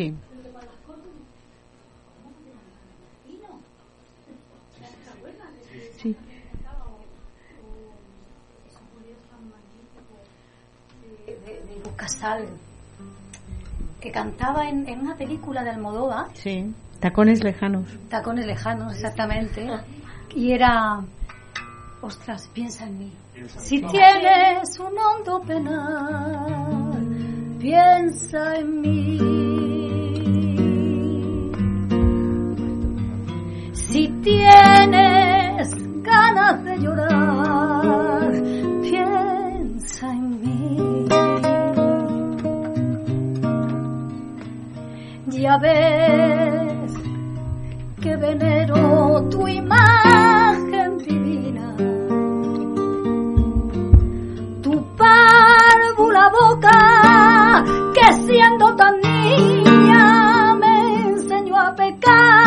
Sí. 0.00 0.14
Sí. 5.98 6.16
de 11.26 11.90
Casal 11.96 12.46
que 14.00 14.10
cantaba 14.10 14.68
en, 14.70 14.88
en 14.88 15.00
una 15.00 15.16
película 15.16 15.62
de 15.62 15.68
Almodóvar 15.70 16.28
Sí. 16.32 16.72
Tacones 17.00 17.44
lejanos. 17.44 17.84
Tacones 18.08 18.46
lejanos, 18.46 18.94
exactamente. 18.94 19.68
Y 20.34 20.52
era, 20.52 21.00
ostras, 22.00 22.48
piensa 22.54 22.84
en 22.86 22.98
mí. 22.98 23.12
Si 23.58 23.82
tienes 23.82 24.78
un 24.78 24.96
hondo 24.98 25.40
penal, 25.42 27.06
piensa 27.58 28.56
en 28.56 28.80
mí. 28.80 29.49
Si 33.90 34.06
tienes 34.22 35.74
ganas 36.02 36.64
de 36.64 36.78
llorar, 36.78 38.30
piensa 38.82 40.12
en 40.12 40.40
mí. 40.40 41.08
Ya 45.26 45.58
ves 45.58 46.92
que 48.00 48.16
venero 48.16 49.28
tu 49.28 49.48
imagen 49.48 50.98
divina, 50.98 51.74
tu 54.62 54.96
párvula 54.96 56.30
boca 56.30 57.64
que 57.92 58.12
siendo 58.22 58.76
tan 58.76 59.00
niña 59.00 60.54
me 60.54 61.08
enseñó 61.08 61.58
a 61.58 61.74
pecar. 61.74 62.39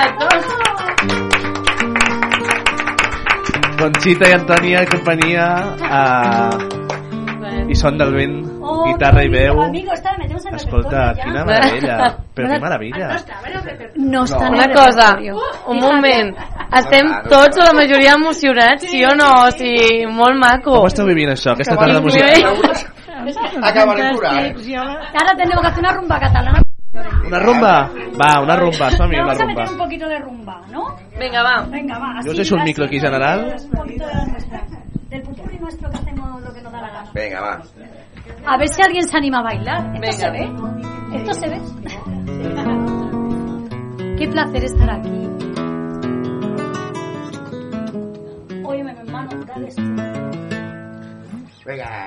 a! 0.00 0.08
Conxita 3.80 4.28
i 4.28 4.36
Antònia 4.36 4.82
i 4.84 4.88
companyia 4.90 5.46
Uh, 5.90 7.70
i 7.70 7.74
Son 7.74 7.96
del 7.98 8.12
Vent 8.14 8.36
oh, 8.62 8.84
guitarra 8.84 9.22
i 9.24 9.30
veu. 9.30 9.60
Amigo, 9.62 9.94
escolta, 9.94 11.14
quina 11.18 11.44
meravella 11.46 11.96
però 12.34 12.48
que 12.50 12.60
meravella. 12.62 13.08
No 13.96 14.22
està 14.26 14.46
no. 14.46 14.56
una 14.56 14.68
cosa, 14.74 15.08
un 15.70 15.80
moment. 15.82 16.32
Ah, 16.38 16.80
Estem 16.80 17.10
tots 17.30 17.58
o 17.58 17.66
la 17.66 17.74
majoria 17.74 18.14
emocionats 18.18 18.86
sí 18.90 19.02
o 19.04 19.12
no, 19.18 19.30
o 19.48 19.50
sigui, 19.54 20.06
molt 20.06 20.38
maco. 20.40 20.80
Com 20.80 20.90
esteu 20.90 21.10
vivint 21.10 21.34
això, 21.34 21.54
aquesta 21.54 21.76
tarda 21.76 21.98
de 21.98 22.06
música? 22.06 22.26
Acabarem 23.70 24.16
curant 24.16 24.50
ara 25.20 25.36
teniu 25.36 25.60
que 25.60 25.72
fer 25.76 25.82
una 25.84 25.96
rumba 25.98 26.20
catalana. 26.22 26.69
Una 27.26 27.38
rumba? 27.38 27.90
va, 28.20 28.40
una 28.42 28.56
rumba, 28.56 28.90
som-hi, 28.90 29.16
una 29.16 29.26
Vamos 29.26 29.40
a 29.40 29.44
rumba 29.44 29.60
meter 29.60 29.72
un 29.72 29.78
poquito 29.78 30.08
de 30.08 30.18
rumba, 30.18 30.60
¿no? 30.70 30.96
Venga, 31.18 31.42
va. 31.42 31.62
Venga, 31.70 31.98
va. 31.98 32.06
jo 32.14 32.18
us 32.20 32.26
así, 32.26 32.36
deixo 32.36 32.54
el 32.54 32.60
así, 32.60 32.68
micro 32.70 32.84
aquí 32.86 33.00
general 33.00 33.54
Un 33.64 33.70
poquito 33.70 34.06
de 34.06 34.26
nuestra- 34.30 34.66
del 35.10 35.22
popurrí 35.22 35.58
nuestro 35.58 35.90
que 35.90 35.96
hacemos 35.96 36.42
lo 36.42 36.52
que 36.54 36.62
nos 36.62 36.72
da 36.72 36.80
la 36.80 36.90
gana. 36.90 37.10
Venga, 37.14 37.40
va. 37.40 37.62
A 38.46 38.56
ver 38.58 38.68
si 38.68 38.82
alguien 38.82 39.02
se 39.08 39.16
anima 39.16 39.38
a 39.38 39.42
bailar. 39.42 39.94
¿Esto 39.96 40.00
Venga. 40.00 40.12
se 40.12 40.30
ve? 40.30 40.50
¿Esto 41.16 41.34
se 41.34 41.48
ve? 41.48 41.60
Qué 44.18 44.28
placer 44.28 44.64
estar 44.64 44.90
aquí. 44.90 45.10
Óyeme, 48.64 48.92
mi 48.94 49.00
hermano, 49.00 49.30
dale 49.46 49.68
esto. 49.68 49.82
Venga. 51.66 52.04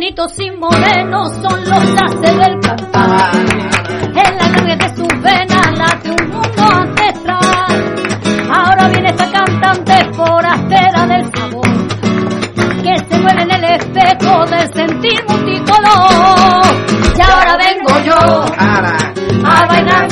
Gitanitos 0.00 0.38
y 0.38 0.50
morenos 0.52 1.32
son 1.42 1.64
los 1.64 2.02
haces 2.02 2.36
del 2.36 2.60
cantar. 2.60 3.34
En 3.34 4.36
la 4.36 4.44
sangre 4.44 4.76
de 4.76 4.96
sus 4.96 5.22
venas 5.22 5.76
late 5.76 6.10
un 6.10 6.30
mundo 6.30 6.62
ancestral. 6.62 7.94
Ahora 8.48 8.88
viene 8.90 9.08
esta 9.08 9.28
cantante 9.32 10.14
forastera 10.14 11.04
del 11.06 11.30
sabor. 11.34 11.66
Que 12.84 12.96
se 13.08 13.18
mueve 13.18 13.42
en 13.42 13.50
el 13.50 13.64
espejo 13.64 14.46
del 14.46 14.72
sentir 14.72 15.24
multicolor. 15.28 16.62
Y 17.16 17.20
ahora 17.20 17.56
vengo 17.56 18.00
yo 18.04 18.44
a 18.64 19.66
bailar 19.66 20.08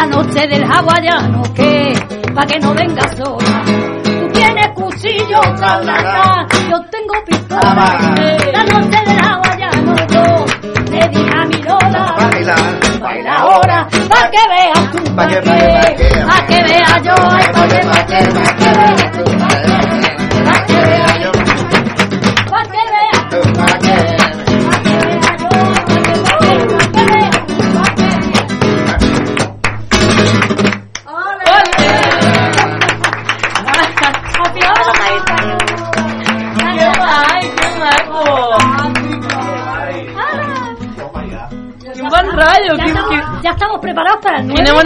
la 0.00 0.06
noche 0.06 0.46
del 0.48 0.64
hawaiano 0.64 1.42
que, 1.54 1.92
pa' 2.34 2.46
que 2.46 2.58
no 2.58 2.72
venga 2.74 3.06
sola. 3.16 3.62
Tú 4.02 4.28
tienes 4.32 4.68
cuchillo, 4.74 5.40
tra, 5.56 5.80
tra, 5.80 5.96
tra, 5.98 6.46
yo 6.70 6.80
tengo 6.90 7.14
pistola. 7.26 8.14
La 8.50 8.64
noche 8.64 8.98
del 9.06 9.20
hawaiano 9.26 9.94
yo 10.08 10.24
le 10.90 11.08
dije 11.08 11.30
a 11.30 11.44
mi 11.44 11.62
Lola, 11.62 12.14
baila 12.98 13.36
ahora, 13.36 13.88
pa' 14.08 14.30
que 14.30 14.42
veas 14.48 14.90
tú, 14.90 15.14
pa' 15.14 15.28
que, 15.28 15.36
pa' 15.42 16.46
que 16.46 16.62
vea 16.62 17.02
yo, 17.04 17.14
pa' 17.14 17.68
que, 17.68 17.80
pa' 17.86 18.06
que, 18.06 18.20
pa' 18.32 18.56
que 18.56 18.68
veas 18.78 19.12
tú, 19.12 19.59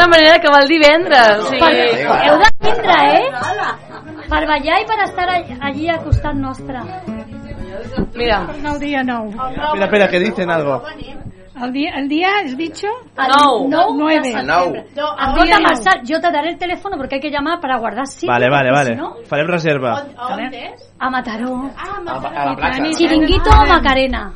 9. 0.05 0.11
Bona 0.11 0.17
manera 0.17 0.33
d'acabar 0.37 0.63
el 0.63 0.69
divendres! 0.69 1.39
O 1.39 1.49
sigui... 1.49 1.61
Per, 1.61 1.73
heu 2.29 2.39
de 2.39 2.49
vindre, 2.61 2.97
eh? 3.17 3.31
Per 4.29 4.47
ballar 4.47 4.81
i 4.81 4.87
per 4.87 4.99
estar 5.05 5.29
all- 5.29 5.59
allí 5.61 5.89
al 5.89 6.03
costat 6.05 6.35
nostre. 6.35 6.79
Mira. 8.15 8.47
El 8.73 8.79
día 8.81 9.03
no. 9.03 9.29
espera, 9.29 9.85
espera, 9.85 10.09
que 10.09 10.19
dicen 10.21 10.51
algo 10.51 10.83
El 11.63 11.73
día, 11.73 11.91
el 11.97 12.09
día 12.09 12.29
has 12.45 12.57
dicho? 12.57 12.89
Al 13.17 13.33
septiembre. 13.33 14.43
No, 14.45 15.11
al 15.17 15.29
Escolta, 15.29 15.45
día 15.45 15.59
no. 15.59 15.63
Marçal, 15.63 16.01
yo 16.05 16.21
te 16.21 16.31
daré 16.33 16.49
el 16.51 16.59
teléfono 16.59 16.97
porque 16.97 17.17
hay 17.17 17.21
que 17.21 17.31
llamar 17.31 17.61
para 17.61 17.79
guardar 17.79 18.07
sitio. 18.07 18.29
vale, 18.29 18.49
vale, 18.51 18.71
vale 18.73 18.91
si 18.91 18.97
no, 18.97 19.15
farem 19.27 19.47
reserva 19.47 20.05
a, 20.17 20.37
ver, 20.37 20.75
a 20.99 21.11
Mataró. 21.11 21.71
a 21.77 22.45
la 22.45 22.57
plaça 22.57 22.83
Chiringuito 22.97 23.51
o 23.51 23.67
Macarena. 23.67 24.33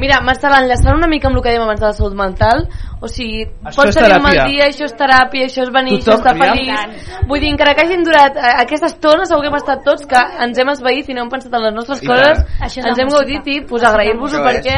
Mira, 0.00 0.20
m'està 0.24 0.50
enllaçant 0.60 0.96
una 0.96 1.08
mica 1.08 1.28
amb 1.28 1.36
el 1.38 1.42
que 1.42 1.50
dèiem 1.52 1.62
abans 1.64 1.80
de 1.80 1.86
la 1.86 1.92
salut 1.96 2.14
mental. 2.16 2.66
O 3.00 3.08
sigui, 3.08 3.46
Això 3.64 3.76
pots 3.80 3.90
és 3.94 3.96
tenir 3.96 4.16
un 4.18 4.22
mal 4.22 4.38
dia, 4.50 4.66
això 4.68 4.84
és 4.84 4.94
teràpia, 4.96 5.46
això 5.48 5.62
és 5.64 5.70
venir, 5.72 5.98
Tothom, 6.00 6.14
això 6.14 6.18
està 6.20 6.32
feliç. 6.36 7.06
Vull 7.28 7.40
dir, 7.40 7.50
encara 7.54 7.74
que 7.74 7.84
hagin 7.86 8.02
durat 8.04 8.36
eh, 8.36 8.54
aquesta 8.64 8.86
estona, 8.92 9.24
segur 9.24 9.42
que 9.42 9.48
hem 9.48 9.56
estat 9.60 9.84
tots 9.84 10.04
que 10.06 10.20
ens 10.44 10.58
hem 10.60 10.68
esveït 10.74 11.08
i 11.08 11.14
no 11.16 11.22
hem 11.24 11.30
pensat 11.32 11.54
en 11.56 11.62
les 11.68 11.74
nostres 11.74 12.02
I 12.02 12.06
coses, 12.10 12.42
ens 12.60 12.76
hem 12.76 13.08
música. 13.08 13.16
gaudit 13.16 13.48
i 13.48 13.60
pues, 13.68 13.84
agrair-vos-ho 13.84 14.42
perquè... 14.44 14.76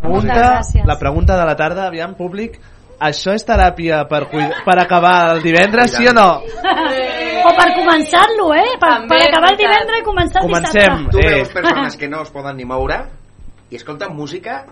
pregunta, 0.00 0.60
la 0.86 0.98
pregunta 0.98 1.36
de 1.38 1.44
la 1.46 1.56
tarda, 1.56 1.86
aviam, 1.88 2.14
públic 2.14 2.60
això 3.00 3.32
és 3.34 3.44
teràpia 3.46 4.04
per, 4.10 4.24
cuida- 4.30 4.60
per 4.66 4.78
acabar 4.82 5.36
el 5.36 5.42
divendres, 5.42 5.92
sí 5.94 6.06
o 6.08 6.12
no? 6.12 6.40
O 6.42 7.52
per 7.54 7.68
començar-lo, 7.76 8.48
eh? 8.58 8.72
Per, 8.80 8.88
També, 8.90 9.08
per 9.14 9.28
acabar 9.30 9.52
el 9.52 9.58
divendres 9.60 10.00
i 10.00 10.04
començar 10.04 10.40
el 10.42 10.48
Comencem. 10.48 10.96
dissabte. 11.06 11.10
Tu 11.14 11.18
Eh. 11.22 11.34
veus 11.36 11.48
persones 11.54 11.96
que 11.96 12.08
no 12.08 12.22
es 12.22 12.30
poden 12.30 12.56
ni 12.56 12.64
moure 12.66 12.98
i 13.70 13.76
escolten 13.76 14.14
música 14.16 14.64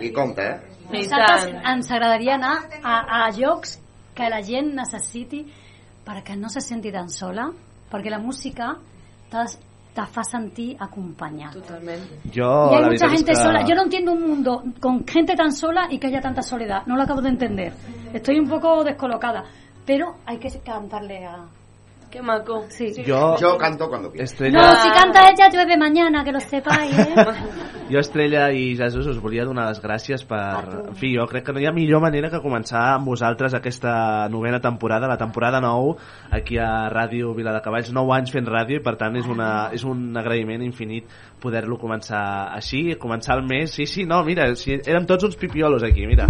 i 0.00 0.10
compte, 0.14 0.42
eh? 0.42 0.74
Nosaltres 0.84 1.46
ens 1.72 1.90
agradaria 1.90 2.34
anar 2.36 2.56
a, 2.82 3.24
a 3.24 3.30
llocs 3.34 3.78
que 4.14 4.28
la 4.30 4.42
gent 4.44 4.74
necessiti 4.76 5.42
perquè 6.04 6.36
no 6.36 6.50
se 6.52 6.60
senti 6.60 6.92
tan 6.92 7.08
sola, 7.08 7.48
perquè 7.90 8.12
la 8.12 8.20
música 8.20 8.74
te, 9.32 10.04
fa 10.12 10.24
sentir 10.26 10.74
acompanyat. 10.78 11.54
Totalment. 11.54 12.04
Jo, 12.34 12.70
y 12.70 12.76
hay 12.76 12.90
mucha 12.90 13.08
gente 13.08 13.32
que... 13.32 13.36
sola. 13.36 13.64
Yo 13.66 13.74
no 13.74 13.84
entiendo 13.84 14.12
un 14.12 14.22
mundo 14.22 14.62
con 14.80 15.06
gente 15.06 15.34
tan 15.34 15.52
sola 15.52 15.88
y 15.90 15.98
que 15.98 16.08
haya 16.08 16.20
tanta 16.20 16.42
soledad. 16.42 16.82
No 16.86 16.96
lo 16.96 17.02
acabo 17.02 17.22
de 17.22 17.30
entender. 17.30 17.72
Estoy 18.12 18.38
un 18.38 18.48
poco 18.48 18.84
descolocada. 18.84 19.44
Pero 19.86 20.16
hay 20.26 20.38
que 20.38 20.48
cantarle 20.60 21.26
a... 21.26 21.44
Qué 22.14 22.22
maco. 22.22 22.64
Sí. 22.68 22.94
Jo, 23.04 23.36
Yo 23.40 23.58
canto 23.58 23.88
cuando 23.88 24.08
quiero. 24.08 24.22
Estrella, 24.22 24.60
No, 24.60 24.76
si 24.76 24.88
canta 24.88 25.28
ella 25.30 25.48
llueve 25.52 25.76
mañana, 25.76 26.22
que 26.22 26.30
lo 26.30 26.38
sepáis, 26.38 26.96
¿eh? 26.96 27.12
jo, 27.90 27.98
Estrella 27.98 28.52
i 28.52 28.76
Jesús 28.76 29.08
us 29.08 29.18
volia 29.18 29.42
donar 29.44 29.64
les 29.66 29.80
gràcies 29.82 30.22
per... 30.22 30.84
En 30.92 30.94
fi, 30.94 31.10
jo 31.16 31.26
crec 31.26 31.42
que 31.48 31.52
no 31.56 31.58
hi 31.58 31.66
ha 31.66 31.72
millor 31.74 32.04
manera 32.04 32.30
que 32.30 32.38
començar 32.38 32.84
amb 32.92 33.10
vosaltres 33.10 33.56
aquesta 33.58 34.28
novena 34.30 34.60
temporada, 34.62 35.10
la 35.10 35.18
temporada 35.18 35.58
9, 35.64 35.96
aquí 36.38 36.54
a 36.62 36.86
Ràdio 36.94 37.34
Viladecavalls, 37.34 37.90
9 37.90 38.14
anys 38.14 38.30
fent 38.30 38.46
ràdio, 38.46 38.78
i 38.78 38.84
per 38.86 38.94
tant 39.00 39.18
és, 39.18 39.26
una, 39.26 39.50
és 39.74 39.82
un 39.82 40.14
agraïment 40.14 40.62
infinit 40.62 41.10
poder-lo 41.44 41.76
començar 41.78 42.22
així, 42.56 42.94
començar 43.00 43.36
el 43.36 43.44
mes, 43.44 43.70
sí, 43.76 43.84
sí, 43.86 44.06
no, 44.08 44.22
mira, 44.24 44.48
si 44.56 44.78
érem 44.80 45.04
tots 45.06 45.26
uns 45.28 45.36
pipiolos 45.36 45.84
aquí, 45.84 46.06
mira. 46.08 46.24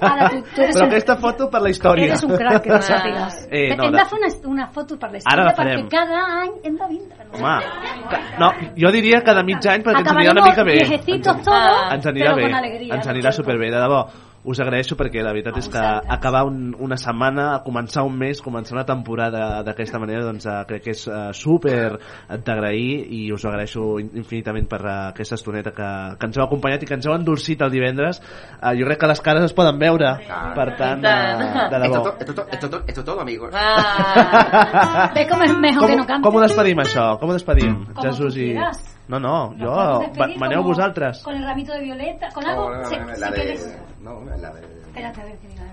Ara, 0.00 0.28
tu, 0.30 0.40
tu 0.54 0.62
Però 0.62 0.84
un, 0.84 0.88
aquesta 0.88 1.16
foto 1.18 1.48
per 1.50 1.62
la 1.64 1.70
història. 1.74 2.06
eres 2.12 2.22
un 2.24 2.36
crac, 2.38 2.62
que 2.62 2.70
no 2.70 2.80
sàpigues. 2.86 3.38
Eh, 3.50 3.74
no, 3.76 3.88
hem 3.88 3.92
de- 3.92 3.98
de 3.98 4.04
fer 4.06 4.18
una, 4.20 4.30
una 4.54 4.66
foto 4.72 4.98
per 4.98 5.10
la 5.10 5.18
història 5.18 5.54
perquè 5.58 5.88
cada 5.90 6.22
any 6.42 6.52
hem 6.64 6.76
de 6.78 6.88
vindre. 6.88 7.26
No? 7.32 7.38
Home, 7.42 8.22
no, 8.38 8.52
jo 8.76 8.90
diria 8.94 9.22
cada 9.26 9.42
mig 9.42 9.58
any 9.66 9.82
perquè 9.82 10.02
ens 10.04 10.12
anirà 10.14 10.32
una 10.36 10.44
mica 10.48 10.64
bé. 10.64 10.78
viejecitos 10.82 11.42
todos, 11.42 11.92
ens 11.92 12.06
anirà 12.06 12.30
però 12.32 12.36
bé, 12.36 12.42
con 12.48 12.54
alegria. 12.62 12.94
ens 12.94 13.06
anirà 13.08 13.32
superbé, 13.32 13.70
de 13.72 13.80
debò. 13.80 14.06
Us 14.44 14.58
agraeixo 14.58 14.96
perquè 14.98 15.22
la 15.22 15.30
veritat 15.30 15.54
és 15.60 15.68
que 15.70 15.78
acabar 16.10 16.40
un, 16.48 16.72
una 16.82 16.96
setmana, 16.98 17.60
començar 17.62 18.02
un 18.02 18.16
mes, 18.18 18.40
començar 18.42 18.74
una 18.74 18.82
temporada 18.84 19.62
d'aquesta 19.62 20.00
manera, 20.02 20.24
doncs 20.26 20.46
eh, 20.50 20.56
crec 20.66 20.82
que 20.82 20.90
és 20.96 21.04
eh, 21.06 21.28
super 21.32 21.98
d'agrair 22.42 23.06
i 23.06 23.20
us 23.32 23.44
ho 23.44 23.52
agraeixo 23.52 23.84
in- 24.02 24.10
infinitament 24.18 24.66
per 24.66 24.80
eh, 24.82 24.94
aquesta 25.12 25.36
estoneta 25.38 25.70
que, 25.76 25.90
que 26.18 26.26
ens 26.26 26.38
heu 26.40 26.42
acompanyat 26.48 26.82
i 26.82 26.86
que 26.90 26.94
ens 26.98 27.06
heu 27.06 27.14
endolcit 27.14 27.62
el 27.62 27.70
divendres. 27.70 28.18
Eh, 28.58 28.74
jo 28.80 28.88
crec 28.90 28.98
que 29.04 29.12
les 29.12 29.20
cares 29.22 29.44
es 29.46 29.54
poden 29.54 29.78
veure, 29.78 30.10
per 30.56 30.68
tant, 30.76 31.04
eh, 31.06 31.68
de 31.70 31.82
debò. 31.86 32.02
to- 32.02 32.16
esto, 32.18 32.34
to- 32.34 32.46
esto, 32.50 32.68
to- 32.74 32.82
esto 32.88 33.04
todo, 33.04 33.20
amigos. 33.22 33.54
Ve 35.14 35.26
com 35.30 35.42
és 35.46 35.54
mejor 35.58 35.86
que 35.86 35.96
no 35.96 36.02
Com, 36.02 36.06
cante. 36.16 36.22
com 36.26 36.36
ho 36.36 36.42
despedim, 36.42 36.82
això? 36.82 37.06
Com 37.20 37.30
ho 37.30 37.38
despedim? 37.38 37.84
Como 37.94 38.08
Jesús 38.10 38.36
i... 38.36 38.50
quieras. 38.52 38.91
No, 39.08 39.18
no, 39.18 39.54
jo... 39.58 40.02
Maneu 40.38 40.62
vosaltres. 40.62 41.18
Con 41.22 41.34
el 41.36 41.44
ramito 41.44 41.72
de 41.74 41.80
violeta, 41.80 42.28
con 42.32 42.44
algo. 42.46 42.70
No, 42.70 42.82
no, 42.82 42.88
se- 42.88 43.00
no, 43.00 43.14
se 43.14 43.20
la 43.20 43.30
de... 43.30 43.42
quede- 43.42 43.76
No, 44.00 44.20
la 44.24 44.52
de... 44.52 44.60
Espérate, 44.86 45.20
a 45.20 45.24
ver 45.24 45.38
qué 45.38 45.48
diga. 45.48 45.64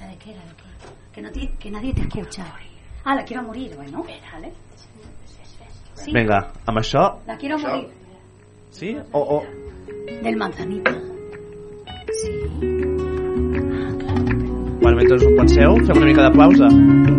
¿La 0.00 0.06
de 0.06 0.16
qué? 0.16 0.30
¿La 0.34 0.44
de 0.44 0.54
qué? 0.56 0.64
Que, 1.12 1.22
no 1.22 1.30
te- 1.30 1.50
que 1.58 1.70
nadie 1.70 1.92
te 1.94 2.00
escucha. 2.02 2.44
Ah, 3.04 3.14
la 3.14 3.24
quiero 3.24 3.42
morir, 3.42 3.74
bueno. 3.76 4.04
Vale. 4.32 4.52
Sí, 5.94 6.12
Vinga, 6.12 6.52
amb 6.66 6.78
això... 6.78 7.18
La 7.26 7.36
quiero 7.36 7.58
morir. 7.58 7.88
Sí? 8.70 8.96
O, 9.12 9.20
o... 9.20 9.42
Del 10.22 10.36
manzanito. 10.36 10.90
Bueno, 14.80 14.96
mentre 14.98 15.16
us 15.16 15.24
ho 15.24 15.34
penseu, 15.36 15.76
fem 15.86 15.96
una 15.96 16.06
mica 16.06 16.22
de 16.28 16.36
pausa. 16.36 16.68
No 16.68 17.16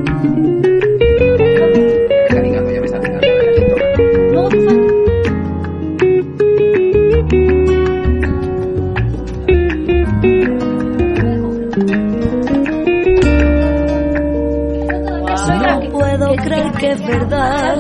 que 16.80 16.92
es 16.92 17.08
verdad 17.08 17.80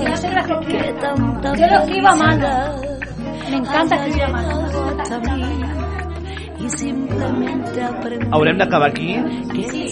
que 0.68 0.94
tanta 1.00 1.56
Yo 1.56 1.68
lo 1.68 1.76
escribo 1.84 2.08
a 2.08 2.16
mano. 2.16 2.82
Me 3.50 3.58
encanta 3.58 3.96
escribir 3.96 4.24
a 4.24 4.28
mano. 4.30 4.68
hasta 5.00 5.20
mí 5.36 5.78
y 6.60 6.70
simplemente 6.70 7.84
aprendí 7.84 8.28
Haurem 8.32 8.58
d'acabar 8.58 8.90
aquí. 8.90 9.16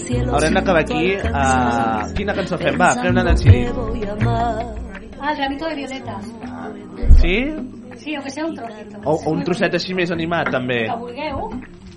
cielo 0.04 0.32
Haurem 0.32 0.54
d'acabar 0.54 0.82
aquí. 0.82 1.14
Uh, 1.14 2.12
quina 2.14 2.34
cançó 2.34 2.58
fem? 2.58 2.76
Va, 2.76 2.94
fem 2.94 3.10
una 3.10 3.24
decidit. 3.24 3.72
voy 3.72 4.02
a 4.04 4.12
amar. 4.12 4.74
Ah, 5.20 5.32
el 5.32 5.38
ramito 5.38 5.68
de 5.68 5.74
violeta. 5.74 6.20
Sí? 7.20 7.54
Sí, 7.96 8.16
o 8.16 8.22
que 8.22 8.30
sea 8.30 8.44
un 8.46 8.54
trocito. 8.54 8.98
O, 9.04 9.14
o 9.14 9.30
un 9.30 9.42
trosset 9.44 9.74
així 9.74 9.94
més 9.94 10.10
animat, 10.10 10.50
també. 10.52 10.84
Que 10.90 10.98
vulgueu. 11.00 11.48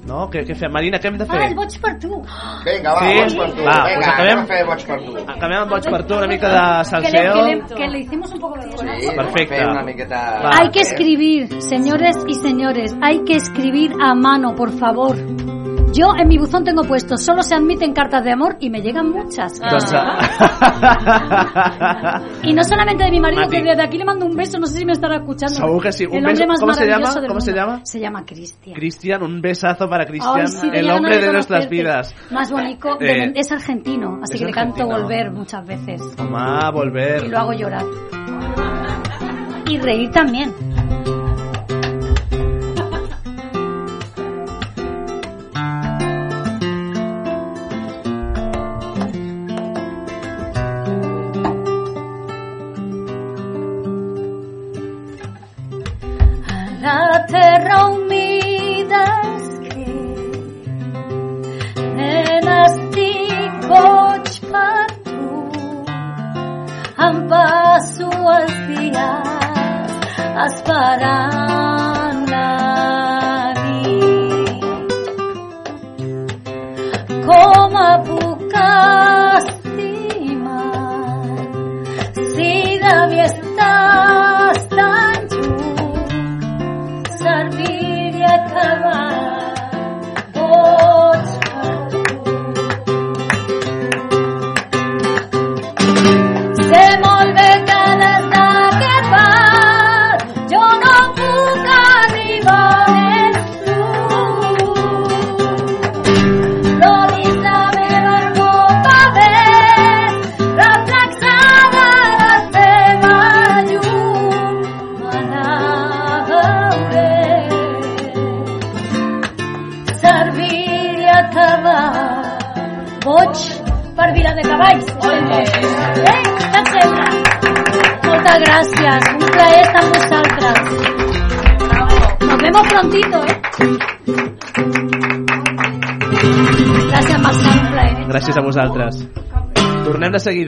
No? 0.09 0.23
Què, 0.33 0.41
què 0.47 0.55
fem? 0.57 0.71
Marina, 0.73 0.97
què 0.99 1.07
hem 1.11 1.17
de 1.19 1.25
fer? 1.29 1.37
Ah, 1.39 1.47
el 1.47 1.55
boig 1.55 1.75
per 1.83 1.93
tu. 2.01 2.09
Vinga, 2.65 2.93
va, 2.95 2.99
Sí? 3.05 3.13
boig 3.19 3.37
per 3.37 3.49
tu. 3.55 3.63
Va, 3.63 3.75
Vinga, 3.85 3.93
doncs 3.93 4.07
acabem- 4.07 4.45
fer 4.49 4.65
boig 4.65 4.85
per 4.89 4.99
tu. 5.05 5.17
Acabem 5.35 5.57
amb 5.61 5.69
Boig 5.69 5.83
per 5.93 6.01
tu, 6.07 6.13
una 6.15 6.27
mica 6.27 6.49
de 6.49 6.59
Que 6.59 6.77
le, 6.79 6.83
salseo. 6.85 7.33
que, 7.33 7.41
le, 7.55 7.75
que 7.75 7.87
le 7.87 7.99
hicimos 7.99 8.31
un 8.33 8.39
poco 8.39 8.57
de 8.59 8.71
Sí, 9.01 9.09
Perfecte. 9.15 9.65
Una 9.65 9.83
miqueta... 9.83 10.41
Va. 10.43 10.49
Hay 10.59 10.69
que 10.71 10.79
escribir, 10.81 11.61
señores 11.61 12.17
y 12.27 12.33
señores, 12.35 12.95
hay 13.01 13.23
que 13.23 13.35
escribir 13.35 13.93
a 14.01 14.15
mano, 14.15 14.55
por 14.55 14.71
favor. 14.71 15.15
Yo 15.93 16.13
en 16.17 16.27
mi 16.27 16.37
buzón 16.37 16.63
tengo 16.63 16.83
puesto, 16.83 17.17
solo 17.17 17.41
se 17.41 17.55
admiten 17.55 17.93
cartas 17.93 18.23
de 18.23 18.31
amor 18.31 18.57
y 18.59 18.69
me 18.69 18.81
llegan 18.81 19.09
muchas. 19.09 19.59
Doncs, 19.59 19.91
Y 22.43 22.53
no 22.53 22.63
solamente 22.63 23.03
de 23.03 23.11
mi 23.11 23.19
marido, 23.19 23.41
Mati. 23.41 23.57
que 23.57 23.63
desde 23.63 23.83
aquí 23.83 23.97
le 23.97 24.05
mando 24.05 24.25
un 24.25 24.35
beso, 24.35 24.59
no 24.59 24.67
sé 24.67 24.77
si 24.79 24.85
me 24.85 24.93
estará 24.93 25.17
escuchando. 25.17 25.55
Segur 25.55 25.81
que 25.83 25.91
sí. 25.91 26.05
Un 26.05 26.13
el 26.17 26.25
hombre 26.27 26.33
beso- 26.35 26.47
más 26.47 26.59
¿cómo 26.59 26.73
se 26.73 26.85
llama? 26.87 27.13
¿Cómo 27.27 27.41
se 27.41 27.53
llama? 27.53 27.81
Se 27.83 27.99
llama 27.99 28.23
Cristian. 28.25 28.75
Cristian, 28.75 29.23
un 29.23 29.41
besazo 29.41 29.89
para 29.89 30.05
Cristian, 30.05 30.47
sí, 30.47 30.69
el 30.71 30.89
hombre 30.89 31.17
de, 31.17 31.25
de 31.25 31.33
nuestras 31.33 31.67
vidas. 31.69 32.13
Más 32.31 32.51
bonito, 32.51 32.97
Eh, 33.01 33.33
es 33.35 33.51
argentino, 33.51 34.19
así 34.23 34.35
es 34.35 34.39
que 34.41 34.45
le 34.45 34.53
canto 34.53 34.85
volver 34.85 35.31
muchas 35.31 35.65
veces. 35.65 36.01
Home, 36.19 36.71
volver. 36.71 37.25
Y 37.25 37.29
lo 37.29 37.39
hago 37.39 37.53
llorar. 37.53 37.83
Y 39.67 39.77
reír 39.79 40.09
también. 40.11 40.53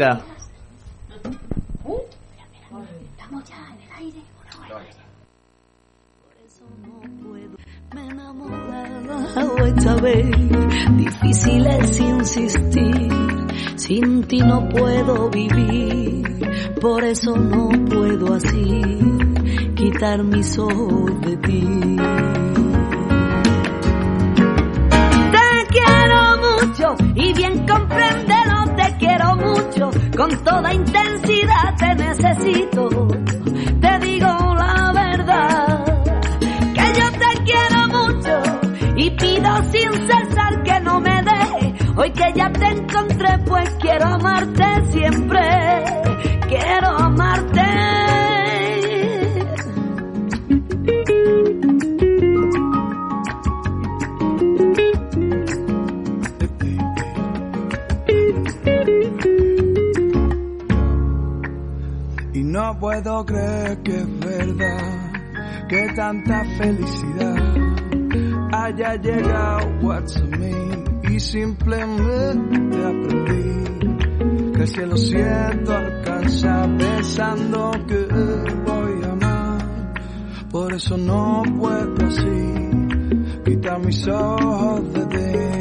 vida. 0.01 0.30
Pido 39.17 39.55
sin 39.71 39.91
cesar 40.07 40.63
que 40.63 40.79
no 40.81 40.99
me 40.99 41.21
deje, 41.21 41.73
hoy 41.95 42.11
que 42.11 42.33
ya 42.35 42.51
te 42.51 42.65
encontré 42.65 43.37
pues 43.45 43.69
quiero 43.79 44.05
amarte 44.05 44.63
siempre, 44.91 45.39
quiero 46.47 46.87
amarte. 46.87 47.61
Y 62.33 62.43
no 62.43 62.77
puedo 62.79 63.25
creer 63.25 63.77
que 63.83 63.95
es 63.97 64.19
verdad 64.19 65.11
que 65.67 65.87
tanta 65.95 66.43
felicidad 66.57 67.70
haya 68.63 68.95
llegado 68.95 69.91
a 69.91 70.01
mí 70.37 71.13
y 71.15 71.19
simplemente 71.19 72.77
aprendí 72.77 74.53
que 74.53 74.61
el 74.61 74.67
cielo 74.67 74.97
siento 74.97 75.73
alcanza 75.73 76.67
pensando 76.77 77.71
que 77.87 78.07
voy 78.65 79.03
a 79.03 79.11
amar. 79.11 79.93
Por 80.51 80.73
eso 80.73 80.97
no 80.97 81.41
puedo 81.59 82.05
así 82.05 83.41
quitar 83.45 83.79
mis 83.79 84.07
ojos 84.07 84.93
de 84.93 85.05
ti. 85.07 85.51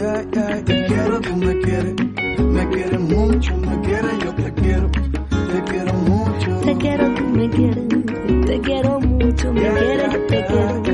Yeah, 0.00 0.22
yeah, 0.32 0.64
Te 0.64 0.86
quiero, 0.86 1.20
tú 1.20 1.36
me 1.36 1.58
quieres, 1.60 1.94
me 2.42 2.68
quieres 2.68 3.00
mucho, 3.00 3.56
me 3.58 3.80
quieres, 3.80 4.18
yo 4.24 4.34
te 4.34 4.52
quiero. 4.54 4.90
Te 4.90 5.62
quiero 5.70 5.92
mucho. 5.92 6.60
Te 6.60 6.76
quiero, 6.76 7.14
tú 7.14 7.24
me 7.24 7.50
quieres, 7.50 7.88
Te 8.46 8.60
quiero 8.60 9.00
mucho, 9.00 9.52
me 9.52 9.60
quieres, 9.60 10.08
quiero, 10.08 10.26
te 10.26 10.46
quiero 10.46 10.89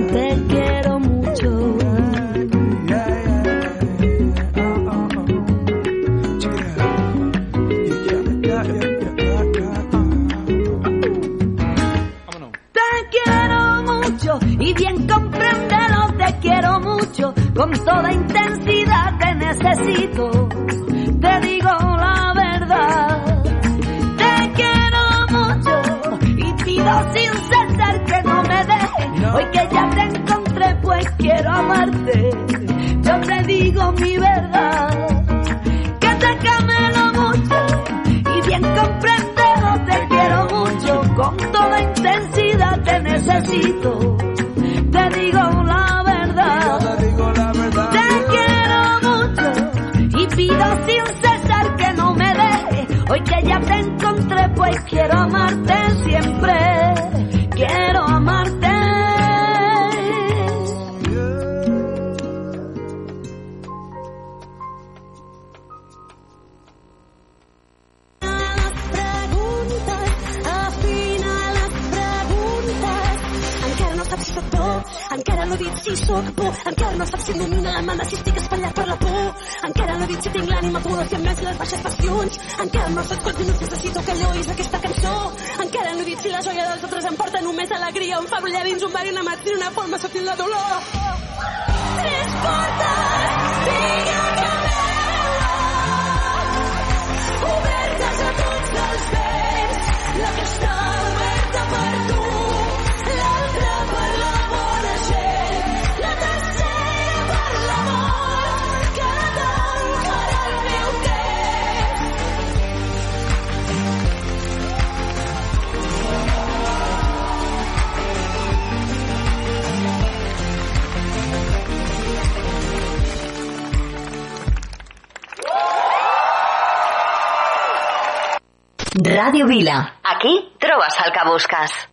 Vila. 129.57 129.95
Aquí 130.05 130.53
trobes 130.59 130.95
el 131.03 131.12
que 131.12 131.28
busques. 131.31 131.86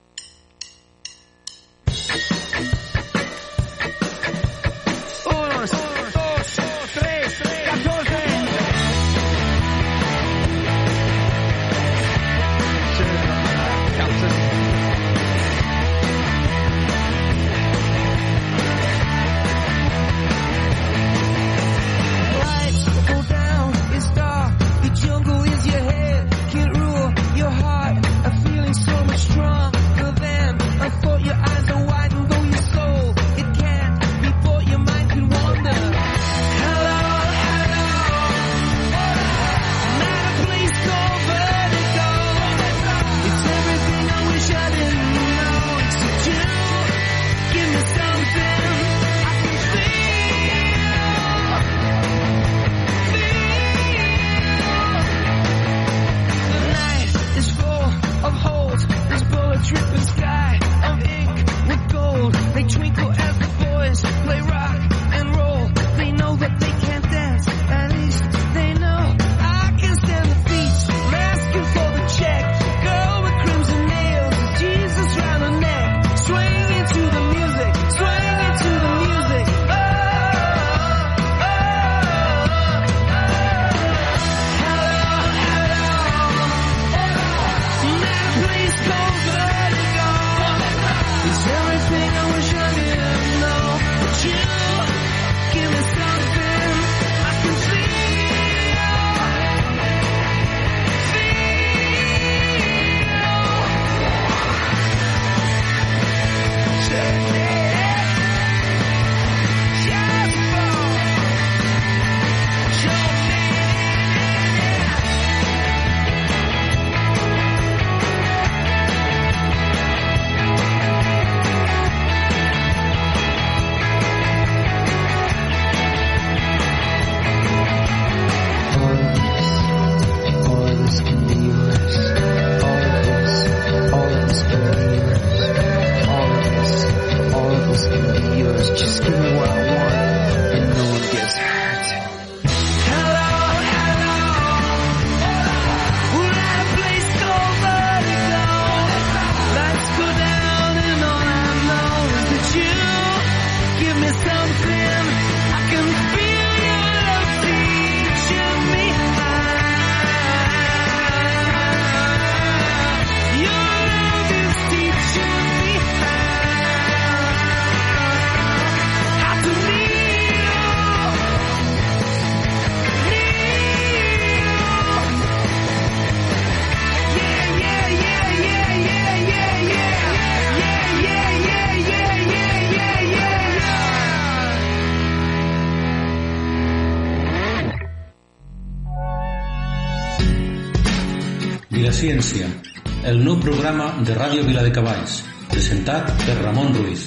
De 194.63 194.71
Cavalls, 194.71 195.19
presentat 195.51 196.09
per 196.23 196.37
Ramon 196.39 196.73
Ruiz, 196.77 197.03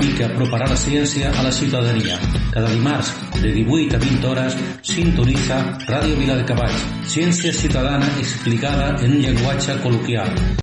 i 0.00 0.12
que 0.14 0.28
aproparà 0.28 0.68
la 0.70 0.78
ciència 0.78 1.32
a 1.34 1.44
la 1.46 1.52
ciutadania. 1.52 2.16
Cada 2.54 2.70
dimarts, 2.70 3.12
de 3.40 3.52
18 3.58 3.98
a 3.98 4.02
20 4.06 4.30
hores, 4.30 4.56
sintonitza 4.94 5.60
Ràdio 5.90 6.16
Vila 6.22 6.38
de 6.38 6.48
Cavalls, 6.48 6.88
ciència 7.10 7.52
ciutadana 7.52 8.08
explicada 8.22 8.94
en 9.02 9.18
un 9.18 9.22
llenguatge 9.26 9.80
col·loquial. 9.84 10.59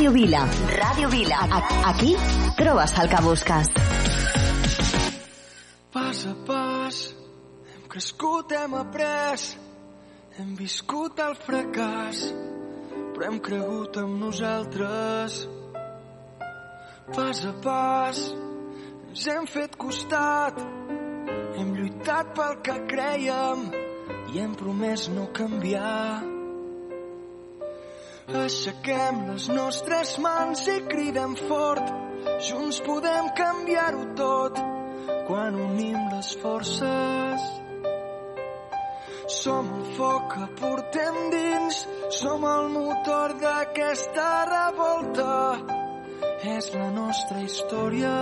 Ràdio 0.00 0.12
Vila. 0.16 0.42
Ràdio 0.80 1.08
Vila. 1.12 1.38
A 1.44 1.58
aquí 1.90 2.14
trobes 2.56 2.92
el 3.02 3.08
que 3.12 3.18
busques. 3.20 3.68
Pas 5.92 6.22
a 6.24 6.32
pas 6.46 7.00
hem 7.74 7.82
crescut, 7.92 8.54
hem 8.56 8.78
après, 8.80 9.44
hem 10.38 10.56
viscut 10.56 11.20
el 11.20 11.36
fracàs, 11.36 12.22
però 13.12 13.28
hem 13.28 13.38
cregut 13.44 14.00
en 14.00 14.16
nosaltres. 14.24 15.38
Pas 17.12 17.44
a 17.44 17.54
pas 17.68 18.24
ens 19.10 19.28
hem 19.28 19.52
fet 19.52 19.76
costat, 19.76 20.64
hem 21.60 21.76
lluitat 21.76 22.32
pel 22.40 22.60
que 22.64 22.80
creiem 22.96 23.68
i 24.32 24.40
hem 24.40 24.56
promès 24.64 25.10
no 25.12 25.28
canviar. 25.28 26.29
Aixequem 28.30 29.24
les 29.26 29.48
nostres 29.50 30.12
mans 30.22 30.60
i 30.70 30.76
cridem 30.86 31.32
fort. 31.48 31.88
Junts 32.46 32.78
podem 32.86 33.30
canviar-ho 33.34 34.04
tot 34.14 34.60
quan 35.26 35.58
unim 35.58 35.98
les 36.12 36.30
forces. 36.42 37.48
Som 39.40 39.72
el 39.80 39.84
foc 39.96 40.30
que 40.34 40.46
portem 40.60 41.18
dins, 41.34 41.82
som 42.20 42.46
el 42.46 42.70
motor 42.76 43.34
d'aquesta 43.42 44.30
revolta. 44.52 45.34
És 46.54 46.72
la 46.74 46.90
nostra 46.94 47.42
història. 47.42 48.16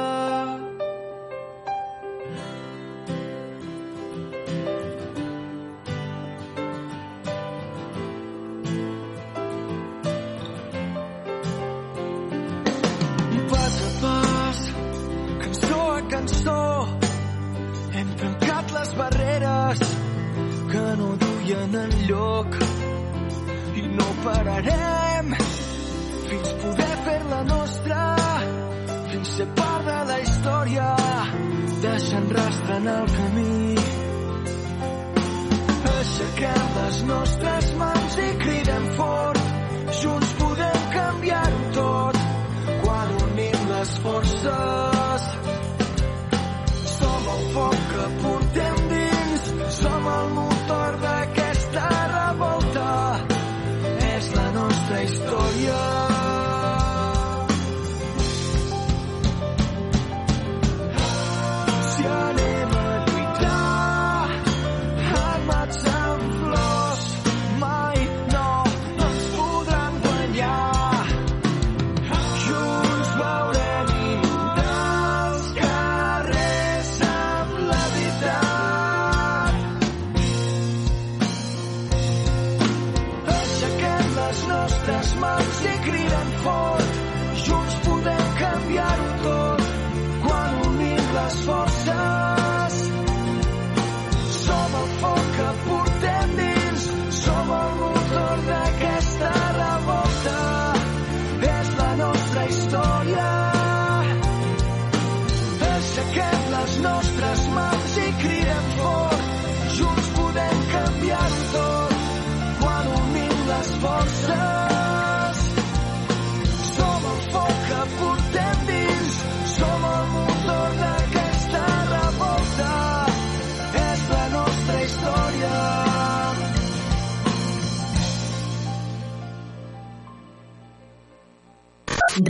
Aixequem 37.11 37.58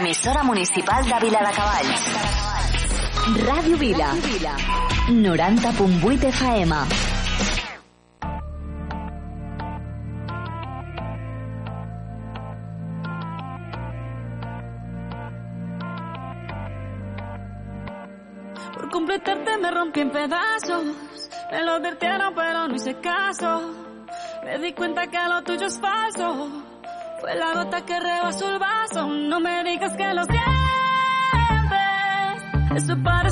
L'emissora 0.00 0.42
municipal 0.42 1.04
de 1.04 1.16
Viladecavalls. 1.20 2.04
Ràdio 3.44 3.76
Vila. 3.76 4.06
90.8 5.10 6.24
FM. 6.24 6.74
Por 18.72 18.88
completarte 18.88 19.58
me 19.58 19.70
rompí 19.70 20.00
en 20.00 20.10
pedazos. 20.10 20.96
Me 21.52 21.62
lo 21.62 21.72
advirtieron, 21.72 22.34
pero 22.34 22.68
no 22.68 22.74
hice 22.74 22.94
caso. 23.00 23.70
Me 24.44 24.58
di 24.60 24.72
cuenta 24.72 25.08
que 25.08 25.18
lo 25.28 25.42
tuyo 25.42 25.66
es 25.66 25.78
falso. 25.78 26.48
Fue 27.20 27.34
la 27.34 27.52
gota 27.52 27.84
que 27.84 28.00
rebasó 28.00 28.48
el. 28.48 28.69
No 29.30 29.38
me 29.38 29.62
digas 29.62 29.92
que 29.96 30.12
lo 30.12 30.24
sientes. 30.24 30.42
Eso 32.82 33.00
parece 33.00 33.29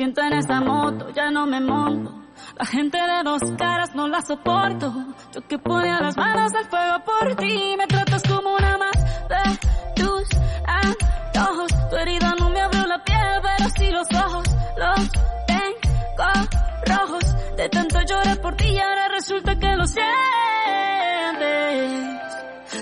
siento 0.00 0.22
en 0.22 0.32
esa 0.32 0.62
moto, 0.62 1.10
ya 1.10 1.30
no 1.30 1.44
me 1.46 1.60
monto. 1.60 2.10
La 2.58 2.64
gente 2.64 2.96
de 2.96 3.22
dos 3.22 3.42
caras 3.58 3.94
no 3.94 4.08
la 4.08 4.22
soporto. 4.22 4.90
Yo 5.34 5.46
que 5.46 5.58
ponía 5.58 6.00
las 6.00 6.16
manos 6.16 6.54
al 6.54 6.64
fuego 6.70 7.04
por 7.04 7.36
ti. 7.36 7.74
Me 7.76 7.86
tratas 7.86 8.22
como 8.22 8.54
una 8.54 8.78
más 8.78 8.96
de 9.28 9.58
tus 10.02 10.26
antojos. 10.64 11.70
Tu 11.90 11.96
herida 11.96 12.34
no 12.38 12.48
me 12.48 12.62
abrió 12.62 12.86
la 12.86 13.04
piel, 13.04 13.42
pero 13.42 13.68
sí 13.76 13.90
los 13.90 14.08
ojos. 14.24 14.46
Los 14.78 15.10
tengo 15.46 16.48
rojos. 16.86 17.36
De 17.58 17.68
tanto 17.68 18.00
lloré 18.00 18.36
por 18.36 18.56
ti 18.56 18.68
y 18.68 18.78
ahora 18.78 19.08
resulta 19.08 19.54
que 19.58 19.76
lo 19.76 19.86
sientes. 19.86 20.08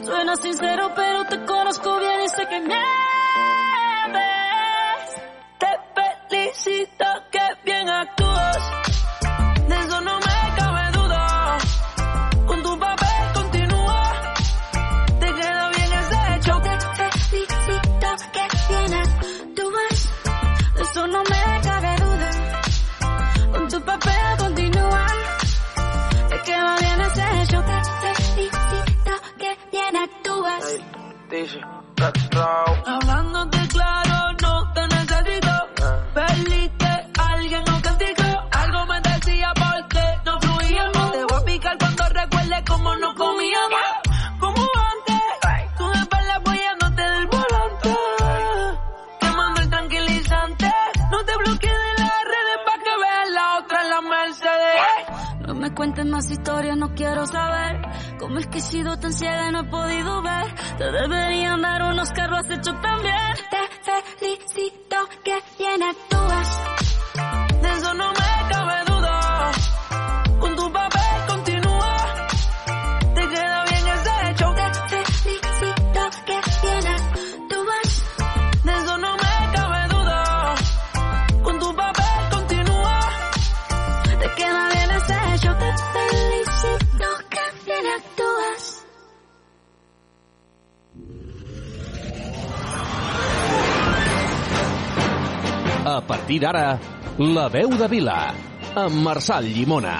Suena 0.05 0.37
sincero, 0.37 0.93
pero 0.95 1.25
te 1.25 1.45
conozco 1.45 1.99
bien 1.99 2.21
y 2.25 2.29
sé 2.29 2.47
que 2.47 2.61
mientes. 2.61 3.08
Partir 96.39 96.53
d'ara, 96.53 96.79
La 97.19 97.49
veu 97.51 97.73
de 97.75 97.87
Vila, 97.91 98.33
amb 98.79 99.01
Marçal 99.03 99.43
Llimona. 99.43 99.95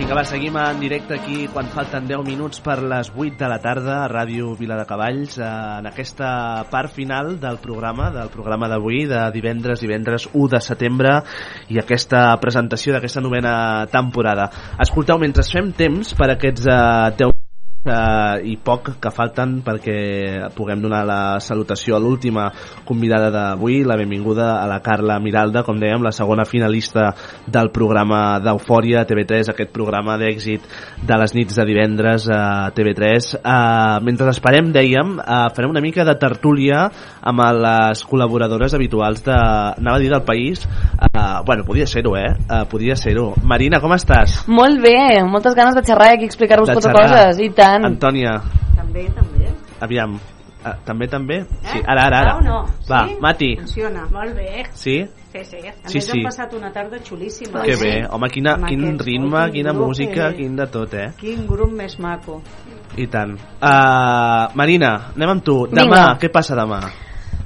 Vinga, 0.00 0.16
va, 0.18 0.24
seguim 0.26 0.58
en 0.58 0.82
directe 0.82 1.14
aquí 1.14 1.46
quan 1.52 1.70
falten 1.70 2.10
10 2.10 2.26
minuts 2.26 2.58
per 2.64 2.80
les 2.82 3.12
8 3.14 3.38
de 3.38 3.52
la 3.52 3.60
tarda 3.62 4.00
a 4.00 4.10
Ràdio 4.10 4.56
Vila 4.58 4.80
de 4.80 4.88
Cavalls 4.88 5.38
eh, 5.38 5.46
en 5.78 5.86
aquesta 5.86 6.64
part 6.72 6.90
final 6.90 7.36
del 7.38 7.62
programa 7.62 8.10
del 8.10 8.34
programa 8.34 8.66
d'avui, 8.66 9.04
de 9.06 9.28
divendres 9.30 9.86
divendres 9.86 10.26
1 10.32 10.54
de 10.56 10.64
setembre 10.72 11.18
i 11.70 11.78
aquesta 11.78 12.32
presentació 12.42 12.98
d'aquesta 12.98 13.22
novena 13.22 13.86
temporada. 13.94 14.50
Escolteu, 14.82 15.22
mentre 15.22 15.46
fem 15.46 15.70
temps 15.70 16.16
per 16.18 16.32
aquests 16.34 16.66
eh, 16.66 17.18
10 17.22 17.37
eh, 17.88 18.46
i 18.52 18.56
poc 18.62 18.94
que 19.02 19.12
falten 19.14 19.58
perquè 19.66 20.50
puguem 20.56 20.82
donar 20.84 21.04
la 21.08 21.20
salutació 21.42 21.96
a 21.96 22.02
l'última 22.02 22.48
convidada 22.88 23.30
d'avui, 23.34 23.82
la 23.84 23.96
benvinguda 23.98 24.50
a 24.62 24.66
la 24.70 24.80
Carla 24.84 25.18
Miralda, 25.22 25.64
com 25.66 25.80
dèiem, 25.80 26.04
la 26.04 26.12
segona 26.14 26.46
finalista 26.48 27.10
del 27.46 27.72
programa 27.74 28.38
d'Eufòria 28.44 29.04
TV3, 29.08 29.52
aquest 29.52 29.72
programa 29.74 30.18
d'èxit 30.20 30.64
de 31.08 31.18
les 31.20 31.34
nits 31.36 31.58
de 31.58 31.66
divendres 31.68 32.28
a 32.32 32.70
TV3. 32.76 33.32
Eh, 33.38 33.98
mentre 34.06 34.30
esperem, 34.34 34.72
dèiem, 34.74 35.16
eh, 35.20 35.40
farem 35.56 35.74
una 35.74 35.84
mica 35.84 36.04
de 36.04 36.16
tertúlia 36.20 36.86
amb 37.22 37.44
les 37.58 38.02
col·laboradores 38.08 38.74
habituals 38.74 39.22
de, 39.24 39.34
anava 39.34 39.96
a 39.96 40.02
dir 40.02 40.10
del 40.10 40.24
país, 40.26 40.64
eh, 41.00 41.42
bueno, 41.44 41.64
podia 41.64 41.86
ser-ho, 41.86 42.16
eh? 42.16 42.30
eh? 42.34 42.64
Podia 42.70 42.96
ser-ho. 42.96 43.32
Marina, 43.42 43.80
com 43.80 43.92
estàs? 43.94 44.42
Molt 44.48 44.80
bé, 44.82 45.22
moltes 45.28 45.54
ganes 45.56 45.76
de 45.76 45.84
xerrar 45.86 46.12
i 46.12 46.18
aquí 46.18 46.28
explicar-vos 46.28 46.72
coses, 46.72 47.40
i 47.42 47.50
tant. 47.54 47.77
Antònia, 47.84 48.40
També, 48.76 49.04
també. 49.14 49.52
aviam. 49.80 50.18
Ah, 50.64 50.74
també, 50.84 51.06
també? 51.06 51.44
Sí, 51.62 51.78
ara, 51.86 52.06
ara, 52.06 52.18
ara. 52.18 52.32
Ah, 52.32 52.36
o 52.36 52.40
no? 52.40 52.64
Va, 52.90 53.06
Sí? 53.06 53.16
Mati. 53.20 53.56
Funciona. 53.56 54.08
Molt 54.10 54.34
bé. 54.34 54.64
Sí? 54.74 55.04
Sí, 55.32 55.44
sí. 55.44 55.56
A 55.68 55.88
Sí, 55.88 55.98
més, 55.98 56.04
sí. 56.04 56.18
hem 56.18 56.24
passat 56.24 56.52
una 56.54 56.72
tarda 56.72 56.98
xulíssima. 56.98 57.62
Que 57.62 57.76
bé. 57.76 58.06
Home, 58.10 58.28
quina, 58.28 58.54
Amb 58.54 58.66
quin 58.66 58.80
aquests- 58.84 59.04
ritme, 59.06 59.38
quin 59.44 59.52
quina 59.52 59.72
grup, 59.72 59.86
música, 59.86 60.28
eh? 60.30 60.34
quin 60.34 60.56
de 60.56 60.66
tot, 60.66 60.94
eh? 60.94 61.12
Quin 61.16 61.46
grup 61.46 61.70
més 61.72 61.98
maco. 62.00 62.42
I 62.96 63.06
tant. 63.06 63.34
Uh, 63.62 64.50
Marina, 64.54 65.12
anem 65.14 65.28
amb 65.30 65.44
tu. 65.44 65.66
Demà, 65.68 65.82
Vinga. 65.84 66.18
què 66.18 66.28
passa 66.32 66.56
demà? 66.56 66.80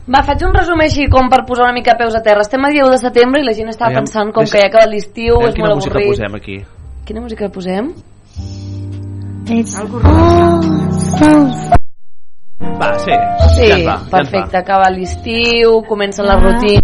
Va, 0.08 0.22
faig 0.22 0.42
un 0.46 0.54
resum 0.54 0.80
així 0.80 1.06
com 1.08 1.28
per 1.28 1.44
posar 1.46 1.64
una 1.64 1.74
mica 1.74 1.94
peus 1.98 2.14
a 2.16 2.22
terra. 2.22 2.40
Estem 2.40 2.64
a 2.64 2.70
dia 2.70 2.84
1 2.86 2.90
de 2.90 2.98
setembre 2.98 3.42
i 3.42 3.44
la 3.44 3.52
gent 3.52 3.68
estava 3.68 3.90
Aviam, 3.90 4.04
pensant 4.04 4.32
com 4.32 4.42
deixa- 4.42 4.56
que 4.56 4.62
ja 4.62 4.68
acaba 4.68 4.86
l'estiu, 4.86 5.36
és 5.42 5.54
quina 5.54 5.66
molt 5.68 5.76
música 5.76 5.98
avorrit. 5.98 6.08
posem 6.16 6.34
aquí. 6.34 6.64
Quina 7.04 7.20
música 7.20 7.48
posem? 7.50 7.92
It's 9.48 9.74
Va, 12.78 12.98
sí. 12.98 13.12
Sí, 13.56 13.66
ja 13.68 13.78
va, 13.84 13.96
perfecte, 14.10 14.56
acaba 14.56 14.90
l'estiu, 14.90 15.80
comença 15.88 16.22
la 16.22 16.36
rutina, 16.38 16.82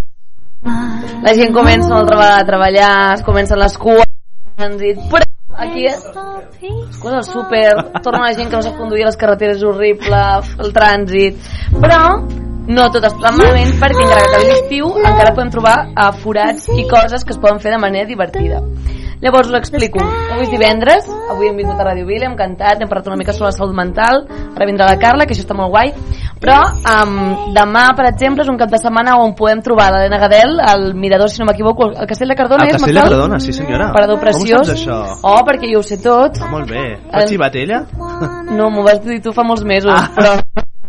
la 1.23 1.35
gent 1.39 1.55
comença 1.55 1.93
una 1.93 2.01
altra 2.03 2.19
vegada 2.19 2.41
a 2.43 2.47
treballar, 2.49 2.91
es 3.15 3.23
comencen 3.27 3.59
les 3.63 3.79
cues, 3.79 4.03
el 4.03 4.59
trànsit, 4.59 5.01
però 5.13 5.25
aquí 5.65 5.87
és 5.87 6.03
coses 6.99 7.31
súper, 7.31 7.71
torna 8.03 8.27
la 8.27 8.35
gent 8.35 8.51
que 8.51 8.59
no 8.59 8.67
sap 8.67 8.77
conduir 8.79 9.07
a 9.07 9.11
les 9.13 9.19
carreteres, 9.23 9.63
horrible, 9.63 10.23
el 10.59 10.75
trànsit, 10.75 11.49
però 11.79 12.03
no 12.69 12.89
tot 12.93 13.07
està 13.09 13.31
malament 13.33 13.71
perquè 13.81 14.03
encara 14.05 14.25
que 14.25 14.29
acabi 14.29 14.49
l'estiu 14.51 14.91
encara 14.99 15.33
podem 15.33 15.53
trobar 15.55 15.77
uh, 15.89 16.11
forats 16.21 16.69
i 16.75 16.85
coses 16.91 17.25
que 17.25 17.33
es 17.33 17.41
poden 17.41 17.63
fer 17.63 17.73
de 17.73 17.81
manera 17.81 18.05
divertida 18.11 18.61
Llavors 19.20 19.49
us 19.51 19.57
explico. 19.59 19.99
Avui 20.03 20.45
és 20.47 20.51
divendres, 20.53 21.09
avui 21.32 21.49
hem 21.49 21.57
vingut 21.59 21.81
a 21.81 21.86
Ràdio 21.89 22.07
Vila, 22.07 22.28
hem 22.28 22.36
cantat, 22.39 22.78
hem 22.78 22.90
parlat 22.90 23.09
una 23.11 23.19
mica 23.19 23.35
sobre 23.35 23.51
la 23.51 23.57
salut 23.57 23.74
mental, 23.74 24.23
ara 24.55 24.69
vindrà 24.69 24.86
la 24.86 24.99
Carla, 25.01 25.27
que 25.27 25.35
això 25.35 25.43
està 25.43 25.57
molt 25.59 25.73
guai, 25.74 25.90
però 26.39 26.61
um, 26.70 27.16
demà, 27.57 27.89
per 27.99 28.07
exemple, 28.12 28.47
és 28.47 28.53
un 28.53 28.61
cap 28.61 28.70
de 28.70 28.78
setmana 28.78 29.16
on 29.19 29.35
podem 29.39 29.62
trobar 29.66 29.89
l'Helena 29.90 30.20
Gadel, 30.23 30.55
al 30.62 30.86
Mirador, 30.95 31.32
si 31.35 31.43
no 31.43 31.49
m'equivoco, 31.51 31.90
al 31.90 32.07
Castell 32.07 32.31
de 32.31 32.39
Cardona. 32.39 32.69
Al 32.69 32.70
és, 32.70 32.78
Castell 32.78 32.95
de? 32.95 33.07
Cardona, 33.09 33.43
sí 33.43 33.57
senyora. 33.57 33.90
Parador 33.97 34.23
preciós. 34.23 34.62
Com 34.62 34.70
saps 34.70 34.78
això? 34.78 35.01
Oh, 35.27 35.43
perquè 35.49 35.73
jo 35.73 35.82
ho 35.82 35.86
sé 35.90 35.99
tot. 36.05 36.39
Ah, 36.39 36.53
molt 36.55 36.70
bé. 36.70 36.86
Pots 37.11 37.35
xivat 37.35 37.59
ella? 37.59 37.82
No, 38.55 38.70
m'ho 38.70 38.86
vas 38.86 39.03
dir 39.03 39.19
tu 39.24 39.35
fa 39.35 39.43
molts 39.47 39.66
mesos, 39.66 39.90
ah. 39.93 40.12
però 40.15 40.39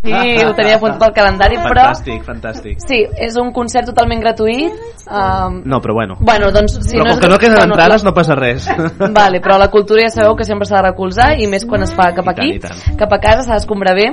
sí, 0.04 0.46
ho 0.46 0.54
tenia 0.56 0.76
apuntat 0.78 1.04
al 1.10 1.14
calendari, 1.14 1.58
però 1.58 1.88
Fantàstic, 1.90 2.24
fantàstic. 2.24 2.78
sí, 2.86 3.00
és 3.18 3.36
un 3.38 3.52
concert 3.52 3.86
totalment 3.92 4.22
gratuït. 4.22 4.72
Um, 5.10 5.62
No, 5.66 5.80
però 5.82 5.94
bueno. 5.96 6.16
Bueno, 6.20 6.52
doncs, 6.52 6.78
si 6.86 6.96
però 6.96 7.04
no 7.04 7.10
com 7.10 7.14
és- 7.18 7.20
que 7.20 7.30
no 7.30 7.38
queden 7.40 7.56
bueno, 7.58 7.74
entrades 7.74 8.04
no 8.04 8.14
passa 8.14 8.36
res. 8.36 8.68
Vale, 9.20 9.42
però 9.42 9.58
la 9.58 9.68
cultura 9.70 10.04
ja 10.04 10.10
sabeu 10.10 10.36
que 10.36 10.44
sempre 10.46 10.66
s'ha 10.66 10.78
de 10.82 10.90
recolzar 10.92 11.34
i 11.40 11.48
més 11.48 11.66
quan 11.66 11.84
es 11.84 11.94
fa 11.94 12.12
cap 12.14 12.28
aquí, 12.30 12.56
i 12.56 12.60
tant. 12.60 12.78
cap 12.98 13.12
a 13.14 13.20
casa 13.20 13.44
s'ha 13.44 13.58
d'escombrar 13.60 13.96
bé. 13.96 14.08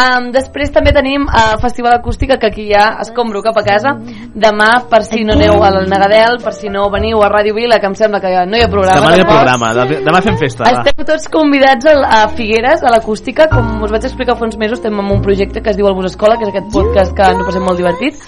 Um, 0.00 0.30
després 0.32 0.70
també 0.72 0.92
tenim 0.96 1.26
el 1.28 1.58
Festival 1.60 1.92
Acústica 1.98 2.38
que 2.38 2.46
aquí 2.46 2.68
ja 2.72 2.96
escombro 3.02 3.42
cap 3.42 3.56
a 3.58 3.62
casa. 3.62 3.94
Demà, 4.34 4.86
per 4.88 5.02
si 5.04 5.24
no 5.24 5.34
aneu 5.34 5.62
al 5.62 5.82
Negadel, 5.90 6.38
per 6.42 6.54
si 6.54 6.68
no 6.70 6.88
veniu 6.90 7.20
a 7.22 7.28
Ràdio 7.28 7.54
Vila, 7.54 7.78
que 7.78 7.86
em 7.86 7.94
sembla 7.94 8.20
que 8.20 8.30
no 8.46 8.56
hi 8.56 8.62
ha 8.62 8.68
programa. 8.70 9.00
Demà 9.00 9.16
hi 9.16 9.20
ha 9.20 9.26
programa, 9.28 9.72
demà 9.74 10.00
demà 10.06 10.22
fem 10.22 10.38
festa. 10.38 10.64
Esteu 10.70 11.04
tots 11.04 11.28
convidats 11.28 11.86
a, 11.90 11.96
a 12.22 12.28
Figueres, 12.28 12.82
a 12.82 12.90
l'acústica, 12.94 13.46
com 13.50 13.82
us 13.84 13.90
vaig 13.92 14.04
explicar 14.08 14.36
fa 14.38 14.46
uns 14.46 14.56
mesos, 14.56 14.78
estem 14.78 14.94
en 14.98 15.10
un 15.12 15.19
projecte 15.22 15.62
que 15.62 15.70
es 15.72 15.78
diu 15.78 15.88
Bus 15.94 16.10
Escola, 16.10 16.36
que 16.38 16.46
és 16.46 16.52
aquest 16.52 16.68
podcast 16.74 17.14
que 17.16 17.28
ens 17.28 17.42
ho 17.42 17.46
passem 17.48 17.64
molt 17.66 17.80
divertit, 17.80 18.18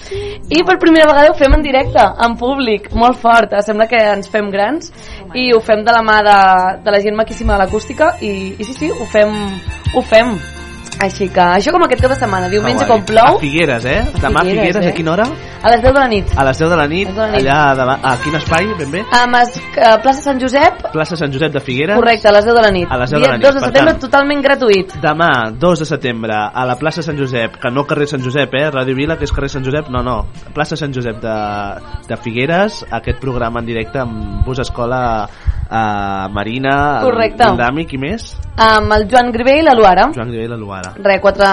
i 0.53 0.63
per 0.67 0.77
primera 0.81 1.09
vegada 1.09 1.31
ho 1.31 1.37
fem 1.39 1.57
en 1.57 1.65
directe, 1.65 2.07
en 2.27 2.37
públic, 2.39 2.89
molt 2.93 3.19
fort, 3.21 3.55
sembla 3.65 3.87
que 3.91 4.01
ens 4.15 4.29
fem 4.31 4.49
grans, 4.53 4.91
i 5.33 5.51
ho 5.53 5.61
fem 5.63 5.85
de 5.85 5.95
la 5.95 6.03
mà 6.05 6.19
de, 6.25 6.39
de 6.85 6.95
la 6.95 7.03
gent 7.03 7.17
maquíssima 7.17 7.55
de 7.55 7.63
l'acústica, 7.63 8.15
i, 8.21 8.33
i 8.57 8.67
sí, 8.67 8.75
sí, 8.81 8.91
ho 8.91 9.07
fem, 9.13 9.33
ho 9.95 10.05
fem. 10.13 10.35
Així 11.01 11.27
que, 11.33 11.41
això 11.41 11.71
com 11.73 11.83
aquest 11.83 12.01
cap 12.01 12.11
de 12.13 12.17
setmana, 12.19 12.49
diumenge 12.49 12.85
com 12.87 13.01
plou, 13.03 13.37
A 13.37 13.39
Figueres, 13.39 13.85
eh? 13.85 14.03
Demà 14.21 14.41
a 14.41 14.43
Figueres, 14.43 14.61
Figueres, 14.61 14.85
eh? 14.85 14.89
a 14.89 14.93
quina 14.93 15.11
hora? 15.11 15.25
a 15.63 15.69
les 15.71 15.81
10 15.81 15.93
de 15.93 15.99
la 15.99 16.07
nit. 16.07 16.31
A 16.37 16.43
les 16.43 16.57
10 16.59 16.69
de 16.69 16.75
la 16.77 16.87
nit, 16.87 17.07
de 17.07 17.15
la 17.21 17.27
nit. 17.31 17.39
allà 17.41 17.75
davant, 17.75 17.99
a 18.03 18.17
quin 18.23 18.35
espai, 18.35 18.65
ben 18.77 18.91
bé? 18.91 19.03
A 19.11 19.25
Mas, 19.27 19.55
a 19.79 19.97
plaça 20.03 20.21
Sant 20.21 20.39
Josep, 20.41 20.81
Plaça 20.91 21.15
Sant 21.15 21.31
Josep 21.31 21.53
de 21.53 21.59
Figueres. 21.59 21.95
correcte, 21.95 22.27
a 22.27 22.31
les 22.31 22.45
10 22.45 22.55
de 22.55 22.61
la 22.61 22.71
nit. 22.71 22.87
A 22.91 22.97
les 22.97 23.09
10 23.11 23.19
Dia 23.19 23.27
de 23.27 23.31
la 23.31 23.37
nit. 23.37 23.45
2 23.47 23.53
de 23.55 23.59
setembre, 23.61 23.91
tant, 23.93 24.01
totalment 24.01 24.41
gratuït. 24.43 24.93
Demà, 25.01 25.29
2 25.59 25.79
de 25.79 25.85
setembre, 25.85 26.33
a 26.53 26.65
la 26.65 26.75
plaça 26.75 27.01
Sant 27.01 27.17
Josep, 27.17 27.57
que 27.61 27.71
no 27.71 27.85
carrer 27.87 28.07
Sant 28.07 28.21
Josep, 28.23 28.53
eh? 28.53 28.69
Ràdio 28.71 28.95
Vila, 28.95 29.17
que 29.17 29.23
és 29.23 29.31
carrer 29.31 29.49
Sant 29.49 29.63
Josep, 29.63 29.89
no, 29.89 30.03
no. 30.03 30.27
Plaça 30.53 30.75
Sant 30.75 30.93
Josep 30.93 31.21
de, 31.23 31.35
de 32.07 32.17
Figueres, 32.17 32.85
aquest 32.91 33.19
programa 33.19 33.59
en 33.59 33.65
directe 33.65 33.99
amb 33.99 34.43
Bus 34.45 34.59
Escola 34.59 35.29
a 35.73 36.27
Marina, 36.29 36.99
el 37.01 37.07
Correcte. 37.09 37.49
Dami, 37.57 37.85
qui 37.89 37.97
més? 37.97 38.35
amb 38.55 38.93
el 38.93 39.07
Joan 39.09 39.31
Grivé 39.33 39.57
i 39.59 39.63
la 39.65 39.73
Luara. 39.73 40.11
Joan 40.13 40.29
Grivell 40.29 40.51
de 40.53 40.57
Luara. 40.61 40.93
Re, 41.01 41.15
quatre, 41.19 41.47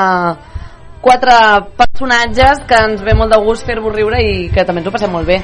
quatre 1.00 1.32
personatges 1.80 2.60
que 2.68 2.76
ens 2.84 3.00
ve 3.06 3.14
molt 3.16 3.32
de 3.32 3.38
gust 3.40 3.64
fer-vos 3.66 3.94
riure 3.94 4.20
i 4.20 4.48
que 4.52 4.64
també 4.68 4.82
ens 4.84 4.90
ho 4.90 4.92
passem 4.92 5.12
molt 5.14 5.26
bé. 5.26 5.40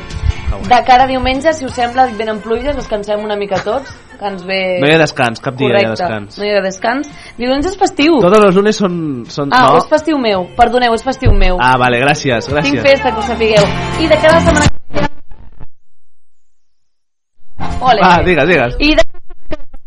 De 0.69 0.77
cara 0.87 1.05
a 1.05 1.09
diumenge, 1.11 1.51
si 1.57 1.65
us 1.67 1.73
sembla, 1.75 2.05
venen 2.19 2.39
pluges, 2.45 2.77
descansem 2.77 3.19
una 3.25 3.35
mica 3.37 3.59
tots, 3.65 3.91
que 4.21 4.29
ens 4.29 4.45
ve... 4.47 4.61
No 4.81 4.87
hi 4.87 4.95
ha 4.95 5.01
descans, 5.01 5.41
cap 5.43 5.57
dia 5.59 5.67
hi 5.67 5.73
ha 5.73 5.81
Correcte, 5.81 5.97
descans. 6.05 6.39
no 6.39 6.45
hi 6.47 6.53
ha 6.55 6.63
descans. 6.63 7.11
Dilluns 7.41 7.67
és 7.73 7.77
festiu. 7.81 8.21
Todos 8.23 8.45
los 8.45 8.55
lunes 8.61 8.79
són... 8.79 9.25
són 9.33 9.51
Ah, 9.53 9.65
no? 9.73 9.81
és 9.83 9.89
festiu 9.91 10.21
meu, 10.23 10.47
perdoneu, 10.57 10.95
és 10.95 11.03
festiu 11.05 11.33
meu. 11.35 11.59
Ah, 11.61 11.75
vale, 11.81 11.99
gràcies, 12.05 12.47
Tinc 12.47 12.57
gràcies. 12.61 12.83
festa, 12.87 13.11
que 13.11 13.25
ho 13.25 13.27
sapigueu. 13.33 13.67
I 14.01 14.07
de 14.13 14.21
cada 14.23 14.41
setmana... 14.47 15.15
Ole. 17.81 18.01
Ah, 18.03 18.19
digues, 18.25 18.49
digues. 18.49 18.77
I 18.81 18.95
de 18.99 19.05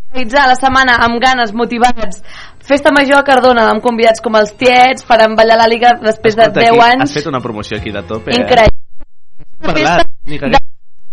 finalitzar 0.09 0.47
la 0.49 0.55
setmana 0.57 0.95
amb 1.05 1.19
ganes, 1.21 1.53
motivats, 1.53 2.23
festa 2.65 2.91
major 2.95 3.19
a 3.21 3.25
Cardona, 3.27 3.67
amb 3.69 3.83
convidats 3.83 4.21
com 4.25 4.35
els 4.39 4.55
Tiets, 4.57 5.05
faran 5.05 5.35
ballar 5.37 5.57
la 5.61 5.67
Liga 5.69 5.93
després 6.01 6.35
de 6.37 6.47
Escolta, 6.47 6.65
10 6.65 6.71
aquí 6.71 6.85
anys. 6.87 7.03
Has 7.05 7.13
fet 7.19 7.27
una 7.29 7.41
promoció 7.41 7.77
aquí 7.77 7.91
de 7.93 8.01
tope. 8.09 8.33
Increïble. 8.33 8.79
Eh? 8.79 9.67
Parlat, 9.67 10.07
ni 10.25 10.39
que... 10.39 10.49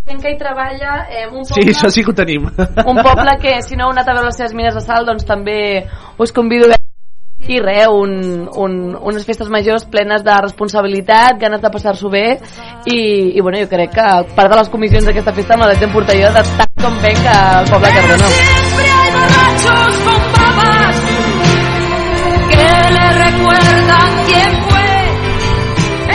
gent 0.07 0.21
que 0.23 0.31
hi 0.31 0.39
treballa, 0.39 0.93
eh, 1.11 1.27
un 1.27 1.45
Sí, 1.45 1.57
poble, 1.59 1.73
això 1.75 1.89
sí 1.91 2.05
que 2.07 2.13
ho 2.13 2.15
tenim. 2.15 2.47
un 2.47 3.01
poble 3.03 3.37
que 3.43 3.57
si 3.67 3.77
no 3.77 3.89
heu 3.89 3.95
anat 3.97 4.09
a 4.09 4.15
veure 4.15 4.31
les 4.31 4.39
seves 4.39 4.55
mines 4.55 4.75
de 4.77 4.83
sal 4.85 5.05
doncs 5.09 5.27
també 5.27 5.59
us 6.23 6.33
convido 6.33 6.69
a 6.71 6.77
i 7.49 7.61
res, 7.63 7.87
un, 7.91 8.49
un, 8.59 8.77
unes 8.97 9.27
festes 9.27 9.49
majors 9.53 9.87
plenes 9.91 10.25
de 10.27 10.35
responsabilitat, 10.43 11.39
ganes 11.41 11.63
de 11.63 11.71
passar-s'ho 11.71 12.11
bé 12.11 12.27
i, 12.87 12.99
i 13.37 13.41
bueno, 13.41 13.61
jo 13.63 13.71
crec 13.71 13.95
que 13.95 14.09
part 14.35 14.51
de 14.51 14.59
les 14.61 14.71
comissions 14.73 15.07
d'aquesta 15.07 15.35
festa 15.37 15.59
me 15.61 15.71
les 15.71 15.83
hem 15.83 15.95
portat 15.95 16.19
jo 16.19 16.33
de 16.35 16.45
tant 16.59 16.75
com 16.83 16.99
venc 17.05 17.31
al 17.31 17.71
poble 17.71 17.87
de 17.87 17.95
Cardona. 18.01 18.29
Siempre 18.35 18.91
hay 18.99 19.11
borrachos 19.17 20.03
con 20.07 20.23
babas 20.37 21.03
que 22.51 22.69
le 22.99 23.07
recuerdan 23.25 24.11
quién 24.27 24.63
fue 24.69 24.91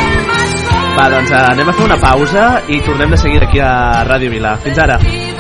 el 0.04 0.16
más 0.28 0.98
Va, 1.00 1.10
doncs 1.16 1.32
eh, 1.32 1.44
anem 1.56 1.70
a 1.70 1.76
fer 1.80 1.86
una 1.90 2.00
pausa 2.00 2.48
i 2.68 2.82
tornem 2.88 3.12
de 3.16 3.22
seguida 3.24 3.48
aquí 3.48 3.64
a 3.64 4.04
Ràdio 4.08 4.36
Vilà. 4.36 4.58
Fins 4.66 4.80
ara. 4.84 5.00
Ella 5.00 5.31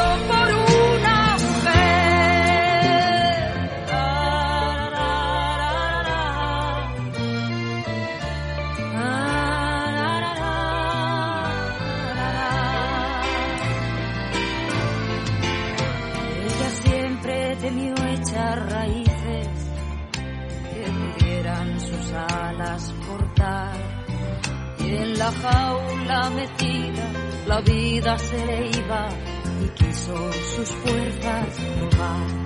la 27.52 27.60
vida 27.60 28.18
se 28.18 28.46
le 28.46 28.70
iba 28.70 29.10
y 29.62 29.68
quiso 29.78 30.16
sus 30.56 30.70
fuerzas 30.70 31.48
probar. 31.76 32.41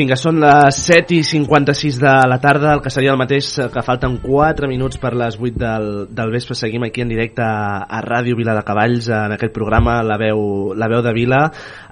Vinga, 0.00 0.16
són 0.16 0.38
les 0.40 0.78
7 0.86 1.12
i 1.12 1.24
56 1.28 1.98
de 2.00 2.12
la 2.30 2.38
tarda, 2.40 2.70
el 2.72 2.80
que 2.80 2.88
seria 2.88 3.10
el 3.12 3.18
mateix 3.20 3.50
eh, 3.58 3.66
que 3.68 3.82
falten 3.84 4.14
4 4.22 4.68
minuts 4.70 4.96
per 5.02 5.10
les 5.12 5.36
8 5.36 5.58
del, 5.60 5.88
del 6.16 6.32
vespre. 6.32 6.56
Seguim 6.56 6.86
aquí 6.86 7.02
en 7.04 7.12
directe 7.12 7.44
a, 7.44 7.82
a 7.84 8.00
Ràdio 8.00 8.38
Vila 8.38 8.54
de 8.56 8.62
Cavalls, 8.64 9.10
en 9.12 9.34
aquest 9.36 9.52
programa 9.52 9.98
La 10.00 10.16
veu, 10.16 10.72
la 10.72 10.88
veu 10.88 11.04
de 11.04 11.12
Vila. 11.12 11.42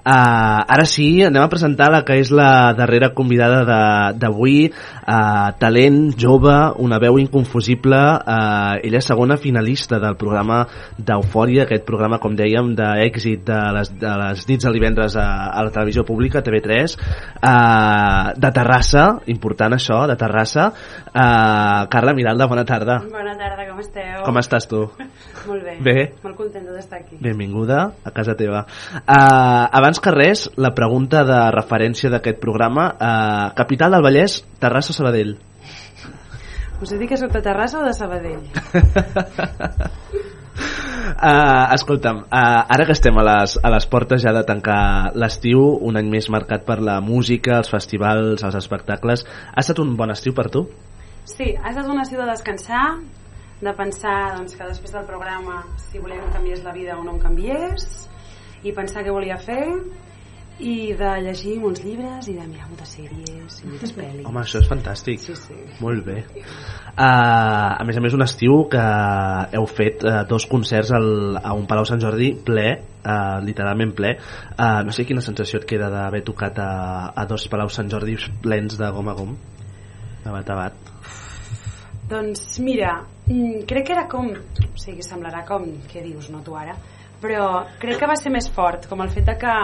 Uh, 0.09 0.63
ara 0.73 0.85
sí, 0.89 1.21
anem 1.21 1.43
a 1.43 1.49
presentar 1.51 1.91
la 1.93 1.99
que 2.07 2.15
és 2.17 2.31
la 2.33 2.73
darrera 2.73 3.11
convidada 3.13 3.59
de- 3.67 4.17
d'avui, 4.17 4.71
uh, 4.73 5.51
talent, 5.61 6.15
jove, 6.17 6.55
una 6.81 6.97
veu 6.97 7.19
inconfusible, 7.21 7.99
uh, 8.17 8.79
ella 8.81 8.97
és 8.97 9.05
segona 9.05 9.37
finalista 9.37 9.99
del 10.01 10.15
programa 10.17 10.63
d'Eufòria, 10.97 11.67
aquest 11.67 11.85
programa, 11.85 12.17
com 12.17 12.33
dèiem, 12.33 12.71
d'èxit 12.79 13.43
de 13.45 13.59
les, 13.75 13.91
de 14.01 14.13
les 14.23 14.47
nits 14.49 14.65
de 14.65 14.71
divendres 14.73 15.15
a, 15.15 15.27
a 15.53 15.63
la 15.67 15.69
televisió 15.75 16.03
pública, 16.07 16.41
TV3, 16.41 16.97
uh, 16.97 18.33
de 18.33 18.51
Terrassa, 18.55 19.05
important 19.27 19.77
això, 19.77 20.07
de 20.09 20.17
Terrassa. 20.17 20.71
Uh, 21.13 21.85
Carla 21.93 22.15
Miralda, 22.17 22.47
bona 22.49 22.65
tarda. 22.65 22.97
Bona 23.13 23.37
tarda, 23.37 23.67
com 23.69 23.79
esteu? 23.85 24.23
Com 24.25 24.41
estàs 24.41 24.65
tu? 24.71 24.87
Molt 25.49 25.63
bé. 25.63 25.77
Bé. 25.85 25.97
Molt 26.23 26.35
contenta 26.39 26.73
d'estar 26.73 27.03
aquí. 27.03 27.21
Benvinguda 27.21 27.91
a 28.03 28.11
casa 28.15 28.33
teva. 28.39 28.65
Uh, 29.05 29.69
abans 29.69 29.98
que 30.03 30.11
res, 30.13 30.47
la 30.57 30.73
pregunta 30.75 31.23
de 31.27 31.37
referència 31.55 32.09
d'aquest 32.13 32.39
programa. 32.41 32.89
Uh, 32.95 33.51
capital 33.57 33.95
del 33.95 34.03
Vallès, 34.05 34.39
Terrassa 34.59 34.93
o 34.93 34.97
Sabadell? 34.97 35.37
Us 36.79 36.93
he 36.93 36.97
dit 36.99 37.09
que 37.11 37.17
sóc 37.19 37.31
de 37.35 37.41
Terrassa 37.43 37.81
o 37.81 37.85
de 37.85 37.93
Sabadell? 37.93 38.39
Uh, 41.19 41.65
escolta'm, 41.77 42.23
uh, 42.25 42.61
ara 42.71 42.85
que 42.87 42.95
estem 42.95 43.17
a 43.19 43.25
les, 43.27 43.57
a 43.59 43.71
les 43.73 43.87
portes 43.91 44.23
ja 44.23 44.33
de 44.35 44.43
tancar 44.47 45.11
l'estiu, 45.19 45.61
un 45.85 45.99
any 45.99 46.09
més 46.11 46.29
marcat 46.31 46.63
per 46.67 46.79
la 46.79 46.99
música, 47.03 47.57
els 47.59 47.71
festivals, 47.71 48.43
els 48.47 48.59
espectacles, 48.59 49.25
ha 49.51 49.59
estat 49.63 49.83
un 49.83 49.95
bon 49.99 50.15
estiu 50.15 50.35
per 50.35 50.47
tu? 50.53 50.65
Sí, 51.27 51.53
ha 51.55 51.69
estat 51.73 51.87
un 51.91 51.99
estiu 52.01 52.23
de 52.23 52.29
descansar, 52.31 52.85
de 53.59 53.73
pensar 53.75 54.37
doncs, 54.37 54.55
que 54.55 54.67
després 54.67 54.95
del 54.95 55.05
programa 55.07 55.65
si 55.89 55.99
volia 55.99 56.21
que 56.21 56.29
em 56.29 56.37
canviés 56.37 56.63
la 56.63 56.73
vida 56.73 56.95
o 56.95 57.03
no 57.03 57.17
em 57.17 57.19
canviés, 57.21 58.08
i 58.63 58.75
pensar 58.75 59.05
què 59.05 59.13
volia 59.13 59.39
fer, 59.41 59.63
i 60.59 60.91
de 60.99 61.09
llegir 61.23 61.55
uns 61.63 61.79
llibres 61.83 62.27
i 62.27 62.33
de 62.35 62.43
mirar 62.43 62.67
moltes 62.67 62.91
sèries 62.97 63.59
i 63.63 63.69
moltes 63.69 63.93
pel·lis. 63.95 64.25
Home, 64.27 64.41
això 64.41 64.59
és 64.59 64.67
fantàstic. 64.67 65.21
Sí, 65.23 65.35
sí. 65.39 65.55
Molt 65.79 66.03
bé. 66.05 66.17
Uh, 66.35 66.99
a 66.99 67.85
més 67.87 67.95
a 67.95 68.03
més, 68.03 68.15
un 68.15 68.25
estiu 68.25 68.65
que 68.71 68.83
heu 69.55 69.67
fet 69.71 70.03
uh, 70.03 70.21
dos 70.27 70.49
concerts 70.51 70.91
al, 70.95 71.39
a 71.39 71.55
un 71.55 71.63
Palau 71.69 71.87
Sant 71.87 72.03
Jordi 72.03 72.33
ple, 72.45 72.67
uh, 72.99 73.39
literalment 73.45 73.95
ple. 73.95 74.13
Uh, 74.57 74.81
no 74.87 74.95
sé 74.95 75.07
quina 75.07 75.23
sensació 75.23 75.61
et 75.61 75.69
queda 75.69 75.87
d'haver 75.93 76.25
tocat 76.27 76.59
a, 76.59 76.69
a 77.15 77.27
dos 77.29 77.47
Palau 77.51 77.71
Sant 77.71 77.91
Jordi 77.91 78.19
plens 78.43 78.75
de 78.79 78.91
gom 78.95 79.11
a 79.11 79.15
gom. 79.15 79.35
De 80.25 80.35
bat 80.35 80.51
a 80.51 80.59
bat. 80.59 80.93
Doncs 82.09 82.57
mira, 82.65 82.97
mm, 83.29 83.63
crec 83.69 83.87
que 83.87 83.95
era 83.95 84.09
com... 84.11 84.33
O 84.33 84.79
sigui, 84.79 85.05
semblarà 85.05 85.45
com... 85.47 85.71
Què 85.87 86.03
dius, 86.03 86.33
no 86.33 86.43
tu 86.43 86.59
ara? 86.59 86.75
Però 87.19 87.45
crec 87.79 87.99
que 87.99 88.07
va 88.07 88.15
ser 88.15 88.31
més 88.31 88.47
fort, 88.55 88.87
com 88.87 89.01
el 89.03 89.11
fet 89.11 89.27
de 89.27 89.35
que 89.39 89.55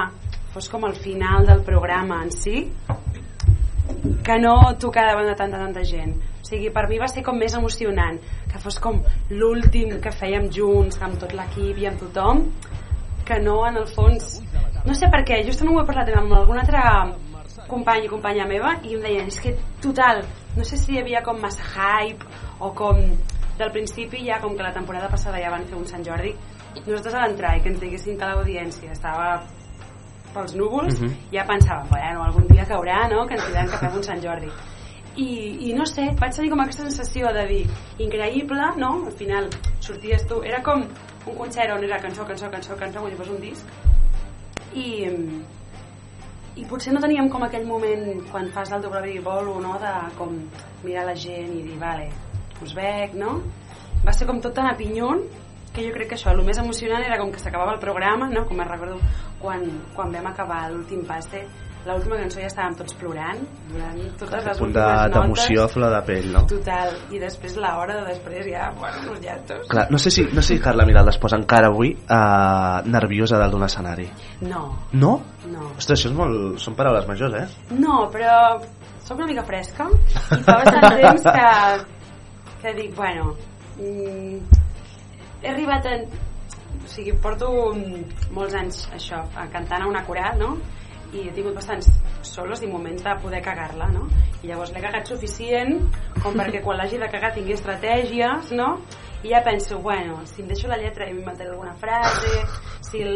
fos 0.55 0.67
com 0.71 0.85
el 0.87 0.95
final 0.95 1.45
del 1.47 1.61
programa 1.67 2.21
en 2.23 2.31
si, 2.31 2.63
que 4.23 4.37
no 4.39 4.55
tocar 4.79 5.05
davant 5.07 5.27
de 5.27 5.35
tanta, 5.35 5.59
tanta 5.59 5.83
gent. 5.83 6.15
O 6.41 6.47
sigui, 6.47 6.69
per 6.71 6.85
mi 6.89 6.99
va 7.01 7.07
ser 7.11 7.23
com 7.25 7.37
més 7.39 7.55
emocionant, 7.57 8.19
que 8.51 8.61
fos 8.61 8.79
com 8.83 9.01
l'últim 9.31 9.95
que 10.03 10.13
fèiem 10.13 10.49
junts, 10.53 10.99
amb 11.01 11.19
tot 11.21 11.35
l'equip 11.35 11.79
i 11.81 11.87
amb 11.89 12.01
tothom, 12.03 12.43
que 13.25 13.39
no 13.41 13.61
en 13.67 13.79
el 13.81 13.87
fons... 13.91 14.39
No 14.85 14.93
sé 14.93 15.09
per 15.11 15.23
què, 15.27 15.39
justament 15.47 15.75
ho 15.75 15.81
he 15.81 15.87
parlat 15.87 16.11
amb 16.13 16.35
algun 16.37 16.61
altre 16.61 16.81
company 17.67 18.05
i 18.05 18.11
companya 18.11 18.45
meva 18.45 18.75
i 18.83 18.93
em 18.93 19.01
deien, 19.01 19.31
és 19.31 19.39
que 19.41 19.55
total, 19.81 20.21
no 20.55 20.67
sé 20.67 20.77
si 20.77 20.93
hi 20.93 21.01
havia 21.01 21.23
com 21.25 21.39
massa 21.41 21.65
hype 21.65 22.27
o 22.59 22.69
com 22.77 23.01
del 23.57 23.71
principi 23.71 24.25
ja 24.27 24.37
com 24.43 24.53
que 24.55 24.63
la 24.63 24.75
temporada 24.75 25.09
passada 25.09 25.39
ja 25.41 25.49
van 25.53 25.65
fer 25.65 25.79
un 25.79 25.87
Sant 25.89 26.03
Jordi 26.05 26.35
nosaltres 26.85 27.13
a 27.15 27.25
l'entrar 27.25 27.55
i 27.57 27.61
que 27.61 27.69
ens 27.69 27.79
diguessin 27.81 28.17
que 28.19 28.25
l'audiència 28.25 28.91
estava 28.91 29.41
pels 30.35 30.55
núvols, 30.55 30.99
Mhm. 30.99 31.13
ja 31.31 31.45
pensàvem, 31.47 31.87
bueno, 31.89 32.23
algun 32.23 32.47
dia 32.47 32.65
caurà, 32.65 33.07
no?, 33.09 33.25
que 33.25 33.35
ens 33.35 33.47
diran 33.47 33.69
que 33.69 33.77
fem 33.77 33.95
un 33.95 34.03
Sant 34.03 34.21
Jordi. 34.21 34.49
I, 35.15 35.69
I 35.69 35.73
no 35.73 35.85
sé, 35.85 36.09
vaig 36.19 36.35
tenir 36.35 36.49
com 36.51 36.59
aquesta 36.59 36.83
sensació 36.83 37.31
de 37.31 37.45
dir, 37.47 37.67
increïble, 37.99 38.65
no?, 38.77 39.05
al 39.05 39.11
final 39.13 39.47
sorties 39.79 40.27
tu, 40.27 40.41
era 40.43 40.61
com 40.61 40.81
un 41.25 41.35
concert 41.35 41.71
on 41.71 41.83
era 41.83 41.99
cançó, 41.99 42.25
cançó, 42.25 42.49
cançó, 42.51 42.75
cançó, 42.75 43.07
si 43.09 43.15
fos 43.15 43.29
un 43.29 43.39
disc, 43.39 43.65
i, 44.73 45.07
i 46.55 46.65
potser 46.65 46.93
no 46.93 46.99
teníem 46.99 47.29
com 47.29 47.43
aquell 47.43 47.65
moment 47.65 48.21
quan 48.29 48.49
fas 48.51 48.71
el 48.71 48.81
doble 48.81 49.19
bolo, 49.21 49.61
no?, 49.61 49.79
de 49.79 49.93
com 50.17 50.35
mirar 50.83 51.05
la 51.05 51.15
gent 51.15 51.53
i 51.55 51.63
dir, 51.63 51.79
vale, 51.79 52.09
us 52.61 52.75
veig, 52.75 53.15
no? 53.15 53.41
Va 54.05 54.11
ser 54.11 54.27
com 54.27 54.41
tot 54.41 54.53
tan 54.53 54.67
a 54.67 54.75
pinyon 54.75 55.23
que 55.75 55.83
jo 55.85 55.93
crec 55.93 56.09
que 56.09 56.15
això, 56.17 56.31
el 56.33 56.41
més 56.47 56.57
emocionant 56.61 57.03
era 57.03 57.19
com 57.21 57.29
que 57.31 57.39
s'acabava 57.43 57.75
el 57.75 57.79
programa, 57.83 58.29
no? 58.31 58.45
com 58.47 58.57
me'n 58.57 58.69
recordo 58.71 58.97
quan, 59.41 59.61
quan 59.93 60.11
vam 60.15 60.27
acabar 60.31 60.65
l'últim 60.71 61.03
passe 61.05 61.43
l'última 61.85 62.15
cançó 62.17 62.39
ja 62.41 62.47
estàvem 62.49 62.73
tots 62.79 62.95
plorant 62.97 63.43
durant 63.69 63.99
totes 64.17 64.45
les 64.47 64.61
Un 64.63 64.71
de- 64.73 64.79
últimes 64.81 65.11
d'emoció 65.13 65.63
a 65.63 65.67
flor 65.69 65.91
de 65.93 65.99
pell, 66.07 66.31
no? 66.33 66.41
total, 66.49 66.95
i 67.13 67.19
després 67.21 67.57
l'hora 67.61 67.99
de 67.99 68.05
després 68.07 68.47
ja, 68.49 68.71
bueno, 68.79 69.11
uns 69.11 69.21
llantos 69.21 69.67
Clar, 69.69 69.83
no 69.93 69.99
sé 70.01 70.09
si, 70.09 70.23
no 70.33 70.41
sé 70.41 70.55
si 70.55 70.59
Carla 70.63 70.85
Miralda 70.89 71.13
es 71.13 71.19
posa 71.21 71.37
encara 71.37 71.69
avui 71.69 71.91
uh, 71.93 72.81
nerviosa 72.89 73.37
dalt 73.37 73.53
d'un 73.53 73.67
escenari. 73.67 74.07
no, 74.41 74.63
No? 74.93 75.13
no 75.51 75.67
Ostres, 75.77 75.99
això 75.99 76.09
és 76.09 76.17
molt... 76.17 76.57
són 76.57 76.73
paraules 76.73 77.05
majors, 77.07 77.37
eh? 77.37 77.75
no, 77.77 78.09
però 78.09 78.57
sóc 79.05 79.19
una 79.21 79.27
mica 79.29 79.43
fresca 79.45 79.85
i 79.85 80.41
fa 80.41 80.57
bastant 80.63 80.89
temps 81.03 81.29
que, 81.37 81.49
que 82.63 82.73
dic, 82.81 82.95
bueno 82.97 83.35
mm, 83.77 84.63
he 85.45 85.51
arribat 85.53 85.85
a... 85.91 85.99
O 86.75 86.87
sigui, 86.91 87.13
porto 87.23 87.47
molts 88.35 88.53
anys 88.59 88.83
això, 88.93 89.21
a- 89.37 89.47
cantant 89.53 89.85
a 89.85 89.87
una 89.89 90.03
coral, 90.05 90.37
no? 90.41 90.51
I 91.15 91.29
he 91.29 91.31
tingut 91.33 91.55
bastants 91.55 91.87
solos 92.25 92.61
i 92.65 92.67
moments 92.67 93.03
de 93.05 93.13
poder 93.23 93.39
cagar-la, 93.45 93.87
no? 93.93 94.07
I 94.43 94.49
llavors 94.49 94.73
l'he 94.75 94.81
cagat 94.83 95.07
suficient 95.07 95.77
com 96.21 96.35
perquè 96.35 96.59
quan 96.65 96.77
l'hagi 96.81 96.99
de 97.01 97.07
cagar 97.09 97.31
tingui 97.37 97.55
estratègies, 97.55 98.51
no? 98.57 98.73
I 99.23 99.31
ja 99.31 99.39
penso, 99.45 99.79
bueno, 99.81 100.19
si 100.29 100.41
em 100.43 100.49
deixo 100.51 100.67
la 100.69 100.77
lletra 100.77 101.07
i 101.09 101.13
m'inventaré 101.15 101.49
alguna 101.53 101.73
frase, 101.79 102.43
si 102.85 103.01
el... 103.01 103.15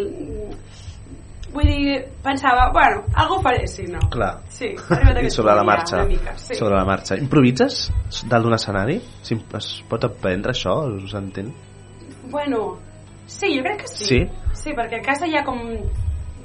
Vull 1.50 1.66
dir, 1.66 1.94
pensava, 2.22 2.68
bueno, 2.74 3.04
algo 3.18 3.40
faré 3.42 3.66
si 3.68 3.88
no. 3.90 3.98
Clar. 4.14 4.44
Sí, 4.54 4.68
I 4.70 5.30
sobre 5.34 5.56
la 5.58 5.64
marxa. 5.66 6.04
mica, 6.06 6.36
sí. 6.38 6.54
Sobre 6.54 6.76
la 6.78 6.86
marxa. 6.86 7.18
Improvises 7.18 7.88
dalt 8.30 8.46
d'un 8.46 8.54
escenari? 8.54 9.00
Si 9.26 9.34
es 9.58 9.70
pot 9.90 10.06
aprendre 10.06 10.54
això? 10.54 10.76
Us 10.94 11.16
entén? 11.18 11.50
Bueno, 12.30 12.78
sí, 13.26 13.56
jo 13.58 13.64
crec 13.66 13.82
que 13.82 13.92
sí. 13.92 14.06
Sí? 14.06 14.22
Sí, 14.54 14.76
perquè 14.78 15.00
a 15.00 15.06
casa 15.06 15.28
ja 15.30 15.44
com 15.48 15.60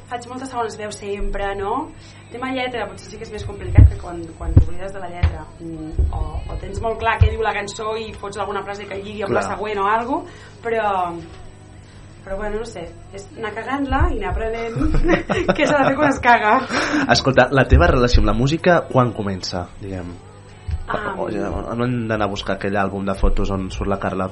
faig 0.08 0.26
moltes 0.28 0.50
segones 0.52 0.76
veus 0.78 0.98
sempre, 1.00 1.54
no? 1.56 1.90
Tema 2.32 2.50
lletra 2.52 2.88
potser 2.90 3.10
sí 3.10 3.18
que 3.18 3.26
és 3.26 3.32
més 3.32 3.44
complicat 3.46 3.88
que 3.92 4.00
quan, 4.00 4.20
quan 4.38 4.52
t'oblides 4.56 4.92
de 4.92 5.00
la 5.00 5.08
lletra 5.12 5.44
mm, 5.60 6.10
o, 6.12 6.20
o 6.50 6.58
tens 6.60 6.80
molt 6.82 6.98
clar 7.00 7.16
què 7.20 7.30
diu 7.30 7.44
la 7.44 7.54
cançó 7.56 7.94
i 8.00 8.10
fots 8.18 8.40
alguna 8.42 8.64
frase 8.66 8.88
que 8.90 8.98
lligui 9.00 9.24
amb 9.24 9.36
la 9.36 9.44
Clar. 9.44 9.54
següent 9.54 9.80
o 9.80 9.88
algo, 9.88 10.20
però 10.64 10.90
però 12.24 12.38
bueno, 12.40 12.62
no 12.62 12.64
sé, 12.64 12.86
és 13.12 13.26
anar 13.36 13.50
cagant-la 13.52 13.98
i 14.14 14.16
anar 14.16 14.30
aprenent 14.30 14.78
què 15.56 15.66
s'ha 15.68 15.82
de 15.82 15.90
fer 15.90 15.96
quan 15.98 16.08
es 16.08 16.20
caga. 16.24 16.54
Escolta, 17.12 17.50
la 17.52 17.66
teva 17.68 17.90
relació 17.90 18.22
amb 18.22 18.30
la 18.32 18.36
música 18.38 18.78
quan 18.88 19.12
comença, 19.12 19.66
diguem? 19.82 20.14
Ah, 20.88 21.14
O, 21.16 21.28
o, 21.28 21.74
no 21.76 21.84
hem 21.84 22.08
d'anar 22.08 22.26
a 22.26 22.32
buscar 22.32 22.56
aquell 22.56 22.76
àlbum 22.76 23.06
de 23.08 23.14
fotos 23.16 23.52
on 23.54 23.70
surt 23.72 23.88
la 23.88 24.00
Carla 24.00 24.26